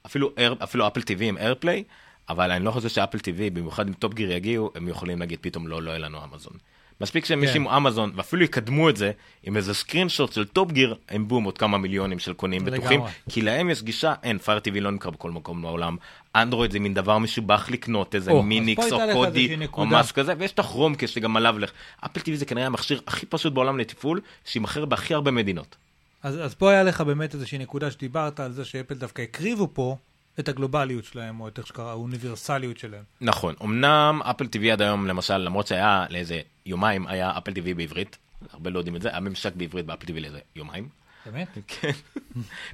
אפילו, 0.06 0.32
אפילו 0.64 0.88
Apple 0.88 1.02
TV 1.02 1.30
עם 1.30 1.38
AirPlay, 1.38 1.84
אבל 2.30 2.52
אני 2.52 2.65
לא 2.65 2.72
חושב 2.72 2.90
ש 2.90 2.98
Apple 2.98 3.20
TV, 3.20 3.49
במיוחד 3.49 3.88
אם 3.88 3.94
Top 3.94 4.14
Gear 4.14 4.32
יגיעו, 4.32 4.72
הם 4.76 4.88
יכולים 4.88 5.19
להגיד 5.19 5.40
פתאום 5.41 5.68
לא, 5.68 5.82
לא 5.82 5.91
יהיה 5.91 5.99
לנו 5.99 6.23
אמזון. 6.23 6.53
מספיק 7.02 7.26
שהם 7.26 7.42
כן. 7.42 7.48
ישימו 7.48 7.78
אמזון 7.78 8.12
ואפילו 8.16 8.44
יקדמו 8.44 8.90
את 8.90 8.98
זה 8.98 9.12
עם 9.44 9.58
איזה 9.58 9.74
screenshot 9.74 10.34
של 10.34 10.46
Top 10.45 10.72
Gear, 10.72 10.95
הם 11.10 11.28
בום 11.28 11.44
עוד 11.44 11.58
כמה 11.58 11.78
מיליונים 11.78 12.20
של 12.20 12.34
קונים 12.34 12.66
בטוחים, 12.66 13.02
כי 13.30 13.42
להם 13.42 13.70
יש 13.70 13.84
גישה, 13.84 14.14
אין, 14.24 14.38
Fire 14.38 14.60
TV 14.60 14.82
לא 14.82 14.92
נקרא 14.92 15.12
בכל 15.12 15.32
מקום 15.32 15.62
בעולם, 15.62 15.98
אנדרואיד 16.36 16.72
זה 16.72 16.80
מין 16.80 16.94
דבר 16.94 17.18
משובח 17.18 17.70
לקנות, 17.70 18.16
איזה 18.16 18.34
MINIX 18.34 18.91
או 18.92 19.00
Kodi 19.14 19.56
או 19.74 19.86
משהו 19.86 20.16
כזה, 20.16 20.34
ויש 20.38 20.52
את 20.52 20.60
ה 20.60 20.64
Chromecast 20.64 21.10
שגם 21.10 21.38
עליו 21.38 21.60
לך. 21.60 21.72
אפל 22.06 22.20
טיווי 22.20 22.38
זה 22.38 22.46
כנראה 22.46 22.66
המכשיר 22.66 23.02
הכי 23.08 23.26
פשוט 23.26 23.54
בעולם 23.54 23.80
לתפעול, 23.80 24.22
שימכר 24.46 24.86
בהכי 24.86 25.14
הרבה 25.14 25.32
מדינות. 25.32 25.76
אז, 26.24 26.46
אז 26.46 26.54
פה 26.54 26.72
היה 26.72 26.84
לך 26.84 27.02
באמת 27.02 27.34
איזושהי 27.34 27.58
נקודה 27.58 27.92
שדיברת 27.92 28.40
על 28.40 28.52
זה 28.52 28.66
שאפל 28.66 28.96
דווקא 28.96 29.22
הקריבו 29.22 29.70
פה 29.74 29.98
את 30.40 30.49
הגלובליות 30.49 31.06
שלהם, 31.06 31.40
או 31.40 31.48
את 31.48 31.57
איך 31.57 31.68
שקרה, 31.68 31.91
האוניברסליות 31.91 32.78
שלהם. 32.78 33.03
נכון, 33.22 33.56
אמנם 33.64 34.22
אפל 34.24 34.45
TV 34.45 34.68
עד 34.72 34.82
היום, 34.82 35.07
למשל, 35.07 35.38
למרות 35.38 35.68
שהיה 35.68 36.06
לאיזה 36.10 36.41
יומיים, 36.66 37.07
היה 37.07 37.38
אפל 37.38 37.52
TV 37.52 37.74
בעברית, 37.76 38.18
הרבה 38.53 38.70
לא 38.70 38.80
יודעים 38.80 38.95
את 38.95 39.02
זה, 39.02 39.10
היה 39.10 39.20
ממשק 39.20 39.56
בעברית 39.56 39.86
באפל 39.86 40.07
TV 40.07 40.20
לאיזה 40.20 40.40
יומיים. 40.56 40.90
באמת? 41.26 41.48
כן. 41.68 41.91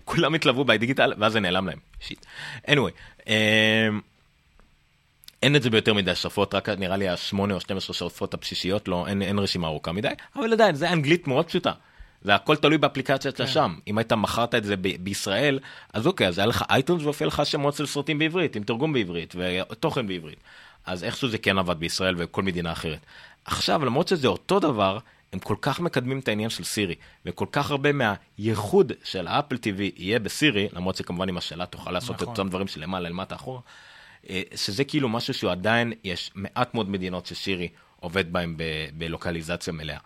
כולם 0.06 0.34
התלוו 0.34 0.66
בדיגיטל, 0.66 1.14
ואז 1.18 1.34
זה 1.34 1.40
נעלם 1.40 1.68
להם. 1.68 1.80
שיט. 2.00 2.26
anyway, 2.68 3.20
um, 3.20 3.30
אין 5.44 5.56
את 5.56 5.64
זה 5.64 5.70
ביותר 5.70 5.94
מדי 5.94 6.16
שפות, 6.16 6.56
רק 6.56 6.70
נראה 6.70 6.98
לי 6.98 7.10
השמונה 7.10 7.54
או 7.54 7.60
12 7.60 7.94
שפות 7.94 8.34
הבסיסיות, 8.34 8.88
לא, 8.88 9.08
אין, 9.08 9.22
אין 9.22 9.40
רשימה 9.40 9.68
ארוכה 9.68 9.92
מדי, 9.92 10.10
אבל 10.36 10.54
עדיין, 10.54 10.76
זה 10.76 10.92
אנגלית 10.92 11.28
מאוד 11.28 11.46
פשוטה. 11.46 11.72
זה 12.22 12.36
הכל 12.36 12.56
תלוי 12.56 12.78
באפליקציה 12.78 13.32
שאתה 13.32 13.46
כן. 13.46 13.52
שם. 13.52 13.76
אם 13.88 13.98
היית 13.98 14.14
מכרת 14.14 14.56
את 14.56 14.64
זה 14.64 14.76
ב- 14.76 14.96
בישראל, 15.00 15.60
אז 15.94 16.08
אוקיי, 16.08 16.28
אז 16.28 16.38
היה 16.38 16.48
לך 16.48 16.64
אייטונס 16.70 17.04
והופיע 17.04 17.28
לך 17.28 17.46
שמות 17.46 17.74
של 17.76 17.86
סרטים 17.86 18.20
בעברית, 18.20 18.56
עם 18.56 18.64
תרגום 18.64 18.94
בעברית 18.94 19.36
ותוכן 19.72 20.08
בעברית. 20.08 20.40
אז 20.86 21.04
איכשהו 21.04 21.30
זה 21.30 21.38
כן 21.38 21.58
עבד 21.58 21.80
בישראל 21.80 22.16
וכל 22.18 22.44
מדינה 22.44 22.72
אחרת. 22.72 23.00
עכשיו, 23.46 23.86
למרות 23.86 24.08
שזה 24.08 24.28
אותו 24.28 24.60
דבר, 24.60 24.98
הם 25.34 25.40
כל 25.40 25.56
כך 25.62 25.80
מקדמים 25.80 26.20
את 26.20 26.28
העניין 26.28 26.50
של 26.50 26.64
סירי, 26.64 26.96
וכל 27.26 27.46
כך 27.52 27.72
הרבה 27.72 27.90
מהייחוד 27.92 28.92
של 29.04 29.28
האפל 29.28 29.56
TV 29.56 29.82
יהיה 29.96 30.20
בסירי, 30.20 30.68
למרות 30.74 30.96
שכמובן 30.96 31.30
עם 31.30 31.38
השאלה 31.38 31.66
תוכל 31.66 31.92
לעשות 31.92 32.16
נכון. 32.16 32.34
את 32.34 32.40
אותם 32.40 32.50
דברים 32.50 32.68
שלמעלה 32.68 33.10
למטה 33.10 33.36
אחורה, 33.36 33.60
אה, 34.30 34.42
שזה 34.56 34.84
כאילו 34.84 35.10
משהו 35.10 35.34
שהוא 35.34 35.52
עדיין, 35.52 35.94
יש 36.04 36.32
מעט 36.36 36.74
מאוד 36.74 36.90
מדינות 36.90 37.26
שסירי 37.26 37.68
עובד 38.00 38.34
בהם 38.34 38.58
ב- 38.58 38.64
בלוקליזציה 38.94 39.74
מלאה. 39.74 39.98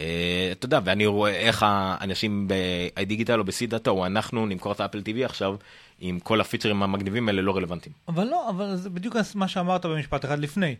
אה, 0.00 0.48
אתה 0.52 0.66
יודע, 0.66 0.80
ואני 0.84 1.06
רואה 1.06 1.36
איך 1.36 1.62
האנשים 1.66 2.48
ב 2.48 2.58
iDigital 2.58 3.38
או 3.40 3.44
דאטה, 3.68 3.90
או 3.90 4.06
אנחנו 4.06 4.46
נמכור 4.46 4.72
את 4.72 4.80
ה 4.80 4.83
Apple 4.83 4.98
TV 4.98 5.24
עכשיו, 5.24 5.56
עם 6.00 6.20
כל 6.20 6.40
הפיצ'רים 6.40 6.82
המגניבים 6.82 7.28
האלה 7.28 7.42
לא 7.42 7.56
רלוונטיים. 7.56 7.94
אבל 8.08 8.24
לא, 8.26 8.50
אבל 8.50 8.76
זה 8.76 8.90
בדיוק 8.90 9.16
מה 9.34 9.48
שאמרת 9.48 9.86
במשפט 9.86 10.24
אחד 10.24 10.38
לפני. 10.38 10.76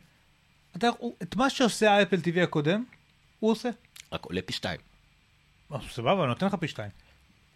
אתה, 0.77 0.89
את 1.23 1.37
מה 1.37 1.51
שעושה 1.51 1.93
ה 1.93 1.97
Apple 1.97 2.17
TV 2.17 2.41
הקודם, 2.41 2.85
הוא 3.41 3.51
עושה. 3.51 3.71
רק 4.13 4.25
עולה 4.25 4.43
פי 4.43 4.53
שתיים. 4.53 4.81
אה, 5.73 5.79
סבבה, 5.91 6.21
אני 6.21 6.29
נותן 6.29 6.47
לך 6.47 6.55
פי 6.55 6.69
שתיים. 6.69 6.91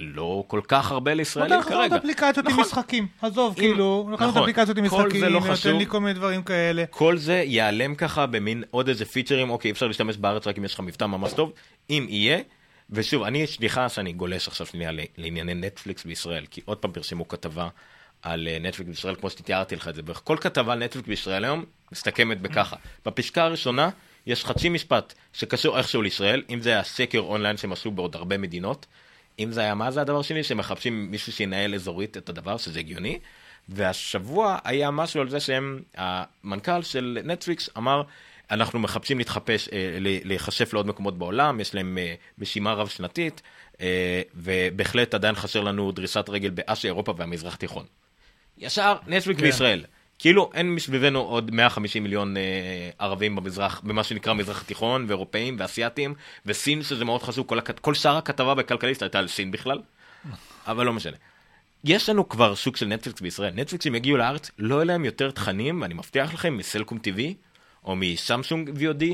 לא 0.01 0.45
כל 0.47 0.61
כך 0.69 0.91
הרבה 0.91 1.11
נותן 1.11 1.17
לישראלים 1.19 1.59
לך 1.59 1.67
עוד 1.67 1.75
כרגע. 1.75 1.97
אפליקציות 1.97 2.47
עם 2.47 2.53
נכון. 2.53 2.65
משחקים. 2.65 3.07
עזוב, 3.23 3.55
אם- 3.59 3.61
כאילו, 3.61 4.07
נותן 4.11 4.25
לך 4.25 4.31
נכון. 4.31 4.43
אפליקציות 4.43 4.79
עם 4.79 4.89
כל 4.89 4.97
זה 4.97 5.03
משחקים, 5.07 5.21
לא 5.33 5.41
נותן. 5.41 5.77
לי 5.79 5.87
כל 5.87 6.01
מיני 6.01 6.13
דברים 6.13 6.43
כאלה. 6.43 6.85
כל 6.91 7.17
זה 7.19 7.35
ייעלם 7.35 7.95
ככה 7.95 8.27
במין 8.27 8.65
עוד 8.71 8.89
איזה 8.89 9.05
פיצ'רים, 9.05 9.51
אוקיי, 9.51 9.71
אפשר 9.71 9.87
להשתמש 9.87 10.17
בארץ 10.17 10.47
רק 10.47 10.59
אם 10.59 10.65
יש 10.65 10.75
לך 10.75 10.81
מבטא 10.81 11.05
ממש 11.05 11.33
טוב, 11.33 11.53
אם 11.91 12.07
יהיה. 12.09 12.39
ושוב, 12.91 13.23
אני, 13.23 13.47
סליחה 13.47 13.89
שאני 13.89 14.13
גולש 14.13 14.49
עכשיו 14.49 14.67
שנייה 14.67 14.91
לענייני 15.19 15.55
נטפליקס 15.55 16.05
בישראל, 16.05 16.47
כי 16.51 16.61
עוד 16.65 16.79
פעם 16.79 16.93
פרסמו 16.93 17.29
כתבה 17.29 17.69
על 18.23 18.49
אה, 18.49 18.59
נטפליקס 18.61 18.89
בישראל, 18.91 19.15
כמו 19.15 19.31
שתיארתי 19.31 19.77
לך 19.77 19.89
את 19.89 19.95
זה. 19.95 20.03
כל 20.25 20.37
כתבה 20.41 20.73
על 20.73 20.85
נטפליקס 20.85 21.09
בישראל 21.09 21.45
היום 21.45 21.65
מסתכמת 21.93 22.41
בככה. 22.41 22.77
בפסקה 23.07 23.45
הראשונה 23.45 23.89
יש 24.27 24.45
חצי 24.45 24.69
משפט 24.69 25.15
שקשור 25.33 25.79
איכשהו 25.79 26.03
לישראל, 26.03 26.43
אם 26.51 26.61
זה 26.61 26.79
הסקר 26.81 27.19
אונליין 27.19 27.57
שהם 27.57 27.73
עשו 27.73 27.91
בעוד 27.91 28.17
הרבה 28.17 28.39
מדינות, 28.39 28.87
אם 29.39 29.53
זה 29.53 29.61
היה, 29.61 29.75
מה 29.75 29.91
זה 29.91 30.01
הדבר 30.01 30.23
שני? 30.23 30.43
שמחפשים 30.43 31.11
מישהו 31.11 31.33
שינהל 31.33 31.75
אזורית 31.75 32.17
את 32.17 32.29
הדבר, 32.29 32.57
שזה 32.57 32.79
הגיוני. 32.79 33.19
והשבוע 33.69 34.59
היה 34.65 34.91
משהו 34.91 35.21
על 35.21 35.29
זה 35.29 35.41
שהם, 35.41 35.83
המנכ"ל 35.97 36.83
של 36.83 37.19
נטפליקס 37.25 37.71
אמר, 37.77 38.03
אנחנו 38.51 38.79
מחפשים 38.79 39.19
להתחפש, 39.19 39.69
אה, 39.69 39.97
להיחשף 40.01 40.73
לעוד 40.73 40.87
מקומות 40.87 41.19
בעולם, 41.19 41.61
יש 41.61 41.75
להם 41.75 41.99
אה, 41.99 42.15
משימה 42.39 42.73
רב 42.73 42.89
שנתית, 42.89 43.43
אה, 43.81 44.23
ובהחלט 44.35 45.15
עדיין 45.15 45.35
חסר 45.35 45.61
לנו 45.61 45.93
דריסת 45.93 46.25
רגל 46.29 46.51
באסיה, 46.51 46.89
אירופה 46.89 47.15
והמזרח 47.17 47.55
התיכון. 47.55 47.85
ישר 48.59 48.97
נטפליקס 49.07 49.41
כן. 49.41 49.47
בישראל. 49.47 49.85
כאילו 50.19 50.51
אין 50.55 50.75
מסביבנו 50.75 51.21
עוד 51.21 51.51
150 51.55 52.03
מיליון 52.03 52.37
אה, 52.37 52.43
ערבים 52.99 53.37
במזרח, 53.37 53.81
במה 53.85 54.05
שנקרא 54.05 54.33
מזרח 54.35 54.63
התיכון, 54.63 55.05
ואירופאים 55.09 55.57
ואסייתים, 55.59 56.15
וסין 56.47 56.83
שזה 56.83 57.05
מאוד 57.05 57.23
חשוב, 57.23 57.47
כל, 57.47 57.59
הכת... 57.59 57.79
כל 57.79 57.95
שאר 57.95 58.17
הכתבה 58.17 58.55
בכלכליסט 58.55 59.03
הייתה 59.03 59.19
על 59.19 59.29
סין 59.29 59.51
בכלל, 59.51 59.81
אבל 60.67 60.87
לא 60.87 60.93
משנה. 60.93 61.17
יש 61.85 62.09
לנו 62.09 62.29
כבר 62.29 62.55
שוק 62.55 62.77
של 62.77 62.87
נטפליקס 62.87 63.21
בישראל, 63.21 63.53
נטפליקס 63.55 63.87
אם 63.87 63.95
יגיעו 63.95 64.17
לארץ, 64.17 64.51
לא 64.59 64.75
יהיה 64.75 64.85
להם 64.85 65.05
יותר 65.05 65.31
תכנים, 65.31 65.83
ואני 65.83 65.95
מבטיח 65.95 66.35
לכם, 66.35 66.57
מסלקום 66.57 66.99
TV, 66.99 67.21
או 67.85 67.97
מסמסונג 67.97 68.71
VOD, 68.71 69.05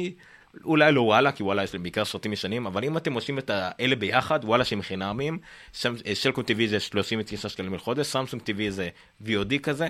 אולי 0.64 0.93
לא 0.93 1.01
וואלה, 1.01 1.32
כי 1.32 1.43
וואלה 1.43 1.64
יש 1.64 1.74
להם 1.74 1.82
בעיקר 1.82 2.05
סרטים 2.05 2.32
ישנים, 2.32 2.66
אבל 2.66 2.85
אם 2.85 2.97
אתם 2.97 3.12
עושים 3.12 3.39
את 3.39 3.51
האלה 3.55 3.97
ביחד, 3.97 4.40
וואלה 4.44 4.64
שהם 4.64 4.82
חינמיים, 4.82 5.39
סם- 5.74 5.94
אה, 6.06 6.12
TV 6.51 6.66
זה 6.66 6.81
39 6.81 7.48
שקלים 7.48 7.74
לחודש, 7.74 8.06
סמסונג 8.06 8.43
TV 8.43 8.70
זה 8.70 8.89
VOD 9.24 9.59
כזה, 9.62 9.89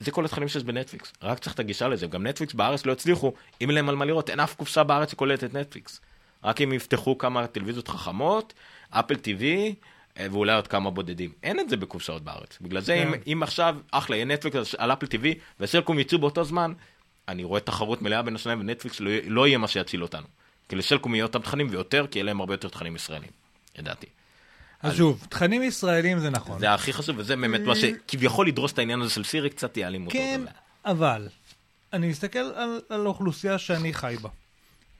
זה 0.00 0.10
כל 0.10 0.24
התכנים 0.24 0.48
שיש 0.48 0.64
בנטפליקס, 0.64 1.12
רק 1.22 1.38
צריך 1.38 1.54
את 1.54 1.60
הגישה 1.60 1.88
לזה, 1.88 2.06
גם 2.06 2.26
נטפליקס 2.26 2.54
בארץ 2.54 2.86
לא 2.86 2.92
הצליחו, 2.92 3.32
אם 3.60 3.68
אין 3.68 3.74
להם 3.74 3.88
על 3.88 3.96
מה 3.96 4.04
לראות, 4.04 4.30
אין 4.30 4.40
אף 4.40 4.54
קופסה 4.54 4.84
בארץ 4.84 5.10
שקולטת 5.10 5.54
נטפליקס. 5.54 6.00
רק 6.44 6.60
אם 6.60 6.72
יפתחו 6.72 7.18
כמה 7.18 7.46
טלוויזיות 7.46 7.88
חכמות, 7.88 8.54
אפל 8.90 9.14
TV, 9.14 9.42
אה, 10.18 10.26
ואולי 10.30 10.54
עוד 10.54 10.66
כמה 10.66 10.90
בודדים. 10.90 11.32
אין 11.42 11.60
את 11.60 11.68
זה 11.68 11.76
בקופסאות 11.76 12.22
בארץ. 12.22 12.58
בגלל 12.60 12.80
זה, 12.80 12.94
אם, 12.94 13.12
כן. 13.12 13.32
אם 13.32 13.42
עכשיו, 13.42 13.76
אחלה, 13.90 14.16
יהיה 14.16 14.24
נטפליקס 14.24 14.74
על 14.74 14.92
אפל 14.92 15.06
TV, 15.06 15.26
וסלקום 15.60 15.98
יצאו 15.98 16.18
באותו 16.18 16.44
זמן, 16.44 16.72
אני 17.28 17.44
רואה 17.44 17.60
תחרות 17.60 18.02
מלאה 18.02 18.22
בין 18.22 18.34
השניים, 18.34 18.60
ונטפליקס 18.60 19.00
לא, 19.00 19.10
לא 19.26 19.46
יהיה 19.46 19.58
מה 19.58 19.68
שיציל 19.68 20.02
אותנו. 20.02 20.26
כי 20.68 20.76
לסלקום 20.76 21.14
יהיה 21.14 21.24
אותם 21.24 21.38
תכנים 21.38 21.66
ויותר, 21.70 22.06
כי 22.10 22.18
יהיה 22.18 22.24
להם 22.24 22.40
הרבה 22.40 22.54
יותר 22.54 22.68
תכנים 22.68 22.96
ישראלים, 22.96 23.30
לדעתי. 23.78 24.06
אז 24.82 24.96
שוב, 24.96 25.26
תכנים 25.28 25.62
ישראלים 25.62 26.18
זה 26.18 26.30
נכון. 26.30 26.58
זה 26.58 26.74
הכי 26.74 26.92
חשוב, 26.92 27.18
וזה 27.18 27.36
באמת 27.36 27.60
מה 27.60 27.74
שכביכול 27.74 28.46
לדרוס 28.46 28.72
את 28.72 28.78
העניין 28.78 29.00
הזה 29.00 29.10
של 29.10 29.24
סירי, 29.24 29.50
קצת 29.50 29.76
יעלים 29.76 30.06
אותו. 30.06 30.18
כן, 30.18 30.40
אבל 30.84 31.28
אני 31.92 32.08
מסתכל 32.08 32.38
על, 32.38 32.80
על 32.88 33.06
האוכלוסייה 33.06 33.58
שאני 33.58 33.94
חי 33.94 34.16
בה. 34.22 34.28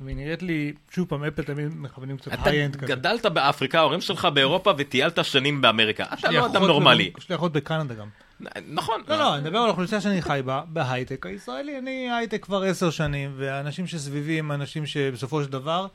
והיא 0.01 0.17
נראית 0.17 0.43
לי, 0.43 0.73
שוב 0.91 1.09
פעם, 1.09 1.25
אפל 1.25 1.43
תמיד 1.43 1.69
מכוונים 1.77 2.17
קצת 2.17 2.33
high-end 2.45 2.77
כזה. 2.77 2.87
גדלת 2.87 3.27
באפריקה, 3.27 3.79
ההורים 3.79 4.01
שלך 4.01 4.25
באירופה 4.25 4.73
וטיילת 4.79 5.25
שנים 5.25 5.61
באמריקה. 5.61 6.05
אתה 6.13 6.31
לא 6.31 6.47
אדם 6.47 6.65
נורמלי. 6.65 7.11
יש 7.19 7.29
לי 7.29 7.35
אחות 7.35 7.53
בקנדה 7.53 7.95
גם. 7.95 8.09
נכון. 8.69 9.03
לא, 9.09 9.19
לא, 9.19 9.35
אני 9.35 9.43
מדבר 9.43 9.59
על 9.59 9.67
האוכלוסייה 9.67 10.01
שאני 10.01 10.23
חי 10.23 10.41
בה, 10.45 10.63
בהייטק 10.67 11.27
הישראלי. 11.27 11.79
אני 11.79 12.11
הייטק 12.11 12.43
כבר 12.43 12.63
עשר 12.63 12.91
שנים, 12.91 13.33
והאנשים 13.37 13.87
שסביבי 13.87 14.39
הם 14.39 14.53
אנשים 14.53 14.87
שבסופו 14.87 15.45
של 15.45 15.51
דבר, 15.51 15.87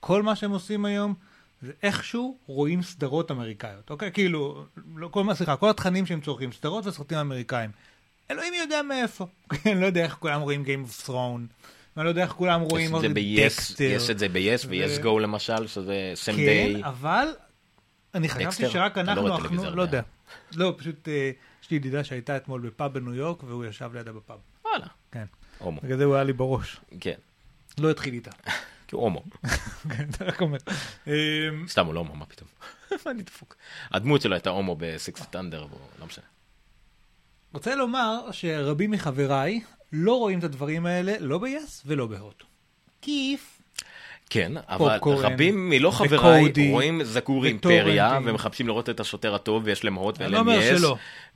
כל 0.00 0.22
מה 0.22 0.36
שהם 0.36 0.50
עושים 0.50 0.84
היום, 0.84 1.14
זה 1.62 1.72
איכשהו 1.82 2.38
רואים 2.46 2.82
סדרות 2.82 3.30
אמריקאיות, 3.30 3.90
אוקיי? 3.90 4.12
כאילו, 4.12 4.64
לא, 4.96 5.08
כל 5.08 5.24
מה, 5.24 5.34
סליחה, 5.34 5.56
כל 5.56 5.70
התכנים 5.70 6.06
שהם 6.06 6.20
צורכים, 6.20 6.52
סדרות 6.52 6.86
וסרטים 6.86 7.18
אמריקאים. 7.18 7.70
אלוהים 8.30 8.54
יודע 8.54 8.82
מאיפה. 8.82 9.26
אני 9.66 9.80
לא 9.80 9.86
יודע 9.86 10.04
איך 10.04 10.14
כולם 10.14 10.40
רואים 10.40 10.64
Game 10.64 10.88
of 10.90 11.06
Thrones, 11.08 11.12
ואני 11.96 12.04
לא 12.04 12.08
יודע 12.08 12.22
איך 12.22 12.32
כולם 12.32 12.60
רואים 12.60 12.92
ב-yes, 12.92 13.40
דקסטר. 13.44 13.84
יש 13.84 14.10
את 14.10 14.18
זה 14.18 14.28
ב-yes 14.28 14.66
ו-yes 14.68 15.04
go 15.04 15.20
למשל, 15.20 15.66
שזה 15.66 16.12
סם 16.14 16.32
כן, 16.32 16.36
דיי. 16.38 16.84
אבל 16.84 17.28
אני 18.14 18.28
חשבתי? 18.28 18.68
שרק 18.70 18.96
לא 18.98 19.02
אנחנו, 19.02 19.36
אנחנו- 19.36 19.70
לא. 19.76 19.82
יודע. 19.82 20.02
לא, 20.54 20.74
פשוט 20.78 21.08
אה, 21.08 21.30
יש 21.62 21.70
לי 21.70 21.76
ידידה 21.76 22.04
שהייתה 22.04 22.36
אתמול 22.36 22.60
בפאב 22.60 22.92
בניו 22.92 23.14
יורק, 23.14 23.42
והוא 23.42 23.64
ישב 23.64 23.90
לידה 23.94 24.12
בפאב. 24.12 24.38
וואלה. 24.64 24.86
כן. 25.12 25.24
בגלל 25.82 25.98
זה 25.98 26.04
הוא 26.04 26.14
היה 26.14 26.24
לי 26.24 26.32
בראש. 26.32 26.76
כן. 27.00 27.14
לא 27.78 27.90
התחיל 27.90 28.14
איתה. 28.14 28.30
כי 28.88 28.94
הוא 28.94 29.02
הומו. 29.02 29.22
כן, 29.96 30.06
זה 30.18 30.24
רק 30.24 30.40
אומר. 30.40 30.58
אמ, 31.06 31.12
סתם 31.68 31.86
הוא 31.86 31.94
לא 31.94 32.00
הומו, 32.00 32.16
מה 32.16 32.26
פתאום. 32.26 32.48
מה 33.06 33.10
אני 33.10 33.22
דפוק. 33.22 33.56
הדמות 33.90 34.22
שלו 34.22 34.34
הייתה 34.34 34.50
הומו 34.50 34.76
בסיקס 34.78 35.22
טנדר, 35.30 35.66
לא 36.00 36.06
משנה. 36.06 36.24
רוצה 37.54 37.74
לומר 37.74 38.32
שרבים 38.32 38.90
מחבריי 38.90 39.60
לא 39.92 40.18
רואים 40.18 40.38
את 40.38 40.44
הדברים 40.44 40.86
האלה, 40.86 41.14
לא 41.20 41.38
ב-yes 41.38 41.82
ולא 41.86 42.06
בהוט. 42.06 42.42
כיף. 43.02 43.58
כן, 44.30 44.52
אבל 44.68 44.98
רבים 45.02 45.70
מלא 45.70 45.90
חבריי 45.90 46.52
רואים 46.70 47.02
וטורנטים. 47.14 47.70
אימפריה 47.70 48.18
ומחפשים 48.24 48.66
לראות 48.66 48.88
את 48.88 49.00
השוטר 49.00 49.34
הטוב 49.34 49.62
ויש 49.64 49.84
להם 49.84 49.94
הוט 49.94 50.18
ואין 50.18 50.30
לא 50.30 50.38
להם 50.38 50.48
יס. 50.60 50.82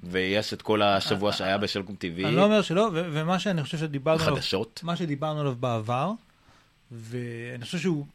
ויש 0.03 0.53
את 0.53 0.63
כל 0.63 0.83
השבוע 0.83 1.33
שהיה 1.33 1.59
בשלקום 1.59 1.95
TV. 1.95 2.27
אני 2.27 2.37
לא 2.37 2.45
אומר 2.45 2.63
שלא, 2.63 2.91
ומה 2.93 3.39
שאני 3.39 3.63
חושב 3.63 3.79
שדיברנו 3.79 4.23
עליו, 4.23 4.37
חדשות. 4.37 4.81
מה 4.83 4.97
שדיברנו 4.97 5.41
עליו 5.41 5.55
בעבר, 5.61 6.13
ואני 6.93 7.65
חושב 7.65 7.79
שהוא 7.79 8.07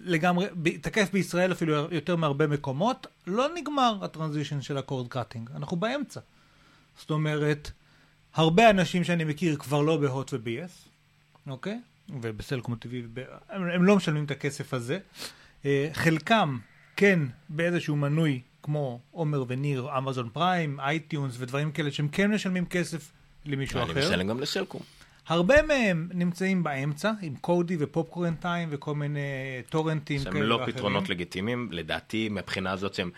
לגמרי, 0.00 0.46
תקף 0.80 1.12
בישראל 1.12 1.52
אפילו 1.52 1.74
יותר 1.90 2.16
מהרבה 2.16 2.46
מקומות, 2.46 3.06
לא 3.26 3.46
נגמר 3.54 3.98
ה 4.02 4.07
transition 4.07 4.62
של 4.62 4.78
ה 4.78 4.84
cord 4.84 5.08
cutting, 5.08 5.50
אנחנו 5.54 5.76
באמצע. 5.76 6.20
זאת 6.98 7.10
אומרת, 7.10 7.70
הרבה 8.34 8.70
אנשים 8.70 9.04
שאני 9.04 9.24
מכיר 9.24 9.56
כבר 9.56 9.82
לא 9.82 9.96
בהוט 9.96 10.32
וב-yes, 10.32 10.88
אוקיי? 11.50 11.80
ובסלקום 12.08 12.74
וב- 12.90 13.18
הם, 13.48 13.62
הם 13.70 13.84
לא 13.84 13.96
משלמים 13.96 14.24
את 14.24 14.30
הכסף 14.30 14.74
הזה. 14.74 14.98
אה, 15.64 15.88
חלקם 15.92 16.58
כן 16.96 17.20
באיזשהו 17.48 17.96
מנוי 17.96 18.40
כמו 18.62 19.00
עומר 19.10 19.44
וניר, 19.48 19.88
אמזון 19.98 20.28
פריים, 20.32 20.80
אייטיונס 20.80 21.34
ודברים 21.38 21.72
כאלה 21.72 21.90
שהם 21.90 22.08
כן 22.08 22.30
משלמים 22.30 22.66
כסף 22.66 23.12
למישהו 23.44 23.67
אחר. 23.67 23.80
אני 23.80 24.08
משלם 24.08 24.28
גם 24.28 24.40
לסלקום. 24.40 24.80
הרבה 25.28 25.62
מהם 25.62 26.08
נמצאים 26.14 26.62
באמצע, 26.62 27.12
עם 27.22 27.36
קודי 27.36 27.76
ופופקורן 27.80 28.34
טיים 28.34 28.68
וכל 28.72 28.94
מיני 28.94 29.20
טורנטים 29.70 30.20
שהם 30.20 30.32
כאלה 30.32 30.44
לא 30.44 30.54
ואחרים. 30.54 30.74
פתרונות 30.76 31.08
לגיטימיים, 31.08 31.68
לדעתי 31.72 32.28
מהבחינה 32.28 32.70
הזאת 32.72 32.94
שהם 32.94 33.10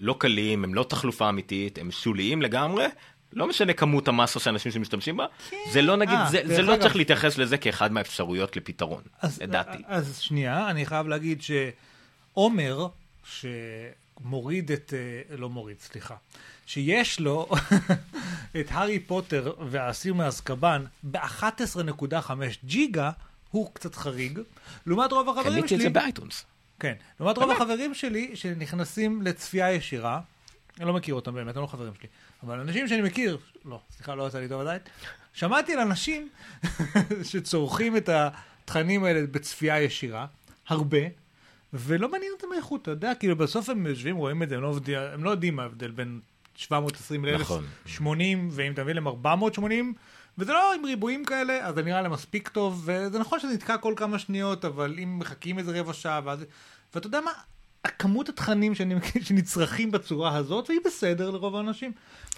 לא 0.00 0.16
קלים, 0.18 0.64
הם 0.64 0.74
לא 0.74 0.82
תחלופה 0.82 1.28
אמיתית, 1.28 1.78
הם 1.78 1.90
שוליים 1.90 2.42
לגמרי. 2.42 2.84
לא 3.32 3.46
משנה 3.48 3.72
כמות 3.72 4.08
המסה 4.08 4.40
של 4.40 4.50
אנשים 4.50 4.72
שמשתמשים 4.72 5.16
בה, 5.16 5.26
זה 5.72 5.82
לא 5.82 5.96
נגיד, 5.96 6.14
אה, 6.14 6.30
זה, 6.30 6.42
זה 6.44 6.62
לא 6.62 6.74
אגב- 6.74 6.82
צריך 6.82 6.96
להתייחס 6.96 7.38
לזה 7.38 7.58
כאחד 7.58 7.92
מהאפשרויות 7.92 8.56
לפתרון, 8.56 9.02
אז, 9.20 9.42
לדעתי. 9.42 9.78
אז 9.86 10.18
שנייה, 10.18 10.70
אני 10.70 10.86
חייב 10.86 11.08
להגיד 11.08 11.38
שעומר, 11.42 12.86
שמוריד 13.24 14.70
את, 14.72 14.94
אה, 15.30 15.36
לא 15.36 15.48
מוריד, 15.50 15.76
סליחה, 15.80 16.14
שיש 16.66 17.20
לו 17.20 17.48
את 18.60 18.66
הארי 18.70 18.98
פוטר 18.98 19.52
והאסיר 19.70 20.14
מאזקבאן 20.14 20.84
ב-11.5 21.02 22.30
ג'יגה, 22.64 23.10
הוא 23.50 23.70
קצת 23.74 23.94
חריג. 23.94 24.40
לעומת 24.86 25.12
רוב 25.12 25.28
החברים 25.28 25.52
קניתי 25.52 25.68
שלי... 25.68 25.76
את 25.76 25.82
זה 25.82 25.90
באייטונס. 25.90 26.44
כן. 26.80 26.94
לעומת 27.20 27.38
רוב 27.38 27.50
החברים 27.50 27.94
שלי 27.94 28.36
שנכנסים 28.36 29.22
לצפייה 29.22 29.72
ישירה, 29.72 30.20
אני 30.78 30.86
לא 30.86 30.92
מכיר 30.92 31.14
אותם 31.14 31.34
באמת, 31.34 31.56
הם 31.56 31.62
לא 31.62 31.66
חברים 31.66 31.92
שלי, 31.94 32.08
אבל 32.42 32.60
אנשים 32.60 32.88
שאני 32.88 33.02
מכיר, 33.02 33.38
לא, 33.64 33.80
סליחה, 33.90 34.14
לא 34.14 34.28
יצא 34.28 34.38
לי 34.38 34.48
טוב 34.48 34.60
עדיין, 34.60 34.80
שמעתי 35.32 35.72
על 35.72 35.80
אנשים 35.80 36.28
שצורכים 37.30 37.96
את 37.96 38.08
התכנים 38.08 39.04
האלה 39.04 39.26
בצפייה 39.26 39.82
ישירה, 39.82 40.26
הרבה, 40.68 40.98
ולא 41.72 42.10
מעניין 42.10 42.32
אותם 42.32 42.46
האיכות, 42.52 42.82
אתה 42.82 42.90
יודע, 42.90 43.14
כאילו 43.14 43.36
בסוף 43.36 43.68
הם 43.68 43.86
יושבים, 43.86 44.16
רואים 44.16 44.42
את 44.42 44.48
זה, 44.48 44.56
הם 44.56 44.62
לא, 44.62 44.68
עובדים, 44.68 44.98
הם 44.98 45.24
לא 45.24 45.30
יודעים 45.30 45.56
מה 45.56 45.62
ההבדל 45.62 45.90
בין 45.90 46.20
720 46.56 47.24
ל-1080, 47.24 47.40
נכון. 47.40 47.64
ואם 48.50 48.72
אתה 48.72 48.82
מביא 48.82 48.94
להם 48.94 49.06
480, 49.06 49.94
וזה 50.38 50.52
לא 50.52 50.74
עם 50.74 50.84
ריבועים 50.84 51.24
כאלה, 51.24 51.66
אז 51.66 51.74
זה 51.74 51.82
נראה 51.82 52.02
להם 52.02 52.12
מספיק 52.12 52.48
טוב, 52.48 52.82
וזה 52.84 53.18
נכון 53.18 53.40
שזה 53.40 53.52
נתקע 53.54 53.76
כל 53.76 53.94
כמה 53.96 54.18
שניות, 54.18 54.64
אבל 54.64 54.94
אם 55.02 55.18
מחכים 55.18 55.58
איזה 55.58 55.80
רבע 55.80 55.92
שעה, 55.92 56.20
ואז... 56.24 56.44
ואתה 56.94 57.06
יודע 57.06 57.20
מה? 57.20 57.30
הכמות 57.84 58.28
התכנים 58.28 58.72
שנצרכים 59.22 59.90
בצורה 59.90 60.36
הזאת, 60.36 60.68
והיא 60.68 60.80
בסדר 60.84 61.30
לרוב 61.30 61.56
האנשים, 61.56 61.92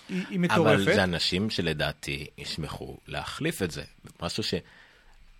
היא, 0.08 0.24
היא 0.30 0.38
מטורפת. 0.40 0.60
אבל 0.60 0.84
זה 0.84 1.04
אנשים 1.04 1.50
שלדעתי 1.50 2.26
ישמחו 2.38 2.96
להחליף 3.08 3.62
את 3.62 3.70
זה. 3.70 3.82
משהו 4.22 4.42
ש... 4.42 4.54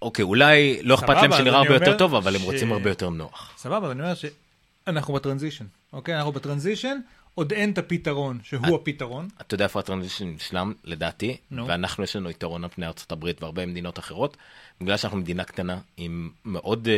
אוקיי, 0.02 0.22
אולי 0.22 0.82
לא 0.82 0.94
אכפת 0.94 1.09
להם 1.09 1.32
שנראה 1.32 1.59
הרבה 1.59 1.74
יותר 1.74 1.98
טוב, 1.98 2.14
אבל 2.14 2.34
הם 2.34 2.40
ש- 2.42 2.44
רוצים 2.44 2.72
הרבה 2.72 2.90
יותר 2.90 3.10
נוח. 3.10 3.52
סבבה, 3.56 3.92
אני 3.92 4.02
אומר 4.02 4.14
שאנחנו 4.14 5.14
בטרנזישן, 5.14 5.64
אוקיי? 5.92 6.16
אנחנו 6.16 6.32
בטרנזישן, 6.32 6.98
עוד 7.35 7.52
אין 7.52 7.73
את 7.73 7.78
הפתרון 7.78 8.39
שהוא 8.43 8.77
הפתרון. 8.77 9.28
אתה 9.40 9.55
יודע 9.55 9.65
איפה 9.65 9.81
הטרנזישן 9.81 10.28
נשלם, 10.28 10.73
לדעתי, 10.85 11.36
נו. 11.51 11.66
ואנחנו 11.66 12.05
יש 12.05 12.16
לנו 12.16 12.31
יתרון 12.31 12.65
על 12.65 12.70
פני 12.70 12.86
הברית 13.11 13.43
והרבה 13.43 13.66
מדינות 13.66 13.98
אחרות, 13.98 14.36
בגלל 14.81 14.97
שאנחנו 14.97 15.19
מדינה 15.19 15.44
קטנה 15.44 15.78
עם 15.97 16.31
מאוד 16.44 16.89
אה, 16.89 16.94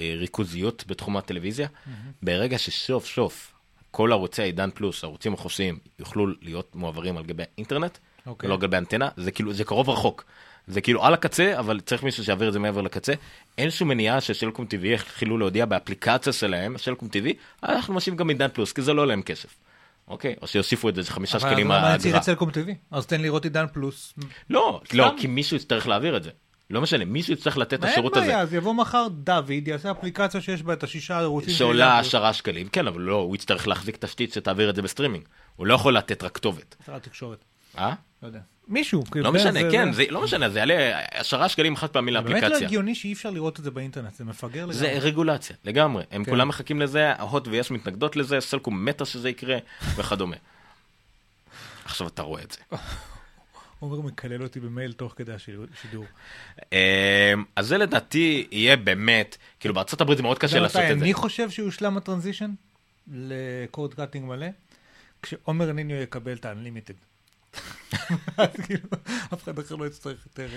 אה, 0.00 0.14
ריכוזיות 0.16 0.84
בתחום 0.86 1.16
הטלוויזיה, 1.16 1.68
ברגע 2.22 2.58
שסוף 2.58 3.06
סוף 3.06 3.52
כל 3.90 4.12
ערוצי 4.12 4.42
העידן 4.42 4.70
פלוס, 4.74 5.04
הערוצים 5.04 5.34
החופשיים, 5.34 5.78
יוכלו 5.98 6.26
להיות 6.42 6.76
מועברים 6.76 7.16
על 7.16 7.24
גבי 7.24 7.42
האינטרנט, 7.54 7.98
אוקיי. 8.26 8.46
ולא 8.46 8.54
על 8.54 8.60
גבי 8.60 8.76
אנטנה, 8.76 9.08
זה 9.16 9.30
כאילו, 9.30 9.52
זה 9.52 9.64
קרוב 9.64 9.90
רחוק. 9.90 10.24
זה 10.66 10.80
כאילו 10.80 11.04
על 11.04 11.14
הקצה, 11.14 11.58
אבל 11.58 11.80
צריך 11.80 12.02
מישהו 12.02 12.24
שיעביר 12.24 12.48
את 12.48 12.52
זה 12.52 12.58
מעבר 12.58 12.80
לקצה. 12.80 13.12
אין 13.58 13.70
שום 13.70 13.88
מניעה 13.88 14.20
שסלקום 14.20 14.66
TV 14.66 14.86
יתחילו 14.86 15.38
להודיע 15.38 15.66
באפליקציה 15.66 16.32
שלהם, 16.32 16.78
סלקום 16.78 17.08
TV, 17.08 17.28
אנחנו 17.62 17.94
משאירים 17.94 18.16
גם 18.16 18.28
עידן 18.28 18.48
פלוס, 18.48 18.72
כי 18.72 18.82
זה 18.82 18.92
לא 18.92 19.02
עולה 19.02 19.08
להם 19.08 19.22
כסף. 19.22 19.56
אוקיי? 20.10 20.34
או 20.42 20.46
שיוסיפו 20.46 20.88
את 20.88 20.94
זה, 20.94 21.02
זה 21.02 21.10
חמישה 21.10 21.38
אבל 21.38 21.50
שקלים 21.50 21.66
למה 21.66 21.90
אני 21.90 21.98
צריך 21.98 22.06
האגרה. 22.06 22.20
את 22.20 22.24
סלקום 22.24 22.50
TV? 22.50 22.74
אז 22.90 23.06
תן 23.06 23.20
לראות 23.20 23.44
עידן 23.44 23.66
פלוס. 23.72 24.14
לא, 24.50 24.80
לא, 24.92 25.14
כי 25.16 25.26
מישהו 25.26 25.56
יצטרך 25.56 25.88
להעביר 25.88 26.16
את 26.16 26.22
זה. 26.22 26.30
לא 26.70 26.80
משנה, 26.80 27.04
מישהו 27.04 27.32
יצטרך 27.32 27.58
לתת 27.58 27.74
את 27.74 27.84
אין 27.84 27.92
השירות 27.92 28.12
בעיה, 28.12 28.24
הזה. 28.24 28.38
אז 28.38 28.54
יבוא 28.54 28.74
מחר 28.74 29.06
דוד, 29.10 29.68
יעשה 29.68 29.90
אפליקציה 29.90 30.40
שיש 30.40 30.62
בה 30.62 30.72
את 30.72 30.82
השישה 30.82 31.18
ערוצים. 31.20 31.54
שעולה. 31.54 31.98
עשרה 31.98 32.32
שקלים, 32.32 32.68
כן, 32.68 32.86
אבל 32.86 33.00
לא, 33.00 33.14
הוא 33.14 33.34
יצטרך 33.34 33.68
להחזיק 33.68 33.96
תשתית 33.96 34.32
שתעביר 34.32 34.70
את 34.70 34.76
זה 34.76 34.82
בסטרימינג. 34.82 35.24
הוא 35.56 35.66
לא 35.66 35.74
יכול 35.74 35.96
לתת 35.96 36.22
רק 36.22 36.34
כתובת. 36.34 36.76
שר 36.86 36.94
התקשורת, 36.96 37.44
אה? 37.78 37.92
לא 38.22 38.26
יודע. 38.28 38.40
מישהו. 38.68 39.04
כאילו, 39.04 39.24
לא 39.24 39.30
זה- 39.30 39.38
משנה, 39.38 39.60
זה- 39.62 39.68
כן, 39.72 39.92
זה- 39.92 40.04
לא 40.10 40.22
משנה, 40.24 40.50
זה 40.50 40.58
יעלה 40.58 40.98
עשרה 41.10 41.48
שקלים 41.48 41.76
חד 41.76 41.86
פעמי 41.90 42.12
באמת 42.12 42.24
לא 42.26 42.32
לאפליקציה. 42.32 42.66
הגיוני 42.66 42.94
שאי 42.94 43.12
אפשר 43.12 43.30
לראות 43.30 43.58
את 43.58 43.64
זה 43.64 43.70
באינטרנט, 43.70 44.14
זה 44.14 44.24
מפגר 44.24 44.60
לגמרי. 44.60 44.74
זה 44.74 44.88
רגולציה, 45.00 45.56
לגמרי. 45.64 46.04
הם 46.10 46.24
כן. 46.24 46.30
כולם 46.30 46.48
מחכים 46.48 46.80
לזה, 46.80 47.12
הוט 47.14 47.48
ויש 47.48 47.70
מתנגדות 47.70 48.16
לזה, 48.16 48.40
סלקום 48.40 48.84
מתה 48.84 49.04
שזה 49.04 49.28
יקרה, 49.30 49.58
וכדומה. 49.96 50.36
עכשיו 51.84 52.08
אתה 52.08 52.22
רואה 52.22 52.42
את 52.42 52.50
זה. 52.50 52.58
עומר 53.80 54.00
מקלל 54.00 54.42
אותי 54.42 54.60
במייל 54.60 54.92
תוך 54.92 55.14
כדי 55.16 55.32
השידור. 55.32 56.04
אמ, 56.72 56.76
אז 57.56 57.66
זה 57.66 57.78
לדעתי 57.78 58.46
יהיה 58.50 58.76
באמת, 58.76 59.36
כאילו 59.60 59.74
בארצות 59.74 60.00
הברית 60.00 60.16
זה 60.16 60.22
מאוד 60.22 60.38
קשה 60.38 60.58
לעשות 60.60 60.82
את 60.82 60.98
זה. 60.98 61.04
אני 61.04 61.14
חושב 61.14 61.50
שיושלם 61.50 61.96
ה 61.96 62.01
transition 62.01 62.50
ל 63.12 63.28
cord 63.28 63.94
cutting 63.94 64.24
מלא, 64.28 64.46
כשעומר 65.22 65.72
וניר 65.72 65.96
יקבל 65.96 66.32
את 66.32 66.44
ה-unlimited. 66.44 67.09
אז 68.36 68.48
כאילו, 68.66 68.88
אף 69.34 69.42
אחד 69.42 69.58
אחר 69.58 69.74
לא 69.74 69.86
יצטרך 69.86 70.26
יותר. 70.26 70.48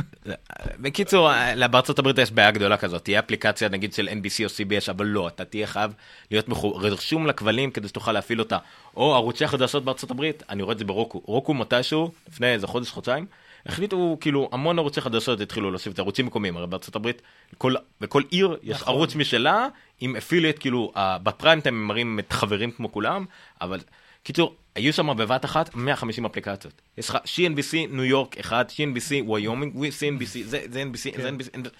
בקיצור, 0.82 1.30
בארצות 1.70 1.98
הברית 1.98 2.18
יש 2.18 2.30
בעיה 2.30 2.50
גדולה 2.50 2.76
כזאת, 2.76 3.04
תהיה 3.04 3.18
אפליקציה 3.18 3.68
נגיד 3.68 3.92
של 3.92 4.08
NBC 4.08 4.44
או 4.44 4.48
CBS, 4.48 4.90
אבל 4.90 5.06
לא, 5.06 5.28
אתה 5.28 5.44
תהיה 5.44 5.66
חייב 5.66 5.92
להיות 6.30 6.46
רשום 6.74 7.26
לכבלים 7.26 7.70
כדי 7.70 7.88
שתוכל 7.88 8.12
להפעיל 8.12 8.40
אותה. 8.40 8.58
או 8.96 9.14
ערוצי 9.14 9.44
החדשות 9.44 9.84
בארצות 9.84 10.10
הברית, 10.10 10.42
אני 10.48 10.62
רואה 10.62 10.72
את 10.72 10.78
זה 10.78 10.84
ברוקו. 10.84 11.22
רוקו 11.24 11.54
מתישהו, 11.54 12.12
לפני 12.28 12.46
איזה 12.46 12.66
חודש, 12.66 12.90
חודשיים, 12.90 13.26
החליטו, 13.66 14.16
כאילו, 14.20 14.48
המון 14.52 14.78
ערוצי 14.78 15.00
חדשות 15.00 15.40
התחילו 15.40 15.70
להוסיף 15.70 15.92
את 15.92 15.98
ערוצים 15.98 16.26
מקומיים, 16.26 16.56
הרי 16.56 16.66
בארצות 16.66 16.96
הברית, 16.96 17.22
כל, 17.58 17.74
בכל 18.00 18.22
עיר 18.30 18.56
יש 18.62 18.76
נכון. 18.76 18.94
ערוץ 18.94 19.14
משלה, 19.14 19.66
עם 20.00 20.16
affiliate, 20.16 20.58
כאילו, 20.58 20.92
בפריים 20.96 21.60
טיים 21.60 21.74
הם 21.74 21.88
מראים 21.88 22.18
את 22.18 22.32
חברים 22.32 22.70
כמו 22.70 22.92
כולם, 22.92 23.24
אבל, 23.60 23.80
קיצור, 24.22 24.54
היו 24.74 24.92
שם 24.92 25.16
בבת 25.16 25.44
אחת 25.44 25.74
150 25.74 26.26
אפליקציות. 26.26 26.82
יש 26.98 27.08
לך 27.08 27.18
CNBC 27.24 27.72
ניו 27.90 28.04
יורק 28.04 28.38
אחד, 28.38 28.64
CNBC 28.68 29.24
וויומינג, 29.24 29.74
CNBC, 29.74 30.38
זה, 30.44 30.62
זה 30.70 30.82
NBC, 30.82 31.22
זה 31.22 31.30
NBC, 31.30 31.58
זה 31.64 31.70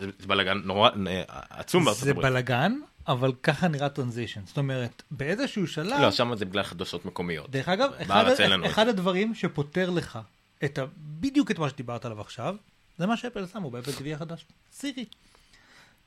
זה 0.00 0.26
בלאגן 0.26 0.60
נורא 0.64 0.90
אה, 1.06 1.22
עצום 1.50 1.84
בארצות 1.84 2.04
זה 2.04 2.10
הברית. 2.10 2.26
בלאגן, 2.26 2.72
אבל 3.08 3.32
ככה 3.42 3.68
נראה 3.68 3.88
transition. 3.88 4.40
זאת 4.46 4.58
אומרת, 4.58 5.02
באיזשהו 5.10 5.66
שלב... 5.66 6.00
לא, 6.00 6.10
שם 6.10 6.34
זה 6.34 6.44
בגלל 6.44 6.62
חדשות 6.62 7.04
מקומיות. 7.04 7.50
דרך 7.50 7.68
אגב, 7.68 7.90
אחד, 8.02 8.24
אחד 8.66 8.88
הדברים 8.88 9.34
שפותר 9.34 9.90
לך 9.90 10.18
את 10.64 10.78
ה, 10.78 10.84
בדיוק 10.98 11.50
את 11.50 11.58
מה 11.58 11.68
שדיברת 11.68 12.04
עליו 12.04 12.20
עכשיו, 12.20 12.56
זה 12.98 13.06
מה 13.06 13.16
שאפל 13.16 13.46
שמו 13.46 13.70
באפל 13.70 13.90
TV 13.90 14.14
החדש. 14.14 14.46
סירי. 14.72 15.04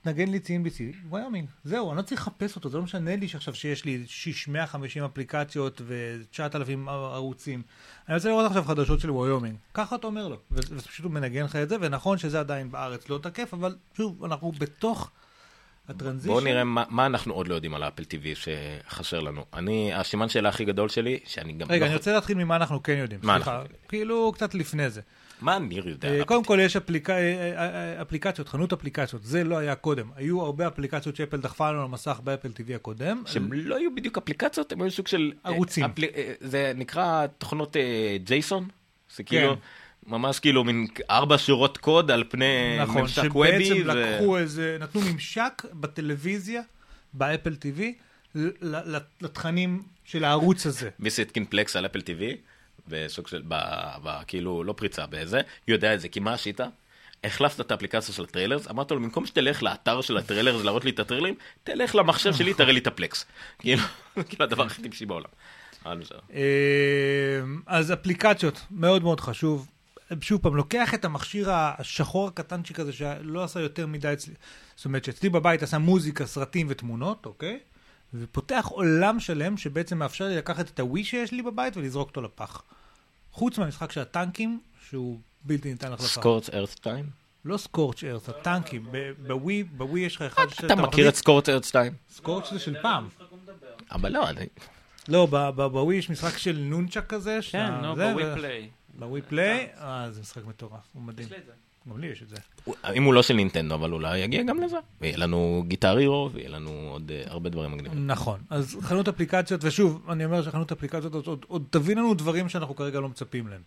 נגן 0.06 0.28
לי 0.28 0.40
CNBC, 0.46 0.96
ויומינג. 1.10 1.48
זהו, 1.64 1.90
אני 1.90 1.98
לא 1.98 2.02
צריך 2.02 2.22
לחפש 2.22 2.56
אותו, 2.56 2.70
זה 2.70 2.78
לא 2.78 2.84
משנה 2.84 3.16
לי 3.16 3.28
שעכשיו 3.28 3.56
שיש 3.56 3.86
לי 3.86 4.04
650 4.08 5.04
אפליקציות 5.04 5.82
ו-9,000 5.86 6.90
ערוצים. 6.90 7.62
אני 8.08 8.16
רוצה 8.16 8.30
לראות 8.30 8.46
עכשיו 8.46 8.64
חדשות 8.64 9.00
של 9.00 9.12
ויומינג. 9.12 9.56
ככה 9.74 9.96
אתה 9.96 10.08
אומר 10.08 10.28
לו, 10.28 10.38
ופשוט 10.52 11.04
הוא 11.04 11.12
מנגן 11.12 11.44
לך 11.44 11.56
את 11.56 11.70
זה, 11.70 11.76
ונכון 11.82 12.18
שזה 12.18 12.40
עדיין 12.40 12.72
בארץ 12.72 13.10
לא 13.10 13.20
תקף, 13.24 13.54
אבל 13.54 13.76
שוב, 13.98 14.24
אנחנו 14.24 14.52
בתוך 14.52 15.12
ה 15.90 15.93
transition. 15.93 16.34
בואו 16.34 16.44
נראה 16.44 16.64
מה, 16.64 16.84
מה 16.90 17.06
אנחנו 17.06 17.34
עוד 17.34 17.48
לא 17.48 17.56
יודעים 17.56 17.74
על 17.74 17.84
אפל 17.84 18.04
TV 18.04 18.26
שחסר 18.36 19.20
לנו. 19.20 19.46
אני, 19.54 19.94
הסימן 19.94 20.30
שאלה 20.30 20.50
הכי 20.50 20.66
גדול 20.66 20.90
שלי, 20.90 21.20
שאני 21.26 21.54
גם 21.54 21.68
רגע, 21.72 21.80
לא... 21.80 21.86
אני 21.86 21.96
רוצה 21.96 22.14
להתחיל 22.14 22.38
ממה 22.38 22.56
אנחנו 22.56 22.84
כן 22.84 22.98
יודעים. 22.98 23.20
מה 23.24 23.36
סליחה, 23.36 23.56
אנחנו 23.56 23.70
כן? 23.70 23.88
כאילו, 23.88 24.32
קצת 24.36 24.54
לפני 24.54 24.90
זה. 24.90 25.02
מה 25.42 25.60
ניר 25.60 25.90
יודע? 25.90 26.10
אה, 26.10 26.26
קודם 26.26 26.44
כל 26.44 26.60
יש 26.62 26.76
אפליקה- 26.76 27.14
אה, 27.14 27.54
אה, 27.58 28.02
אפליקציות, 28.02 28.48
חנות 28.50 28.74
אפליקציות, 28.74 29.24
זה 29.24 29.44
לא 29.44 29.58
היה 29.58 29.76
קודם. 29.76 30.10
היו 30.16 30.42
הרבה 30.42 30.68
אפליקציות 30.68 31.16
שאפל 31.16 31.38
דחפה 31.38 31.70
לנו 31.72 31.80
על 31.80 31.86
המסך 31.86 32.20
באפל 32.24 32.50
TV 32.50 32.76
הקודם. 32.76 33.24
שהם 33.26 33.54
לא 33.54 33.76
היו 33.76 33.96
בדיוק 33.96 34.18
אפליקציות, 34.18 34.72
הם 34.72 34.82
היו 34.82 34.92
סוג 34.92 35.08
של... 35.08 35.32
ערוצים. 35.44 35.86
אפל... 35.86 36.02
זה 36.40 36.72
נקרא 36.76 37.28
תוכנות 37.38 37.76
JSON? 38.24 38.68
זה 39.16 39.24
כאילו, 39.24 39.54
כן. 39.56 39.60
ממש 40.12 40.40
כאילו 40.40 40.64
מין 40.64 40.88
ארבע 41.10 41.36
שורות 41.38 41.78
קוד 41.78 42.12
על 42.12 42.24
פני 42.30 42.78
נכון, 42.80 43.02
ממשק 43.02 43.36
web-י. 43.36 43.66
שבעצם 43.66 43.82
ו- 43.90 43.94
לקחו 43.94 44.38
איזה, 44.38 44.78
נתנו 44.80 45.02
ממשק 45.02 45.64
בטלוויזיה, 45.74 46.62
באפל 47.14 47.54
TV, 47.54 47.82
לתכנים 49.22 49.84
של 50.04 50.24
הערוץ 50.24 50.66
הזה. 50.66 50.90
מי 51.00 51.10
שהתקין 51.10 51.46
Plex 51.46 51.76
על 51.76 51.86
אפל 51.86 52.00
TV, 52.00 52.22
בסוג 52.90 53.28
של, 53.28 53.42
ב, 53.48 53.56
ב, 54.04 54.24
כאילו, 54.28 54.64
לא 54.64 54.74
פריצה 54.74 55.06
בזה, 55.06 55.42
יודע 55.68 55.94
את 55.94 56.02
זה, 56.02 56.08
כי 56.10 56.20
מה 56.20 56.34
עשית? 56.34 56.60
החלפת 57.24 57.60
את 57.60 57.72
האפליקציה 57.72 58.14
של 58.14 58.24
ה 58.24 58.28
trailers, 58.28 58.68
אמרת 58.68 58.92
לו, 58.92 59.00
במקום 59.00 59.26
שתלך 59.26 59.64
לאתר 59.64 60.02
של 60.02 60.18
ה 60.18 60.23
trailers 60.23 60.64
להראות 60.64 60.86
לי 60.86 60.92
את 60.92 61.00
הטריילרים, 61.00 61.36
תלך 61.64 61.96
למחשב 61.96 62.34
שלי, 62.34 62.54
תראה 62.54 62.72
לי 62.72 62.80
את 62.80 62.88
ה-Plex. 62.88 63.26
כאילו, 63.60 63.84
כאילו 64.30 64.46
הדבר 64.46 64.66
הכי 64.66 64.82
טיפשי 64.82 65.06
בעולם. 65.06 65.30
בסדר. 65.86 66.20
אה, 66.34 67.42
אז 67.66 67.94
אפליקציות, 67.94 68.66
מאוד 68.72 69.04
מאוד 69.04 69.20
חשוב. 69.20 69.68
שוב 70.22 70.42
פעם, 70.42 70.56
לוקח 70.56 70.94
את 70.94 71.06
המכשיר 71.06 71.52
השחור 71.52 72.28
הקטנצ'יק 72.28 72.80
הזה, 72.80 72.94
שלא 72.94 73.44
עשה 73.44 73.60
יותר 73.60 73.88
מדי 73.88 74.14
אצלי, 74.14 74.34
זאת 74.76 74.86
אומרת 74.86 75.06
שאצלי 75.06 75.30
בבית 75.30 75.64
עשה 75.64 75.78
מוזיקה, 75.78 76.26
סרטים 76.26 76.68
ותמונות, 76.70 77.26
אוקיי? 77.26 77.60
ופותח 78.14 78.68
עולם 78.72 79.20
שלם 79.20 79.58
שבעצם 79.58 79.98
מאפשר 79.98 80.28
לי 80.28 80.38
לקחת 80.38 80.70
את 80.70 80.80
הווי 80.80 81.04
שיש 81.04 81.32
לי 81.32 81.42
בבית 81.42 81.78
ולזרוק 81.78 82.10
אותו 82.10 82.22
לפח. 82.22 82.64
חוץ 83.40 83.58
מהמשחק 83.58 83.92
של 83.92 84.02
הטנקים, 84.02 84.60
שהוא 84.90 85.20
בלתי 85.44 85.70
ניתן 85.72 85.92
להחלפה. 85.92 86.08
סקורץ 86.10 86.50
ארת'טיים? 86.50 87.06
לא 87.46 87.58
סקורץ' 87.58 88.04
ארץ, 88.04 88.30
הטנקים. 88.30 88.88
ב- 88.92 89.12
בווי, 89.28 89.64
בווי 89.64 90.02
יש 90.02 90.16
לך 90.16 90.22
אחד 90.22 90.44
אתה 90.66 90.76
מכיר 90.76 91.10
את 91.10 91.16
סקורץ 91.16 91.50
ארת'טיים? 91.50 91.94
סקורץ' 92.12 92.52
זה 92.52 92.60
של 92.60 92.82
פעם. 92.82 93.08
אבל 93.92 94.12
לא, 94.12 94.30
אני... 94.30 94.46
לא, 95.08 95.26
ב- 95.26 95.36
ב- 95.50 95.68
בווי 95.68 95.96
יש 95.96 96.10
משחק 96.10 96.38
של 96.38 96.58
נונצ'ק 96.58 97.06
כזה. 97.08 97.42
שאתה- 97.42 97.58
כן, 97.80 97.86
נו, 97.86 97.96
זה, 97.96 98.10
בווי 98.12 98.24
פליי. 98.36 98.70
בווי 99.00 99.22
פליי, 99.22 99.68
אה, 99.78 100.08
זה 100.12 100.22
משחק 100.22 100.46
מטורף, 100.46 100.82
הוא 100.94 101.02
מדהים. 101.04 101.30
גם 101.88 102.00
לי 102.00 102.08
יש 102.08 102.24
את 102.24 102.30
זה. 102.30 102.36
אם 102.96 103.04
הוא 103.04 103.14
לא 103.14 103.22
של 103.22 103.34
נינטנדו, 103.34 103.76
אבל 103.76 103.94
אולי 103.94 104.18
יגיע 104.18 104.44
גם 104.44 104.62
לזה. 104.62 104.78
ויהיה 105.02 105.18
לנו 105.18 105.64
גיטר 105.68 105.98
הירו, 105.98 106.30
ויהיה 106.34 106.50
לנו 106.50 106.90
עוד 106.92 107.12
אה, 107.12 107.24
הרבה 107.26 107.50
דברים 107.50 107.72
מגניבים. 107.72 108.08
נכון, 108.08 108.40
אז 108.50 108.78
חנות 108.82 109.08
אפליקציות, 109.08 109.64
ושוב, 109.64 110.06
אני 110.10 110.26
אומר 110.26 110.44
שחנות 110.44 110.72
אפליקציות 110.72 111.14
עוד, 111.14 111.28
עוד, 111.28 111.46
עוד 111.48 111.64
תביא 111.70 111.96
לנו 111.96 112.14
דברים 112.14 112.50
שאנחנו 112.50 112.76
כרגע 112.76 113.00
לא 113.00 113.10
מצפים 113.10 113.48
להם. 113.48 113.62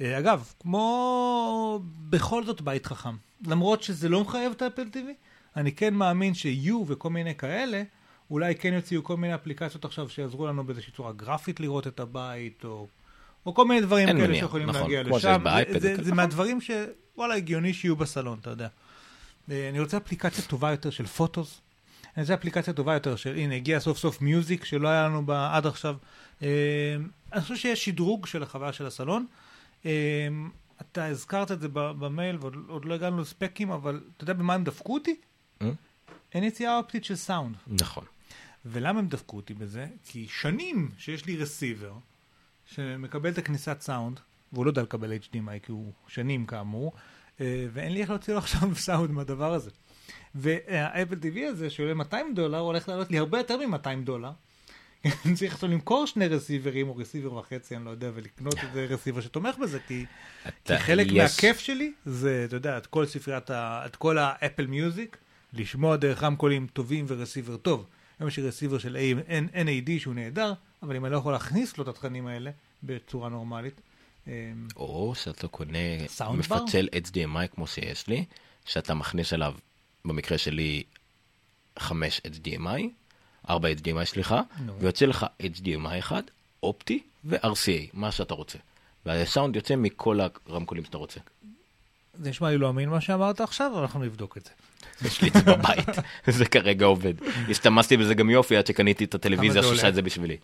אה, 0.00 0.18
אגב, 0.18 0.52
כמו 0.60 1.80
בכל 2.10 2.44
זאת 2.44 2.60
בית 2.60 2.86
חכם, 2.86 3.16
למרות 3.46 3.82
שזה 3.82 4.08
לא 4.08 4.20
מחייב 4.20 4.52
את 4.56 4.62
האפל 4.62 4.86
TV, 4.92 5.12
אני 5.56 5.72
כן 5.72 5.94
מאמין 5.94 6.34
שיהיו 6.34 6.84
וכל 6.86 7.10
מיני 7.10 7.34
כאלה, 7.34 7.82
אולי 8.30 8.54
כן 8.54 8.72
יוציאו 8.72 9.04
כל 9.04 9.16
מיני 9.16 9.34
אפליקציות 9.34 9.84
עכשיו 9.84 10.08
שיעזרו 10.08 10.46
לנו 10.46 10.64
באיזושהי 10.64 10.92
צורה 10.92 11.12
גרפית 11.12 11.60
לראות 11.60 11.86
את 11.86 12.00
הבית, 12.00 12.64
או, 12.64 12.86
או 13.46 13.54
כל 13.54 13.64
מיני 13.64 13.80
דברים 13.80 14.08
כאלה 14.08 14.18
מניעה, 14.18 14.34
שיכולים 14.34 14.68
נכון, 14.68 14.82
להגיע 14.82 15.02
לשם. 15.02 15.44
זה, 15.72 15.80
זה, 15.80 15.94
זה 15.94 16.02
נכון. 16.02 16.16
מהדברים 16.16 16.60
שוואלה 17.14 17.34
הגיוני 17.34 17.74
שיהיו 17.74 17.96
בסלון, 17.96 18.38
אתה 18.38 18.50
יודע. 18.50 18.68
אה, 19.50 19.68
אני 19.68 19.80
רוצה 19.80 19.96
אפליקציה 19.96 20.44
טובה 20.44 20.70
יותר 20.70 20.90
של 20.90 21.06
פוטוס. 21.06 21.60
אני 22.16 22.22
רוצה 22.22 22.34
אפליקציה 22.34 22.72
טובה 22.72 22.94
יותר 22.94 23.16
של, 23.16 23.34
הנה, 23.36 23.54
הגיע 23.54 23.80
סוף 23.80 23.98
סוף 23.98 24.20
מיוזיק 24.20 24.64
שלא 24.64 24.88
היה 24.88 25.04
לנו 25.08 25.26
בה 25.26 25.56
עד 25.56 25.66
עכשיו. 25.66 25.96
אה, 26.42 26.96
אני 27.32 27.40
חושב 27.40 27.56
שיש 27.56 27.84
שדרוג 27.84 28.26
של 28.26 28.42
החוויה 28.42 28.72
של 28.72 28.86
הסלון. 28.86 29.26
אה, 29.86 30.28
אתה 30.80 31.06
הזכרת 31.06 31.52
את 31.52 31.60
זה 31.60 31.68
במייל 31.72 32.36
ועוד 32.40 32.54
עוד 32.68 32.84
לא 32.84 32.94
הגענו 32.94 33.20
לספקים, 33.20 33.70
אבל 33.70 34.00
אתה 34.16 34.24
יודע 34.24 34.32
במה 34.32 34.54
הם 34.54 34.64
דפקו 34.64 34.94
אותי? 34.94 35.16
אין 36.34 36.44
יציאה 36.44 36.78
אופטית 36.78 37.04
של 37.04 37.16
סאונד. 37.16 37.56
נכון. 37.66 38.04
ולמה 38.64 38.98
הם 38.98 39.08
דפקו 39.08 39.36
אותי 39.36 39.54
בזה? 39.54 39.86
כי 40.06 40.28
שנים 40.28 40.90
שיש 40.98 41.26
לי 41.26 41.36
רסיבר 41.36 41.92
שמקבל 42.66 43.30
את 43.30 43.38
הכניסת 43.38 43.80
סאונד, 43.80 44.20
והוא 44.52 44.64
לא 44.64 44.70
יודע 44.70 44.82
לקבל 44.82 45.12
HDMI 45.12 45.58
כי 45.62 45.72
הוא 45.72 45.92
שנים 46.08 46.46
כאמור, 46.46 46.92
אה, 47.40 47.66
ואין 47.72 47.92
לי 47.92 48.00
איך 48.00 48.10
להוציא 48.10 48.32
לו 48.32 48.38
עכשיו 48.38 48.74
סאונד 48.86 49.10
מהדבר 49.10 49.52
הזה. 49.54 49.70
והאפל 50.34 51.14
TV 51.22 51.38
הזה 51.48 51.70
שעולה 51.70 51.94
200 51.94 52.34
דולר 52.34 52.58
הולך 52.58 52.88
לעלות 52.88 53.10
לי 53.10 53.18
הרבה 53.18 53.38
יותר 53.38 53.66
מ-200 53.66 54.04
דולר. 54.04 54.30
אני 55.26 55.34
צריך 55.34 55.54
עכשיו 55.54 55.68
למכור 55.70 56.06
שני 56.06 56.26
רסיברים 56.28 56.88
או 56.88 56.96
רסיבר 56.96 57.32
וחצי, 57.34 57.76
אני 57.76 57.84
לא 57.84 57.90
יודע, 57.90 58.10
ולקנות 58.14 58.54
איזה 58.62 58.86
רסיבר 58.90 59.20
שתומך 59.20 59.56
בזה, 59.58 59.78
כי, 59.78 60.04
כי 60.44 60.44
אתה- 60.64 60.78
חלק 60.78 61.06
יש- 61.06 61.12
מהכיף 61.12 61.58
שלי 61.58 61.92
זה, 62.06 62.44
אתה 62.48 62.56
יודע, 62.56 62.78
את 62.78 62.86
כל 62.86 63.06
ספריית, 63.06 63.50
ה, 63.50 63.82
את 63.86 63.96
כל 63.96 64.18
האפל 64.18 64.66
מיוזיק, 64.66 65.16
לשמוע 65.52 65.96
דרך 65.96 66.22
רמקולים 66.22 66.66
טובים 66.72 67.04
ורסיבר 67.08 67.56
טוב. 67.56 67.86
היום 68.20 68.28
יש 68.28 68.36
לי 68.38 68.48
רסיבר 68.48 68.78
של 68.78 68.96
NAD 69.54 69.90
שהוא 69.98 70.14
נהדר, 70.14 70.52
אבל 70.82 70.96
אם 70.96 71.04
אני 71.04 71.12
לא 71.12 71.18
יכול 71.18 71.32
להכניס 71.32 71.78
לו 71.78 71.84
את 71.84 71.88
התכנים 71.88 72.26
האלה 72.26 72.50
בצורה 72.82 73.28
נורמלית, 73.28 73.80
או 74.76 75.14
שאתה 75.14 75.48
קונה 75.48 75.78
סאונד 76.06 76.46
בר? 76.46 76.56
מפצל 76.56 76.88
HDMI 76.92 77.46
כמו 77.54 77.66
שיש 77.66 78.06
לי, 78.06 78.24
שאתה 78.64 78.94
מכניס 78.94 79.32
אליו, 79.32 79.54
במקרה 80.04 80.38
שלי, 80.38 80.82
5 81.78 82.20
HDMI, 82.26 82.82
4 83.50 83.68
HDMI 83.72 84.04
סליחה, 84.04 84.42
נו. 84.66 84.78
ויוצא 84.78 85.06
לך 85.06 85.26
HDMI 85.42 85.98
אחד, 85.98 86.22
אופטי 86.62 87.02
ו-RCA, 87.24 87.90
מה 87.92 88.12
שאתה 88.12 88.34
רוצה. 88.34 88.58
והסאונד 89.06 89.56
יוצא 89.56 89.76
מכל 89.76 90.20
הרמקולים 90.46 90.84
שאתה 90.84 90.98
רוצה. 90.98 91.20
זה 92.14 92.30
נשמע 92.30 92.50
לי 92.50 92.58
לא 92.58 92.68
אמין 92.68 92.88
מה 92.88 93.00
שאמרת 93.00 93.40
עכשיו, 93.40 93.70
אבל 93.74 93.80
אנחנו 93.80 94.04
נבדוק 94.04 94.36
את 94.36 94.44
זה. 94.44 94.50
יש 95.08 95.22
לי 95.22 95.28
את 95.28 95.32
זה 95.32 95.42
בבית, 95.42 95.88
זה 96.38 96.46
כרגע 96.46 96.86
עובד. 96.86 97.14
השתמשתי 97.50 97.96
בזה 97.96 98.14
גם 98.14 98.30
יופי 98.30 98.56
עד 98.56 98.66
שקניתי 98.66 99.04
את 99.04 99.14
הטלוויזיה 99.14 99.62
שעושה? 99.62 99.88
את 99.88 99.94
זה 99.94 100.02
בשבילי. 100.02 100.36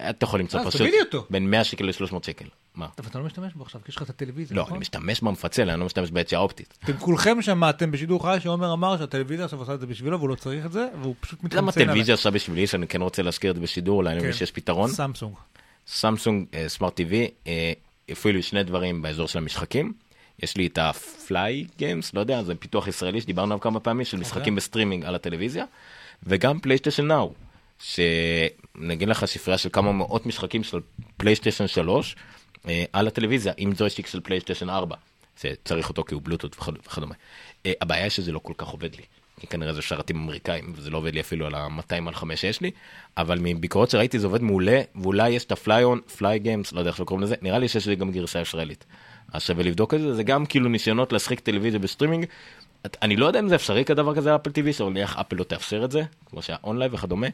אתה 0.00 0.24
יכול 0.24 0.40
למצוא 0.40 0.60
אה, 0.60 0.66
פשוט. 0.66 0.88
בין 1.30 1.50
100 1.50 1.64
שקל 1.64 1.84
ל-300 1.84 2.16
שקל. 2.26 2.44
מה? 2.74 2.86
אבל 2.98 3.08
אתה 3.08 3.18
לא 3.18 3.24
משתמש 3.24 3.54
בו 3.54 3.62
עכשיו, 3.62 3.80
כי 3.84 3.90
יש 3.90 3.96
לך 3.96 4.02
את 4.02 4.10
הטלוויזיה, 4.10 4.56
לא, 4.56 4.62
נכון? 4.62 4.72
אני 4.74 4.80
משתמש 4.80 5.20
במפצל, 5.20 5.70
אני 5.70 5.80
לא 5.80 5.86
משתמש 5.86 6.10
ביציאה 6.10 6.40
האופטית. 6.40 6.78
אתם 6.84 6.96
כולכם 6.96 7.42
שמעתם 7.42 7.90
בשידור 7.90 8.22
חי 8.22 8.38
שעומר 8.40 8.72
אמר 8.72 8.98
שהטלוויזיה 8.98 9.44
עכשיו 9.44 9.58
עושה 9.58 9.74
את 9.74 9.80
זה 9.80 9.86
בשבילו 9.86 10.18
והוא 10.18 10.28
לא 10.28 10.34
צריך 10.34 10.66
את 10.66 10.72
זה, 10.72 10.88
והוא 11.00 11.14
פשוט 11.20 11.42
מתחמצן 11.42 11.62
למה 11.62 11.72
עליי. 11.76 11.86
טלוויזיה 11.86 12.14
עושה 12.14 12.30
בשבילי, 12.30 12.66
שאני 12.66 12.86
כן 12.86 13.02
רוצה 13.02 13.22
להזכיר 13.22 13.50
את 13.50 13.56
זה 13.56 13.62
בשידור, 13.62 13.96
אולי 13.96 14.10
אני 14.10 14.18
מבין 14.18 14.32
כן. 14.32 14.38
שיש 14.38 14.50
פתרון. 14.50 14.90
סמסונג. 14.90 15.34
סמסונג 15.86 16.46
אה, 16.54 16.68
סמארט 16.68 16.94
טיווי 16.96 17.28
אה, 17.46 17.72
הפעילו 18.08 18.42
שני 18.42 18.62
דברים 18.62 19.02
באזור 19.02 19.28
של 19.28 19.38
המשחקים. 19.38 19.92
יש 20.42 20.56
לי 20.56 20.66
את 20.66 20.78
ה-Play 20.78 21.66
Games, 21.78 22.14
לא 22.14 22.20
יודע, 22.20 22.42
זה 22.42 22.54
פיתוח 22.54 22.88
ישראלי 22.88 23.20
שדיברנו 23.20 23.52
עליו 23.52 23.60
כמה 23.60 23.80
פעמים, 23.80 24.04
של 24.04 24.16
משחקים 24.16 24.54
בסטרימינג 24.54 25.04
על 25.04 25.14
הטלוויזיה, 25.14 25.64
וגם 26.22 26.60
פלייסטיישן 26.60 27.06
Now, 27.06 27.32
שנגיד 27.78 29.08
לך 29.08 29.24
ספרייה 29.24 29.58
של 29.58 29.68
כמה 29.72 29.92
מאות 29.92 30.26
משחקים 30.26 30.64
של 30.64 30.78
פלייסטיישן 31.16 31.66
3 31.66 32.16
אה, 32.68 32.84
על 32.92 33.06
הטלוויזיה, 33.06 33.52
עם 33.56 33.72
ג'ויסטיק 33.76 34.06
של 34.06 34.20
פלייסטיישן 34.20 34.70
4, 34.70 34.96
שצריך 35.40 35.88
אותו 35.88 36.04
כי 36.04 36.14
הוא 36.14 36.22
בלוטות 36.22 36.56
וכדו- 36.56 36.80
וכדומה. 36.86 37.14
אה, 37.66 37.72
הבעיה 37.80 38.10
שזה 38.10 38.32
לא 38.32 38.38
כל 38.38 38.52
כך 38.56 38.66
עובד 38.68 38.94
לי. 38.94 39.02
כי 39.40 39.46
כנראה 39.46 39.72
זה 39.72 39.82
שרתים 39.82 40.16
אמריקאים, 40.16 40.72
וזה 40.76 40.90
לא 40.90 40.98
עובד 40.98 41.14
לי 41.14 41.20
אפילו 41.20 41.46
על 41.46 41.54
ה-200 41.54 42.08
על 42.08 42.14
5 42.14 42.40
שיש 42.40 42.60
לי, 42.60 42.70
אבל 43.16 43.38
מביקורות 43.42 43.90
שראיתי 43.90 44.18
זה 44.18 44.26
עובד 44.26 44.42
מעולה, 44.42 44.80
ואולי 44.94 45.30
יש 45.30 45.44
את 45.44 45.52
ה-PlayOn, 45.52 46.00
Play 46.16 46.38
Games, 46.38 46.72
לא 46.72 46.78
יודע 46.78 46.90
איך 46.90 46.96
שקוראים 46.98 47.22
לזה, 47.24 47.34
נראה 47.42 47.58
לי 47.58 47.68
שיש 47.68 47.86
לי 47.86 47.96
גם 47.96 48.10
גרסה 48.10 48.40
ישראלית. 48.40 48.84
אז 49.32 49.42
שווה 49.42 49.64
לבדוק 49.64 49.94
את 49.94 50.00
זה, 50.00 50.14
זה 50.14 50.22
גם 50.22 50.46
כאילו 50.46 50.68
ניסיונות 50.68 51.12
להשחק 51.12 51.40
טלוויזיה 51.40 51.80
בסטרימינג. 51.80 52.26
אני 53.02 53.16
לא 53.16 53.26
יודע 53.26 53.40
אם 53.40 53.48
זה 53.48 53.54
אפשרי 53.54 53.84
כדבר 53.84 54.14
כזה 54.14 54.34
אפל 54.34 54.50
TV, 54.50 54.72
אבל 54.80 54.96
איך 54.96 55.16
אפל 55.16 55.36
לא 55.36 55.44
תאפשר 55.44 55.84
את 55.84 55.90
זה, 55.90 56.02
כמו 56.26 56.42
שה-OnLive 56.42 56.94
וכדומה, 56.94 57.26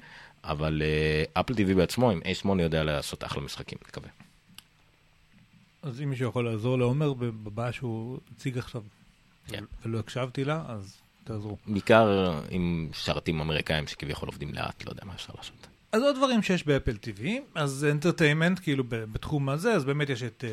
אבל 0.45 0.83
אה, 0.85 1.41
אפל 1.41 1.55
TV 1.55 1.75
בעצמו 1.75 2.11
עם 2.11 2.21
A8 2.21 2.63
יודע 2.63 2.85
לעשות 2.85 3.25
אחלה 3.25 3.43
משחקים, 3.43 3.79
מקווה. 3.89 4.09
אז 5.83 6.01
אם 6.01 6.11
מישהו 6.11 6.29
יכול 6.29 6.45
לעזור 6.45 6.79
לעומר 6.79 7.13
בבעיה 7.13 7.73
שהוא 7.73 8.19
הציג 8.37 8.59
עכשיו, 8.59 8.83
כן. 9.47 9.65
ולא 9.85 9.99
הקשבתי 9.99 10.45
לה, 10.45 10.63
אז 10.69 10.97
תעזרו. 11.25 11.57
בעיקר 11.67 12.39
עם 12.51 12.89
שרתים 12.93 13.41
אמריקאים 13.41 13.87
שכביכול 13.87 14.29
עובדים 14.29 14.55
לאט, 14.55 14.85
לא 14.85 14.91
יודע 14.91 15.03
מה 15.05 15.15
אפשר 15.15 15.33
לעשות. 15.37 15.67
אז 15.93 16.03
עוד 16.03 16.17
דברים 16.17 16.43
שיש 16.43 16.67
באפל 16.67 16.97
TV, 17.03 17.27
אז 17.55 17.87
entertainment, 17.91 18.61
כאילו 18.63 18.85
בתחום 18.89 19.49
הזה, 19.49 19.73
אז 19.73 19.85
באמת 19.85 20.11
יש 20.11 20.23
את 20.23 20.45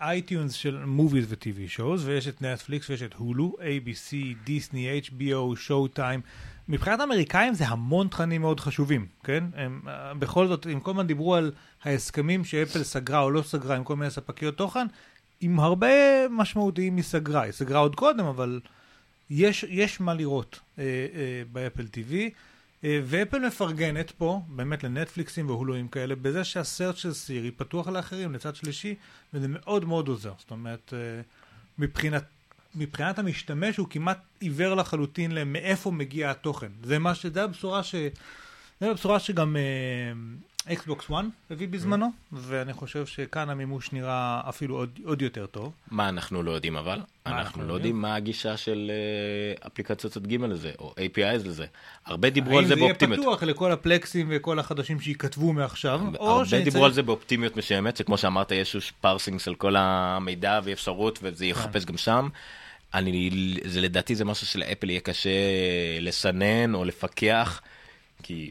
אייטיונס 0.00 0.52
של 0.52 0.84
movies 0.84 1.26
ו 1.32 1.44
TV 1.44 1.68
shows, 1.68 2.08
ויש 2.08 2.28
את 2.28 2.42
נטפליקס 2.42 2.90
ויש 2.90 3.02
את 3.02 3.14
הולו, 3.14 3.52
ABC, 3.58 4.14
דיסני, 4.44 5.00
HBO, 5.04 5.56
Showtime. 5.56 6.20
מבחינת 6.68 7.00
האמריקאים 7.00 7.54
זה 7.54 7.66
המון 7.68 8.08
תכנים 8.08 8.40
מאוד 8.40 8.60
חשובים, 8.60 9.06
כן? 9.24 9.44
הם, 9.54 9.80
אה, 9.88 10.14
בכל 10.14 10.48
זאת, 10.48 10.66
אם 10.66 10.80
כל 10.80 10.90
הזמן 10.90 11.06
דיברו 11.06 11.34
על 11.34 11.52
ההסכמים 11.84 12.44
שאפל 12.44 12.82
סגרה 12.82 13.20
או 13.20 13.30
לא 13.30 13.42
סגרה 13.42 13.76
עם 13.76 13.84
כל 13.84 13.96
מיני 13.96 14.10
ספקיות 14.10 14.56
תוכן, 14.56 14.86
עם 15.40 15.60
הרבה 15.60 15.88
משמעותיים 16.30 16.96
היא 16.96 17.04
סגרה. 17.04 17.42
היא 17.42 17.52
סגרה 17.52 17.78
עוד 17.78 17.94
קודם, 17.94 18.24
אבל 18.24 18.60
יש, 19.30 19.64
יש 19.68 20.00
מה 20.00 20.14
לראות 20.14 20.60
אה, 20.78 20.84
אה, 20.84 21.42
באפל 21.52 21.86
TV, 21.92 22.12
אה, 22.14 22.28
ואפל 22.86 23.38
מפרגנת 23.38 24.10
פה, 24.10 24.40
באמת 24.48 24.84
לנטפליקסים 24.84 25.50
והולואים 25.50 25.88
כאלה, 25.88 26.14
בזה 26.14 26.44
שהסרט 26.44 26.96
של 26.96 27.12
סירי 27.12 27.50
פתוח 27.50 27.88
לאחרים, 27.88 28.32
לצד 28.32 28.54
שלישי, 28.54 28.94
וזה 29.34 29.46
מאוד 29.48 29.84
מאוד 29.84 30.08
עוזר. 30.08 30.32
זאת 30.38 30.50
אומרת, 30.50 30.92
אה, 30.96 31.20
מבחינת, 31.78 32.24
מבחינת 32.74 33.18
המשתמש 33.18 33.76
הוא 33.76 33.86
כמעט 33.90 34.18
עיוור 34.40 34.74
לחלוטין 34.74 35.32
למאיפה 35.32 35.90
מגיע 35.90 36.30
התוכן. 36.30 36.70
זה 36.84 36.98
מה 36.98 37.14
ש... 37.14 37.26
זה 37.26 37.42
הבשורה 37.42 37.82
ש... 37.82 37.94
זה 38.80 38.90
הבשורה 38.90 39.20
שגם 39.20 39.56
אקסבוקס 40.72 41.04
1 41.10 41.24
הביא 41.50 41.68
בזמנו, 41.68 42.10
ואני 42.32 42.72
חושב 42.72 43.06
שכאן 43.06 43.50
המימוש 43.50 43.92
נראה 43.92 44.40
אפילו 44.48 44.76
עוד, 44.76 44.98
עוד 45.04 45.22
יותר 45.22 45.46
טוב. 45.46 45.72
מה 45.90 46.08
אנחנו 46.08 46.42
לא 46.42 46.50
יודעים 46.50 46.76
אבל? 46.76 47.00
אנחנו 47.26 47.40
אנחנו 47.40 47.62
לא 47.62 47.68
לא 47.68 47.74
יודעים? 47.74 48.00
מה 48.00 48.14
הגישה 48.14 48.56
של 48.56 48.90
אה, 48.90 49.66
אפליקציות 49.66 50.12
צד 50.12 50.26
ג' 50.26 50.40
לזה, 50.40 50.72
או 50.78 50.94
APIs 50.98 51.48
לזה. 51.48 51.66
הרבה 52.06 52.30
דיברו 52.30 52.58
על 52.58 52.64
זה 52.66 52.74
האם 52.74 52.78
זה 52.78 52.84
יהיה 52.84 52.92
באופטימיות. 52.92 53.20
פתוח 53.20 53.42
לכל 53.42 53.72
הפלקסים 53.72 54.26
וכל 54.30 54.58
החדשים 54.58 55.00
שייכתבו 55.00 55.52
מעכשיו, 55.52 56.00
או 56.18 56.30
הרבה 56.30 56.60
דיברו 56.64 56.84
על 56.84 56.92
זה 56.92 57.02
באופטימיות 57.02 57.56
מסוימת, 57.56 57.96
שכמו 57.96 58.18
שאמרת, 58.18 58.52
יש 58.52 58.74
איזשהו 58.74 58.96
parsing 59.00 59.40
של 59.40 59.54
כל 59.54 59.76
המידע 59.76 60.60
ואפשרות, 60.64 61.18
וזה 61.22 61.44
כן. 61.44 61.50
יחפש 61.50 61.84
גם 61.84 61.96
שם. 61.96 62.28
אני, 62.94 63.30
זה 63.64 63.80
לדעתי 63.80 64.14
זה 64.14 64.24
משהו 64.24 64.46
שלאפל 64.46 64.90
יהיה 64.90 65.00
קשה 65.00 65.30
לסנן 66.00 66.74
או 66.74 66.84
לפקח, 66.84 67.60
כי 68.22 68.50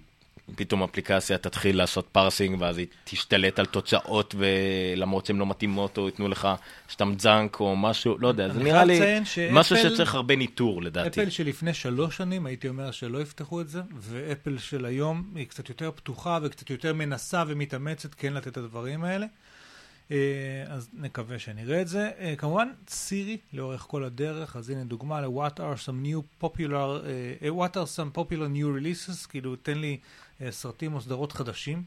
פתאום 0.55 0.83
אפליקציה 0.83 1.37
תתחיל 1.37 1.77
לעשות 1.77 2.07
parsing 2.11 2.61
ואז 2.61 2.77
היא 2.77 2.87
תשתלט 3.03 3.59
על 3.59 3.65
תוצאות 3.65 4.35
ולמרות 4.37 5.25
שהן 5.25 5.37
לא 5.37 5.45
מתאימות 5.45 5.97
או 5.97 6.05
ייתנו 6.05 6.27
לך 6.27 6.47
סתם 6.91 7.13
junk 7.19 7.59
או 7.59 7.75
משהו, 7.75 8.17
לא 8.19 8.27
יודע, 8.27 8.53
זה 8.53 8.63
נראה 8.63 8.85
לי 8.85 9.25
שאפל- 9.25 9.53
משהו 9.53 9.77
שצריך 9.77 10.15
הרבה 10.15 10.35
ניטור 10.35 10.83
לדעתי. 10.83 11.21
אפל 11.21 11.29
שלפני 11.29 11.73
שלוש 11.73 12.17
שנים 12.17 12.45
הייתי 12.45 12.67
אומר 12.67 12.91
שלא 12.91 13.21
יפתחו 13.21 13.61
את 13.61 13.69
זה, 13.69 13.81
ואפל 13.97 14.57
של 14.57 14.85
היום 14.85 15.31
היא 15.35 15.47
קצת 15.47 15.69
יותר 15.69 15.91
פתוחה 15.91 16.39
וקצת 16.43 16.69
יותר 16.69 16.93
מנסה 16.93 17.43
ומתאמצת 17.47 18.13
כן 18.13 18.33
לתת 18.33 18.47
את 18.47 18.57
הדברים 18.57 19.03
האלה. 19.03 19.25
אה, 20.11 20.17
אז 20.67 20.89
נקווה 20.93 21.39
שנראה 21.39 21.81
את 21.81 21.87
זה. 21.87 22.09
אה, 22.19 22.33
כמובן, 22.37 22.67
סירי 22.89 23.37
לאורך 23.53 23.81
כל 23.81 24.03
הדרך, 24.03 24.55
אז 24.55 24.69
הנה 24.69 24.83
דוגמה 24.83 25.21
ל-What 25.21 25.57
are 25.57 25.79
some 25.85 26.05
new 26.05 26.45
popular, 26.45 26.73
אה, 27.43 27.49
What 27.49 27.71
are 27.71 27.87
some 27.97 28.17
popular 28.17 28.47
new 28.55 28.79
releases, 28.79 29.27
כאילו 29.29 29.55
תן 29.55 29.77
לי 29.77 29.97
סרטים 30.49 30.93
או 30.93 31.01
סדרות 31.01 31.31
חדשים, 31.31 31.83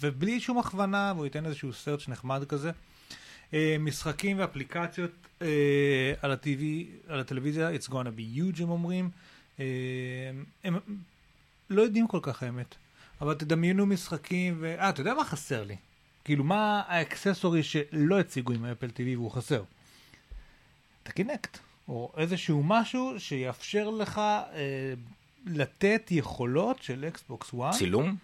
ובלי 0.00 0.40
שום 0.40 0.58
הכוונה, 0.58 1.12
והוא 1.14 1.24
ייתן 1.24 1.46
איזשהו 1.46 1.72
סרט 1.72 2.08
נחמד 2.08 2.44
כזה. 2.48 2.70
אה, 3.54 3.76
משחקים 3.80 4.38
ואפליקציות 4.38 5.10
אה, 5.42 6.12
על, 6.22 6.30
הטבעי, 6.32 6.90
על 7.08 7.20
הטלוויזיה, 7.20 7.70
it's 7.74 7.88
gonna 7.88 8.18
be 8.18 8.38
huge 8.38 8.62
הם 8.62 8.70
אומרים. 8.70 9.10
אה, 9.60 9.64
הם 10.64 10.78
לא 11.70 11.82
יודעים 11.82 12.06
כל 12.06 12.18
כך 12.22 12.42
האמת, 12.42 12.74
אבל 13.20 13.34
תדמיינו 13.34 13.86
משחקים, 13.86 14.56
ו... 14.60 14.74
אה, 14.78 14.90
אתה 14.90 15.00
יודע 15.00 15.14
מה 15.14 15.24
חסר 15.24 15.64
לי? 15.64 15.76
כאילו, 16.24 16.44
מה 16.44 16.82
האקססורי 16.86 17.62
שלא 17.62 18.20
הציגו 18.20 18.52
עם 18.52 18.64
האפל 18.64 18.86
TV 18.86 19.16
והוא 19.16 19.30
חסר? 19.30 19.62
את 21.02 21.08
הקינקט, 21.08 21.58
או 21.88 22.12
איזשהו 22.16 22.62
משהו 22.62 23.14
שיאפשר 23.20 23.90
לך 23.90 24.18
אה, 24.18 24.94
לתת 25.46 26.08
יכולות 26.10 26.82
של 26.82 27.04
אקסבוקס 27.08 27.50
1. 27.62 27.70
צילום? 27.70 28.16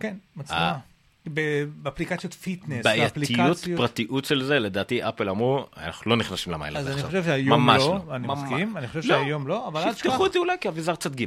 כן, 0.00 0.16
מצלמה. 0.36 0.60
אה. 0.60 0.78
ב- 1.34 1.64
באפליקציות 1.82 2.34
פיטנס, 2.34 2.84
בעייתיות. 2.84 3.58
פרטיות 3.76 4.24
של 4.24 4.42
זה, 4.44 4.58
לדעתי 4.58 5.08
אפל 5.08 5.28
אמרו, 5.28 5.66
אנחנו 5.76 6.10
לא 6.10 6.16
נכנסים 6.16 6.52
למים 6.52 6.76
אז 6.76 6.82
לזה 6.84 6.92
אני 6.92 7.02
עכשיו. 7.02 7.06
חושב 7.10 7.24
שהיום 7.24 7.60
ממש 7.60 7.82
לא, 7.82 8.02
אני. 8.16 8.26
מסכים, 8.28 8.76
אני 8.76 8.88
חושב 8.88 8.98
לא. 8.98 9.02
שהיום 9.22 9.48
לא, 9.48 9.68
אבל 9.68 9.80
אל 9.80 9.92
תשכח, 9.92 10.02
שיפתחו 10.02 10.26
את 10.26 10.32
זה 10.32 10.38
אולי 10.38 10.56
כאביזר 10.60 10.94
צד 10.94 11.16
ג', 11.20 11.26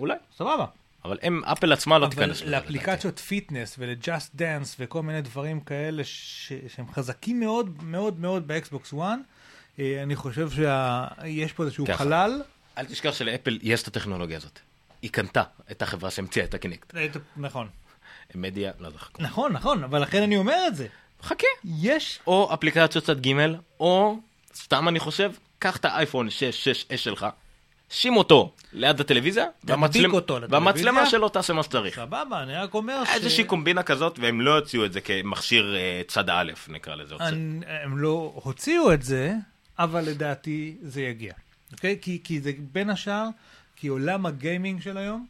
אולי. 0.00 0.14
סבבה. 0.36 0.66
אבל 1.04 1.18
הם, 1.22 1.44
אפל 1.44 1.72
עצמה 1.72 1.98
לא 1.98 2.06
תיכנס 2.06 2.22
אבל 2.22 2.46
לזה. 2.46 2.50
לאפליקציות 2.50 3.18
פיטנס 3.18 3.76
ולג'אסט 3.78 4.34
דאנס 4.34 4.76
וכל 4.80 5.02
מיני 5.02 5.20
דברים 5.22 5.60
כאלה. 5.60 6.02
שהם 6.04 6.86
חזקים 6.92 7.40
מאוד 7.40 7.82
מאוד 7.82 8.20
מאוד 8.20 8.48
באקסבוקס 8.48 8.94
1, 8.94 9.00
אה, 9.78 10.02
אני 10.02 10.16
חושב 10.16 10.48
שיש 10.50 11.52
פה 11.52 11.62
איזשהו. 11.64 11.86
חלל. 11.94 12.42
אל 12.78 12.84
תשכח 12.84 13.14
שלאפל 13.14 13.58
יש 13.62 13.82
את 13.82 13.88
הטכנולוגיה 13.88 14.36
הזאת. 14.36 14.58
היא 15.02 15.10
קנתה 15.10 15.42
את 15.70 15.82
החברה 15.82 16.10
שהמציאה 16.10 16.44
את 16.44 16.54
הקינקט. 16.54 16.94
נכון. 17.36 17.68
מדיה, 18.34 18.72
לא 18.80 18.90
זוכר. 18.90 19.06
נכון, 19.18 19.52
נכון, 19.52 19.84
אבל 19.84 20.02
לכן 20.02 20.22
אני 20.22 20.36
אומר 20.36 20.64
את 20.68 20.76
זה. 20.76 20.86
חכה. 21.22 21.46
יש... 21.64 22.18
או 22.26 22.54
אפליקציות 22.54 23.04
צד 23.04 23.26
ג' 23.26 23.32
או, 23.80 24.18
סתם 24.54 24.88
אני 24.88 25.00
חושב, 25.00 25.32
קח 25.58 25.76
את 25.76 25.84
האייפון 25.84 26.30
6, 26.30 26.68
6S 26.68 26.96
שלך, 26.96 27.26
שים 27.90 28.16
אותו 28.16 28.52
ליד 28.72 29.00
הטלוויזיה, 29.00 29.46
והמצלמ- 29.64 30.12
אותו. 30.14 30.38
והמצלמה 30.50 31.06
שלו 31.06 31.28
תעשה 31.28 31.52
מה 31.52 31.62
שצריך. 31.62 31.96
סבבה, 31.96 32.42
אני 32.42 32.54
רק 32.56 32.74
אומר 32.74 33.04
ש... 33.04 33.08
איזושהי 33.14 33.44
קומבינה 33.44 33.82
כזאת, 33.82 34.18
והם 34.18 34.40
לא 34.40 34.50
יוציאו 34.50 34.84
את 34.84 34.92
זה 34.92 35.00
כמכשיר 35.00 35.76
אה, 35.76 36.02
צד 36.08 36.30
א', 36.30 36.52
נקרא 36.68 36.94
לזה. 36.94 37.14
אני- 37.20 37.60
הם 37.84 37.98
לא 37.98 38.32
הוציאו 38.44 38.92
את 38.92 39.02
זה, 39.02 39.32
אבל 39.78 40.00
לדעתי 40.04 40.76
זה 40.82 41.02
יגיע. 41.02 41.32
אוקיי? 41.72 41.98
כי, 42.02 42.20
כי 42.24 42.40
זה 42.40 42.52
בין 42.72 42.90
השאר, 42.90 43.28
כי 43.76 43.88
עולם 43.88 44.26
הגיימינג 44.26 44.80
של 44.80 44.96
היום 44.96 45.26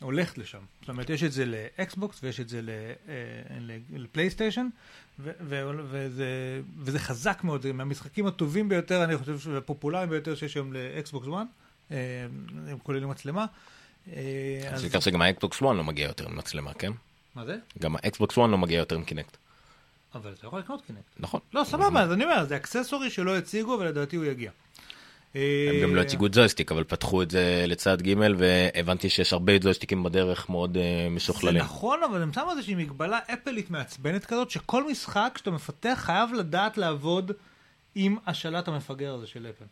הולך 0.00 0.38
לשם. 0.38 0.58
זאת 0.80 0.88
אומרת, 0.88 1.10
יש 1.10 1.22
את 1.22 1.32
זה 1.32 1.44
לאקסבוקס 1.46 2.20
ויש 2.22 2.40
את 2.40 2.48
זה 2.48 2.60
אה, 3.08 3.14
לפלייסטיישן, 3.92 4.68
ו- 5.18 5.30
ו- 5.40 5.70
וזה, 5.90 6.26
וזה 6.78 6.98
חזק 6.98 7.44
מאוד, 7.44 7.62
זה 7.62 7.72
מהמשחקים 7.72 8.26
הטובים 8.26 8.68
ביותר, 8.68 9.04
אני 9.04 9.16
חושב, 9.18 9.36
והפופולריים 9.50 10.10
ביותר 10.10 10.34
שיש 10.34 10.54
היום 10.54 10.72
לאקסבוקס 10.72 11.26
1, 11.28 11.34
אה, 11.90 11.96
הם 12.68 12.78
כוללים 12.82 13.08
מצלמה. 13.08 13.46
אה, 14.12 14.60
אז 14.68 14.74
אז- 14.74 14.82
בעיקר 14.82 15.00
שגם 15.00 15.22
האקסבוקס 15.22 15.56
1 15.56 15.62
לא 15.76 15.84
מגיע 15.84 16.06
יותר 16.06 16.26
עם 16.28 16.36
מצלמה, 16.36 16.74
כן? 16.74 16.92
מה 17.34 17.44
זה? 17.46 17.56
גם 17.78 17.96
האקסבוקס 17.96 18.38
1 18.38 18.48
לא 18.50 18.58
מגיע 18.58 18.78
יותר 18.78 18.96
עם 18.96 19.04
קינקט. 19.04 19.36
אבל 20.14 20.32
אתה 20.32 20.46
יכול 20.46 20.58
לקנות 20.58 20.82
קינקט. 20.86 21.04
נכון. 21.18 21.40
לא, 21.52 21.64
סבבה, 21.64 22.02
אז 22.02 22.12
אני 22.12 22.24
אומר, 22.24 22.44
זה 22.44 22.56
accessory 22.56 23.10
שלא 23.10 23.36
הציגו, 23.38 23.76
ולדעתי 23.80 24.16
הוא 24.16 24.24
יגיע. 24.24 24.50
הם 25.36 25.82
גם 25.82 25.94
לא 25.94 26.00
הציגו 26.00 26.26
את 26.26 26.36
ג'ויסטיק, 26.36 26.72
אבל 26.72 26.84
פתחו 26.84 27.22
את 27.22 27.30
זה 27.30 27.64
לצד 27.66 28.02
ג' 28.02 28.14
והבנתי 28.38 29.08
שיש 29.08 29.32
הרבה 29.32 29.58
ג'ויסטיקים 29.58 30.02
בדרך 30.02 30.50
מאוד 30.50 30.76
אה, 30.76 30.82
זה 30.82 31.14
משוכללים. 31.14 31.62
נכון, 31.62 32.00
אבל 32.10 32.22
הם 32.22 32.32
שמו 32.32 32.50
איזושהי 32.50 32.74
מגבלה 32.74 33.18
אפלית 33.32 33.70
מעצבנת 33.70 34.24
כזאת, 34.24 34.50
שכל 34.50 34.90
משחק 34.90 35.34
שאתה 35.38 35.50
מפתח 35.50 35.98
חייב 36.02 36.32
לדעת 36.32 36.78
לעבוד 36.78 37.32
עם 37.94 38.16
השלט 38.26 38.68
המפגר 38.68 39.14
הזה 39.14 39.26
של 39.26 39.46
אפל. 39.50 39.64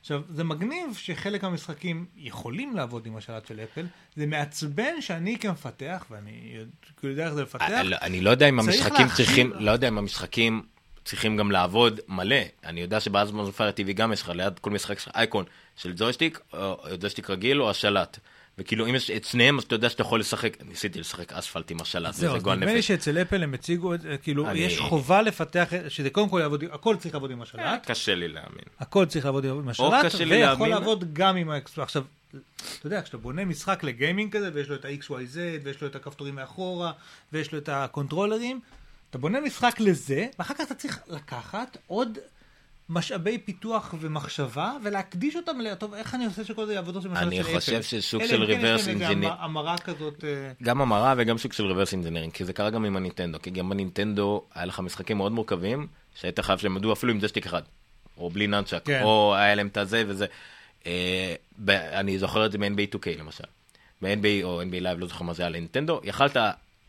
עכשיו, 0.00 0.22
זה 0.34 0.44
מגניב 0.44 0.96
שחלק 0.96 1.42
מהמשחקים 1.42 2.06
יכולים 2.16 2.76
לעבוד 2.76 3.06
עם 3.06 3.16
השלט 3.16 3.46
של 3.46 3.60
אפל, 3.60 3.86
זה 4.16 4.26
מעצבן 4.26 5.00
שאני 5.00 5.38
כמפתח, 5.38 6.04
ואני 6.10 6.56
יודע 7.02 7.24
איך 7.24 7.34
זה 7.34 7.42
לפתח, 7.42 7.62
אה, 7.62 7.82
לא, 7.82 7.96
אני 8.02 8.20
לא 8.20 8.30
יודע 8.30 8.48
אם 8.48 8.60
המשחקים 8.60 9.06
צריכים, 9.16 9.52
לא 9.58 9.70
יודע 9.70 9.88
אם 9.88 9.98
המשחקים 9.98 10.62
צריכים 11.10 11.36
גם 11.36 11.50
לעבוד 11.50 12.00
מלא. 12.08 12.36
אני 12.64 12.80
יודע 12.80 13.00
שבאמזון 13.00 13.50
פייר 13.50 13.70
TV 13.70 13.92
גם 13.92 14.12
יש 14.12 14.22
לך 14.22 14.28
ליד 14.28 14.58
כל 14.58 14.70
משחק 14.70 14.98
שלך 14.98 15.12
אייקון 15.16 15.44
של 15.76 15.92
ג'ויסטיק, 15.96 16.40
או 16.52 16.76
ג'ויסטיק 17.00 17.30
רגיל 17.30 17.62
או 17.62 17.70
השלט. 17.70 18.18
וכאילו 18.58 18.86
אם 18.86 18.94
יש 18.94 19.10
את 19.10 19.24
שניהם 19.24 19.58
אז 19.58 19.64
אתה 19.64 19.74
יודע 19.74 19.90
שאתה 19.90 20.02
יכול 20.02 20.20
לשחק, 20.20 20.56
ניסיתי 20.64 21.00
לשחק 21.00 21.32
אספלט 21.32 21.70
עם 21.70 21.80
השלט, 21.80 22.08
אז 22.08 22.24
גועל 22.42 22.56
נדמה 22.56 22.72
לי 22.72 22.78
נפש. 22.78 22.86
שאצל 22.88 23.18
אפל 23.18 23.42
הם 23.42 23.54
הציגו, 23.54 23.94
את 23.94 24.00
זה, 24.00 24.16
כאילו, 24.22 24.48
אני- 24.48 24.58
יש 24.58 24.78
חובה 24.78 25.22
לפתח, 25.22 25.68
שזה 25.88 26.10
קודם 26.10 26.28
כל 26.28 26.38
יעבוד, 26.42 26.64
הכל 26.72 26.96
צריך 26.96 27.14
לעבוד 27.14 27.30
עם 27.30 27.42
השלט, 27.42 27.86
קשה 27.86 28.14
לי 28.14 28.28
להאמין. 28.28 28.64
הכל 28.80 29.06
צריך 29.06 29.24
לעבוד 29.24 29.44
עם 29.44 29.68
השלט, 29.68 29.84
ויכול 30.04 30.26
להאמין. 30.36 30.70
לעבוד 30.70 31.14
גם 31.14 31.36
עם 31.36 31.50
השלט. 31.50 31.82
עכשיו, 31.84 32.02
אתה 32.30 32.38
יודע, 32.86 33.02
כשאתה 33.02 33.16
בונה 33.16 33.44
משחק 33.44 33.84
לגיימינג 33.84 34.36
כזה, 34.36 34.50
ויש 34.54 34.68
לו 34.68 34.74
את 34.74 34.84
ה-XYZ, 34.84 35.36
ויש 35.64 35.80
לו 35.82 35.86
את 35.88 35.96
הכפתורים 35.96 36.34
מאחורה, 36.34 36.92
ויש 37.32 37.52
לו 37.52 37.58
את 37.58 37.68
הקונטרולרים, 37.72 38.60
אתה 39.10 39.18
בונה 39.18 39.40
משחק 39.40 39.80
לזה, 39.80 40.26
ואחר 40.38 40.54
כך 40.54 40.60
אתה 40.60 40.74
צריך 40.74 40.98
לקחת 41.08 41.76
עוד 41.86 42.18
משאבי 42.88 43.38
פיתוח 43.38 43.94
ומחשבה, 44.00 44.72
ולהקדיש 44.84 45.36
אותם 45.36 45.60
ל... 45.60 45.74
טוב, 45.74 45.94
איך 45.94 46.14
אני 46.14 46.26
עושה 46.26 46.44
שכל 46.44 46.66
זה 46.66 46.74
יעבוד 46.74 47.02
של 47.02 47.08
אני? 47.16 47.42
חושב 47.42 47.82
שסוג 47.82 48.20
אלא 48.20 48.28
של 48.30 48.42
אם 48.42 48.46
כן 48.46 48.52
יש 48.52 48.82
reverse 48.82 48.86
להם 48.86 49.02
איזה 49.02 49.08
engineer- 49.08 49.32
המ- 49.32 49.44
המרה 49.44 49.78
כזאת... 49.78 50.24
אה, 50.24 50.52
גם 50.62 50.80
המרה 50.80 51.14
וגם 51.16 51.38
סוג 51.38 51.52
של 51.52 51.70
reverse 51.72 51.90
engineering, 51.92 52.30
כי 52.32 52.44
זה 52.44 52.52
קרה 52.52 52.70
גם 52.70 52.84
עם 52.84 52.96
הנינטנדו, 52.96 53.38
כי 53.42 53.50
גם 53.50 53.68
בנינטנדו 53.68 54.44
היה 54.54 54.64
לך 54.64 54.80
משחקים 54.80 55.16
מאוד 55.16 55.32
מורכבים, 55.32 55.86
שהיית 56.14 56.40
חייב 56.40 56.58
שהם 56.58 56.76
ידעו 56.76 56.92
אפילו 56.92 57.12
עם 57.12 57.18
ג'ויסטיק 57.18 57.46
אחד, 57.46 57.62
או 58.18 58.30
בלי 58.30 58.46
נאנצ'ק, 58.46 58.82
כן. 58.84 59.02
או 59.02 59.34
היה 59.36 59.54
להם 59.54 59.66
את 59.66 59.76
הזה 59.76 60.04
וזה. 60.06 60.26
אה, 60.86 61.34
ב- 61.58 61.70
אני 61.70 62.18
זוכר 62.18 62.46
את 62.46 62.52
זה 62.52 62.58
מ-NBA 62.58 62.94
2K 62.96 63.18
למשל. 63.18 63.44
ב-NBA 64.02 64.44
או 64.44 64.62
NBA 64.62 64.82
Live, 64.82 64.98
לא 64.98 65.06
זוכר 65.06 65.24
מה 65.24 65.34
זה 65.34 65.42
היה 65.42 65.50
לנינטנדו, 65.50 66.00
יכלת 66.04 66.36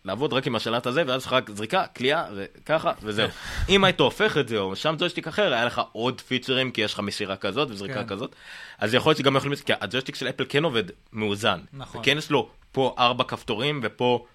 לעבוד 0.06 0.34
רק 0.34 0.48
עם 0.48 0.56
השלט 0.56 0.88
הזה, 0.88 1.04
ואז 1.08 1.26
לך 1.26 1.34
רק 1.34 1.50
זריקה, 1.50 1.86
קליעה, 1.94 2.26
וככה, 2.36 2.92
וזהו. 3.04 3.28
אם 3.70 3.84
היית 3.84 4.00
הופך 4.00 4.38
את 4.38 4.48
זה, 4.48 4.58
או 4.58 4.76
שם 4.76 4.96
ג'ויסטיק 5.00 5.28
אחר, 5.28 5.54
היה 5.54 5.66
לך 5.66 5.82
עוד 5.92 6.22
פיצ'רים, 6.22 6.72
כי 6.72 6.82
יש 6.82 6.94
לך 6.94 7.00
מסירה 7.00 7.36
כזאת 7.36 7.72
וזריקה 7.72 8.04
כן. 8.04 8.08
כזאת. 8.08 8.36
אז 8.80 8.94
יכול 8.94 9.10
להיות 9.10 9.18
שגם 9.18 9.36
יכולים, 9.36 9.58
כי 9.66 9.74
הג'ויסטיק 9.82 10.16
של 10.16 10.30
אפל 10.30 10.46
כן 10.50 10.64
עובד 10.64 10.84
מאוזן. 11.14 11.60
נכון. 11.74 12.02
וכן 12.02 12.18
יש 12.18 12.32
לו 12.32 12.50
פה 12.72 12.96
ארבע 12.98 13.24
כפתורים, 13.24 13.80
ופה 13.84 14.26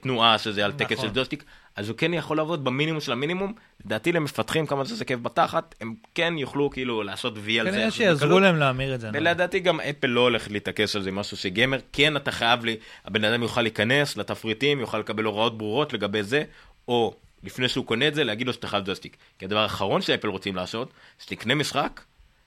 תנועה 0.00 0.38
שזה 0.38 0.64
על 0.64 0.72
תקן 0.72 0.94
נכון. 0.94 1.08
של 1.08 1.14
ג'ויסטיק, 1.14 1.44
אז 1.76 1.88
הוא 1.88 1.98
כן 1.98 2.14
יכול 2.14 2.36
לעבוד 2.36 2.64
במינימום 2.64 3.00
של 3.00 3.12
המינימום. 3.12 3.52
לדעתי 3.84 4.12
למפתחים, 4.12 4.66
כמה 4.66 4.84
שזה 4.84 5.04
כאב 5.04 5.20
בתחת, 5.20 5.74
הם 5.80 5.94
כן 6.14 6.34
יוכלו 6.38 6.70
כאילו 6.70 7.02
לעשות 7.02 7.34
וי 7.36 7.60
על 7.60 7.66
זה. 7.66 7.76
כנראה. 7.76 7.90
שיעזרו 7.90 8.38
להם 8.40 8.56
להמיר 8.56 8.94
את 8.94 9.00
זה. 9.00 9.10
ולדעתי 9.12 9.60
גם 9.60 9.80
אפל 9.80 10.06
לא 10.06 10.20
הולך 10.20 10.50
להתעקש 10.50 10.96
על 10.96 11.02
זה 11.02 11.10
משהו 11.12 11.36
שגמור, 11.36 11.78
כן 11.92 12.16
אתה 12.16 12.32
חייב 12.32 12.64
לי, 12.64 12.76
הבן 13.04 13.24
אדם 13.24 13.42
יוכל 13.42 13.62
להיכנס 13.62 14.16
לתפריטים, 14.16 14.80
יוכל 14.80 14.98
לקבל 14.98 15.24
הוראות 15.24 15.58
ברורות 15.58 15.92
לגבי 15.92 16.22
זה, 16.22 16.44
או 16.88 17.14
לפני 17.44 17.68
שהוא 17.68 17.86
קונה 17.86 18.08
את 18.08 18.14
זה, 18.14 18.24
להגיד 18.24 18.46
לו 18.46 18.52
שאתה 18.52 18.66
חייב 18.66 18.84
ג'ויסטיק. 18.84 19.16
כי 19.38 19.44
הדבר 19.44 19.58
האחרון 19.58 20.02
שאפל 20.02 20.28
רוצים 20.28 20.56
לעשות, 20.56 20.92
שתקנה 21.18 21.54
משחק 21.54 22.00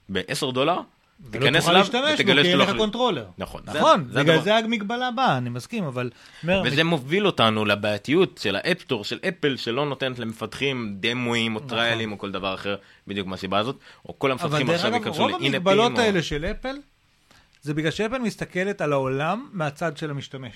ב-10 0.09 0.51
דולר, 0.53 0.79
ולא 1.19 1.31
תיכנס 1.31 1.63
תוכל 1.63 1.71
אליו 1.71 1.81
להשתמש 1.81 2.01
בו, 2.01 2.13
ותגלה 2.13 2.43
כי 2.43 2.49
אין 2.49 2.57
לך 2.57 2.71
קונטרולר. 2.77 3.25
נכון, 3.37 3.61
זה- 3.71 3.79
נכון, 3.79 4.07
זה 4.11 4.23
בגלל. 4.23 4.41
זה 4.41 4.57
המגבלה 4.57 5.07
הבאה, 5.07 5.37
אני 5.37 5.49
מסכים, 5.49 5.83
אבל... 5.83 6.09
וזה 6.65 6.83
מוביל 6.83 7.25
אותנו 7.25 7.65
לבעייתיות 7.65 8.39
של 8.43 8.55
האפסטור 8.55 9.03
של 9.03 9.19
אפל 9.27 9.57
שלא 9.57 9.85
נותנת 9.85 10.19
למפתחים 10.19 10.95
demoים 10.99 11.55
או 11.55 11.59
trialים 11.59 12.11
או 12.11 12.17
כל 12.17 12.31
דבר 12.31 12.53
אחר 12.53 12.75
בדיוק 13.07 13.27
מהסיבה 13.27 13.57
הזאת 13.57 13.75
או 14.09 14.19
כל 14.19 14.33
נכון. 14.33 14.47
אבל 14.49 14.61
המפתחים 14.61 14.67
דרך 14.67 14.75
עכשיו 14.75 14.91
אגב, 14.95 15.05
ייכנסו 15.07 15.23
רוב 15.23 15.35
המגבלות. 15.45 15.97
האלה 15.97 16.23
של 16.23 16.45
אפל, 16.45 16.75
זה 17.61 17.73
בגלל 17.73 17.91
שאפל 17.91 18.17
מסתכלת 18.19 18.81
על 18.81 18.93
העולם 18.93 19.49
מהצד 19.53 19.97
של 19.97 20.09
המשתמש. 20.09 20.53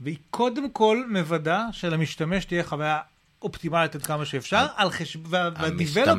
והיא 0.00 0.16
קודם 0.30 0.70
כל 0.70 1.04
מוודא 1.10 1.62
שלמשתמש 1.72 2.44
תהיה 2.44 2.64
חוויה 2.64 2.98
אופטימלית 3.42 3.94
עד 3.94 4.02
כמה 4.02 4.24
שאפשר, 4.24 4.66
על 4.76 4.90
חשב... 4.90 5.32
וה 5.32 5.47
developer 5.47 6.14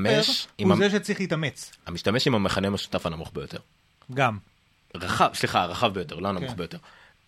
הוא 0.59 0.75
זה 0.75 0.89
שצריך 0.89 1.19
להתאמץ. 1.19 1.71
המשתמש 1.87 2.27
עם 2.27 2.35
המכנה 2.35 2.67
המשותף 2.67 3.05
הנמוך 3.05 3.31
ביותר. 3.33 3.57
גם. 4.13 4.37
רחב, 4.95 5.29
סליחה, 5.33 5.61
הרחב 5.61 5.93
ביותר, 5.93 6.15
לא 6.15 6.27
הנמוך 6.27 6.51
כן. 6.51 6.57
ביותר. 6.57 6.77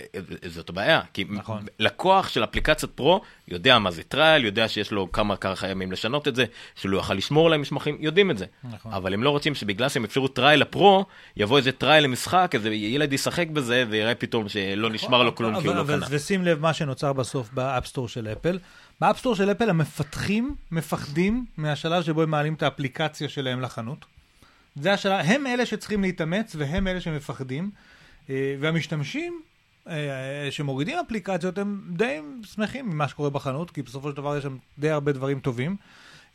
אה, 0.01 0.05
אה, 0.43 0.49
זאת 0.49 0.69
הבעיה, 0.69 1.01
כי 1.13 1.26
נכון. 1.30 1.65
לקוח 1.80 2.30
של 2.30 2.43
אפליקציית 2.43 2.91
pro 2.95 3.22
יודע 3.47 3.80
מה 3.80 3.91
זה 3.91 4.03
trial, 4.03 4.45
יודע 4.45 4.68
שיש 4.68 4.91
לו 4.91 5.11
כמה 5.11 5.35
ככה 5.35 5.68
ימים 5.68 5.91
לשנות 5.91 6.27
את 6.27 6.35
זה, 6.35 6.45
שלא 6.76 6.97
יוכל 6.97 7.13
לשמור 7.13 7.45
עליהם 7.47 7.61
משמחים, 7.61 7.97
יודעים 7.99 8.31
את 8.31 8.38
זה. 8.38 8.45
נכון. 8.63 8.93
אבל 8.93 9.13
הם 9.13 9.23
לא 9.23 9.30
רוצים 9.30 9.55
שבגלל 9.55 9.89
שהם 9.89 10.03
אפשרו 10.03 10.27
trial 10.27 10.61
ל 10.61 10.70
pro, 10.70 11.05
יבוא 11.38 11.57
איזה 11.57 11.72
trial 11.72 12.03
למשחק, 12.03 12.51
איזה 12.53 12.69
ילד 12.69 13.13
ישחק 13.13 13.47
בזה, 13.47 13.85
ויראה 13.89 14.15
פתאום 14.15 14.49
שלא 14.49 14.89
נשמר 14.89 15.23
לו 15.23 15.35
כלום 15.35 15.61
כי 15.61 15.68
הוא 15.68 15.76
אבל, 15.76 15.76
לא 15.76 15.81
אבל, 15.81 16.05
קנה. 16.05 16.15
ושים 16.15 16.45
לב 16.45 16.61
מה 16.61 16.73
שנוצר 16.73 17.13
בסוף 17.13 17.49
באפסטור 17.53 18.07
של 18.07 18.27
אפל. 18.27 18.59
באפסטור 19.02 19.36
של 19.36 19.52
אפל 19.52 19.69
המפתחים 19.69 20.56
מפחדים 20.72 21.45
מהשלב 21.57 22.03
שבו 22.03 22.22
הם 22.22 22.32
מעלים 22.32 22.53
את 22.53 22.64
האפליקציה 22.64 23.30
שלהם 23.30 23.61
לחנות. 23.61 24.06
זה 24.76 24.94
השלב, 24.94 25.26
הם 25.26 25.48
אלה 25.48 25.65
שצריכים 25.65 26.02
להתאמץ 26.02 26.56
והם 26.57 26.88
אלה 26.88 27.02
שמפחדים. 27.02 27.72
אה, 28.30 28.56
והמשתמשים 28.60 29.41
אה, 29.88 30.48
שמורידים 30.52 30.98
אפליקציות 30.98 31.57
הם 31.57 31.82
די 31.90 32.19
שמחים 32.44 32.90
ממה 32.90 33.07
שקורה 33.07 33.30
בחנות, 33.30 33.72
כי 33.72 33.82
בסופו 33.82 34.10
של 34.10 34.15
דבר 34.15 34.38
יש 34.38 34.44
שם 34.44 34.57
די 34.80 34.90
הרבה 34.90 35.11
דברים 35.11 35.40
טובים. 35.40 35.76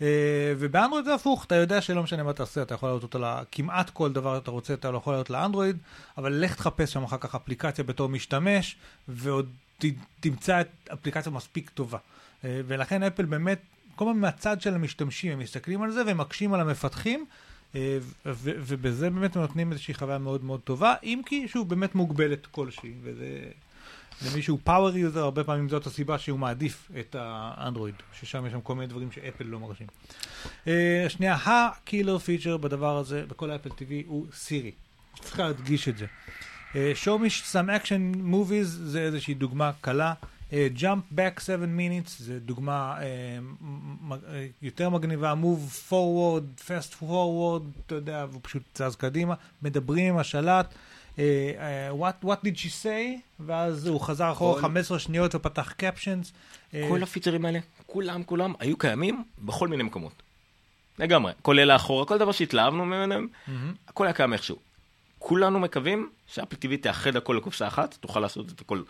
אה, 0.03 0.55
ובאנדרואיד 0.59 1.05
זה 1.05 1.15
הפוך, 1.15 1.45
אתה 1.45 1.55
יודע 1.55 1.81
שלא 1.81 2.03
משנה 2.03 2.23
מה 2.23 2.33
תעשה, 2.33 2.63
אתה 2.63 2.75
יכול 2.75 2.89
לעלות 2.89 3.03
אותו 3.03 3.19
לכמעט 3.19 3.91
כל 3.91 4.13
דבר 4.13 4.39
אתה 4.39 4.51
רוצה, 4.51 4.75
אתה 4.75 4.91
לא 4.91 4.99
יכול 4.99 5.13
לעלות 5.13 5.31
לאנדרואיד, 5.31 5.77
אבל 6.19 6.33
לך 6.33 6.55
תחפש 6.55 6.93
שם 6.93 7.05
אחר 7.05 7.19
כך 7.21 7.35
אפליקציה 7.35 7.85
בתור 7.85 8.09
משתמש, 8.09 8.77
ועוד 9.09 9.51
תמצא 10.21 10.61
את 10.61 10.69
אפליקציה 10.93 11.33
מספיק 11.33 11.71
טובה. 11.71 11.99
אה, 12.47 12.61
ולכן 12.67 13.03
אפל 13.03 13.25
באמת, 13.25 13.59
כל 13.95 14.05
הזמן 14.09 14.21
מהצד 14.21 14.61
של 14.61 14.75
המשתמשים, 14.75 15.33
הם 15.33 15.39
מסתכלים 15.39 15.83
על 15.83 15.91
זה 15.93 16.03
ומקשים 16.07 16.55
על 16.55 16.61
המפתחים, 16.61 17.27
אה, 17.75 17.99
ובזה 18.27 19.11
באמת 19.11 19.37
הם 19.37 19.43
נותנים 19.43 19.73
איזושהי 19.73 19.95
חוויה 19.95 20.19
מאוד 20.19 20.45
מאוד 20.45 20.61
טובה, 20.61 20.95
אם 21.03 21.21
כי 21.27 21.49
שהוא 21.49 21.67
באמת 21.67 21.95
מוגבלת 21.95 22.47
כלשהי, 22.47 22.93
וזה... 23.03 23.45
למי 24.31 24.43
שהוא 24.43 24.59
power 24.65 24.97
user, 24.97 25.21
הרבה 25.21 25.45
פעמים 25.45 25.69
זאת 25.69 25.87
הסיבה 25.87 26.19
שהוא 26.19 26.39
מעדיף 26.39 26.91
את 27.01 27.17
האנדרואיד, 27.19 27.95
ששם 28.21 28.47
יש 28.47 28.53
שם 28.53 28.61
כל 28.61 28.75
מיני 28.75 28.87
דברים 28.87 29.13
שאפל 29.13 29.45
לא 29.45 29.61
מרשים. 29.61 29.87
אה, 30.67 31.07
שנייה, 31.09 31.37
ה 31.45 31.55
killer 31.55 32.19
feature 32.19 32.57
בדבר 32.57 32.97
הזה, 32.97 33.25
בכל 33.29 33.51
האפל 33.51 33.69
TV, 33.69 34.07
הוא 34.07 34.27
סירי. 34.33 34.73
צריך 35.21 35.39
להדגיש 35.39 35.89
את 35.89 35.97
זה. 35.99 36.07
show 36.73 37.19
me 37.19 37.53
some 37.53 37.85
action 37.85 38.17
movies 38.31 38.65
זה 38.65 39.01
איזושהי 39.01 39.35
דוגמה 39.35 39.71
קלה. 39.81 40.15
אה, 40.53 40.69
jump 40.77 41.15
back 41.15 41.41
7 41.41 41.65
minutes 41.65 42.11
זה 42.19 42.41
דוגמה 42.41 42.97
אה, 43.01 43.07
יותר 44.63 44.91
מגניבה, 44.91 45.35
move 45.43 45.91
forward, 45.91 46.61
fast 46.69 47.03
forward, 47.03 47.63
אתה 47.87 47.95
יודע, 47.95 48.27
והוא 48.31 48.41
פשוט 48.45 48.63
זז 48.79 48.97
קדימה, 48.97 49.35
מדברים 49.63 50.13
עם 50.15 50.19
השלט, 50.19 50.75
אה, 51.19 51.25
אה, 51.59 51.91
what, 52.11 52.25
what 52.27 52.39
did 52.47 52.57
she 52.57 52.85
say, 52.85 53.21
ואז 53.41 53.87
הוא 53.87 54.01
חזר 54.01 54.33
אחורה 54.33 54.55
כל- 54.55 54.61
15 54.63 54.99
שניות 54.99 55.35
ופתח 55.35 55.73
captions. 55.83 56.33
כל 56.89 57.03
הפיצ'רים 57.03 57.45
האלה, 57.45 57.59
כולם, 57.87 58.23
כולם, 58.23 58.53
היו 58.59 58.77
קיימים 58.79 59.25
בכל 59.39 59.69
מיני 59.69 59.83
מקומות. 59.83 60.23
לגמרי. 60.99 61.33
כולל 61.43 61.71
האחורה, 61.71 62.07
כל 62.07 62.19
דבר 62.19 62.33
שהתלהבנו 62.33 62.85
ממנו, 62.85 63.15
הכל 63.89 64.05
היה 64.07 64.13
קיים 64.13 64.33
איכשהו. 64.33 64.57
כולנו 65.19 65.59
מקווים 65.61 66.11
שאפל 66.27 66.57
TV 66.57 66.77
תאחד 66.83 67.17
הכל 67.17 67.35
לקופסה 67.41 67.67
אחת, 67.67 67.95
תוכל 68.01 68.21
לעשות 68.21 68.53
את 68.53 68.61
הכל 68.61 68.83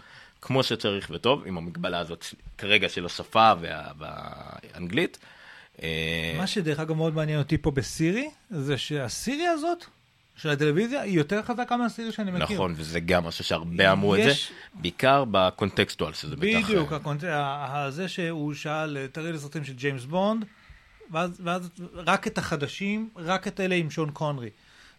כמו 0.47 0.62
שצריך 0.62 1.10
וטוב, 1.14 1.43
עם 1.47 1.59
המגבלה 1.59 1.98
הזאת 1.98 2.24
כרגע 2.59 2.89
של 2.89 3.06
השפה 3.06 3.52
וה- 3.60 3.90
והאנגלית. 3.98 5.18
אה, 5.82 6.35
מה 6.39 6.47
שדרך 6.47 6.78
אגב 6.81 6.97
מאוד 6.97 7.14
מעניין 7.14 7.39
אותי 7.39 7.59
פה 7.59 7.70
בסירי, 7.70 8.31
זה 8.51 8.78
שהסירי 8.78 9.47
הזאת, 9.47 9.85
של 10.36 10.48
הטלוויזיה, 10.51 11.01
היא 11.01 11.16
יותר 11.16 11.43
חזקה 11.43 11.77
מהסירי 11.77 12.12
שאני 12.12 12.31
מכיר. 12.31 12.56
נכון, 12.56 12.74
וזה 12.77 13.01
גם 13.01 13.24
משהו 13.24 13.44
שהרבה 13.44 13.93
אמרו 13.93 14.14
את 14.16 14.23
זה, 14.23 14.28
יש- 14.31 14.52
בעיקר 14.74 15.24
ב-contextual, 15.30 16.12
שזה 16.12 16.36
בטח... 16.36 16.44
בדיוק, 16.64 16.93
אה, 16.93 16.97
ה-cont- 16.98 17.24
זה 17.89 18.09
שהוא 18.09 18.55
שאל, 18.55 19.06
תראי 19.12 19.32
לי 19.32 19.39
סרטים 19.39 19.64
של 19.64 19.73
ג'יימס 19.73 20.05
בונד, 20.05 20.44
ואז, 21.10 21.40
ואז 21.44 21.70
רק 21.94 22.27
את 22.27 22.39
החדשים, 22.39 23.09
רק 23.16 23.48
את 23.48 23.60
אלה 23.60 23.74
עם 23.74 23.90
שון 23.90 24.10
קונרי. 24.10 24.51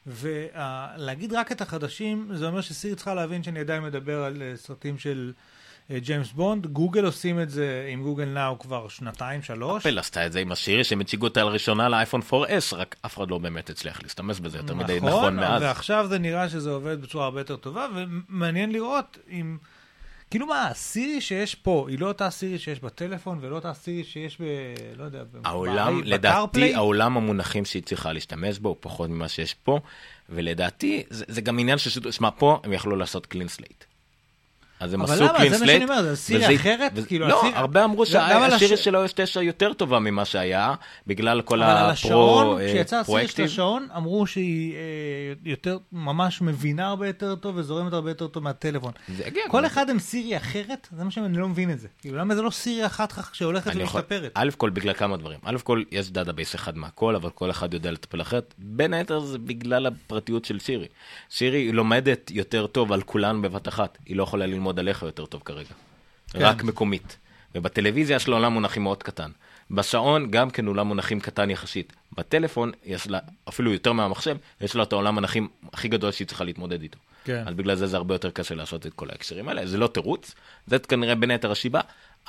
ולהגיד 0.08 1.34
רק 1.34 1.52
את 1.52 1.62
החדשים, 1.62 2.30
זה 2.34 2.48
אומר 2.48 2.62
שסירי 2.62 2.96
צריכה 2.96 3.14
להבין 3.14 3.44
שאני 3.44 3.60
עדיין 3.60 3.84
מדבר 3.84 4.24
על 4.24 4.42
אה, 4.42 4.54
סרטים 4.56 4.98
של 4.98 5.34
אה, 5.92 6.00
ג'יימס 6.00 6.32
בונד. 6.32 6.68
גוגל 6.68 7.06
עושים 7.06 7.42
את 7.42 7.50
זה 7.50 7.90
עם 7.92 8.04
Google 8.04 8.26
Now 8.26 8.60
כבר 8.60 8.88
שנתיים, 8.88 9.42
שלוש. 9.42 9.86
אפל 9.86 10.00
עשתה 10.00 10.26
את 10.26 10.32
זה 10.32 10.40
עם 10.40 10.52
הסירי 10.52 10.84
שהם 10.84 11.02
הציגו 11.02 11.28
אותה 11.28 11.44
לראשונה 11.44 11.90
לאייפון 11.90 12.22
4S, 12.32 12.76
רק 12.76 12.96
אף 13.06 13.18
אחד 13.18 13.30
לא 13.30 13.38
באמת 13.38 13.70
הצליח 13.70 14.04
להשתמש 14.04 14.40
בזה 14.40 14.58
יותר 14.58 14.76
מדי 14.76 15.00
נכון 15.02 15.36
מאז. 15.36 15.62
ועכשיו 15.62 16.08
זה 16.10 16.20
נראה 16.20 16.50
שזה 16.50 16.70
עובד 16.70 17.02
בצורה 17.02 17.26
הרבה 17.26 17.42
יותר 17.42 17.56
טובה, 17.56 17.88
ומעניין 17.96 18.72
לראות 18.72 19.18
אם... 19.30 19.58
כאילו 20.30 20.48
מה, 20.48 20.68
הסירי 20.68 21.22
שיש 21.22 21.56
פה, 21.56 21.86
היא 21.90 22.00
לא 22.00 22.08
אותה 22.08 22.30
סירי 22.30 22.60
שיש 22.60 22.80
בטלפון, 22.80 23.38
ולא 23.42 23.56
אותה 23.56 23.74
סירי 23.74 24.04
שיש 24.04 24.42
ב... 24.42 24.44
לא 24.98 25.04
יודע, 25.04 25.24
העולם, 25.44 26.02
ב- 26.02 26.06
לדעתי? 26.06 26.76
העולם 26.76 27.18
המונחים 27.18 27.66
שהיא 27.66 27.84
צריכה 27.84 28.14
להשתמש 28.14 28.60
בו 28.60 28.70
הוא 28.70 28.78
פחות 28.80 29.10
ממה 29.10 29.28
שיש 29.28 29.54
פה, 29.54 29.80
ולדעתי, 30.30 31.04
זה, 31.10 31.26
זה 31.28 31.42
גם 31.42 31.60
עניין 31.60 31.78
של 31.78 32.12
שמע, 32.12 32.30
פה 32.38 32.60
הם 32.64 32.74
יכלו 32.74 32.96
לעשות 32.96 33.26
clean 33.26 33.48
slate. 33.48 33.84
אז 34.80 34.94
הם 34.94 35.02
אבל 35.02 35.14
עשו 35.14 35.24
למה? 35.24 35.38
קלין 35.38 35.50
זה 35.54 35.60
מה 35.60 35.66
סלייט. 35.66 35.82
שאני 35.82 35.92
אומר, 35.92 36.04
זה 36.04 36.16
סירי 36.16 36.56
אחרת? 36.56 36.92
וזה- 36.96 37.08
כאילו, 37.08 37.28
לא, 37.28 37.40
הסירי- 37.40 37.56
הרבה 37.56 37.84
אמרו 37.84 38.06
שהשירי 38.06 38.74
הש- 38.74 38.84
של 38.84 38.96
iOS 38.96 39.12
9 39.16 39.42
יותר 39.42 39.74
טובה 39.74 40.00
ממה 40.00 40.26
שהיה, 40.26 40.74
בגלל 41.08 41.42
כל 41.42 41.64
אבל 41.64 41.72
על 41.72 41.90
השעון, 41.90 42.46
הפרו 42.46 42.68
כשיצא 42.68 42.96
הסירי 43.00 43.28
של. 43.28 43.44
השעון, 43.44 43.88
אמרו 43.98 44.28
שהיא 44.28 44.74
אה, 44.76 44.80
יותר, 45.46 45.78
ממש 45.92 46.42
מבינה 46.42 46.88
הרבה 46.88 47.08
יותר 47.08 47.36
טוב 47.36 47.56
וזורמת 47.58 47.94
הרבה 47.94 48.12
יותר 48.12 48.28
טוב 48.28 48.44
מהטלפון. 48.44 48.92
כל 49.48 49.66
אחד 49.66 49.90
עם 49.90 50.00
סירי 50.00 50.38
אחרת, 50.38 50.88
זה 50.98 51.04
מה 51.04 51.12
שאני 51.12 51.38
לא 51.38 51.48
מבין 51.48 51.72
את 51.72 51.80
זה. 51.80 51.88
כאילו, 52.02 52.18
למה 52.18 52.36
זה 52.36 52.42
לא 52.42 52.50
סירי 52.50 52.86
אחת 52.86 53.14
שהולכת 53.34 53.72
ומשתפרת? 53.76 54.32
א' 54.34 54.50
כל 54.58 54.70
בגלל 54.70 54.94
כמה 54.94 55.18
דברים. 55.18 55.40
א' 55.44 55.58
כל 55.64 55.84
יש 55.92 56.12
דאטאבייס 56.12 56.56
אחד 56.56 56.78
מהכל, 56.78 57.16
אבל 57.16 57.30
כל 57.30 57.52
אחד 57.52 57.74
יודע 57.74 57.92
לטפל 57.92 58.22
אחרת. 58.22 58.54
בין 58.58 58.94
היתר 58.94 59.20
זה 59.20 59.38
בגלל 59.40 59.86
הפרטיות 59.86 60.46
של. 60.46 60.58
שירי 61.30 61.58
היא 61.58 61.74
לומדת 61.74 62.32
יותר 62.32 62.68
טוב 62.68 62.92
על 62.94 63.02
כולן 63.02 63.42
בבת 63.42 63.68
אחת. 63.68 63.98
היא 64.06 64.16
לא 64.16 64.24
יכולה 64.24 64.46
ללמוד 64.46 64.67
עליך 64.80 65.02
יותר 65.04 65.26
טוב 65.26 65.42
כרגע. 65.46 65.70
כן. 66.30 66.40
רק 66.42 66.64
מקומית. 66.64 67.18
ובטלוויזיה 67.56 68.16
יש 68.16 68.28
עולם 68.28 68.54
מונחים 68.54 68.84
מאוד 68.84 69.04
קטן. 69.04 69.32
בשעון 69.72 70.32
גם 70.32 70.50
כן 70.50 70.66
עולם 70.68 70.88
מונחים 70.88 71.20
קטן 71.20 71.50
יחסית. 71.50 71.94
בטלפון 72.18 72.72
יש 72.86 73.08
לה, 73.08 73.20
אפילו 73.50 73.74
יותר 73.74 73.94
מהמחשב, 73.94 74.38
יש 74.62 74.76
לה 74.76 74.84
את 74.84 74.94
העולם 74.94 75.16
מונחים 75.16 75.48
הכי 75.74 75.88
גדול 75.88 76.12
שהיא 76.12 76.28
צריכה 76.28 76.44
להתמודד 76.44 76.82
איתו. 76.82 77.00
כן. 77.24 77.44
אז 77.48 77.54
בגלל 77.54 77.76
זה 77.76 77.88
זה 77.88 77.98
הרבה 77.98 78.16
יותר 78.16 78.32
קשה 78.32 78.56
לעשות 78.56 78.86
את 78.86 78.94
כל 78.94 79.10
ההקשרים 79.10 79.50
האלה. 79.50 79.68
זה 79.68 79.78
לא 79.78 79.88
תירוץ, 79.88 80.36
זה 80.68 80.80
כנראה 80.80 81.16
בין 81.16 81.32
היתר 81.32 81.52
השיבה. 81.52 81.82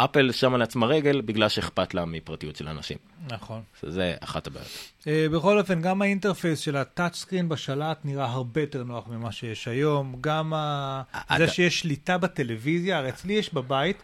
אפל 0.04 0.32
שמה 0.32 0.58
לעצמה 0.58 0.86
רגל 0.86 1.20
בגלל 1.20 1.48
שאכפת 1.48 1.94
לה 1.94 2.04
מפרטיות 2.04 2.56
של 2.56 2.68
אנשים. 2.68 2.98
נכון. 3.30 3.62
זה 3.82 4.14
אחת 4.20 4.46
הבעיות. 4.46 4.68
אה, 5.06 5.26
בכל 5.32 5.58
אופן, 5.58 5.80
גם 5.82 6.02
ה-interface 6.02 6.58
של 6.60 6.76
ה-touch 6.76 7.14
screen 7.16 7.48
בשלט 7.48 7.98
נראה 8.04 8.24
הרבה 8.26 8.60
יותר 8.60 8.84
נוח 8.84 9.06
ממה 9.08 9.32
שיש 9.32 9.68
היום. 9.68 10.14
גם 10.20 10.54
ה... 10.54 11.02
אתה- 11.16 11.34
זה 11.38 11.48
שיש 11.48 11.80
שליטה 11.80 12.18
בטלוויזיה, 12.18 12.98
הרי 12.98 13.08
אצלי 13.08 13.32
יש 13.32 13.54
בבית 13.54 14.02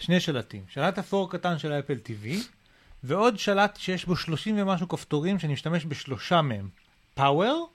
שני 0.00 0.20
שלטים. 0.20 0.62
שלט 0.68 0.98
אפור 0.98 1.30
קטן 1.30 1.58
של 1.58 1.72
אפל 1.72 1.94
TV, 2.06 2.26
ועוד 3.04 3.38
שלט 3.38 3.76
שיש 3.76 4.04
בו 4.04 4.16
30 4.16 4.54
ומשהו 4.58 4.88
כפתורים 4.88 5.38
שאני 5.38 5.52
משתמש 5.52 5.84
בשלושה 5.86 6.42
מהם. 6.42 6.68
power, 7.14 7.68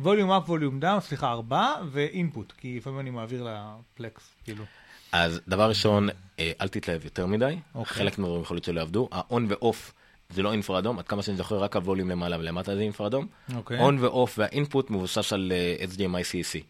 volume 0.00 0.30
up, 0.32 0.48
volume 0.50 0.80
down, 0.80 1.00
סליחה, 1.00 1.30
ארבעה, 1.30 1.72
ו-input, 1.90 2.52
כי 2.58 2.76
לפעמים 2.76 3.00
אני 3.00 3.10
מעביר 3.10 3.46
ל-Plex, 3.48 4.22
כאילו. 4.44 4.64
אז 5.12 5.40
דבר 5.48 5.68
ראשון, 5.68 6.08
אה, 6.08 6.14
אל 6.40 6.68
תתלהב 6.68 7.04
יותר 7.04 7.26
מדי. 7.26 7.56
אוקיי. 7.74 7.96
חלק 7.96 8.18
מהדברים 8.18 8.42
יכול 8.42 8.54
להיות 8.54 8.64
שלא 8.64 8.80
יעבדו. 8.80 9.08
ה-on 9.12 9.42
ו-off 9.48 9.92
זה 10.30 10.42
לא 10.42 10.52
אינפרה 10.52 10.78
אדום, 10.78 10.98
עד 10.98 11.08
כמה 11.08 11.22
שאני 11.22 11.36
זוכר 11.36 11.58
רק 11.58 11.76
הווליום 11.76 12.10
למעלה 12.10 12.38
ולמטה 12.38 12.76
זה 12.76 12.80
אינפרה 12.80 13.06
אדום. 13.06 13.26
אוקיי. 13.54 13.88
on 13.88 13.92
ו-off 14.00 14.30
והאינפוט 14.38 14.90
מבוסס 14.90 15.32
על 15.32 15.52
אה, 15.54 15.86
HDMI 15.94 16.22
CEC. 16.32 16.62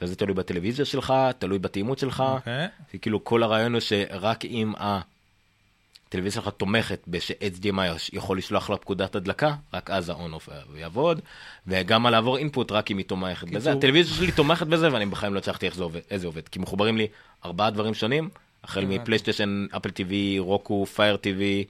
אז 0.00 0.08
זה 0.08 0.16
תלוי 0.16 0.34
בטלוויזיה 0.34 0.84
שלך, 0.84 1.14
תלוי 1.38 1.58
בתאימות 1.58 1.98
שלך. 1.98 2.24
אוקיי. 2.26 2.66
זה 2.92 2.98
כאילו 2.98 3.24
כל 3.24 3.42
הרעיון 3.42 3.72
הוא 3.72 3.80
שרק 3.80 4.44
אם 4.44 4.72
הטלוויזיה 4.78 6.42
שלך 6.42 6.52
תומכת 6.54 7.00
ב-HDMI 7.06 8.12
יכול 8.12 8.38
לשלוח 8.38 8.70
לה 8.70 8.76
פקודת 8.76 9.14
הדלקה, 9.14 9.54
רק 9.74 9.90
אז 9.90 10.08
ה-on-off 10.08 10.50
יעבוד, 10.76 11.20
וגם 11.66 12.06
על 12.06 12.12
לעבור 12.12 12.36
אינפוט 12.36 12.72
רק 12.72 12.90
אם 12.90 12.98
היא 12.98 13.06
תומכת 13.06 13.48
בזה. 13.48 13.72
הטלוויזיה 13.72 14.14
שלי 14.14 14.32
תומכת 14.32 14.66
בזה 14.66 14.92
ואני 14.92 15.06
בחיים 15.06 15.34
לא 15.34 15.38
הצלחתי 15.38 15.66
איך 15.66 15.74
זה 15.74 15.82
עובד, 15.82 16.00
עובד, 16.24 16.48
כי 16.48 16.58
מחוברים 16.58 16.96
לי 16.96 17.06
ארבעה 17.44 17.70
דברים 17.70 17.94
שונים, 17.94 18.28
החל 18.64 18.84
מפלייסטיישן, 18.84 19.66
אפל 19.76 19.88
TV, 19.88 20.12
רוקו, 20.38 20.86
פייר 20.86 21.14
TV, 21.16 21.68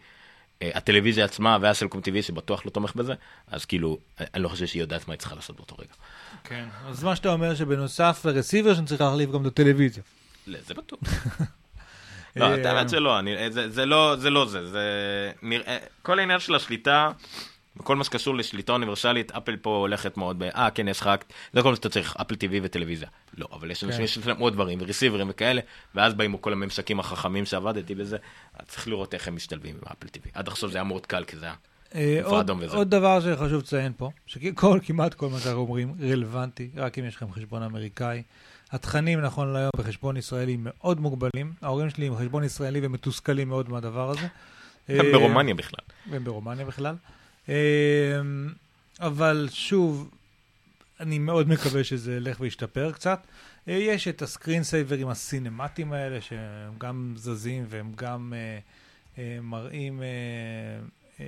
אה, 0.62 0.70
הטלוויזיה 0.74 1.24
עצמה 1.24 1.58
והסלקום 1.60 2.00
TV 2.00 2.22
שבטוח 2.22 2.64
לא 2.66 2.70
תומך 2.70 2.94
בזה, 2.96 3.14
אז 3.46 3.64
כאילו, 3.64 3.98
אני 4.34 4.42
לא 4.42 4.48
חושב 4.48 4.66
שהיא 4.66 4.80
יודעת 4.82 5.08
מה 5.08 5.14
היא 5.14 5.18
צריכה 5.18 5.34
לעשות 5.34 5.56
באותו 5.56 5.76
רגע. 5.78 5.92
כן. 6.44 6.64
אז 6.88 7.04
מה 7.04 7.16
שאתה 7.16 7.32
אומר 7.32 7.54
שבנוסף 7.54 8.20
לרסיבר 8.24 8.74
שאני 8.74 8.86
צריך 8.86 9.00
להחליף 9.00 9.30
גם 9.30 9.42
את 9.42 9.46
הטלוויזיה. 9.46 10.02
לא, 10.46 10.58
זה 10.66 10.74
בטוח. 10.74 10.98
לא, 12.36 12.54
את 12.54 12.66
האמת 12.66 12.90
שלא, 12.90 13.18
אני- 13.18 13.50
זה- 13.50 13.70
זה 13.70 13.86
לא 13.86 14.16
זה, 14.18 14.30
לא 14.30 14.46
זה, 14.46 14.66
זה 14.66 14.82
נראה, 15.42 15.78
כל 16.02 16.18
העניין 16.18 16.40
של 16.40 16.54
השליטה, 16.54 17.10
וכל 17.76 17.96
מה 17.96 18.05
שקשור 18.05 18.34
לשליטה 18.34 18.72
אוניברסלית, 18.72 19.32
אפל 19.32 19.56
פה 19.56 19.76
הולכת 19.76 20.16
מאוד 20.16 20.38
ב, 20.38 20.42
אה, 20.42 20.70
כן, 20.70 20.88
יש 20.88 21.01
לך, 21.01 21.10
זה 21.52 21.62
כל 21.62 21.70
מה 21.70 21.76
שאתה 21.76 21.88
צריך, 21.88 22.16
אפל 22.20 22.34
TV 22.34 22.60
וטלוויזיה. 22.62 23.09
לא, 23.38 23.48
אבל 23.52 23.70
יש 23.70 23.84
אנשים 23.84 24.01
כן. 24.01 24.06
שיש 24.06 24.26
להם 24.26 24.38
עוד 24.38 24.52
דברים, 24.52 24.78
ורסיברים 24.82 25.26
וכאלה, 25.30 25.60
ואז 25.94 26.14
באים 26.14 26.36
כל 26.36 26.52
הממשקים 26.52 27.01
החכמים 27.01 27.46
שעבדתי 27.46 27.94
בזה, 27.94 28.16
אז 28.55 28.66
צריך 28.66 28.88
לראות 28.88 29.14
איך 29.14 29.28
הם 29.28 29.36
משתלבים 29.36 29.74
עם 29.74 29.82
אפל 29.92 30.06
TV. 30.06 30.28
עד 30.34 30.48
עכשיו 30.48 30.70
זה 30.70 30.78
היה 30.78 30.84
מאוד 30.84 31.06
קל, 31.06 31.24
כי 31.24 31.36
זה 31.36 31.44
היה... 31.44 31.55
אה, 31.94 32.20
עוד? 32.24 32.51
עוד 32.51 32.90
דבר 32.90 33.20
שחשוב 33.20 33.59
לציין 33.59 33.92
פה, 33.96 34.10
שכל, 34.26 34.78
כמעט 34.82 35.14
כל 35.14 35.28
מה 35.28 35.38
שאנחנו 35.38 35.60
אומרים 35.60 35.94
רלוונטי, 36.01 36.70
רק 36.76 36.98
אם 36.98 37.05
יש 37.05 37.16
לכם 37.16 37.32
חשבון 37.32 37.62
אמריקאי. 37.62 38.22
התכנים 38.72 39.20
נכון 39.20 39.52
להיום 39.52 39.70
בחשבון 39.76 40.16
ישראלי 40.16 40.56
מאוד 40.59 41.01
מוגבלים. 41.01 41.52
ההורים 41.62 41.90
שלי 41.90 42.06
עם 42.06 42.16
חשבון 42.16 42.44
ישראלי 42.44 42.80
ומתוסכלים 42.82 43.48
מאוד 43.48 43.70
מהדבר 43.70 44.10
הזה. 44.10 44.26
הם 44.88 45.06
אה, 45.06 45.12
ברומניה 45.12 45.55
בכלל. 45.55 45.84
והם 46.10 46.24
ברומניה 46.24 46.64
בכלל. 46.64 46.94
אה, 47.48 47.54
אבל 49.00 49.48
שוב, 49.52 50.10
אני 51.00 51.18
מאוד 51.18 51.48
מקווה 51.48 51.84
שזה 51.84 52.16
ילך 52.16 52.40
וישתפר 52.40 52.92
קצת. 52.92 53.26
אה, 53.68 53.72
יש 53.72 54.08
את 54.08 54.22
הסקרין 54.22 54.62
סייברים 54.62 55.08
הסינמטיים 55.08 55.92
האלה, 55.92 56.20
שהם 56.20 56.72
גם 56.78 57.14
זזים 57.16 57.64
והם 57.68 57.92
גם 57.96 58.32
אה, 58.36 58.58
אה, 59.18 59.38
מראים 59.42 60.02
אה, 60.02 60.06
אה, 61.20 61.26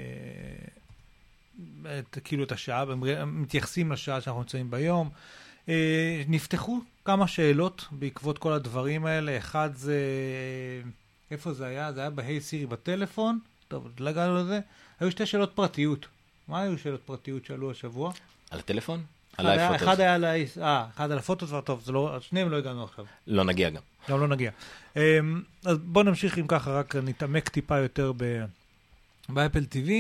את, 1.98 2.18
כאילו 2.24 2.44
את 2.44 2.52
השעה, 2.52 2.84
הם 2.90 3.43
מתייחסים 3.43 3.93
לשעה 3.93 4.20
שאנחנו 4.20 4.40
נמצאים 4.40 4.70
ביום. 4.70 5.10
אה, 5.68 6.22
נפתחו 6.28 6.80
כמה 7.05 7.28
שאלות 7.28 7.84
בעקבות 7.90 8.38
כל 8.38 8.52
הדברים 8.52 9.06
האלה. 9.06 9.38
אחד 9.38 9.70
זה, 9.74 10.01
איפה 11.30 11.52
זה 11.52 11.66
היה? 11.66 11.93
זה 11.93 12.01
היה 12.01 12.10
בהיי 12.10 12.40
סירי 12.40 12.66
בטלפון. 12.66 13.38
טוב, 13.68 13.84
עוד 13.84 14.09
הגענו 14.09 14.36
לזה. 14.36 14.60
היו 15.01 15.10
שתי 15.10 15.26
שאלות 15.26 15.52
פרטיות. 15.55 16.06
מה 16.48 16.60
היו 16.62 16.78
שאלות 16.78 17.02
פרטיות 17.02 17.44
שעלו 17.44 17.70
השבוע? 17.70 18.12
על 18.51 18.59
הטלפון? 18.59 19.05
על 19.36 19.47
האייפון. 19.47 19.74
אחד 19.74 20.01
היה 20.01 20.14
על 20.14 20.24
ה... 20.24 20.34
אה, 20.62 20.86
אחד 20.97 21.10
על 21.10 21.18
ה-photo 21.18 21.47
כבר 21.47 21.60
טוב, 21.60 21.82
זה 21.84 21.93
לא, 21.93 22.16
שניהם 22.20 22.51
לא 22.51 22.56
הגענו 22.56 22.84
עכשיו. 22.84 23.05
לא 23.26 23.44
נגיע 23.44 23.70
גם. 23.70 23.82
גם 24.09 24.20
לא 24.20 24.28
נגיע. 24.28 24.51
אמ, 24.97 25.43
אז 25.64 25.78
בואו 25.78 26.05
נמשיך 26.05 26.38
אם 26.38 26.47
ככה, 26.47 26.70
רק 26.70 26.97
נתעמק 26.97 27.48
טיפה 27.48 27.78
יותר 27.78 28.12
ב- 28.16 28.44
באפל 29.28 29.64
TV. 29.72 29.90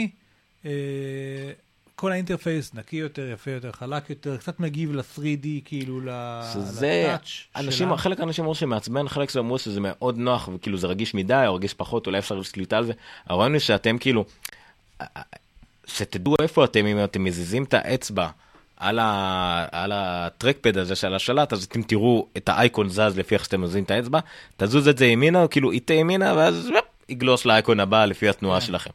כל 1.96 2.12
ה-interface 2.12 2.74
נקי 2.74 2.96
יותר, 2.96 3.30
יפה 3.32 3.50
יותר, 3.50 3.72
חלק 3.72 4.10
יותר, 4.10 4.36
קצת 4.36 4.60
מגיב 4.60 4.92
ל-3D, 4.92 5.46
כאילו, 5.64 6.00
ל-touch 6.00 7.46
אנשים, 7.56 7.88
שלה. 7.88 7.96
חלק 7.96 8.18
מהאנשים 8.18 8.44
אמרו 8.44 8.54
שמעצבן, 8.54 9.08
חלק 9.08 9.30
זה 9.30 9.40
אמרו 9.40 9.58
שזה 9.58 9.80
מאוד 9.82 10.18
נוח, 10.18 10.48
וכאילו 10.54 10.78
זה 10.78 10.86
רגיש 10.86 11.14
מדי, 11.14 11.44
או 11.46 11.54
רגיש 11.54 11.74
פחות, 11.74 12.06
אולי 12.06 12.18
אפשר 12.18 12.34
לשליטה 12.34 12.78
על 12.78 12.86
זה. 12.86 12.92
הרעיון 13.26 13.52
הוא 13.52 13.58
שאתם 13.58 13.98
כאילו, 13.98 14.24
שתדעו 15.86 16.34
איפה 16.42 16.64
אתם, 16.64 16.86
אם 16.86 17.04
אתם 17.04 17.24
מזיזים 17.24 17.64
את 17.64 17.74
האצבע 17.74 18.28
על, 18.76 18.98
ה, 18.98 19.66
על 19.72 19.92
הטרקפד 19.94 20.78
הזה 20.78 20.94
של 20.94 21.14
השלט, 21.14 21.52
אז 21.52 21.64
אתם 21.64 21.82
תראו 21.82 22.26
את 22.36 22.48
האייקון 22.48 22.88
זז 22.88 23.18
לפי 23.18 23.34
איך 23.34 23.44
שאתם 23.44 23.60
מזיזים 23.60 23.84
את 23.84 23.90
האצבע, 23.90 24.20
תזוז 24.56 24.88
את 24.88 24.98
זה 24.98 25.06
ימינה, 25.06 25.42
או 25.42 25.50
כאילו 25.50 25.72
יטה 25.72 25.94
ימינה, 25.94 26.34
ואז 26.36 26.70
יגלוש 27.08 27.46
לאייקון 27.46 27.80
הבא 27.80 28.04
לפי 28.04 28.28
התנועה 28.28 28.60
שלכם. 28.60 28.90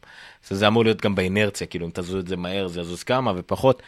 שזה 0.48 0.68
אמור 0.68 0.84
להיות 0.84 1.00
גם 1.00 1.14
באינרציה, 1.14 1.66
כאילו 1.66 1.86
אם 1.86 1.90
תזוז 1.94 2.22
את 2.22 2.28
זה 2.28 2.36
מהר 2.36 2.68
זה 2.68 2.80
יזוז 2.80 3.02
כמה 3.02 3.32
ופחות. 3.36 3.82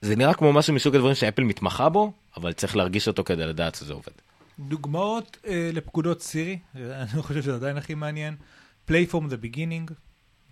זה 0.00 0.16
נראה 0.16 0.34
כמו 0.34 0.52
משהו 0.52 0.74
מסוג 0.74 0.94
הדברים 0.94 1.14
שאפל 1.14 1.42
מתמחה 1.42 1.88
בו, 1.88 2.12
אבל 2.36 2.52
צריך 2.52 2.76
להרגיש 2.76 3.08
אותו 3.08 3.24
כדי 3.24 3.46
לדעת 3.46 3.74
שזה 3.74 3.92
עובד. 3.92 4.12
דוגמאות 4.58 5.36
אה, 5.46 5.70
לפקודות 5.72 6.22
סירי, 6.22 6.58
אה, 6.76 7.02
אני 7.02 7.22
חושב 7.22 7.42
שזה 7.42 7.54
עדיין 7.54 7.76
הכי 7.76 7.94
מעניין. 7.94 8.36
play 8.88 9.12
from 9.12 9.30
the 9.30 9.44
beginning, 9.44 9.92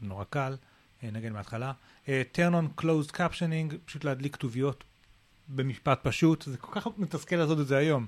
נורא 0.03 0.24
קל, 0.31 0.57
אה, 1.05 1.11
נגן 1.12 1.32
מההתחלה. 1.32 1.73
אה, 2.09 2.23
turn 2.35 2.53
on 2.53 2.82
closed 2.82 3.12
captioning, 3.12 3.74
פשוט 3.85 4.05
להדליק 4.05 4.35
כתוביות 4.35 4.85
במשפט 5.49 5.99
פשוט, 6.03 6.43
זה 6.43 6.57
כל 6.57 6.81
כך 6.81 6.86
מתסכל 6.99 7.36
לעשות 7.36 7.61
את 7.61 7.66
זה 7.66 7.77
היום. 7.77 8.07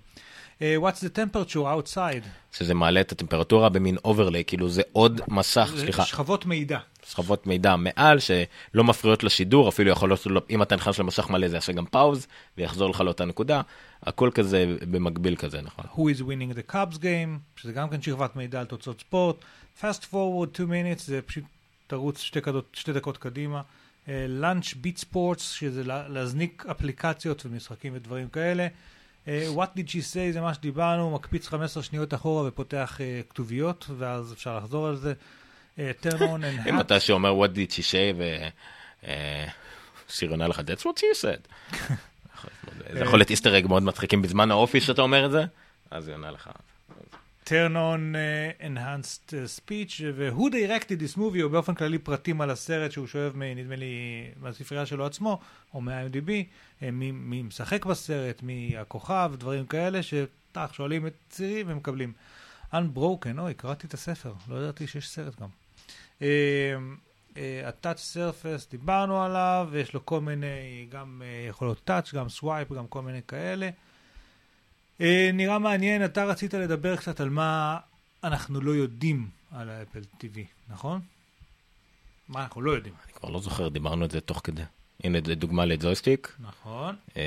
אה, 0.62 0.76
what's 0.76 0.98
the 0.98 1.16
temperature 1.16 1.54
outside? 1.56 2.26
שזה 2.52 2.74
מעלה 2.74 3.00
את 3.00 3.12
הטמפרטורה 3.12 3.68
במין 3.68 3.96
overlay, 4.04 4.44
כאילו 4.44 4.68
זה 4.68 4.82
עוד 4.92 5.20
מסך, 5.28 5.74
סליחה, 5.76 6.04
שכבות 6.04 6.46
מידע. 6.46 6.78
שכבות 7.06 7.46
מידע 7.46 7.76
מעל 7.76 8.18
שלא 8.18 8.84
מפריעות 8.84 9.24
לשידור, 9.24 9.68
אפילו 9.68 9.90
יכול 9.90 10.08
להיות, 10.08 10.26
אם 10.50 10.62
אתה 10.62 10.76
נכנס 10.76 10.98
למסך 10.98 11.30
מלא 11.30 11.48
זה 11.48 11.56
יעשה 11.56 11.72
גם 11.72 11.86
pause 11.86 12.26
ויחזור 12.58 12.90
לך 12.90 13.00
לאותה 13.00 13.24
נקודה, 13.24 13.60
הכל 14.02 14.30
כזה 14.34 14.76
במקביל 14.90 15.36
כזה, 15.36 15.60
נכון. 15.60 15.84
Who 15.94 16.16
is 16.16 16.20
winning 16.20 16.56
the 16.56 16.72
Cubs 16.72 16.96
game, 16.96 17.60
שזה 17.60 17.72
גם 17.72 17.90
כן 17.90 18.02
שכבת 18.02 18.36
מידע 18.36 18.60
על 18.60 18.66
תוצאות 18.66 19.00
ספורט. 19.00 19.36
fast 19.80 20.02
forward 20.12 20.54
2 20.54 20.68
minutes, 20.68 21.02
זה 21.04 21.22
פשוט 21.22 21.44
תרוץ 21.86 22.20
שתי, 22.20 22.40
קדות, 22.40 22.66
שתי 22.72 22.92
דקות 22.92 23.16
קדימה. 23.16 23.62
Uh, 24.06 24.08
lunch 24.42 24.74
beat 24.74 25.04
sports, 25.04 25.40
שזה 25.40 25.84
לה, 25.84 26.08
להזניק 26.08 26.64
אפליקציות 26.70 27.46
ומשחקים 27.46 27.92
ודברים 27.96 28.28
כאלה. 28.28 28.66
Uh, 29.30 29.56
what 29.56 29.78
did 29.78 29.88
she 29.88 30.14
say, 30.14 30.32
זה 30.32 30.40
מה 30.40 30.54
שדיברנו, 30.54 31.10
מקפיץ 31.10 31.46
15 31.48 31.82
שניות 31.82 32.14
אחורה 32.14 32.48
ופותח 32.48 32.98
uh, 32.98 33.30
כתוביות, 33.30 33.86
ואז 33.98 34.32
אפשר 34.32 34.58
לחזור 34.58 34.86
על 34.86 34.96
זה. 34.96 35.12
Uh, 35.76 35.80
turn 36.02 36.18
on 36.18 36.20
and 36.20 36.68
אם 36.68 36.78
hat. 36.78 36.80
אתה 36.80 37.00
שאומר 37.00 37.44
what 37.44 37.48
did 37.56 37.72
she 37.72 37.82
say 37.82 38.22
ושיר 40.08 40.30
עונה 40.30 40.48
לך 40.48 40.58
that's 40.58 40.82
what 40.82 40.98
she 40.98 41.22
said. 41.22 41.48
זה 42.92 43.00
יכול 43.00 43.18
להיות 43.18 43.30
איסטר 43.30 43.58
אג 43.58 43.66
מאוד 43.66 43.82
מצחיקים 43.82 44.22
בזמן 44.22 44.50
האופי 44.50 44.80
שאתה 44.80 45.02
אומר 45.02 45.26
את 45.26 45.30
זה, 45.30 45.44
אז 45.90 46.08
היא 46.08 46.14
עונה 46.14 46.30
לך. 46.30 46.50
Turn 47.50 47.74
on 47.76 48.14
uh, 48.14 48.66
enhanced 48.68 49.34
uh, 49.34 49.48
speech, 49.58 50.02
ו-who 50.14 50.50
directed 50.50 50.98
this 51.00 51.16
movie, 51.16 51.42
או 51.42 51.48
באופן 51.48 51.74
כללי 51.74 51.98
פרטים 51.98 52.40
על 52.40 52.50
הסרט 52.50 52.92
שהוא 52.92 53.06
שואב, 53.06 53.32
מ- 53.36 53.42
נדמה 53.42 53.76
לי, 53.76 53.94
מהספרייה 54.40 54.86
שלו 54.86 55.06
עצמו, 55.06 55.40
או 55.74 55.80
מה-IMDb, 55.80 56.30
אה, 56.82 56.90
מי, 56.90 57.10
מי 57.10 57.42
משחק 57.42 57.86
בסרט, 57.86 58.42
מי 58.42 58.74
הכוכב, 58.78 59.32
דברים 59.38 59.66
כאלה, 59.66 60.00
שטח, 60.02 60.72
שואלים 60.72 61.06
את 61.06 61.12
צירי 61.30 61.64
ומקבלים. 61.66 62.12
Unbroken, 62.72 63.38
אוי, 63.38 63.54
קראתי 63.54 63.86
את 63.86 63.94
הספר, 63.94 64.32
לא 64.48 64.56
ידעתי 64.56 64.86
שיש 64.86 65.08
סרט 65.08 65.40
גם. 65.40 65.48
אה, 66.22 66.28
אה, 67.36 67.68
ה-Touch 67.68 68.16
Surface, 68.16 68.70
דיברנו 68.70 69.22
עליו, 69.22 69.68
ויש 69.70 69.94
לו 69.94 70.06
כל 70.06 70.20
מיני, 70.20 70.86
גם 70.88 71.22
אה, 71.24 71.48
יכולות 71.48 71.90
Touch, 71.90 72.16
גם 72.16 72.26
Swipe, 72.40 72.74
גם 72.74 72.86
כל 72.86 73.02
מיני 73.02 73.20
כאלה. 73.28 73.70
אה, 75.00 75.30
נראה 75.32 75.58
מעניין, 75.58 76.04
אתה 76.04 76.24
רצית 76.24 76.54
לדבר 76.54 76.96
קצת 76.96 77.20
על 77.20 77.30
מה 77.30 77.78
אנחנו 78.24 78.60
לא 78.60 78.70
יודעים 78.70 79.28
על 79.52 79.70
האפל 79.70 80.00
TV, 80.20 80.38
נכון? 80.68 81.00
מה 82.28 82.42
אנחנו 82.42 82.62
לא 82.62 82.70
יודעים. 82.70 82.94
אני 83.04 83.12
כבר 83.12 83.28
לא 83.30 83.40
זוכר, 83.40 83.68
דיברנו 83.68 84.04
על 84.04 84.10
זה 84.10 84.20
תוך 84.20 84.40
כדי. 84.44 84.62
הנה 85.04 85.20
דוגמה 85.20 85.64
לג'ויסטיק. 85.64 86.36
נכון. 86.40 86.96
אה, 87.16 87.22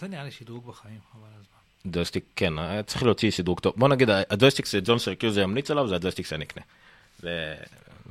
זה 0.00 0.08
נראה 0.08 0.24
לי 0.24 0.30
שדרוג 0.30 0.66
בחיים, 0.66 0.98
חבל 1.12 1.22
הזמן. 1.32 1.92
ג'ויסטיק, 1.94 2.24
כן, 2.36 2.58
אה, 2.58 2.82
צריך 2.82 3.02
להוציא 3.02 3.30
שדרוג 3.30 3.60
טוב. 3.60 3.72
בוא 3.76 3.88
נגיד, 3.88 4.08
הג'ויסטיק 4.30 4.66
שג'ון 4.66 4.98
סירקוזה 4.98 5.38
ימליץ 5.38 5.70
עליו 5.70 5.88
זה 5.88 5.94
הג'ויסטיק 5.96 6.26
שאני 6.26 6.44
אקנה. 6.44 6.62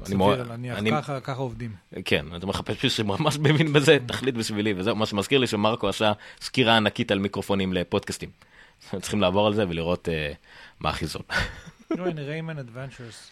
סביר 0.05 0.43
להניח, 0.49 0.77
אני- 0.77 0.91
ככה- 0.91 1.19
ככה 1.19 1.39
עובדים. 1.41 1.75
כן, 2.05 2.25
אתה 2.35 2.47
מחפש 2.47 2.83
מישהו 2.83 2.89
שממש 2.89 3.37
מבין 3.37 3.73
בזה, 3.73 3.97
תחליט 4.07 4.35
בשבילי, 4.35 4.73
וזהו, 4.77 4.95
מה 4.95 5.05
שמזכיר 5.05 5.39
לי 5.39 5.47
שמרקו 5.47 5.89
עשה 5.89 6.13
סקירה 6.41 6.77
ענקית 6.77 7.11
על 7.11 7.19
מיקרופונים 7.19 7.73
לפודקאסטים. 7.73 8.29
צריכים 9.01 9.21
לעבור 9.21 9.47
על 9.47 9.53
זה 9.53 9.69
ולראות 9.69 10.09
אה, 10.09 10.33
מה 10.79 10.91
הנה 12.05 12.21
ריימן 12.21 12.57
אדוונצ'רס. 12.57 13.31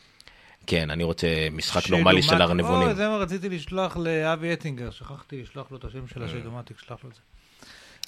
כן, 0.68 0.90
אני 0.90 1.04
רוצה 1.04 1.28
משחק 1.52 1.90
נורמלי 1.90 2.22
של 2.22 2.42
ארנבונים. 2.42 2.94
זה 2.94 3.08
מה 3.08 3.18
רציתי 3.18 3.50
לשלוח 3.50 3.98
לאבי 3.98 4.54
אטינגר, 4.54 4.92
שכחתי 4.92 5.42
לשלוח 5.42 5.72
לו 5.72 5.78
את 5.78 5.84
השם 5.86 6.08
של 6.08 6.24
השדומטי, 6.24 6.74
שלח 6.88 6.98
לו 7.04 7.10
את 7.10 7.16
זה. 7.16 7.22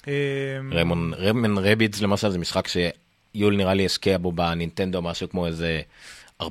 אמ, 0.06 1.12
ריימן 1.14 1.58
רבידס 1.58 2.00
למשל 2.00 2.30
זה 2.30 2.38
משחק 2.38 2.68
שיול 2.68 3.56
נראה 3.56 3.74
לי 3.74 3.86
השקיע 3.86 4.18
בו 4.18 4.32
בנינטנדו 4.32 5.02
משהו 5.02 5.30
כמו 5.30 5.46
איזה 5.46 5.80
40-50 6.42 6.46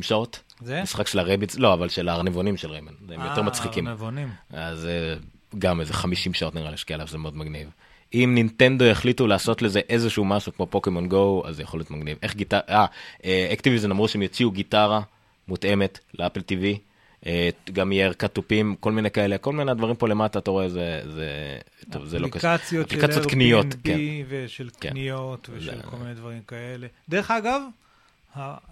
שעות. 0.00 0.42
זה? 0.60 0.82
משחק 0.82 1.06
של 1.06 1.18
הרבידס, 1.18 1.54
לא, 1.54 1.74
אבל 1.74 1.88
של 1.88 2.08
הארנבונים 2.08 2.56
של 2.56 2.70
ריימן, 2.70 2.92
הם 3.08 3.20
יותר 3.24 3.42
מצחיקים. 3.42 3.86
אה, 3.86 3.92
ארנבונים. 3.92 4.28
אז 4.50 4.86
אה, 4.86 5.14
גם 5.58 5.80
איזה 5.80 5.94
50 5.94 6.34
שעות 6.34 6.54
נראה 6.54 6.68
לי 6.68 6.74
השקיע 6.74 6.94
עליו, 6.94 7.06
זה 7.06 7.18
מאוד 7.18 7.36
מגניב. 7.36 7.70
אם 8.14 8.30
נינטנדו 8.34 8.84
יחליטו 8.84 9.26
לעשות 9.26 9.62
לזה 9.62 9.80
איזשהו 9.88 10.24
משהו 10.24 10.52
כמו 10.56 10.66
פוקימון 10.66 11.08
גו, 11.08 11.42
אז 11.46 11.56
זה 11.56 11.62
יכול 11.62 11.80
להיות 11.80 11.90
מגניב. 11.90 12.18
איך 12.22 12.34
גיטרה, 12.36 12.86
אה, 13.24 13.48
אקטיביזן 13.52 13.90
אמרו 13.90 14.08
שהם 14.08 14.22
יוציאו 14.22 14.50
גיטרה 14.50 15.00
מותאמת 15.48 15.98
לאפל 16.18 16.40
TV, 16.40 16.78
אה, 17.26 17.48
גם 17.72 17.92
יהיה 17.92 18.06
ערכת 18.06 18.34
תופים, 18.34 18.76
כל 18.80 18.92
מיני 18.92 19.10
כאלה, 19.10 19.38
כל 19.38 19.52
מיני 19.52 19.74
דברים 19.74 19.96
פה 19.96 20.08
למטה, 20.08 20.38
אתה 20.38 20.50
רואה, 20.50 20.68
זה, 20.68 21.00
זה, 21.14 21.58
טוב, 21.90 22.04
זה 22.04 22.18
לא 22.18 22.28
קשה. 22.28 22.54
אפליקציות 22.54 22.90
של 22.90 23.36
Airbnb 23.38 23.76
כן. 23.84 23.98
ושל 24.28 24.68
כן. 24.80 24.90
קניות 24.90 25.48
ושל 25.52 25.76
זה- 25.76 25.82
כל 25.82 25.96
מיני 25.96 26.14
דברים 26.14 26.40
כאלה. 26.46 26.86
דרך 27.08 27.30
אגב, 27.30 27.62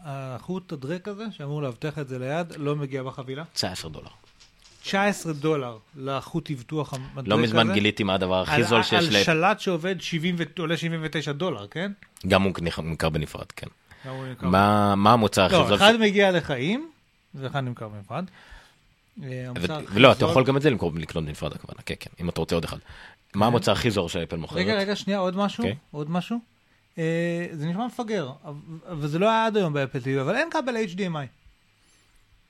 החוט 0.04 0.72
הדרק 0.72 1.08
הזה, 1.08 1.24
שאמור 1.30 1.62
לאבטח 1.62 1.98
את 1.98 2.08
זה 2.08 2.18
ליד, 2.18 2.52
לא 2.56 2.76
מגיע 2.76 3.02
בחבילה. 3.02 3.44
19 3.52 3.90
דולר. 3.90 4.08
19 4.90 5.32
דולר 5.32 5.78
לחוט 5.96 6.50
אבטוח 6.50 6.94
הדרק 6.94 7.04
הזה. 7.16 7.28
לא 7.30 7.38
מזמן 7.38 7.72
גיליתי 7.72 8.02
מה 8.04 8.14
הדבר 8.14 8.42
הכי 8.42 8.54
על- 8.54 8.62
זול 8.62 8.82
שיש 8.82 8.92
על 8.92 9.16
ל... 9.20 9.24
שלט 9.24 9.60
שעובד 9.60 10.00
70 10.00 10.34
ו- 10.38 10.42
עולה 10.60 10.76
79 10.76 11.32
דולר, 11.32 11.66
כן? 11.66 11.92
גם 12.28 12.42
הוא 12.42 12.52
נמכר 12.82 13.08
בנפרד, 13.08 13.46
כן. 13.56 13.66
מה 14.42 14.94
מה 14.94 15.12
המוצר 15.12 15.44
הכי 15.44 15.54
לא, 15.54 15.66
זול? 15.68 15.76
אחד 15.76 15.92
ש- 15.96 16.00
מגיע 16.00 16.30
לחיים, 16.30 16.90
ואחד 17.34 17.60
נמכר 17.60 17.88
בנפרד. 17.88 18.24
אה, 19.22 19.46
ולא, 19.92 20.12
אתה 20.12 20.24
יכול 20.24 20.44
גם 20.44 20.56
את 20.56 20.62
זה 20.62 20.70
למכור 20.70 20.92
לקנות 20.96 21.24
בנפרד 21.24 21.52
הכוונה, 21.52 21.78
כן, 21.86 21.94
כן, 22.00 22.10
אם 22.20 22.28
אתה 22.28 22.40
רוצה 22.40 22.54
עוד 22.54 22.64
אחד. 22.64 22.76
מה 23.34 23.46
המוצר 23.46 23.72
הכי 23.72 23.90
זול 23.90 24.08
שאפל 24.08 24.36
מוכרת? 24.36 24.58
רגע, 24.58 24.74
רגע, 24.74 24.96
שנייה, 24.96 25.18
עוד 25.18 25.36
משהו? 25.36 25.62
אוקיי. 25.64 25.76
עוד 25.90 26.10
משהו? 26.10 26.38
אה, 26.98 27.46
זה 27.52 27.66
נשמע 27.66 27.86
מפגר, 27.86 28.30
אבל 28.90 29.08
זה 29.08 29.18
לא 29.18 29.28
היה 29.28 29.46
עד 29.46 29.56
היום 29.56 29.72
באפל 29.72 29.98
TV, 29.98 30.20
אבל 30.20 30.36
אין 30.36 30.48
כבל 30.50 30.74
HDMI. 30.94 31.45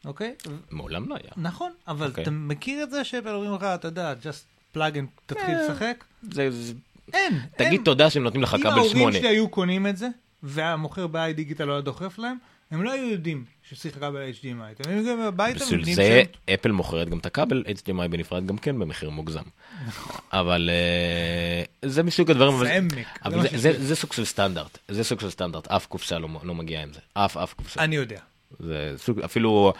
אוקיי? 0.07 0.35
מעולם 0.71 1.09
לא 1.09 1.15
היה. 1.15 1.31
נכון, 1.37 1.73
אבל 1.89 2.07
אוקיי. 2.09 2.23
אתה 2.23 2.31
מכיר 2.31 2.83
את 2.83 2.91
זה 2.91 3.05
שאפל 3.05 3.29
אומרים 3.29 3.55
לך, 3.55 3.63
אתה 3.63 3.89
יודע, 3.89 4.15
just 4.23 4.77
plug 4.77 4.95
and 4.95 5.21
תתחיל 5.27 5.55
אה, 5.55 5.63
לשחק? 5.65 6.05
זה- 6.23 6.51
זה- 6.51 6.73
אין, 7.15 7.33
אין. 7.59 7.67
תגיד 7.69 7.81
תודה 7.85 8.11
שהם 8.11 8.23
נותנים 8.23 8.43
לך 8.43 8.55
אם 8.55 8.61
כבל 8.61 8.71
ההורים 8.71 8.91
8. 8.97 9.19
שלי 9.19 9.29
היו 9.29 9.49
קונים 9.49 9.87
את 9.87 9.97
זה, 9.97 10.09
והמוכר 10.43 11.07
ב-i 11.07 11.33
דיגיטל 11.33 11.65
לא 11.65 11.73
היה 11.73 11.81
דוחף 11.81 12.19
להם, 12.19 12.37
הם 12.71 12.83
לא 12.83 12.93
היו 12.93 13.07
יודעים 13.11 13.45
שצריך 13.69 13.95
כבל 13.95 14.31
HDMI. 14.41 14.47
אתם 14.81 14.91
מבינים, 14.91 15.21
הביתה 15.21 15.65
בשביל 15.65 15.85
זה 15.85 15.93
שהם... 15.95 16.55
אפל 16.55 16.71
מוכרת 16.73 17.09
גם 17.09 17.19
את 17.19 17.27
הכבל 17.27 17.65
HDMI 17.67 18.09
בנפרד 18.11 18.47
גם 18.47 18.59
כן 18.59 18.79
במחיר 18.79 19.11
מוגזם. 19.11 19.43
אבל 20.33 20.71
אה, 20.73 21.89
זה 21.91 22.03
מסוג 22.03 22.31
הדברים, 22.31 22.55
אבל-. 23.25 23.47
זה 23.79 23.97
סוג 23.97 24.13
של 24.13 24.25
סטנדרט, 24.25 24.79
זה 24.89 25.05
סוג 25.05 25.21
של 25.21 25.31
סטנדרט, 25.31 25.69
אף 25.69 25.87
קופסה 25.87 26.19
לא 26.19 26.29
לא 26.43 26.55
מגיעה 26.55 26.83
עם 26.83 26.93
זה, 26.93 27.01
אף 27.15 27.37
אף 27.37 27.53
קופסה. 27.55 27.81
אני 27.85 27.97
יודע. 27.97 28.21
זה 28.59 28.95
סוג, 28.97 29.21
אפילו... 29.21 29.73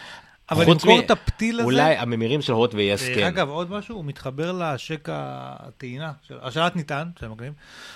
אבל 0.51 0.65
למכור 0.71 0.97
מ- 0.97 0.99
את 0.99 1.11
הפתיל 1.11 1.55
הזה- 1.59 1.65
אולי 1.65 1.95
הממירים 1.97 2.41
של 2.41 2.53
הוט 2.53 2.73
ו-yes 2.73 3.03
דרך 3.03 3.15
כן. 3.15 3.23
אגב, 3.27 3.49
עוד 3.49 3.71
משהו, 3.71 3.95
הוא 3.95 4.05
מתחבר 4.05 4.51
לשקע 4.51 5.07
הטעינה, 5.11 6.11
של- 6.21 6.39
השלט 6.41 6.75
ניתן, 6.75 7.09
של 7.19 7.25
המגנים, 7.25 7.53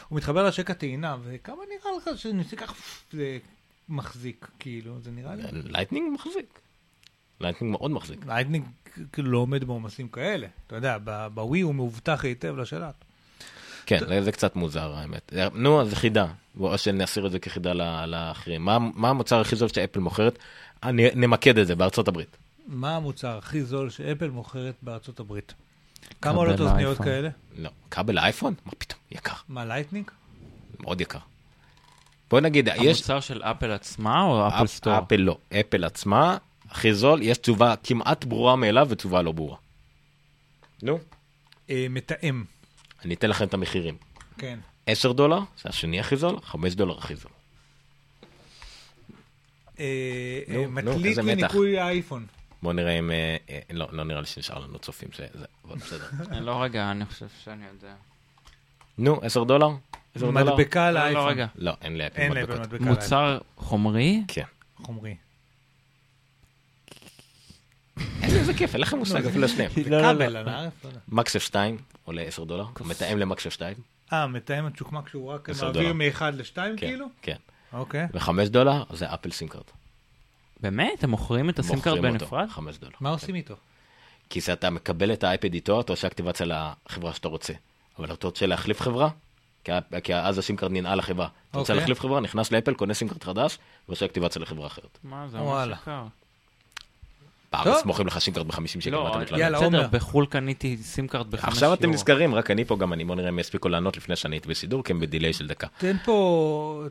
הוא 0.09 0.17
מתחבר 0.17 0.47
לשקע 0.47 0.71
הטעינה, 0.71 1.17
וכמה 1.23 1.55
נראה 1.69 1.97
לך 1.97 2.19
שאני 2.19 2.43
ככה 2.43 2.73
זה 3.11 3.37
מחזיק, 3.89 4.47
כאילו, 4.59 4.99
זה 5.01 5.11
נראה 5.11 5.35
לי... 5.35 5.43
Lightning 5.53 6.13
מחזיק. 6.13 6.59
Lightning 7.41 7.71
מאוד 7.71 7.91
מחזיק. 7.91 8.25
Lightning 8.25 8.65
כאילו 9.11 9.31
לא 9.31 9.37
עומד 9.37 9.63
בעומסים 9.63 10.07
כאלה, 10.07 10.47
אתה 10.67 10.75
יודע, 10.75 10.97
ב-Wii 11.33 11.61
הוא 11.61 11.75
מאובטח 11.75 12.25
היטב 12.25 12.57
לשלט. 12.57 12.95
כן, 13.85 13.99
זה- 14.07 14.21
זה 14.23 14.31
קצת 14.31 14.55
מוזר 14.55 14.93
האמת. 14.95 15.33
נו, 15.53 15.81
אז 15.81 15.89
זה 15.89 15.95
חידה. 15.95 16.25
בואו 16.55 16.77
שנשאיר 16.77 17.25
את 17.27 17.31
זה 17.31 17.39
כחידה 17.39 17.73
ל- 17.73 18.05
לאחרים. 18.05 18.65
מה- 18.65 18.77
מה 18.79 19.09
המוצר 19.09 19.39
הכי 19.41 19.55
זול 19.55 19.69
שאפל 19.69 19.99
מוכרת? 19.99 20.39
אני- 20.83 21.09
נמקד 21.15 21.57
את 21.57 21.67
זה 21.67 21.75
בארצות 21.75 22.07
הברית. 22.07 22.37
מה 22.67 22.95
המוצר 22.95 23.37
הכי 23.37 23.63
זול 23.63 23.89
שאפל 23.89 24.29
מוכרת 24.29 24.75
בארצות 24.81 25.19
הברית? 25.19 25.53
כמה 26.21 26.37
עולות 26.37 26.59
אוזניות. 26.59 26.97
כאלה? 26.97 27.29
לא. 27.57 27.69
כבל 27.91 28.15
לאייפון? 28.15 28.53
מה 28.65 28.71
פתאום, 28.77 28.99
יקר. 29.11 29.33
מה, 29.49 29.65
Lightning? 29.65 30.11
מאוד 30.79 31.01
יקר. 31.01 31.19
בוא 32.29 32.39
נגיד, 32.39 32.67
יש... 32.67 32.97
המוצר 32.97 33.19
של 33.19 33.43
אפל 33.43 33.71
עצמה 33.71 34.23
או 34.23 34.47
אפל 34.47 34.63
אפ- 34.63 34.69
סטור? 34.69 34.97
אפל 34.99 35.15
לא, 35.15 35.37
אפל 35.59 35.83
עצמה, 35.83 36.37
הכי 36.69 36.93
זול, 36.93 37.21
יש 37.21 37.37
תשובה 37.37 37.73
כמעט 37.83 38.25
ברורה 38.25 38.55
מאליו 38.55 38.87
ותשובה 38.89 39.21
לא 39.21 39.31
ברורה. 39.31 39.57
נו, 40.83 40.99
אה, 41.69 41.87
מתאם. 41.89 42.43
אני 43.05 43.13
אתן 43.13 43.29
לכם 43.29 43.45
את 43.45 43.53
המחירים. 43.53 43.97
כן. 44.37 44.59
10 44.85 45.11
דולר, 45.11 45.39
זה 45.39 45.69
השני 45.69 45.99
הכי 45.99 46.15
זול, 46.15 46.39
5 46.43 46.73
דולר 46.73 46.97
הכי 46.97 47.15
זול. 47.15 47.31
אה, 49.79 49.85
אה, 50.49 50.67
מקליט 50.67 51.17
לניקוי 51.17 51.79
האייפון. 51.79 52.25
בוא 52.63 52.73
נראה 52.73 52.99
אם... 52.99 53.11
אה, 53.11 53.37
לא, 53.73 53.87
לא 53.91 54.03
נראה 54.03 54.19
לי 54.19 54.27
שנשאר 54.27 54.59
לנו 54.59 54.79
צופים, 54.79 55.09
אבל 55.65 55.75
בסדר. 55.75 56.05
לא, 56.47 56.61
רגע, 56.61 56.91
אני 56.91 57.05
חושב 57.05 57.25
שאני 57.43 57.65
יודע. 57.73 57.93
נו, 58.97 59.19
10 59.23 59.43
דולר? 59.43 59.69
מדבקה 60.15 60.87
על 60.87 60.93
לא, 60.93 60.99
האייפון. 60.99 61.23
לא, 61.23 61.29
רגע. 61.29 61.47
לא, 61.55 61.73
אין 61.81 61.97
לאפל 61.97 62.29
מדבקות. 62.29 62.81
מוצר 62.81 63.37
חומרי? 63.57 64.23
כן. 64.27 64.43
חומרי. 64.75 65.15
איזה 68.23 68.53
כיף, 68.53 68.73
אין 68.73 68.81
לכם 68.81 68.97
מושג 68.97 69.25
אפילו 69.25 69.43
לשניהם. 69.43 69.71
לא, 69.87 70.11
לא. 70.11 70.51
MagSafe 71.07 71.35
2. 71.35 71.55
עולה 72.11 72.21
10 72.21 72.43
דולר, 72.43 72.65
מתאם 72.85 73.17
ל-MagSafe 73.17 73.49
2. 73.49 73.75
אה, 74.13 74.27
מתאם 74.27 74.65
הצ'וקמק 74.65 75.09
שהוא 75.09 75.31
רק 75.31 75.49
מעביר 75.49 75.71
דולר. 75.71 75.93
מאחד 75.93 76.35
לשתיים 76.35 76.77
כן, 76.77 76.87
כאילו? 76.87 77.05
כן. 77.21 77.35
אוקיי. 77.73 78.07
ו-5 78.13 78.49
דולר 78.49 78.83
זה 78.93 79.13
אפל 79.13 79.31
SIM 79.31 79.43
card. 79.43 79.63
באמת? 80.59 81.03
הם 81.03 81.09
מוכרים 81.09 81.49
את 81.49 81.59
ה-SIM 81.59 81.79
card 81.79 81.95
מוכרים 81.95 82.13
אותו, 82.13 82.25
בנפרד? 82.25 82.49
5 82.49 82.77
דולר. 82.77 82.93
מה 82.99 83.09
עושים 83.09 83.35
איתו? 83.35 83.55
כי 84.29 84.41
זה 84.41 84.53
אתה 84.53 84.69
מקבל 84.69 85.13
את 85.13 85.23
האייפד 85.23 85.53
איתו, 85.53 85.81
אתה 85.81 85.93
עושה 85.93 86.07
אקטיבציה 86.07 86.45
לחברה 86.45 87.13
שאתה 87.13 87.27
רוצה. 87.27 87.53
אבל 87.99 88.13
אתה 88.13 88.27
רוצה 88.27 88.45
להחליף 88.45 88.81
חברה, 88.81 89.09
כי, 90.03 90.15
אז 90.15 90.37
ה-SIM 90.37 90.56
card 90.56 90.71
ננעל 90.71 90.97
לחברה. 90.97 91.27
אתה 91.51 91.59
רוצה 91.59 91.73
אוקיי. 91.73 91.81
להחליף 91.81 91.99
חברה, 91.99 92.19
נכנס 92.19 92.51
לאפל, 92.51 92.73
קונה 92.73 92.93
SIM 92.93 93.06
card 93.06 93.23
חדש, 93.23 93.57
ועושה 93.87 94.05
אקטיבציה 94.05 94.41
לחברה 94.41 94.67
אחרת. 94.67 94.99
מה 95.03 95.27
זה 95.27 95.37
וואלה. 95.37 95.75
בארץ. 97.51 97.85
מוכרים 97.85 98.07
לך 98.07 98.19
SIM 98.19 98.31
card 98.31 98.47
ב-50 98.47 98.67
שקל, 98.67 98.95
מה 98.95 99.09
אתה 99.09 99.17
לא, 99.17 99.21
מתלונן? 99.21 99.43
יאללה, 99.43 99.57
בסדר, 99.57 99.77
עומר. 99.77 99.87
בחו"ל 99.91 100.25
קניתי 100.25 100.77
SIM 100.77 101.00
card 101.00 101.31
בחמש 101.31 101.53
עכשיו 101.53 101.73
אתם. 101.73 101.91
נזכרים, 101.91 102.35
רק 102.35 102.51
אני 102.51 102.65
פה, 102.65 102.77
גם 102.77 102.93
אני. 102.93 103.05
בואו 103.05 103.17
נראה 103.17 103.29
אם 103.29 103.39
יספיקו 103.39 103.69
לענות 103.69 103.97
לפני 103.97 104.15
שאני 104.15 104.35
הייתי 104.35 104.47
בשידור, 104.47 104.83
כי 104.83 104.93
הם 104.93 104.99
ב-delay 104.99 105.33
של 105.33 105.47
דקה. 105.47 105.67
תן 105.77 105.97
פה... 106.05 106.83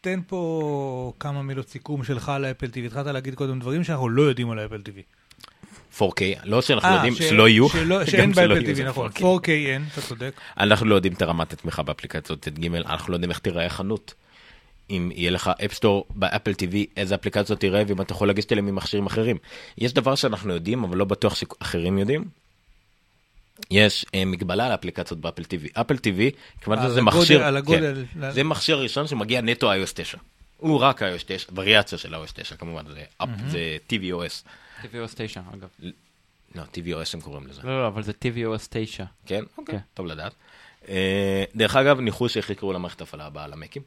תן 0.00 0.20
פה 0.26 1.12
כמה 1.20 1.42
מילות 1.42 1.68
סיכום 1.68 2.04
שלך 2.04 2.28
על 2.28 2.44
האפל 2.44 2.66
TV. 2.66 2.86
התחלת 2.86 3.06
להגיד 3.06 3.34
קודם 3.34 3.60
דברים 3.60 3.84
שאנחנו 3.84 4.08
לא 4.08 4.22
יודעים 4.22 4.50
על 4.50 4.58
האפל 4.58 4.76
TV. 4.76 5.02
4K, 5.98 6.22
לא 6.44 6.62
שאנחנו 6.62 6.88
אה, 6.88 6.94
יודעים, 6.94 7.14
שלא 7.14 7.48
יהיו, 7.48 7.68
שאין 8.06 8.32
באפל 8.32 8.60
TV, 8.60 8.82
נכון. 8.82 9.10
4K. 9.10 9.20
4K 9.20 9.48
אין, 9.48 9.84
אתה 9.92 10.00
צודק. 10.00 10.34
אנחנו 10.58 10.86
לא 10.86 10.94
יודעים 10.94 11.12
את 11.12 11.22
הרמת 11.22 11.52
התמיכה 11.52 11.82
באפליקציות 11.82 12.46
יד 12.46 12.58
ג', 12.58 12.74
אנחנו 12.74 13.10
לא 13.10 13.16
יודעים 13.16 13.30
איך 13.30 13.38
תיראה 13.38 13.68
חנות. 13.68 14.14
אם 14.92 15.10
יהיה 15.14 15.30
לך 15.30 15.50
App 15.64 15.80
Store 15.80 16.06
באפל 16.14 16.50
TV, 16.52 16.76
איזה 16.96 17.14
אפליקציות 17.14 17.60
תראה, 17.60 17.82
ואם 17.88 18.00
אתה 18.00 18.12
יכול 18.12 18.28
לגשת 18.28 18.52
אליהם 18.52 18.66
ממכשירים 18.66 19.06
אחרים. 19.06 19.36
יש 19.78 19.92
דבר 19.92 20.14
שאנחנו 20.14 20.52
יודעים, 20.54 20.84
אבל 20.84 20.96
לא 20.96 21.04
בטוח 21.04 21.34
שאחרים 21.34 21.98
יודעים. 21.98 22.24
יש 23.70 24.06
אה, 24.14 24.24
מגבלה 24.24 24.66
על 24.66 24.70
האפליקציות 24.72 25.20
באפל 25.20 25.42
TV. 25.42 25.80
אפל 25.80 25.94
TV, 25.94 26.36
כיוון 26.64 26.78
על 26.78 26.88
שזה 26.88 27.00
הגודל- 27.00 27.18
מכשיר, 27.18 27.42
על 27.44 27.56
הגודל. 27.56 28.04
כן, 28.14 28.30
זה 28.30 28.44
מכשיר 28.44 28.78
ראשון 28.80 29.06
שמגיע 29.06 29.40
נטו 29.40 29.72
iOS 29.72 29.90
9. 29.94 30.18
הוא 30.56 30.78
רק 30.80 31.02
iOS 31.02 31.22
9, 31.26 31.52
וריאציה 31.54 31.98
של 31.98 32.14
iOS 32.14 32.32
9 32.34 32.56
כמובן, 32.56 32.84
זה, 32.94 33.02
אפ- 33.22 33.28
זה 33.48 33.76
TVOS. 33.90 34.48
TVOS 34.82 35.14
9, 35.16 35.40
אגב. 35.54 35.68
לא, 36.54 36.62
TVOS 36.62 37.10
הם 37.14 37.20
קוראים 37.20 37.46
לזה. 37.46 37.60
לא, 37.64 37.82
לא, 37.82 37.86
אבל 37.86 38.02
זה 38.02 38.12
TVOS 38.12 38.66
9. 38.70 39.04
כן? 39.26 39.42
אוקיי, 39.58 39.74
כן. 39.74 39.80
טוב 39.94 40.06
לדעת. 40.06 40.32
אה, 40.88 41.44
דרך 41.54 41.76
אגב, 41.76 42.00
ניחוש 42.00 42.36
איך 42.36 42.50
יקראו 42.50 42.72
למערכת 42.72 43.00
ההפעלה 43.00 43.26
הבאה 43.26 43.46
למקים. 43.48 43.82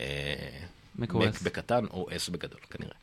אה. 0.00 0.58
מק 0.98 1.12
בקטן 1.42 1.86
או 1.90 2.06
S 2.26 2.30
בגדול, 2.32 2.60
כנראה. 2.70 2.94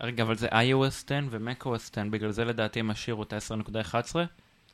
רגע, 0.00 0.22
אבל 0.22 0.36
זה 0.36 0.48
iOS 0.48 1.04
10 1.06 1.18
ו-macOS 1.30 1.74
10, 1.92 2.02
בגלל 2.10 2.30
זה 2.30 2.44
לדעתי 2.44 2.80
הם 2.80 2.90
השאירו 2.90 3.22
את 3.22 3.32
ה-10.11? 3.32 4.16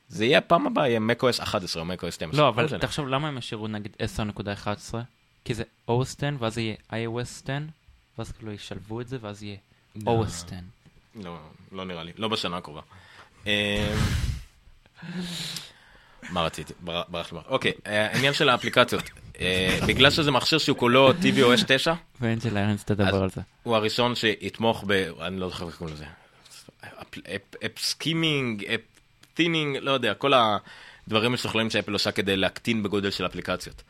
זה 0.08 0.24
יהיה 0.24 0.40
פעם 0.40 0.66
הבאה, 0.66 0.88
יהיה 0.88 1.00
macOS 1.00 1.42
11 1.42 1.82
או 1.82 1.88
macOS 1.94 2.10
12. 2.10 2.40
לא, 2.40 2.48
אבל 2.48 2.64
משנה. 2.64 2.78
תחשוב, 2.78 3.08
למה 3.08 3.28
הם 3.28 3.38
השאירו 3.38 3.68
נגיד 3.68 3.96
10.11? 4.90 4.94
כי 5.44 5.54
זה 5.54 5.62
OS 5.90 5.92
10, 6.18 6.28
ואז 6.38 6.54
זה 6.54 6.60
יהיה 6.60 6.76
iOS 6.90 7.42
10, 7.44 7.58
ואז 8.18 8.32
כאילו 8.32 8.52
ישלבו 8.52 9.00
את 9.00 9.08
זה, 9.08 9.16
ואז 9.20 9.42
יהיה 9.42 9.56
לא. 10.06 10.24
OS 10.24 10.26
10. 10.46 10.56
לא, 11.14 11.38
לא 11.72 11.84
נראה 11.84 12.02
לי, 12.02 12.12
לא 12.16 12.28
בשנה 12.28 12.56
הקרובה. 12.56 12.80
אה, 13.46 13.94
מה 16.30 16.42
רציתי? 16.42 16.72
בר- 16.80 17.02
ברח 17.08 17.32
לי. 17.32 17.38
אוקיי, 17.46 17.72
אה, 17.86 18.06
העניין 18.12 18.32
של 18.32 18.48
האפליקציות. 18.48 19.02
אה, 19.40 19.78
בגלל 19.89 20.10
שזה 20.10 20.31
מכשיר 20.31 20.59
שהוא 20.59 20.77
כולו 20.78 21.10
TVOS 21.10 21.65
9, 21.66 21.93
ואנג'לה 22.20 22.56
ארנדטס 22.56 22.85
תדבר 22.85 23.09
אז- 23.16 23.23
על 23.23 23.31
זה. 23.31 23.40
הוא 23.62 23.77
הראשון 23.77 24.15
שיתמוך 24.15 24.85
ב... 24.86 24.93
אני 25.20 25.40
לא 25.40 25.48
זוכר 25.48 25.66
איך 25.66 25.77
קוראים 25.77 25.97
לזה. 25.97 26.05
app 27.66 27.78
skimming, 27.78 28.64
app 28.64 28.80
thinning, 29.35 29.76
לא 29.81 29.90
יודע, 29.90 30.15
כל 30.15 30.32
הדברים 30.35 31.31
המשוכללים 31.31 31.70
שאפל 31.70 31.93
עושה 31.93 32.12
כדי 32.12 32.36
להקטין 32.36 32.82
בגודל 32.82 33.10
של 33.10 33.27
אפליקציות. 33.27 33.82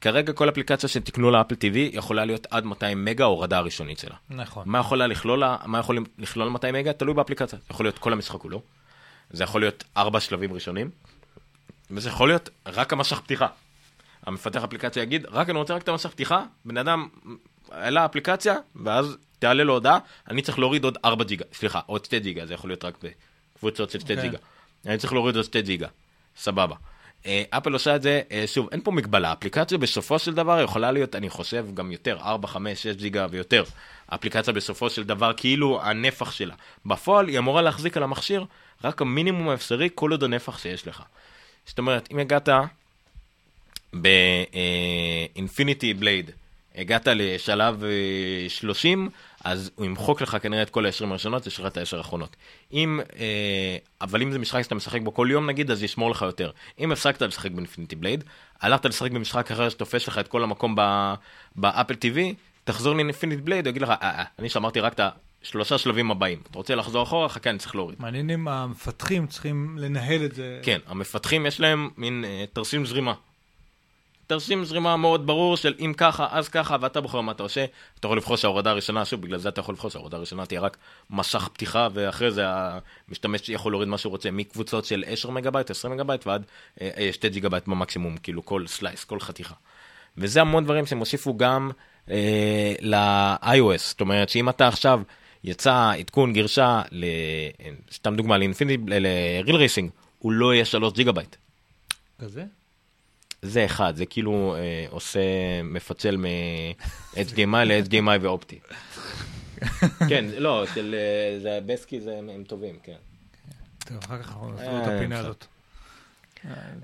כרגע 0.00 0.32
כל 0.32 0.48
אפליקציה 0.48 0.88
שתקנו 0.88 1.30
לאפל 1.30 1.54
TV 1.54 1.76
יכולה 1.76 2.24
להיות 2.24 2.46
עד 2.50 2.64
200 2.64 3.04
מגה 3.04 3.24
ההורדה 3.24 3.58
הראשונית 3.58 3.98
שלה. 3.98 4.14
נכון. 4.30 4.62
מה 4.66 4.78
יכולה 4.78 5.06
לכלול, 5.06 5.42
מה 5.66 5.78
יכול 5.78 6.04
לכלול 6.18 6.48
200 6.48 6.74
מגה? 6.74 6.92
תלוי 6.92 7.14
באפליקציה. 7.14 7.58
זה 7.58 7.64
יכול 7.70 7.86
להיות 7.86 7.98
כל 7.98 8.12
המשחק 8.12 8.40
כולו. 8.40 8.62
זה 9.30 9.44
יכול 9.44 9.60
להיות 9.60 9.84
ארבע 9.96 10.20
שלבים 10.20 10.52
ראשונים. 10.52 10.90
וזה 11.90 12.08
יכול 12.08 12.28
להיות 12.28 12.48
רק 12.66 12.92
המשך 12.92 13.20
פתיחה. 13.20 13.46
המפתח 14.26 14.64
אפליקציה 14.64 15.02
יגיד, 15.02 15.26
רק 15.30 15.50
אני 15.50 15.58
רוצה 15.58 15.74
רק 15.74 15.82
את 15.82 15.88
המשך 15.88 16.10
פתיחה, 16.10 16.44
בן 16.64 16.76
אדם 16.76 17.08
העלה 17.70 18.04
אפליקציה, 18.04 18.54
ואז 18.76 19.16
תעלה 19.38 19.64
לו 19.64 19.72
הודעה, 19.72 19.98
אני 20.30 20.42
צריך 20.42 20.58
להוריד 20.58 20.84
עוד 20.84 20.98
4 21.04 21.24
ג'יגה, 21.24 21.44
סליחה, 21.52 21.80
עוד 21.86 22.04
2 22.04 22.22
ג'יגה, 22.22 22.46
זה 22.46 22.54
יכול 22.54 22.70
להיות 22.70 22.84
רק 22.84 22.98
בקבוצות 23.54 23.90
של 23.90 24.00
2 24.00 24.18
כן. 24.18 24.24
ג'יגה. 24.24 24.38
אני 24.86 24.98
צריך 24.98 25.12
להוריד 25.12 25.36
עוד 25.36 25.44
2 25.44 25.64
ג'יגה, 25.64 25.88
סבבה. 26.36 26.74
אה, 27.26 27.42
אפל 27.50 27.72
עושה 27.72 27.96
את 27.96 28.02
זה, 28.02 28.22
אה, 28.32 28.44
שוב, 28.46 28.68
אין 28.72 28.80
פה 28.80 28.90
מגבלה, 28.90 29.32
אפליקציה 29.32 29.78
בסופו 29.78 30.18
של 30.18 30.34
דבר 30.34 30.60
יכולה 30.60 30.92
להיות, 30.92 31.14
אני 31.14 31.30
חושב, 31.30 31.66
גם 31.74 31.92
יותר, 31.92 32.18
4, 32.20 32.48
5, 32.48 32.82
6 32.82 32.94
ג'יגה 32.94 33.26
ויותר. 33.30 33.64
אפליקציה 34.06 34.52
בסופו 34.52 34.90
של 34.90 35.04
דבר, 35.04 35.32
כאילו 35.36 35.82
הנפח 35.82 36.30
שלה. 36.30 36.54
בפועל 36.86 37.28
היא 37.28 37.38
אמורה 37.38 37.62
להחזיק 37.62 37.96
על 37.96 38.02
המכשיר 38.02 38.44
רק 38.84 39.02
המינימום 39.02 39.48
האפשרי, 39.48 39.88
כל 39.94 40.10
עוד 40.10 40.24
הנפח 40.24 40.58
שיש 40.58 40.88
לך. 40.88 41.02
זאת 41.66 41.78
אומרת, 41.78 42.08
אם 42.12 42.18
הגעת 42.18 42.48
באינפיניטי 43.94 45.94
בלייד, 45.94 46.30
הגעת 46.76 47.08
לשלב 47.08 47.84
אה, 47.84 48.48
30, 48.48 49.08
אז 49.44 49.70
הוא 49.74 49.86
ימחוק 49.86 50.22
לך 50.22 50.36
כנראה 50.42 50.62
את 50.62 50.70
כל 50.70 50.86
ה-20 50.86 51.06
הראשונות, 51.06 51.46
יש 51.46 51.60
לך 51.60 51.66
את 51.66 51.76
ה-10 51.76 51.96
האחרונות. 51.96 52.36
אם, 52.72 53.00
אה, 53.18 53.76
אבל 54.00 54.22
אם 54.22 54.32
זה 54.32 54.38
משחק 54.38 54.62
שאתה 54.62 54.74
משחק 54.74 55.00
בו 55.00 55.14
כל 55.14 55.28
יום 55.30 55.46
נגיד, 55.46 55.70
אז 55.70 55.82
ישמור 55.82 56.10
לך 56.10 56.22
יותר. 56.22 56.50
אם 56.80 56.92
הפסקת 56.92 57.22
לשחק 57.22 57.50
באינפיניטי 57.50 57.96
בלייד, 57.96 58.24
הלכת 58.60 58.84
לשחק 58.84 59.10
במשחק 59.10 59.50
אחר 59.50 59.68
שתופס 59.68 60.08
לך 60.08 60.18
את 60.18 60.28
כל 60.28 60.42
המקום 60.42 60.76
באפל 61.56 61.94
TV, 61.94 62.18
תחזור 62.64 62.94
לאינפיניטי 62.94 63.42
בלייד, 63.42 63.66
הוא 63.66 63.70
יגיד 63.70 63.82
לך, 63.82 63.90
אה, 63.90 63.96
אה, 64.02 64.24
אני 64.38 64.48
שמרתי 64.48 64.80
רק 64.80 64.92
את 64.92 65.00
השלושה 65.42 65.78
שלבים 65.78 66.10
הבאים. 66.10 66.38
אתה 66.50 66.58
רוצה 66.58 66.74
לחזור 66.74 67.02
אחורה? 67.02 67.28
חכה, 67.28 67.50
אני 67.50 67.58
צריך 67.58 67.74
להוריד. 67.74 67.96
מעניין 68.00 68.30
אם 68.30 68.48
המפתחים 68.48 69.26
צריכים 69.26 69.78
לנהל 69.78 70.24
את 70.24 70.34
זה. 70.34 70.60
כן, 70.62 70.78
המפתחים 70.86 71.46
יש 71.46 71.60
להם 71.60 71.90
מין 71.96 72.24
אה, 72.24 72.44
תרשים 72.52 72.86
זרימה. 72.86 73.14
תרשים 74.26 74.64
זרימה 74.64 74.96
מאוד 74.96 75.26
ברור 75.26 75.56
של 75.56 75.74
אם 75.80 75.92
ככה, 75.96 76.26
אז 76.30 76.48
ככה, 76.48 76.76
ואתה 76.80 77.00
בוחר 77.00 77.20
מה 77.20 77.32
אתה 77.32 77.42
עושה. 77.42 77.64
אתה 78.00 78.06
יכול 78.06 78.16
לבחור 78.16 78.36
שההורדה 78.36 78.70
הראשונה, 78.70 79.04
שוב, 79.04 79.20
בגלל 79.20 79.38
זה 79.38 79.48
אתה 79.48 79.60
יכול 79.60 79.74
לבחור 79.74 79.90
שההורדה 79.90 80.16
הראשונה 80.16 80.46
תהיה 80.46 80.60
רק 80.60 80.76
מסך 81.10 81.48
פתיחה, 81.52 81.88
ואחרי 81.92 82.30
זה 82.30 82.44
המשתמש 83.08 83.48
יכול 83.48 83.72
להוריד 83.72 83.88
מה 83.88 83.98
שהוא 83.98 84.10
רוצה, 84.10 84.30
מקבוצות 84.30 84.84
של 84.84 85.04
10 85.06 85.30
מגבייט, 85.30 85.70
20 85.70 85.94
מגבייט, 85.94 86.26
ועד 86.26 86.44
אה, 86.80 86.90
אה, 86.96 87.12
2 87.12 87.32
ג'יגה 87.32 87.48
בייט 87.48 87.66
במקסימום, 87.66 88.16
כאילו 88.16 88.44
כל 88.44 88.66
slice, 88.66 89.04
כל 89.04 89.20
חתיכה. 89.20 89.54
וזה 90.18 90.40
המון 90.40 90.64
דברים 90.64 90.86
שהם 90.86 90.98
הוסיפו 90.98 91.36
גם 91.36 91.70
אה, 92.10 92.74
ל-iOS, 92.80 93.78
זאת 93.78 94.00
אומרת 94.00 94.28
שאם 94.28 94.48
אתה 94.48 94.68
עכשיו 94.68 95.00
יצא 95.44 95.92
עדכון 95.98 96.32
גרסה, 96.32 96.82
ל... 96.92 97.04
סתם 97.92 98.16
דוגמה, 98.16 98.38
ל-Real 98.38 99.54
Racing, 99.54 99.88
הוא 100.18 100.32
לא 100.32 100.54
יהיה 100.54 100.64
3 100.64 100.92
ג'יגה 100.92 101.12
בייט. 101.12 101.36
כזה? 102.18 102.44
זה 103.44 103.64
אחד, 103.64 103.96
זה 103.96 104.06
כאילו 104.06 104.54
אה, 104.58 104.86
עושה, 104.90 105.20
מפצל 105.64 106.16
מ-HDMI 106.16 107.56
ל-HDMI 107.66 108.18
ואופטי. 108.20 108.58
כן, 110.08 110.24
לא, 110.38 110.64
של, 110.74 110.94
אה, 110.98 111.38
זה 111.40 111.58
בסקי, 111.66 112.00
זה, 112.00 112.18
הם 112.18 112.44
טובים, 112.44 112.78
כן. 112.82 112.96
טוב, 113.78 113.98
אחר 114.04 114.22
כך 114.22 114.28
אנחנו 114.28 114.50
נעשה 114.50 114.66
אה, 114.66 114.82
את 114.82 114.88
הפינה 114.88 115.16
בסדר. 115.16 115.28
הזאת. 115.28 115.46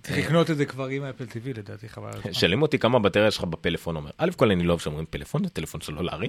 צריך 0.02 0.18
לקנות 0.18 0.50
את 0.50 0.56
זה 0.56 0.66
כבר 0.66 0.86
עם 0.86 1.04
אפל 1.04 1.24
TV 1.24 1.58
לדעתי, 1.58 1.88
חבל. 1.88 2.10
שואלים 2.32 2.62
אותי 2.62 2.78
כמה 2.78 2.98
בטריה 2.98 3.26
יש 3.26 3.38
לך 3.38 3.44
בפלאפון, 3.44 3.96
אומר, 3.96 4.10
א' 4.18 4.30
כל 4.36 4.50
אני 4.50 4.64
לא 4.64 4.72
אוהב 4.72 4.80
שאומרים 4.80 5.06
פלאפון, 5.10 5.44
זה 5.44 5.50
טלפון 5.50 5.80
סלולרי, 5.80 6.28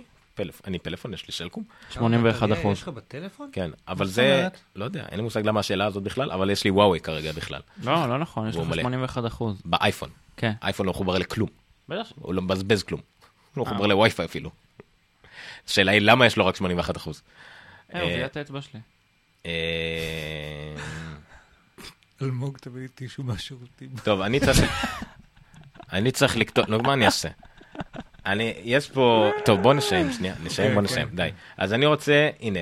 אני 0.67 0.79
פלאפון, 0.79 1.13
יש 1.13 1.27
לי 1.27 1.33
סלקום, 1.33 1.63
81 1.89 2.51
אחוז. 2.51 2.77
יש 2.77 2.81
לך 2.83 2.87
בטלפון? 2.87 3.49
כן, 3.53 3.71
אבל 3.87 4.07
זה? 4.07 4.47
לא 4.75 4.85
יודע, 4.85 5.05
אין 5.09 5.17
לי 5.17 5.23
מושג 5.23 5.45
למה 5.45 5.59
השאלה 5.59 5.85
הזאת 5.85 6.03
בכלל, 6.03 6.31
אבל 6.31 6.49
יש 6.49 6.63
לי 6.63 6.71
וואוי 6.71 6.99
כרגע 6.99 7.31
בכלל, 7.31 7.61
לא, 7.83 8.09
לא 8.09 8.17
נכון, 8.17 8.49
יש 8.49 8.55
לך 8.55 8.67
מלא. 8.67 8.81
81 8.81 9.25
אחוז. 9.25 9.61
באייפון, 9.65 10.09
כן. 10.37 10.51
אייפון 10.63 10.85
לא 10.85 10.91
מחובר 10.91 11.17
לכלום, 11.17 11.49
בטח. 11.89 12.11
הוא 12.15 12.33
לא 12.33 12.41
מבזבז 12.41 12.83
כלום, 12.83 13.01
הוא 13.21 13.27
לא 13.57 13.67
אה. 13.67 13.71
מחובר 13.71 13.87
לווי-פיי 13.87 14.25
אפילו. 14.25 14.49
השאלה 15.67 15.91
היא 15.91 16.01
למה 16.01 16.25
יש 16.25 16.37
לו 16.37 16.45
רק 16.45 16.55
81 16.55 16.97
אחוז. 16.97 17.21
אה, 17.93 18.01
הוא 18.01 18.11
זיהה 18.11 18.25
את 18.25 18.37
האצבע 18.37 18.59
שלי. 18.61 18.79
אלמוג 22.23 22.57
תביא 22.57 22.81
לי 22.81 22.87
טישו 22.87 23.23
מהשירותים. 23.23 23.89
טוב, 24.03 24.21
אני 24.21 24.39
צריך... 24.39 24.61
אני 25.93 26.11
צריך 26.11 26.37
לכתוב, 26.37 26.69
נו, 26.69 26.81
מה 26.81 26.93
אני 26.93 27.05
אעשה? 27.05 27.29
אני, 28.25 28.53
יש 28.63 28.89
פה, 28.89 29.31
טוב, 29.45 29.61
בוא 29.61 29.73
נסיים, 29.73 30.11
שנייה, 30.11 30.35
נסיים, 30.43 30.67
כן, 30.67 30.73
בוא 30.73 30.81
כן. 30.81 30.85
נסיים, 30.85 31.07
די. 31.13 31.29
אז 31.57 31.73
אני 31.73 31.85
רוצה, 31.85 32.29
הנה, 32.39 32.59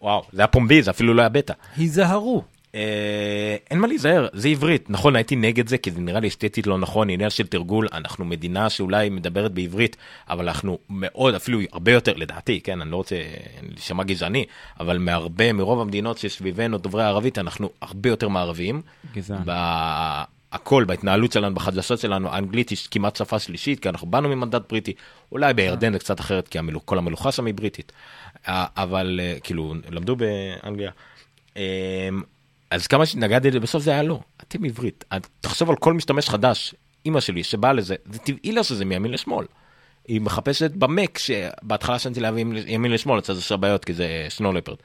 וואו, 0.04 0.22
זה 0.32 0.40
היה 0.42 0.46
פומבי, 0.46 0.82
זה 0.82 0.90
אפילו 0.90 1.14
לא 1.14 1.22
היה 1.22 1.28
בטא. 1.28 1.52
היזהרו. 1.76 2.42
אה, 2.74 3.56
אין 3.70 3.78
מה 3.78 3.86
להיזהר, 3.86 4.26
זה 4.32 4.48
עברית. 4.48 4.90
נכון, 4.90 5.16
הייתי 5.16 5.36
נגד 5.36 5.68
זה, 5.68 5.78
כי 5.78 5.90
זה 5.90 6.00
נראה 6.00 6.20
לי 6.20 6.28
אסתטית 6.28 6.66
לא 6.66 6.78
נכון, 6.78 7.10
עניין 7.10 7.30
של 7.30 7.46
תרגול, 7.46 7.88
אנחנו 7.92 8.24
מדינה 8.24 8.70
שאולי 8.70 9.10
מדברת 9.10 9.52
בעברית, 9.52 9.96
אבל 10.30 10.48
אנחנו 10.48 10.78
מאוד, 10.90 11.34
אפילו 11.34 11.60
הרבה 11.72 11.92
יותר, 11.92 12.12
לדעתי, 12.16 12.60
כן, 12.60 12.80
אני 12.80 12.90
לא 12.90 12.96
רוצה 12.96 13.16
להישמע 13.62 14.04
גזעני, 14.04 14.44
אבל 14.80 14.98
מהרבה, 14.98 15.52
מרוב 15.52 15.80
המדינות 15.80 16.18
שסביבנו 16.18 16.78
דוברי 16.78 17.04
ערבית, 17.04 17.38
אנחנו 17.38 17.70
הרבה 17.82 18.08
יותר 18.08 18.28
מערביים. 18.28 18.82
גזען. 19.14 19.42
הכל 20.52 20.84
בהתנהלות 20.84 21.32
שלנו, 21.32 21.54
בחדשות 21.54 21.98
שלנו, 21.98 22.28
האנגלית 22.28 22.70
היא 22.70 22.78
כמעט 22.90 23.16
שפה 23.16 23.38
שלישית, 23.38 23.80
כי 23.80 23.88
אנחנו 23.88 24.06
באנו 24.06 24.28
ממנדט 24.28 24.62
בריטי, 24.68 24.92
אולי 25.32 25.54
בירדן 25.54 25.92
זה 25.92 25.98
קצת 25.98 26.20
אחרת, 26.20 26.48
כי 26.48 26.58
המלו- 26.58 26.86
כל 26.86 26.98
המלוכה 26.98 27.32
שם 27.32 27.46
היא 27.46 27.54
בריטית, 27.54 27.92
אבל 28.48 29.20
אה, 29.22 29.36
כאילו, 29.42 29.74
למדו 29.90 30.16
באנגליה. 30.16 30.90
אה, 31.56 32.08
אז 32.70 32.86
כמה 32.86 33.06
שהתנגדתי 33.06 33.50
לזה, 33.50 33.60
בסוף 33.60 33.82
זה 33.82 33.90
היה 33.90 34.02
לא, 34.02 34.20
אתם 34.42 34.64
עברית, 34.64 35.04
את- 35.16 35.26
תחשוב 35.40 35.70
על 35.70 35.76
כל 35.76 35.92
משתמש 35.92 36.28
חדש, 36.28 36.74
אימא 37.06 37.20
שלי 37.20 37.44
שבאה 37.44 37.72
לזה, 37.72 37.94
זה 38.12 38.18
טבעי 38.18 38.52
לה 38.52 38.64
שזה 38.64 38.84
מימין 38.84 39.10
לשמאל. 39.12 39.46
היא 40.08 40.20
מחפשת 40.20 40.70
במק, 40.70 41.18
שבהתחלה 41.18 41.98
שנתי 41.98 42.20
לה 42.20 42.28
ימין- 42.66 42.92
לשמאל, 42.92 43.20
זה 43.22 43.32
יש 43.32 43.52
בעיות, 43.52 43.84
כי 43.84 43.94
זה 43.94 44.26
סנולפרד. 44.28 44.76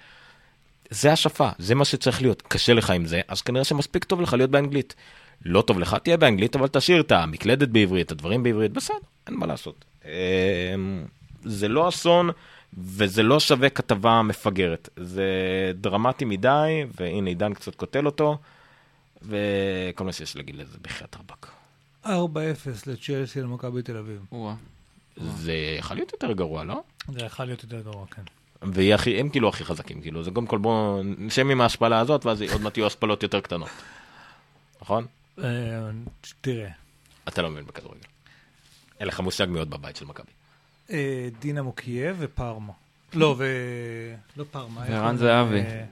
זה 0.89 1.11
השפה, 1.11 1.49
זה 1.59 1.75
מה 1.75 1.85
שצריך 1.85 2.21
להיות. 2.21 2.41
קשה 2.47 2.73
לך 2.73 2.89
עם 2.89 3.05
זה, 3.05 3.21
אז 3.27 3.41
כנראה 3.41 3.63
שמספיק 3.63 4.03
טוב 4.03 4.21
לך 4.21 4.33
להיות 4.33 4.49
באנגלית. 4.51 4.95
לא 5.45 5.61
טוב 5.61 5.79
לך, 5.79 5.95
תהיה 6.03 6.17
באנגלית, 6.17 6.55
אבל 6.55 6.67
תשאיר 6.67 7.01
את 7.01 7.11
המקלדת 7.11 7.67
בעברית, 7.67 8.05
את 8.07 8.11
הדברים 8.11 8.43
בעברית, 8.43 8.71
בסדר, 8.71 8.97
אין 9.27 9.35
מה 9.35 9.45
לעשות. 9.45 9.85
אמ, 10.05 10.09
זה 11.43 11.67
לא 11.67 11.89
אסון, 11.89 12.29
וזה 12.77 13.23
לא 13.23 13.39
שווה 13.39 13.69
כתבה 13.69 14.21
מפגרת. 14.21 14.89
זה 14.95 15.25
דרמטי 15.75 16.25
מדי, 16.25 16.83
והנה 16.99 17.29
עידן 17.29 17.53
קצת 17.53 17.75
קוטל 17.75 18.05
אותו, 18.05 18.37
וכל 19.21 20.03
מה 20.03 20.11
שיש 20.11 20.35
להגיד 20.35 20.55
לזה 20.55 20.77
בחייאת 20.81 21.15
רבאק. 21.15 21.51
4-0 22.05 22.09
לצ'לסי 22.87 23.41
למכבי 23.41 23.81
תל 23.81 23.97
אביב. 23.97 24.25
זה 25.17 25.53
יכול 25.79 25.97
להיות 25.97 26.11
יותר 26.13 26.31
גרוע, 26.31 26.63
לא? 26.63 26.83
זה 27.07 27.19
יכול 27.19 27.45
להיות 27.45 27.63
יותר 27.63 27.81
גרוע, 27.81 28.05
כן. 28.05 28.21
והם 28.61 29.29
כאילו 29.29 29.49
הכי 29.49 29.65
חזקים, 29.65 30.01
כאילו, 30.01 30.23
זה 30.23 30.31
קודם 30.31 30.47
כל 30.47 30.57
בואו 30.57 31.01
נשם 31.03 31.49
עם 31.49 31.61
ההשפלה 31.61 31.99
הזאת, 31.99 32.25
ואז 32.25 32.41
עוד 32.41 32.61
מעט 32.61 32.77
יהיו 32.77 32.87
השפלות 32.87 33.23
יותר 33.23 33.41
קטנות. 33.41 33.69
נכון? 34.81 35.05
אה, 35.43 35.89
תראה, 36.41 36.69
אתה 37.27 37.41
לא 37.41 37.49
מבין 37.49 37.65
בכדורגל. 37.65 37.99
אין 38.99 39.07
לך 39.07 39.19
מושג 39.19 39.47
מאוד 39.49 39.69
בבית 39.69 39.95
של 39.95 40.05
מכבי. 40.05 40.31
אה, 40.91 41.29
דינמו 41.39 41.73
קייב 41.73 42.15
ופארמה. 42.19 42.73
לא, 43.13 43.35
ו... 43.37 43.45
לא 44.37 44.45
וערן 44.53 44.87
קוראים 44.99 45.17
זהבי. 45.17 45.59
אה, 45.59 45.85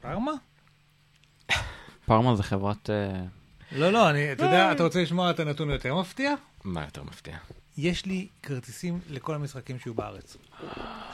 פארמה? 0.00 0.32
פארמה 2.06 2.36
זה 2.36 2.42
חברת... 2.42 2.90
אה, 2.90 3.22
לא, 3.72 3.92
לא, 3.92 4.10
אני, 4.10 4.32
אתה 4.32 4.44
יודע, 4.44 4.72
אתה 4.72 4.82
רוצה 4.82 5.02
לשמוע 5.02 5.30
את 5.30 5.40
הנתון 5.40 5.70
היותר 5.70 5.94
מפתיע? 5.94 6.34
מה 6.64 6.84
יותר 6.84 7.02
מפתיע? 7.02 7.36
יש 7.78 8.06
לי 8.06 8.28
כרטיסים 8.42 9.00
לכל 9.10 9.34
המשחקים 9.34 9.78
שיהיו 9.78 9.94
בארץ. 9.94 10.36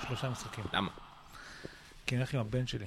שלושה 0.07 0.31
משחקים. 0.31 0.65
למה? 0.73 0.91
כי 2.07 2.15
אני 2.15 2.23
הולך 2.23 2.35
עם 2.35 2.41
הבן 2.41 2.67
שלי. 2.67 2.87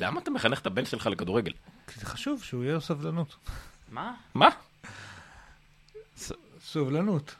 למה 0.00 0.20
אתה 0.20 0.30
מחנך 0.30 0.60
את 0.60 0.66
הבן 0.66 0.84
שלך 0.84 1.06
לכדורגל? 1.06 1.52
כי 1.86 2.00
זה 2.00 2.06
חשוב 2.06 2.42
שהוא 2.42 2.64
יהיה 2.64 2.74
לו 2.74 2.80
סבלנות. 2.80 3.36
מה? 3.88 4.14
מה? 4.34 4.48
סובלנות. 6.64 7.34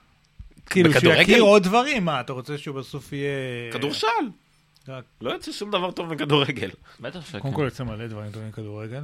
כאילו, 0.70 0.90
שהוא 0.90 0.98
בכדורגל? 1.00 1.20
יכיר 1.22 1.42
עוד 1.42 1.62
דברים, 1.62 2.04
מה, 2.04 2.20
אתה 2.20 2.32
רוצה 2.32 2.58
שהוא 2.58 2.76
בסוף 2.76 3.12
יהיה... 3.12 3.72
כדורסל. 3.72 4.06
לא 5.20 5.30
יוצא 5.30 5.52
שום 5.52 5.70
דבר 5.70 5.90
טוב 5.90 6.12
מכדורגל. 6.14 6.70
בטח 7.00 7.26
שכן. 7.26 7.40
קודם 7.40 7.54
כל 7.54 7.62
יוצא 7.64 7.84
מלא 7.84 8.06
דברים 8.06 8.30
טובים 8.32 8.48
מכדורגל. 8.48 9.02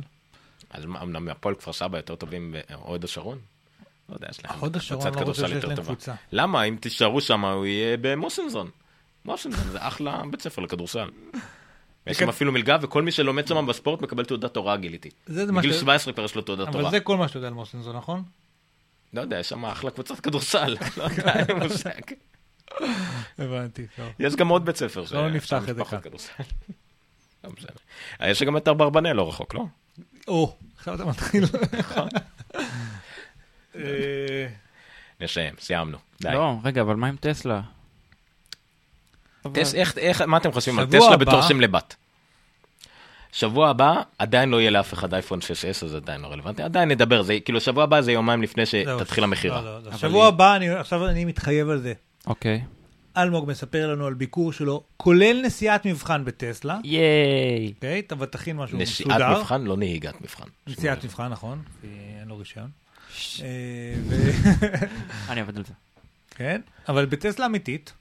אז 0.70 0.84
מה, 0.84 1.02
אמנם 1.02 1.24
מהפועל 1.24 1.54
כפר 1.54 1.72
סבא 1.72 1.98
יותר 1.98 2.14
טובים 2.14 2.54
בהוד 2.70 3.04
השרון? 3.04 3.38
לא 4.08 4.14
יודע, 4.14 4.26
יש 4.30 4.44
להם 4.44 4.58
הוד 4.58 4.76
השרון 4.76 5.00
קבוצת 5.00 5.16
לא 5.20 5.26
רוצה 5.26 5.32
כדורסל 5.32 5.46
שיש 5.46 5.54
יותר 5.56 5.68
להם 5.68 5.76
טובה. 5.76 5.88
קבוצה. 5.88 6.14
למה? 6.32 6.62
אם 6.64 6.76
תישארו 6.80 7.20
שם, 7.20 7.44
הוא 7.44 7.66
יהיה 7.66 7.96
במוסנזון. 8.00 8.70
מוסנזון 9.24 9.68
זה 9.72 9.78
אחלה 9.80 10.22
בית 10.30 10.42
ספר 10.42 10.62
לכדורסל. 10.62 11.08
יש 12.06 12.18
שם. 12.18 12.28
אפילו 12.28 12.52
מלגה, 12.52 12.76
וכל 12.82 13.02
מי 13.02 13.12
שלומד 13.12 13.46
שם 13.46 13.66
בספורט 13.66 14.02
מקבל 14.02 14.24
תעודת 14.24 14.56
הוראה, 14.56 14.76
גיליתי. 14.76 15.10
זה 15.26 15.52
מה 15.52 15.60
בגיל 15.60 15.72
ש- 15.72 15.80
17 15.80 16.12
כבר 16.14 16.24
יש 16.24 16.34
לו 16.34 16.42
תעודת 16.42 16.68
אבל 16.68 16.76
הוראה. 16.78 16.90
זה 16.90 17.00
כל 17.00 17.16
מה 17.16 17.28
שאתה 17.28 17.38
יודע 17.38 17.48
על 17.48 17.54
מוסנזון, 17.54 17.96
נכון? 17.96 18.22
לא 19.14 19.20
יודע, 19.20 19.38
יש 19.38 19.48
שם 19.48 19.64
אחלה 19.64 19.90
קבוצת 19.90 20.20
כדורסל. 20.20 20.76
לא 20.96 21.02
יודע, 21.04 21.32
אין 21.34 21.58
לי 21.58 21.66
מושג. 21.68 22.00
הבנתי, 23.38 23.86
טוב. 23.96 24.06
יש 24.18 24.36
גם 24.36 24.48
עוד 24.48 24.64
בית 24.64 24.76
ספר. 24.76 25.04
לא 25.12 25.30
נפתח 25.30 25.68
את 25.68 25.76
זה 25.76 25.84
כאן. 25.84 26.00
כדורסל. 26.00 26.42
לא 27.44 27.50
משנה. 27.50 27.70
יש 28.30 28.42
גם 28.42 28.56
את 28.56 28.68
אברבנל 28.68 29.12
לא 29.12 29.28
רחוק, 29.28 29.54
לא? 29.54 29.64
או, 30.28 30.56
עכשיו 30.78 30.94
אתה 30.94 31.04
מתחיל. 31.04 31.44
אה, 33.76 34.46
נסיים, 35.20 35.54
סיימנו. 35.60 35.98
די. 36.22 36.28
לא, 36.32 36.56
רגע, 36.64 36.80
אבל 36.82 36.94
מה 36.96 37.06
עם 37.06 37.16
טסלה? 37.20 37.60
טס- 39.52 39.74
איך- 39.74 39.98
איך- 39.98 40.20
מה 40.22 40.36
אתם 40.36 40.52
חושבים 40.52 40.78
על 40.78 40.86
טסלה 40.86 41.16
בתור 41.16 41.42
שם 41.42 41.60
לבת? 41.60 41.96
שבוע 43.34 43.68
הבא 43.70 43.94
עדיין 44.18 44.48
לא 44.48 44.60
יהיה 44.60 44.70
לאף 44.70 44.94
אחד 44.94 45.14
אייפון 45.14 45.38
6S, 45.38 45.84
אז 45.84 45.90
זה 45.90 45.96
עדיין 45.96 46.20
לא 46.20 46.26
רלוונטי. 46.26 46.62
עדיין 46.62 46.88
נדבר, 46.90 47.22
זה 47.22 47.40
כאילו 47.44 47.60
שבוע 47.60 47.84
הבא 47.84 48.00
זה 48.00 48.12
יומיים 48.12 48.42
לפני. 48.42 48.66
שתתחיל 48.66 49.24
המכירה. 49.24 49.60
לא, 49.62 49.78
לא, 49.84 49.90
לא. 49.90 49.96
שבוע 49.96 50.22
היא- 50.24 50.28
הבא, 50.28 50.56
אני- 50.56 50.68
עכשיו 50.68 51.08
אני 51.08 51.24
מתחייב 51.24 51.68
על 51.70 51.78
זה. 51.80 51.92
אוקיי. 52.26 52.62
אלמוג 53.16 53.48
מספר 53.48 53.88
לנו 53.92 54.06
על 54.06 54.14
ביקור 54.14 54.52
שלו, 54.52 54.82
כולל 54.96 55.40
נסיעת 55.44 55.86
מבחן 55.86 56.24
בטסלה. 56.24 56.78
ייי. 56.84 57.72
אוקיי, 57.76 58.00
אתה 58.06 58.26
תכין 58.26 58.56
משהו 58.56 58.78
נסיעת 58.78 59.08
מסודר. 59.10 59.38
מבחן, 59.38 59.62
לא 59.64 59.76
נהיגת 59.76 60.20
מבחן. 60.20 60.44
נסיעת 60.66 61.04
מבחן, 61.04 61.28
נכון, 61.28 61.62
כי 61.80 61.86
אין 62.20 62.28
לו 62.28 62.38
רישיון. 62.38 62.68
אה, 63.42 63.46
ו- 64.08 64.30
אני 65.28 65.40
עובד 65.40 65.56
על 65.56 65.64
זה. 65.64 65.72
כן, 66.30 66.60
אבל 66.88 67.04
בטסלה 67.06 67.46
אמיתית. 67.46 67.92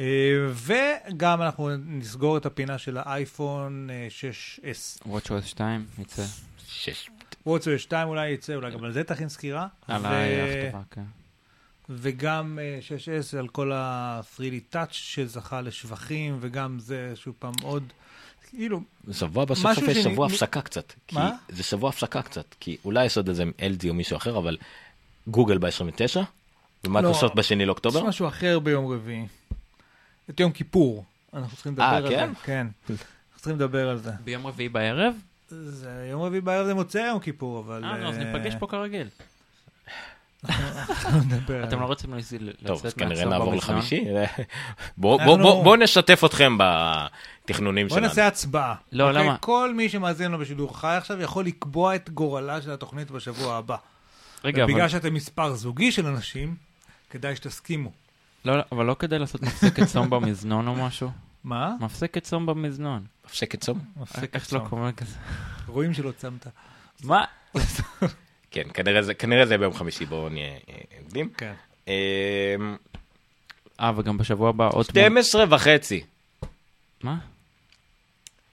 אה, 0.00 0.04
וגם 0.52 1.42
אנחנו 1.42 1.70
נסגור 1.76 2.36
את 2.36 2.46
הפינה 2.46 2.78
של 2.78 2.98
האייפון 3.00 3.88
אה, 3.90 4.08
6S. 4.20 5.08
WatchOS 5.08 5.46
2 5.46 5.86
יצא. 5.98 6.22
שש. 6.68 7.10
וואטסו 7.46 7.78
2 7.78 8.08
אולי 8.08 8.30
יצא, 8.30 8.54
אולי 8.54 8.70
גם 8.72 8.84
על 8.84 8.92
זה 8.92 9.04
תכין 9.04 9.28
סקירה. 9.28 9.66
על 9.88 10.06
ההכתבה, 10.06 10.80
כן. 10.90 11.02
וגם 11.88 12.58
אה, 12.62 12.78
6S 12.98 13.38
על 13.38 13.48
כל 13.48 13.72
ה-3D 13.72 14.74
Touch 14.74 14.92
שזכה 14.92 15.60
לשבחים, 15.60 16.38
וגם 16.40 16.78
זה 16.78 17.12
שוב 17.14 17.34
פעם 17.38 17.52
עוד, 17.62 17.82
כאילו, 18.50 18.80
שבוע 19.12 19.44
בסוף 19.44 19.66
משהו 19.66 19.86
יש 19.90 19.98
שאני- 19.98 20.12
שבוע 20.12 20.26
הפסקה 20.26 20.60
קצת. 20.62 20.92
מה? 21.12 21.30
זה 21.48 21.62
שבוע 21.62 21.88
הפסקה 21.88 22.22
קצת, 22.22 22.54
כי 22.60 22.76
אולי 22.84 23.04
יש 23.04 23.16
עוד 23.16 23.28
איזה 23.28 23.44
LG 23.58 23.88
או 23.88 23.94
מישהו 23.94 24.16
אחר, 24.16 24.38
אבל 24.38 24.56
גוגל 25.26 25.58
ב-29, 25.58 26.20
ומייקרוסופט 26.84 27.22
לא. 27.34 27.34
בשני 27.34 27.66
לאוקטובר. 27.66 27.98
יש 27.98 28.04
משהו 28.04 28.28
אחר 28.28 28.58
ביום 28.58 28.92
רביעי. 28.92 29.26
את 30.30 30.40
יום 30.40 30.52
כיפור. 30.52 31.04
אנחנו 31.34 31.56
צריכים 31.56 31.72
לדבר 31.72 31.84
אה, 31.84 31.96
על 31.96 32.08
כן? 32.08 32.28
זה. 32.28 32.40
כן. 32.42 32.66
אנחנו 32.88 33.36
צריכים 33.36 33.56
לדבר 33.56 33.88
על 33.88 33.98
זה. 33.98 34.10
ביום 34.24 34.46
רביעי 34.46 34.68
בערב? 34.68 35.14
זה 35.48 36.08
יום 36.10 36.22
רביעי 36.22 36.40
בערב 36.40 36.66
זה 36.66 36.74
מוצא 36.74 36.98
יום 36.98 37.20
כיפור, 37.20 37.58
אבל... 37.58 37.84
אה, 37.84 38.08
אז 38.08 38.18
אה, 38.18 38.24
ניפגש 38.24 38.54
פה 38.58 38.66
כרגיל. 38.66 39.08
אתם. 41.64 41.80
לא 41.80 41.84
רוצים 41.84 42.14
לצאת 42.14 42.40
טוב, 42.66 42.86
אז 42.86 42.94
כנראה 42.94 43.24
נעבור? 43.24 43.54
לחמישי. 43.54 44.04
בואו 44.96 45.62
בוא 45.62 45.76
נשתף 45.76 46.24
אתכם 46.24 46.58
בתכנונים 46.58 47.88
שלנו. 47.88 48.00
נעשה 48.00 48.26
הצבעה. 48.26 48.74
לא, 48.92 49.08
אוקיי? 49.08 49.24
למה? 49.24 49.36
כל 49.36 49.74
מי 49.76 49.88
שמאזין 49.88 50.32
לו 50.32 50.38
בשידור 50.38 50.78
חי 50.78 50.94
עכשיו 50.96 51.20
יכול 51.20 51.44
לקבוע 51.44 51.94
את 51.94 52.10
גורלה 52.10 52.62
של 52.62 52.70
התוכנית 52.70 53.10
בשבוע 53.10 53.56
הבא. 53.56 53.76
רגע, 54.44 54.64
אבל... 54.64 54.72
בגלל 54.72 54.88
שאתם 54.88 55.14
מספר 55.14 55.54
זוגי 55.54 55.92
של 55.92 56.06
אנשים, 56.06 56.54
כדאי 57.10 57.36
שתסכימו. 57.36 57.92
לא, 58.44 58.56
לא, 58.58 58.62
אבל 58.72 58.84
לא 58.86 58.96
כדאי 58.98 59.18
לעשות 59.18 59.42
מפסקת 59.42 59.82
צום 59.86 60.10
במזנון 60.10 60.68
או 60.68 60.74
משהו? 60.74 61.10
מה? 61.44 61.74
מפסקת 61.80 62.22
צום 62.22 62.46
במזנון. 62.46 63.04
הפסקת 63.24 63.60
צום? 63.60 63.78
מפסק 63.96 64.34
איך 64.34 64.44
שלא 64.44 64.58
קוראים 64.70 64.92
כזה? 64.94 65.16
רואים 65.66 65.94
שלא 65.94 66.12
צמת. 66.12 66.46
מה? 67.04 67.24
כן, 68.50 68.62
כנראה 69.18 69.46
זה- 69.46 69.58
ביום 69.58 69.72
חמישי, 69.74 70.06
בואו 70.06 70.28
נהיה 70.28 70.46
אה, 70.68 70.74
עובדים. 71.02 71.30
כן. 71.36 71.52
אמ, 71.88 71.92
אה, 73.80 73.92
וגם 73.96 74.18
בשבוע 74.18 74.48
הבא 74.48 74.68
עוד... 74.72 74.86
תמונה- 74.86 75.22
12 75.22 75.44
וחצי. 75.50 76.04
מה? 77.02 77.18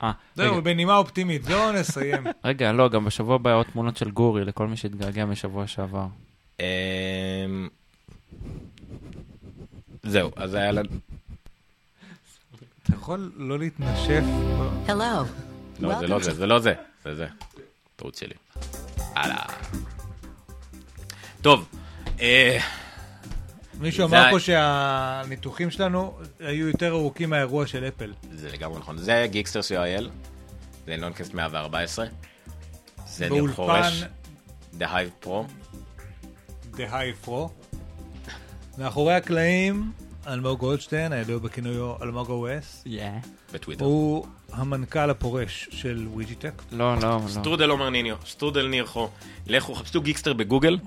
אה, 0.03 0.11
רגע, 0.38 0.49
זהו, 0.49 0.61
בנימה 0.61 0.97
אופטימית, 0.97 1.43
זהו 1.43 1.72
נסיים. 1.72 2.23
רגע, 2.45 2.72
לא, 2.72 2.89
גם 2.89 3.05
בשבוע 3.05 3.35
הבא 3.35 3.53
עוד 3.53 3.65
תמונות 3.73 3.97
של 3.97 4.11
גורי, 4.11 4.45
לכל 4.45 4.68
מי 4.68 4.77
שהתגעגע 4.77 5.26
משבוע 5.26 5.68
שעבר. 5.68 6.07
זהו, 10.07 10.31
אז 10.35 10.53
היה 10.53 10.71
לנו... 10.71 10.89
אתה 12.84 12.93
יכול 12.95 13.31
לא 13.35 13.59
להתנשף? 13.59 14.23
Hello. 14.88 15.25
לא, 15.79 15.99
זה 15.99 16.07
לא 16.07 16.19
זה, 16.23 16.34
זה 16.34 16.45
לא 16.45 16.59
זה, 16.59 16.73
זה 17.03 17.15
זה. 17.15 17.27
טעות 17.95 18.15
שלי. 18.15 18.34
הלאה. 19.15 19.45
טוב, 21.41 21.67
אה, 22.21 22.57
מישהו 23.79 24.07
אמר 24.07 24.27
פה 24.31 24.39
שהניתוחים 24.39 25.71
שלנו 25.71 26.17
היו 26.39 26.67
יותר 26.67 26.91
ארוכים 26.91 27.29
מהאירוע 27.29 27.67
של 27.67 27.88
אפל. 27.88 28.13
זה 28.31 28.51
לגמרי 28.51 28.79
נכון. 28.79 28.97
זה 28.97 29.25
גיקסטר 29.29 29.59
co.il, 29.59 30.03
זה 30.85 30.97
נונקאסט 30.97 31.34
114. 31.34 32.05
זה 33.07 33.29
ניר 33.29 33.53
חורש, 33.53 34.03
The 34.79 34.84
Hive 34.84 35.25
Pro. 35.25 35.29
The 36.73 36.91
High 36.91 37.27
Pro. 37.27 37.66
מאחורי 38.77 39.13
הקלעים, 39.13 39.91
אלמוג 40.27 40.59
גולדשטיין, 40.59 41.13
הידוע 41.13 41.39
בכינויו 41.39 41.93
אלמוג 42.01 42.27
OS, 42.27 42.87
בטוויטר. 43.53 43.85
הוא 43.85 44.25
המנכ"ל 44.51 45.09
הפורש 45.09 45.69
של 45.71 46.07
וויג'יטק. 46.11 46.61
לא, 46.71 46.95
לא, 46.95 47.01
לא. 47.01 47.19
שטרודל 47.27 47.69
עומר 47.69 47.89
ניניו, 47.89 48.15
שטרודל 48.25 48.67
ניר 48.67 48.85
חו. 48.85 49.09
לכו, 49.47 49.75
חפשו 49.75 50.01
גיקסטר 50.01 50.33
בגוגל 50.33 50.77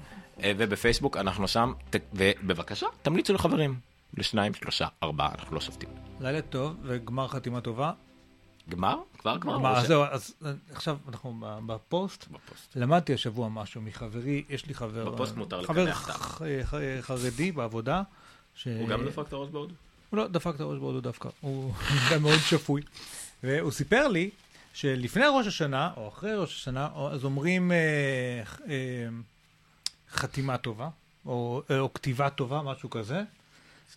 אה, 0.43 0.53
ובפייסבוק, 0.59 1.17
אנחנו 1.17 1.49
שם, 1.49 1.73
ובבקשה, 2.13 2.87
תמליצו 3.03 3.35
לחברים. 3.35 3.75
לשניים, 4.17 4.55
שלושה, 4.55 4.87
ארבעה, 5.03 5.31
אנחנו 5.39 5.55
לא 5.55 5.61
שופטים. 5.61 5.89
לילה 6.21 6.43
טוב 6.43 6.77
וגמר 6.83 7.29
חתימה 7.29 7.61
טובה. 7.61 7.93
גמר? 8.71 8.97
כבר 9.19 9.37
גמר? 9.37 9.77
אז 9.77 9.85
ש- 9.85 9.89
זהו, 9.89 10.03
אז 10.11 10.35
אה, 10.45 10.53
עכשיו 10.73 10.97
אנחנו 11.09 11.35
בפוסט. 11.67 12.27
בפוסט. 12.29 12.77
למדתי 12.77 13.15
השבוע 13.15 13.49
משהו 13.49 13.81
מחברי, 13.83 14.45
יש 14.49 14.67
לי 14.67 14.75
חבר... 14.75 15.11
בפוסט 15.11 15.37
מותר 15.37 15.63
חבר 15.65 15.83
לקנח 15.85 16.09
אותך. 16.09 16.17
ח- 16.17 16.43
ח- 16.65 16.75
חרדי 17.01 17.53
בעבודה. 17.53 18.03
ש- 18.55 18.67
הוא 18.69 18.89
גם 18.89 19.05
דפק 19.07 19.25
את 19.29 19.33
הראש 19.33 19.49
בהודו? 19.49 19.75
הוא 20.11 20.19
לא 20.19 20.29
דפק 20.29 20.53
את 20.55 20.61
הראש 20.61 20.79
בהודו 20.79 21.01
דווקא, 21.01 21.29
הוא 21.41 21.73
גם 22.13 22.23
מאוד 22.23 22.39
שפוי. 22.39 22.83
והוא 23.43 23.71
סיפר 23.73 24.09
לי 24.09 24.31
שלפני 24.75 25.25
ראש 25.37 25.47
השנה, 25.47 25.91
או 25.97 26.09
אחרי 26.09 26.35
ראש 26.37 26.55
השנה, 26.57 26.89
אז 27.13 27.25
אומרים 27.25 27.73
אה, 27.73 27.77
אה, 28.69 28.75
חתימה 30.11 30.59
טובה, 30.59 30.89
או, 31.27 31.63
אה, 31.71 31.79
או 31.81 31.95
כתיבה 31.95 32.31
טובה, 32.31 32.63
משהו 32.63 32.91
כזה. 32.91 33.23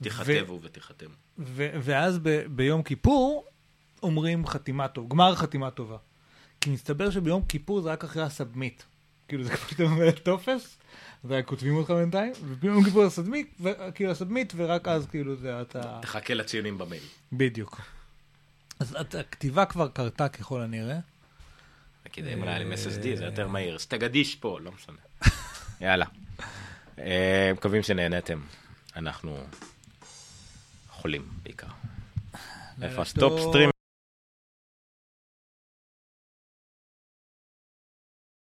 תיכתבו 0.04 0.60
ותיחתמו. 0.62 1.10
ו- 1.40 1.70
ואז 1.84 2.20
ביום 2.56 2.84
כיפור 2.84 3.46
אומרים 4.04 4.48
חתימה 4.48 4.88
טוב, 4.88 5.10
גמר 5.10 5.36
חתימה 5.36 5.72
טובה. 5.72 5.98
כי 6.62 6.70
מסתבר 6.70 7.12
שביום 7.12 7.44
כיפור 7.46 7.82
זה 7.82 7.92
רק 7.92 8.04
אחרי 8.04 8.24
ה 8.24 8.31
submit. 8.31 8.84
כאילו 9.28 9.44
זה 9.44 9.50
כמו 9.58 9.70
שאתה 9.70 9.84
ממלא 9.84 10.12
טופס, 10.12 10.78
וכותבים 11.26 11.76
אותך 11.76 11.92
בינתיים, 11.92 12.34
וביום 12.46 12.84
כיפור 12.84 13.04
ה 13.04 13.11
submit, 13.11 13.62
כאילו 13.96 14.12
ה 14.12 14.17
submit, 14.17 14.54
ורק 14.56 14.88
אז 14.88 15.08
כאילו 15.08 15.36
זה 15.36 15.62
אתה... 15.62 16.00
תחכה 16.02 16.34
לציונים 16.34 16.78
במייל. 16.78 17.04
בדיוק. 17.34 17.82
אז 18.80 18.96
הכתיבה 19.20 19.66
כבר 19.66 19.88
קרתה 19.88 20.30
ככל 20.30 20.62
הנראה. 20.62 21.00
כדי 22.14 22.34
אולי 22.34 22.62
עם 22.62 22.72
SSD 22.72 23.18
זה 23.18 23.26
יותר 23.26 23.48
מהיר. 23.48 23.76
אז 23.76 23.86
תגדיש 23.86 24.36
פה, 24.36 24.60
לא 24.60 24.72
משנה. 24.72 24.98
יאללה. 25.82 26.06
אה, 27.00 27.52
מקווים 27.54 27.84
שנהנתם. 27.84 28.42
אנחנו 28.96 29.38
חולים 30.90 31.28
בעיקר. 31.44 31.68
איפה 32.82 33.02
הסטופ. 33.02 33.50
סטרים? 33.50 33.73